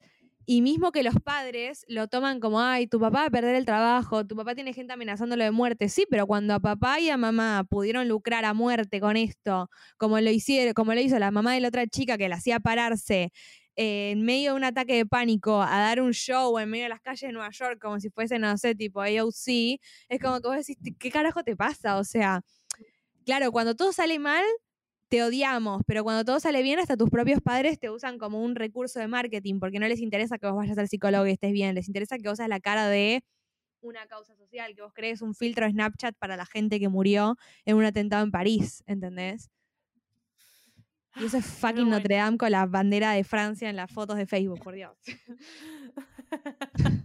Y 0.51 0.63
mismo 0.63 0.93
que 0.93 1.03
los 1.03 1.15
padres 1.17 1.85
lo 1.89 2.09
toman 2.09 2.41
como, 2.41 2.59
ay, 2.59 2.87
tu 2.87 2.99
papá 2.99 3.19
va 3.19 3.27
a 3.27 3.31
perder 3.31 3.55
el 3.55 3.67
trabajo, 3.67 4.27
tu 4.27 4.35
papá 4.35 4.55
tiene 4.55 4.73
gente 4.73 4.95
amenazándolo 4.95 5.45
de 5.45 5.51
muerte. 5.51 5.91
Sí, 5.91 6.07
pero 6.09 6.27
cuando 6.27 6.55
a 6.55 6.59
papá 6.59 6.99
y 7.01 7.11
a 7.11 7.19
mamá 7.19 7.67
pudieron 7.69 8.09
lucrar 8.09 8.47
a 8.47 8.55
muerte 8.55 8.99
con 8.99 9.19
esto, 9.19 9.69
como 9.99 10.19
lo 10.19 10.31
hicieron, 10.31 10.73
como 10.73 10.95
lo 10.95 11.03
hizo 11.03 11.19
la 11.19 11.31
mamá 11.31 11.53
de 11.53 11.61
la 11.61 11.69
otra 11.69 11.87
chica 11.87 12.17
que 12.17 12.31
la 12.31 12.37
hacía 12.37 12.61
pararse 12.61 13.31
en 13.77 14.23
medio 14.23 14.53
de 14.53 14.57
un 14.57 14.65
ataque 14.65 14.95
de 14.97 15.05
pánico 15.05 15.61
a 15.61 15.81
dar 15.81 16.01
un 16.01 16.15
show 16.15 16.59
en 16.59 16.71
medio 16.71 16.85
de 16.85 16.89
las 16.89 17.03
calles 17.03 17.29
de 17.29 17.33
Nueva 17.33 17.51
York, 17.51 17.79
como 17.79 18.01
si 18.01 18.09
fuese, 18.09 18.39
no 18.39 18.57
sé, 18.57 18.75
tipo 18.75 19.03
AOC, 19.03 19.79
es 20.09 20.19
como 20.19 20.41
que 20.41 20.49
vos 20.49 20.57
decís, 20.57 20.79
¿qué 20.99 21.11
carajo 21.11 21.45
te 21.45 21.57
pasa? 21.57 21.99
O 21.99 22.05
sea, 22.05 22.41
claro, 23.27 23.53
cuando 23.53 23.77
todo 23.77 23.93
sale 23.93 24.19
mal, 24.19 24.45
te 25.09 25.23
odiamos, 25.23 25.83
pero 25.87 26.05
cuando 26.05 26.25
todo 26.25 26.39
sale 26.41 26.63
bien, 26.63 26.79
hasta 26.79 26.97
tus 26.97 27.11
propios 27.11 27.41
padres 27.41 27.79
te 27.79 27.91
usan 27.91 28.19
como 28.19 28.43
un 28.43 28.55
recurso 28.55 29.01
de 29.01 29.09
marketing, 29.09 29.59
porque 29.61 29.79
no 29.79 29.89
les 29.89 30.01
interesa 30.01 30.39
que 30.39 30.47
vos 30.47 30.57
vayas 30.57 30.79
al 30.79 30.89
psicólogo 30.89 31.27
y 31.27 31.31
estés 31.33 31.53
bien, 31.53 31.75
les 31.75 31.89
interesa 31.89 32.19
que 32.19 32.29
vos 32.29 32.37
seas 32.39 32.49
la 32.49 32.61
cara 32.61 32.89
de 32.89 33.23
una 33.81 34.07
causa 34.07 34.35
social, 34.37 34.75
que 34.75 34.83
vos 34.83 34.93
crees 34.95 35.23
un 35.23 35.35
filtro 35.35 35.65
de 35.67 35.73
Snapchat 35.73 36.17
para 36.19 36.37
la 36.37 36.47
gente 36.47 36.81
que 36.81 36.89
murió 36.89 37.37
en 37.65 37.77
un 37.77 37.85
atentado 37.85 38.25
en 38.25 38.31
París, 38.33 38.83
¿entendés? 38.87 39.51
Y 41.17 41.25
eso 41.25 41.39
es 41.39 41.47
fucking 41.47 41.85
bueno. 41.85 41.97
Notre 41.97 42.17
Dame 42.17 42.39
con 42.39 42.51
la 42.53 42.67
bandera 42.67 43.13
de 43.13 43.25
Francia 43.25 43.69
en 43.71 43.77
las 43.77 43.91
fotos 43.91 44.17
de 44.17 44.27
Facebook, 44.27 44.61
por 44.63 44.75
Dios. 44.75 44.97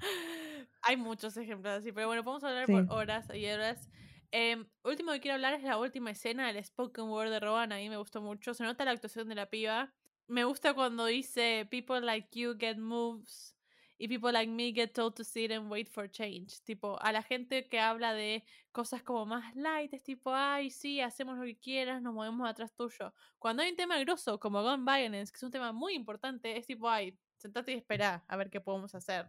Hay 0.82 0.98
muchos 0.98 1.38
ejemplos 1.38 1.74
así, 1.74 1.92
pero 1.92 2.08
bueno, 2.08 2.24
podemos 2.24 2.44
hablar 2.44 2.66
Sí. 2.66 2.74
por 2.74 2.86
horas 2.92 3.26
y 3.34 3.46
horas. 3.48 3.90
Em, 4.36 4.66
último 4.84 5.12
que 5.12 5.20
quiero 5.20 5.36
hablar 5.36 5.54
es 5.54 5.62
la 5.62 5.78
última 5.78 6.10
escena 6.10 6.48
del 6.52 6.64
spoken 6.64 7.06
word 7.06 7.30
de 7.30 7.40
Rowan. 7.40 7.72
A 7.72 7.76
mí 7.78 7.88
me 7.88 7.98
gustó 7.98 8.20
mucho. 8.20 8.56
Se 8.56 8.64
nota 8.64 8.84
la 8.84 8.90
actuación 8.90 9.30
de 9.30 9.36
la 9.36 9.48
piba. 9.48 9.94
Me 10.28 10.44
gusta 10.44 10.74
cuando 10.74 11.06
dice 11.06 11.68
People 11.70 12.02
like 12.02 12.30
you 12.40 12.56
get 12.60 12.78
moves 12.78 13.56
y 14.00 14.08
people 14.08 14.32
like 14.32 14.52
me 14.52 14.74
get 14.74 14.92
told 14.96 15.16
to 15.16 15.24
sit 15.24 15.52
and 15.52 15.70
wait 15.70 15.88
for 15.88 16.10
change. 16.10 16.64
Tipo, 16.64 16.98
a 17.00 17.12
la 17.12 17.22
gente 17.22 17.70
que 17.70 17.80
habla 17.80 18.16
de 18.16 18.44
cosas 18.72 19.04
como 19.04 19.28
más 19.28 19.56
light, 19.56 19.94
es 19.94 20.04
tipo, 20.04 20.34
ay, 20.34 20.72
sí, 20.72 21.00
hacemos 21.00 21.38
lo 21.38 21.44
que 21.44 21.60
quieras, 21.60 22.02
nos 22.02 22.16
movemos 22.16 22.50
atrás 22.50 22.74
tuyo. 22.76 23.14
Cuando 23.38 23.62
hay 23.62 23.70
un 23.70 23.76
tema 23.76 24.00
grosso 24.00 24.40
como 24.40 24.64
gun 24.64 24.84
violence, 24.84 25.32
que 25.32 25.38
es 25.38 25.44
un 25.44 25.52
tema 25.52 25.72
muy 25.74 25.94
importante, 25.94 26.58
es 26.58 26.66
tipo, 26.66 26.90
ay, 26.90 27.20
sentate 27.44 27.72
y 27.74 27.76
espera 27.76 28.24
a 28.28 28.36
ver 28.36 28.50
qué 28.50 28.60
podemos 28.62 28.96
hacer. 28.96 29.28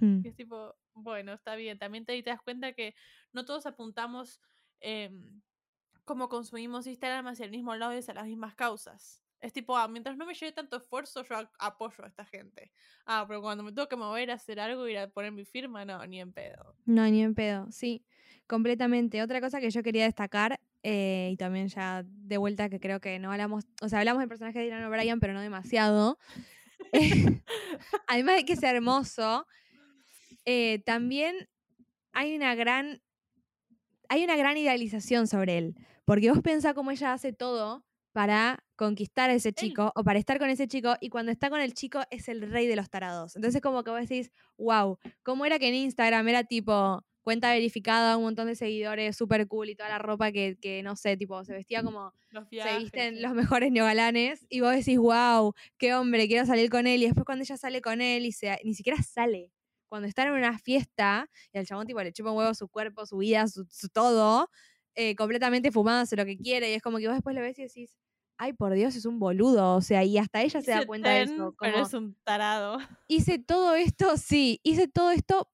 Hmm. 0.00 0.20
Y 0.24 0.28
es 0.28 0.34
tipo, 0.34 0.74
bueno, 0.94 1.32
está 1.32 1.54
bien. 1.54 1.78
También 1.78 2.04
te, 2.04 2.20
te 2.22 2.30
das 2.30 2.42
cuenta 2.42 2.72
que 2.72 2.94
no 3.32 3.44
todos 3.44 3.66
apuntamos 3.66 4.40
em, 4.80 5.40
como 6.04 6.28
consumimos 6.28 6.86
Instagram 6.86 7.28
hacia 7.28 7.44
el 7.44 7.50
mismo 7.52 7.74
lado 7.76 7.94
y 7.94 7.98
hacia 7.98 8.14
las 8.14 8.26
mismas 8.26 8.54
causas. 8.54 9.22
Es 9.40 9.52
tipo, 9.54 9.76
ah, 9.76 9.88
mientras 9.88 10.16
no 10.18 10.26
me 10.26 10.34
lleve 10.34 10.52
tanto 10.52 10.76
esfuerzo, 10.76 11.22
yo 11.24 11.36
a- 11.36 11.50
apoyo 11.58 12.04
a 12.04 12.08
esta 12.08 12.24
gente. 12.26 12.72
Ah, 13.06 13.24
pero 13.26 13.40
cuando 13.40 13.62
me 13.64 13.72
tengo 13.72 13.88
que 13.88 13.96
mover 13.96 14.30
a 14.30 14.34
hacer 14.34 14.60
algo, 14.60 14.86
ir 14.88 14.98
a 14.98 15.08
poner 15.08 15.32
mi 15.32 15.44
firma, 15.46 15.84
no, 15.84 16.04
ni 16.06 16.20
en 16.20 16.32
pedo. 16.32 16.74
No, 16.84 17.06
ni 17.08 17.22
en 17.22 17.34
pedo, 17.34 17.70
sí, 17.72 18.04
completamente. 18.46 19.22
Otra 19.22 19.40
cosa 19.40 19.60
que 19.60 19.70
yo 19.70 19.82
quería 19.82 20.04
destacar, 20.04 20.60
eh, 20.82 21.30
y 21.32 21.36
también 21.36 21.68
ya 21.68 22.02
de 22.06 22.36
vuelta 22.36 22.68
que 22.68 22.80
creo 22.80 23.00
que 23.00 23.18
no 23.18 23.32
hablamos, 23.32 23.64
o 23.80 23.88
sea, 23.88 24.00
hablamos 24.00 24.20
del 24.20 24.28
personaje 24.28 24.58
de 24.58 24.64
Dylan 24.66 24.84
O'Brien, 24.84 25.20
pero 25.20 25.32
no 25.32 25.40
demasiado. 25.40 26.18
Además 28.06 28.36
de 28.36 28.44
que 28.44 28.52
es 28.54 28.62
hermoso, 28.62 29.46
eh, 30.44 30.82
también 30.84 31.48
hay 32.12 32.34
una 32.34 32.54
gran, 32.54 33.02
hay 34.08 34.24
una 34.24 34.36
gran 34.36 34.56
idealización 34.56 35.26
sobre 35.26 35.58
él, 35.58 35.74
porque 36.04 36.30
vos 36.30 36.40
pensás 36.40 36.74
cómo 36.74 36.90
ella 36.90 37.12
hace 37.12 37.32
todo 37.32 37.84
para 38.12 38.64
conquistar 38.74 39.30
a 39.30 39.34
ese 39.34 39.52
chico 39.52 39.92
o 39.94 40.02
para 40.02 40.18
estar 40.18 40.38
con 40.38 40.50
ese 40.50 40.66
chico 40.66 40.94
y 41.00 41.10
cuando 41.10 41.30
está 41.30 41.48
con 41.48 41.60
el 41.60 41.74
chico 41.74 42.00
es 42.10 42.28
el 42.28 42.50
rey 42.50 42.66
de 42.66 42.74
los 42.74 42.90
tarados. 42.90 43.36
Entonces 43.36 43.60
como 43.60 43.84
que 43.84 43.90
vos 43.90 44.00
decís, 44.00 44.32
wow, 44.58 44.98
¿cómo 45.22 45.46
era 45.46 45.58
que 45.58 45.68
en 45.68 45.74
Instagram 45.74 46.26
era 46.26 46.42
tipo 46.44 47.04
cuenta 47.22 47.52
verificada, 47.52 48.16
un 48.16 48.24
montón 48.24 48.46
de 48.46 48.54
seguidores, 48.54 49.16
súper 49.16 49.46
cool 49.46 49.70
y 49.70 49.74
toda 49.76 49.88
la 49.88 49.98
ropa 49.98 50.32
que, 50.32 50.56
que, 50.60 50.82
no 50.82 50.96
sé, 50.96 51.16
tipo 51.16 51.44
se 51.44 51.52
vestía 51.52 51.82
como 51.82 52.12
Los 52.30 52.44
se 52.44 52.50
viajes. 52.56 52.78
visten 52.84 53.14
sí. 53.16 53.20
los 53.20 53.34
mejores 53.34 53.70
neogalanes 53.72 54.46
y 54.48 54.60
vos 54.60 54.72
decís, 54.72 54.98
wow, 54.98 55.52
qué 55.78 55.94
hombre, 55.94 56.26
quiero 56.28 56.46
salir 56.46 56.70
con 56.70 56.86
él. 56.86 57.02
Y 57.02 57.06
después 57.06 57.24
cuando 57.24 57.42
ella 57.42 57.56
sale 57.56 57.80
con 57.82 58.00
él 58.00 58.26
y 58.26 58.32
se, 58.32 58.58
ni 58.64 58.74
siquiera 58.74 59.02
sale. 59.02 59.52
Cuando 59.88 60.06
están 60.08 60.28
en 60.28 60.34
una 60.34 60.58
fiesta 60.58 61.28
y 61.52 61.58
al 61.58 61.66
chabón 61.66 61.86
tipo 61.86 62.00
le 62.02 62.12
chupa 62.12 62.30
un 62.30 62.38
huevo 62.38 62.54
su 62.54 62.68
cuerpo, 62.68 63.06
su 63.06 63.18
vida, 63.18 63.48
su, 63.48 63.66
su 63.70 63.88
todo, 63.88 64.48
eh, 64.94 65.16
completamente 65.16 65.72
fumado, 65.72 66.02
hace 66.02 66.16
lo 66.16 66.24
que 66.24 66.38
quiere. 66.38 66.70
Y 66.70 66.74
es 66.74 66.82
como 66.82 66.98
que 66.98 67.06
vos 67.08 67.16
después 67.16 67.34
lo 67.34 67.42
ves 67.42 67.58
y 67.58 67.62
decís, 67.62 67.96
ay, 68.38 68.52
por 68.52 68.72
Dios, 68.74 68.96
es 68.96 69.04
un 69.04 69.18
boludo. 69.18 69.74
O 69.76 69.80
sea, 69.82 70.04
y 70.04 70.16
hasta 70.18 70.42
ella 70.42 70.62
se 70.62 70.70
da 70.70 70.84
cuenta 70.86 71.10
de 71.10 71.24
ten, 71.26 71.34
eso. 71.34 71.54
Pero 71.60 71.72
como, 71.74 71.86
es 71.86 71.92
un 71.94 72.14
tarado. 72.24 72.78
hice 73.08 73.38
todo 73.38 73.74
esto, 73.74 74.16
sí, 74.16 74.60
hice 74.62 74.88
todo 74.88 75.10
esto 75.10 75.48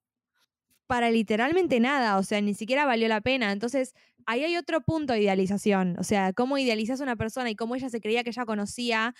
para 0.86 1.10
literalmente 1.10 1.80
nada, 1.80 2.18
o 2.18 2.22
sea, 2.22 2.40
ni 2.40 2.54
siquiera 2.54 2.86
valió 2.86 3.08
la 3.08 3.20
pena. 3.20 3.52
Entonces, 3.52 3.94
ahí 4.26 4.44
hay 4.44 4.56
otro 4.56 4.80
punto 4.82 5.12
de 5.12 5.20
idealización, 5.22 5.96
o 5.98 6.04
sea, 6.04 6.32
cómo 6.32 6.58
idealizas 6.58 7.00
a 7.00 7.04
una 7.04 7.16
persona 7.16 7.50
y 7.50 7.56
cómo 7.56 7.74
ella 7.76 7.88
se 7.90 8.00
creía 8.00 8.24
que 8.24 8.30
ella 8.30 8.46
conocía 8.46 9.14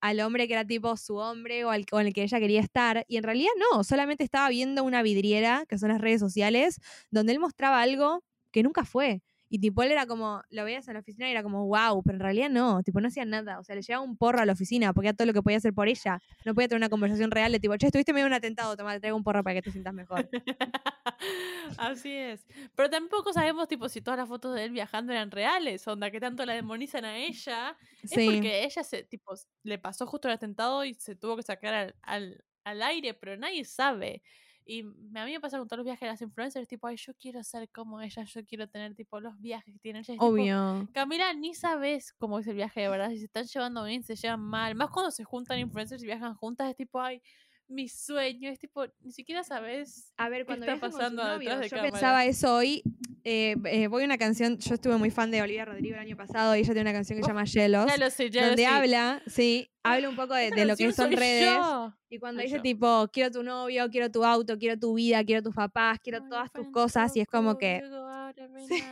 al 0.00 0.20
hombre 0.20 0.48
que 0.48 0.54
era 0.54 0.64
tipo 0.66 0.96
su 0.96 1.16
hombre 1.16 1.64
o 1.64 1.70
al 1.70 1.86
con 1.86 2.06
el 2.06 2.12
que 2.12 2.24
ella 2.24 2.40
quería 2.40 2.60
estar, 2.60 3.04
y 3.08 3.16
en 3.18 3.22
realidad 3.24 3.52
no, 3.72 3.84
solamente 3.84 4.24
estaba 4.24 4.48
viendo 4.48 4.84
una 4.84 5.02
vidriera, 5.02 5.64
que 5.68 5.78
son 5.78 5.90
las 5.90 6.00
redes 6.00 6.20
sociales, 6.20 6.78
donde 7.10 7.32
él 7.32 7.38
mostraba 7.40 7.80
algo 7.82 8.24
que 8.52 8.62
nunca 8.64 8.84
fue. 8.84 9.22
Y 9.54 9.58
tipo, 9.58 9.82
él 9.82 9.92
era 9.92 10.06
como, 10.06 10.42
lo 10.48 10.64
veías 10.64 10.88
en 10.88 10.94
la 10.94 11.00
oficina 11.00 11.28
y 11.28 11.32
era 11.32 11.42
como, 11.42 11.66
wow, 11.66 12.02
pero 12.02 12.16
en 12.16 12.20
realidad 12.20 12.48
no, 12.48 12.82
tipo, 12.82 13.02
no 13.02 13.08
hacía 13.08 13.26
nada. 13.26 13.58
O 13.60 13.64
sea, 13.64 13.74
le 13.76 13.82
llevaba 13.82 14.02
un 14.02 14.16
porro 14.16 14.40
a 14.40 14.46
la 14.46 14.54
oficina 14.54 14.94
porque 14.94 15.08
era 15.08 15.14
todo 15.16 15.26
lo 15.26 15.34
que 15.34 15.42
podía 15.42 15.58
hacer 15.58 15.74
por 15.74 15.88
ella. 15.88 16.22
No 16.46 16.54
podía 16.54 16.68
tener 16.68 16.78
una 16.80 16.88
conversación 16.88 17.30
real 17.30 17.52
de 17.52 17.60
tipo, 17.60 17.76
che, 17.76 17.84
estuviste 17.88 18.14
medio 18.14 18.24
en 18.28 18.32
un 18.32 18.36
atentado, 18.38 18.74
toma, 18.78 18.94
te 18.94 19.00
traigo 19.00 19.16
un 19.18 19.22
porro 19.24 19.44
para 19.44 19.52
que 19.56 19.60
te 19.60 19.70
sientas 19.70 19.92
mejor. 19.92 20.26
Así 21.78 22.12
es. 22.16 22.46
Pero 22.74 22.90
tampoco 22.90 23.32
sabemos, 23.32 23.68
tipo, 23.68 23.88
si 23.88 24.00
todas 24.00 24.18
las 24.18 24.28
fotos 24.28 24.54
de 24.54 24.64
él 24.64 24.70
viajando 24.72 25.12
eran 25.12 25.30
reales, 25.30 25.86
onda, 25.86 26.10
que 26.10 26.18
tanto 26.20 26.44
la 26.46 26.54
demonizan 26.54 27.04
a 27.04 27.16
ella. 27.18 27.76
Es 28.02 28.10
Sí. 28.10 28.24
porque 28.24 28.64
ella 28.64 28.82
se, 28.84 29.04
tipo, 29.04 29.34
le 29.64 29.78
pasó 29.78 30.06
justo 30.06 30.28
el 30.28 30.34
atentado 30.34 30.84
y 30.84 30.94
se 30.94 31.14
tuvo 31.14 31.36
que 31.36 31.42
sacar 31.42 31.74
al, 31.74 31.94
al, 32.02 32.44
al 32.64 32.82
aire, 32.82 33.14
pero 33.14 33.36
nadie 33.36 33.64
sabe. 33.64 34.22
Y 34.64 34.80
a 34.82 35.24
mí 35.24 35.32
me 35.32 35.40
pasa 35.40 35.58
con 35.58 35.66
todos 35.68 35.78
los 35.78 35.84
viajes 35.84 36.00
de 36.00 36.06
las 36.08 36.22
influencers, 36.22 36.68
tipo, 36.68 36.86
ay, 36.86 36.96
yo 36.96 37.12
quiero 37.14 37.42
ser 37.42 37.68
como 37.70 38.00
ella, 38.00 38.24
yo 38.24 38.44
quiero 38.44 38.68
tener, 38.68 38.94
tipo, 38.94 39.20
los 39.20 39.38
viajes 39.40 39.72
que 39.74 39.80
tiene 39.80 40.00
ella. 40.00 40.14
Es 40.14 40.20
tipo, 40.20 40.26
Obvio. 40.26 40.88
Camila, 40.92 41.32
ni 41.34 41.54
sabes 41.54 42.12
cómo 42.12 42.38
es 42.38 42.46
el 42.46 42.56
viaje 42.56 42.82
de 42.82 42.88
verdad, 42.88 43.10
si 43.10 43.18
se 43.18 43.24
están 43.26 43.44
llevando 43.46 43.84
bien, 43.84 44.02
se 44.02 44.16
llevan 44.16 44.40
mal. 44.40 44.74
Más 44.74 44.90
cuando 44.90 45.10
se 45.10 45.24
juntan 45.24 45.58
influencers 45.58 46.02
y 46.02 46.06
viajan 46.06 46.34
juntas, 46.34 46.70
es 46.70 46.76
tipo, 46.76 47.00
ay, 47.00 47.22
mi 47.68 47.88
sueño, 47.88 48.50
es 48.50 48.58
tipo, 48.58 48.84
ni 49.00 49.12
siquiera 49.12 49.42
sabes 49.44 50.12
A 50.16 50.28
ver, 50.28 50.42
¿Qué 50.42 50.46
cuando 50.46 50.66
está 50.66 50.74
viajan 50.74 50.90
con 50.90 50.98
pasando 50.98 51.22
sus 51.22 51.38
detrás 51.40 51.60
de 51.60 51.68
yo 51.68 51.76
cámara? 51.76 51.90
pensaba 51.92 52.24
eso 52.26 52.54
hoy 52.54 52.82
eh, 53.24 53.54
eh, 53.66 53.86
voy 53.86 54.02
a 54.02 54.06
una 54.06 54.18
canción, 54.18 54.58
yo 54.58 54.74
estuve 54.74 54.96
muy 54.96 55.10
fan 55.10 55.30
de 55.30 55.42
Olivia 55.42 55.64
Rodrigo 55.64 55.94
el 55.94 56.00
año 56.00 56.16
pasado 56.16 56.56
y 56.56 56.60
ella 56.60 56.72
tiene 56.72 56.82
una 56.90 56.92
canción 56.92 57.16
que 57.18 57.22
se 57.22 57.28
llama 57.28 57.46
Jealous, 57.46 57.86
Ya 57.86 57.96
lo 57.96 58.10
sé, 58.10 58.30
ya 58.30 58.40
lo 58.42 58.46
donde 58.48 58.64
sé. 58.64 58.68
habla, 58.68 59.22
sí, 59.26 59.70
habla 59.84 60.08
un 60.08 60.16
poco 60.16 60.34
de, 60.34 60.50
lo 60.64 60.76
que 60.76 60.92
son 60.92 61.12
redes. 61.12 61.56
yo. 61.56 61.94
Y 62.10 62.18
cuando 62.18 62.42
dice 62.42 62.56
yo. 62.56 62.62
tipo, 62.62 63.08
quiero 63.12 63.30
tu 63.30 63.42
novio, 63.42 63.88
quiero 63.90 64.10
tu 64.10 64.24
auto, 64.24 64.58
quiero 64.58 64.78
tu 64.78 64.94
vida, 64.94 65.24
quiero 65.24 65.40
tus 65.42 65.54
papás, 65.54 65.98
quiero 66.02 66.22
todas 66.28 66.50
tus 66.52 66.68
cosas, 66.70 67.16
y 67.16 67.20
es 67.20 67.28
como 67.28 67.56
que, 67.56 67.80
Sí. 68.68 68.82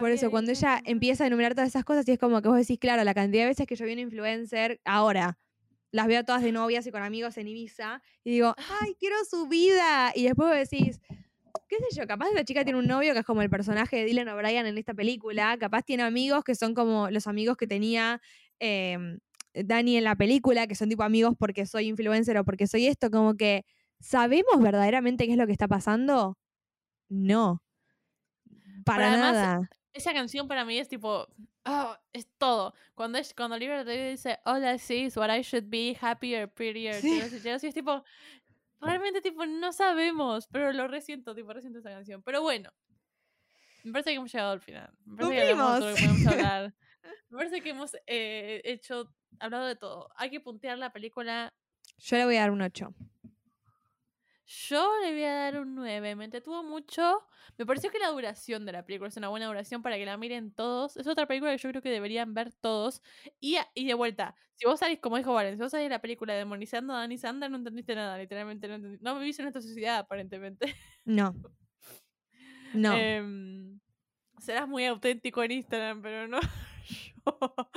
por 0.00 0.10
eso, 0.10 0.30
cuando 0.30 0.50
ella 0.50 0.80
empieza 0.84 1.24
a 1.24 1.26
enumerar 1.28 1.54
todas 1.54 1.68
esas 1.68 1.84
cosas, 1.84 2.06
y 2.08 2.12
es 2.12 2.18
como 2.18 2.42
que 2.42 2.48
vos 2.48 2.56
decís, 2.58 2.78
claro, 2.78 3.04
la 3.04 3.14
cantidad 3.14 3.44
de 3.44 3.48
veces 3.48 3.66
que 3.66 3.76
yo 3.76 3.86
vi 3.86 3.92
una 3.92 4.02
influencer 4.02 4.80
ahora, 4.84 5.38
las 5.92 6.06
veo 6.06 6.24
todas 6.24 6.42
de 6.42 6.52
novias 6.52 6.86
y 6.86 6.90
con 6.90 7.02
amigos 7.02 7.36
en 7.36 7.48
Ibiza, 7.48 8.02
y 8.24 8.30
digo, 8.30 8.54
ay, 8.80 8.94
quiero 8.98 9.16
su 9.28 9.48
vida, 9.48 10.12
y 10.14 10.24
después 10.24 10.48
vos 10.48 10.70
decís, 10.70 11.00
qué 11.68 11.76
sé 11.78 12.00
yo, 12.00 12.06
capaz 12.06 12.28
esa 12.30 12.44
chica 12.44 12.64
tiene 12.64 12.78
un 12.78 12.86
novio 12.86 13.12
que 13.12 13.20
es 13.20 13.26
como 13.26 13.42
el 13.42 13.50
personaje 13.50 13.96
de 13.96 14.04
Dylan 14.04 14.28
O'Brien 14.28 14.66
en 14.66 14.78
esta 14.78 14.94
película, 14.94 15.56
capaz 15.58 15.82
tiene 15.82 16.02
amigos 16.02 16.44
que 16.44 16.54
son 16.54 16.74
como 16.74 17.10
los 17.10 17.26
amigos 17.26 17.56
que 17.56 17.66
tenía 17.66 18.20
em, 18.58 19.18
Dani 19.54 19.96
en 19.96 20.04
la 20.04 20.16
película, 20.16 20.66
que 20.66 20.74
son 20.74 20.88
tipo 20.88 21.02
amigos 21.02 21.34
porque 21.38 21.66
soy 21.66 21.88
influencer 21.88 22.36
o 22.38 22.44
porque 22.44 22.66
soy 22.66 22.86
esto, 22.86 23.10
como 23.10 23.36
que 23.36 23.64
¿sabemos 24.00 24.60
verdaderamente 24.60 25.26
qué 25.26 25.32
es 25.32 25.38
lo 25.38 25.46
que 25.46 25.52
está 25.52 25.68
pasando? 25.68 26.38
No. 27.08 27.62
Para 28.84 28.98
Pero 28.98 29.08
además, 29.08 29.32
nada. 29.34 29.70
Esa 29.92 30.12
canción 30.12 30.48
para 30.48 30.64
mí 30.64 30.78
es 30.78 30.88
tipo, 30.88 31.26
oh, 31.66 31.96
es 32.12 32.26
todo. 32.38 32.74
Cuando, 32.94 33.18
es, 33.18 33.34
cuando 33.34 33.56
Olivia 33.56 33.78
Rodrigo 33.78 34.10
dice, 34.10 34.38
all 34.44 34.64
I 34.64 34.78
see 34.78 35.04
is 35.04 35.16
what 35.16 35.30
I 35.30 35.42
should 35.42 35.66
be, 35.68 35.96
happier, 36.00 36.48
prettier, 36.48 36.94
Sí. 36.94 37.20
jealous, 37.20 37.42
jealous", 37.42 37.64
y 37.64 37.68
es 37.68 37.74
tipo, 37.74 38.04
realmente 38.80 39.20
tipo, 39.20 39.44
no 39.46 39.72
sabemos, 39.72 40.46
pero 40.48 40.72
lo 40.72 40.88
resiento, 40.88 41.34
tipo, 41.34 41.52
resiento 41.52 41.78
esa 41.78 41.90
canción. 41.90 42.22
Pero 42.22 42.42
bueno, 42.42 42.70
me 43.84 43.92
parece 43.92 44.10
que 44.10 44.16
hemos 44.16 44.32
llegado 44.32 44.52
al 44.52 44.60
final. 44.60 44.90
Me 45.04 45.16
parece 45.16 45.34
que 45.34 45.50
hablamos 45.50 45.74
de 45.74 45.80
todo 45.80 45.90
lo 45.90 45.96
que 45.96 46.02
podemos 46.02 46.26
hablar. 46.26 46.74
Me 47.30 47.38
parece 47.38 47.60
que 47.62 47.70
hemos 47.70 47.96
eh, 48.06 48.60
hecho, 48.64 49.14
hablado 49.38 49.66
de 49.66 49.76
todo. 49.76 50.08
Hay 50.16 50.30
que 50.30 50.40
puntear 50.40 50.78
la 50.78 50.92
película. 50.92 51.52
Yo 51.98 52.16
le 52.16 52.24
voy 52.24 52.36
a 52.36 52.40
dar 52.40 52.50
un 52.50 52.62
8. 52.62 52.94
Yo 54.52 54.90
le 55.02 55.12
voy 55.12 55.22
a 55.22 55.32
dar 55.32 55.60
un 55.60 55.76
9. 55.76 56.16
Me 56.16 56.24
entretuvo 56.24 56.64
mucho. 56.64 57.22
Me 57.56 57.64
pareció 57.64 57.88
que 57.90 58.00
la 58.00 58.08
duración 58.08 58.66
de 58.66 58.72
la 58.72 58.84
película 58.84 59.08
es 59.08 59.16
una 59.16 59.28
buena 59.28 59.46
duración 59.46 59.80
para 59.80 59.96
que 59.96 60.04
la 60.04 60.16
miren 60.16 60.52
todos. 60.52 60.96
Es 60.96 61.06
otra 61.06 61.26
película 61.26 61.52
que 61.52 61.58
yo 61.58 61.68
creo 61.70 61.82
que 61.82 61.90
deberían 61.90 62.34
ver 62.34 62.52
todos. 62.52 63.00
Y, 63.38 63.56
a- 63.56 63.68
y 63.74 63.86
de 63.86 63.94
vuelta, 63.94 64.34
si 64.56 64.66
vos 64.66 64.80
salís, 64.80 64.98
como 64.98 65.16
dijo 65.18 65.32
Valen, 65.32 65.56
si 65.56 65.62
vos 65.62 65.70
salís 65.70 65.84
de 65.84 65.90
la 65.90 66.00
película 66.00 66.34
demonizando 66.34 66.92
a 66.94 66.98
Dani 66.98 67.16
Sander, 67.16 67.48
no 67.48 67.58
entendiste 67.58 67.94
nada, 67.94 68.18
literalmente. 68.18 68.66
No, 68.66 68.74
entendí- 68.76 68.98
no 69.00 69.18
vivís 69.20 69.38
en 69.38 69.46
esta 69.46 69.60
sociedad, 69.60 69.98
aparentemente. 69.98 70.74
No. 71.04 71.32
No. 72.74 72.92
Em, 72.96 73.80
serás 74.38 74.68
muy 74.68 74.84
auténtico 74.86 75.42
en 75.44 75.52
Instagram, 75.52 76.02
pero 76.02 76.26
no 76.28 76.40
yo. 77.24 77.70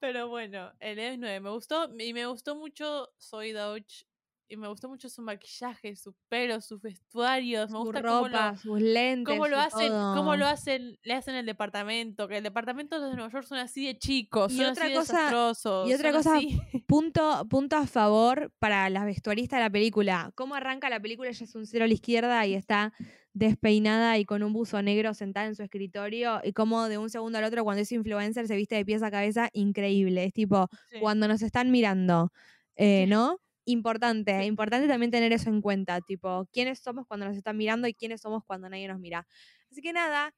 Pero 0.00 0.28
bueno, 0.28 0.72
el 0.80 0.98
es 0.98 1.18
9 1.18 1.40
me 1.40 1.50
gustó 1.50 1.88
y 1.98 2.12
me 2.12 2.26
gustó 2.26 2.56
mucho 2.56 3.12
Soy 3.18 3.52
Doge 3.52 4.06
y 4.48 4.56
me 4.56 4.68
gustó 4.68 4.88
mucho 4.88 5.08
su 5.08 5.22
maquillaje, 5.22 5.96
su 5.96 6.14
pelo, 6.28 6.60
sus 6.60 6.80
vestuarios, 6.80 7.70
me 7.70 7.78
su 7.78 7.84
gusta 7.84 8.00
ropa, 8.02 8.52
lo, 8.52 8.58
sus 8.58 8.80
lentes. 8.80 9.34
cómo 9.34 9.48
lo 9.48 9.58
hacen, 9.58 9.90
cómo 9.90 10.36
lo 10.36 10.46
hacen, 10.46 10.98
le 11.02 11.14
hacen 11.14 11.34
el 11.34 11.46
departamento, 11.46 12.28
que 12.28 12.36
el 12.38 12.42
departamento 12.44 13.00
de 13.00 13.14
Nueva 13.14 13.30
York 13.30 13.44
son 13.46 13.58
así 13.58 13.84
de 13.86 13.98
chicos, 13.98 14.52
Y 14.52 14.58
son 14.58 14.66
otra 14.66 14.84
así 14.84 14.94
cosa- 14.94 15.12
desastrosos, 15.14 15.88
y 15.88 15.94
otra 15.94 16.12
cosa 16.12 16.36
así- 16.36 16.58
Punto, 16.86 17.46
punto 17.50 17.76
a 17.76 17.86
favor 17.86 18.52
para 18.60 18.88
las 18.90 19.04
vestuaristas 19.04 19.58
de 19.58 19.64
la 19.64 19.70
película. 19.70 20.30
¿Cómo 20.36 20.54
arranca 20.54 20.88
la 20.88 21.00
película? 21.00 21.28
Ella 21.30 21.44
es 21.44 21.54
un 21.56 21.66
cero 21.66 21.84
a 21.84 21.88
la 21.88 21.94
izquierda 21.94 22.46
y 22.46 22.54
está 22.54 22.92
despeinada 23.32 24.16
y 24.18 24.24
con 24.24 24.42
un 24.42 24.52
buzo 24.52 24.80
negro 24.82 25.12
sentada 25.12 25.46
en 25.46 25.54
su 25.54 25.62
escritorio. 25.62 26.40
Y 26.44 26.52
cómo 26.52 26.88
de 26.88 26.98
un 26.98 27.10
segundo 27.10 27.38
al 27.38 27.44
otro, 27.44 27.64
cuando 27.64 27.82
es 27.82 27.92
influencer, 27.92 28.46
se 28.46 28.56
viste 28.56 28.76
de 28.76 28.84
pies 28.84 29.02
a 29.02 29.10
cabeza. 29.10 29.50
Increíble. 29.52 30.24
Es 30.24 30.32
tipo, 30.32 30.68
Sí. 30.90 30.98
cuando 31.00 31.28
nos 31.28 31.42
están 31.42 31.70
mirando, 31.70 32.32
eh. 32.76 33.06
¿no? 33.08 33.38
Importante, 33.68 34.44
importante 34.44 34.86
también 34.86 35.10
tener 35.10 35.32
eso 35.32 35.50
en 35.50 35.60
cuenta, 35.60 36.00
tipo, 36.00 36.46
quiénes 36.52 36.78
somos 36.78 37.04
cuando 37.06 37.26
nos 37.26 37.36
están 37.36 37.56
mirando 37.56 37.88
y 37.88 37.94
quiénes 37.94 38.20
somos 38.20 38.44
cuando 38.44 38.68
nadie 38.68 38.86
nos 38.86 39.00
mira. 39.00 39.26
Así 39.70 39.82
que 39.82 39.92
nada, 39.92 40.32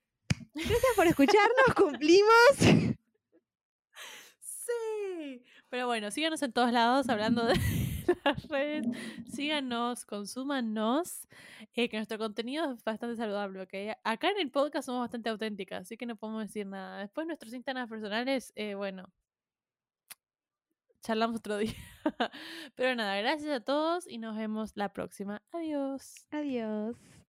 gracias 0.55 0.93
por 0.97 1.07
escucharnos, 1.07 1.75
cumplimos. 1.77 2.29
Sí. 4.41 5.43
Pero 5.71 5.87
bueno, 5.87 6.11
síganos 6.11 6.43
en 6.43 6.53
todos 6.53 6.73
lados 6.73 7.09
hablando 7.09 7.47
de 7.47 7.55
las 8.25 8.49
redes. 8.49 8.87
Síganos, 9.27 10.05
consúmanos. 10.05 11.27
eh, 11.75 11.89
que 11.89 11.97
nuestro 11.97 12.19
contenido 12.19 12.73
es 12.73 12.85
bastante 12.85 13.17
saludable, 13.17 13.63
¿ok? 13.63 13.99
Acá 14.05 14.31
en 14.31 14.39
el 14.41 14.51
podcast 14.51 14.87
somos 14.87 15.01
bastante 15.03 15.31
auténticas, 15.31 15.83
así 15.83 15.97
que 15.97 16.07
no 16.07 16.17
podemos 16.17 16.43
decir 16.45 16.67
nada. 16.67 17.01
Después 17.01 17.27
nuestros 17.27 17.53
Instagrams 17.55 17.91
personales, 17.91 18.53
eh, 18.57 18.75
bueno, 18.75 19.11
charlamos 21.01 21.37
otro 21.39 21.59
día. 21.59 21.75
Pero 22.75 22.95
nada, 22.95 23.17
gracias 23.17 23.51
a 23.51 23.61
todos 23.61 24.07
y 24.09 24.19
nos 24.19 24.37
vemos 24.37 24.73
la 24.75 24.93
próxima. 24.93 25.43
Adiós. 25.53 26.27
Adiós. 26.31 27.19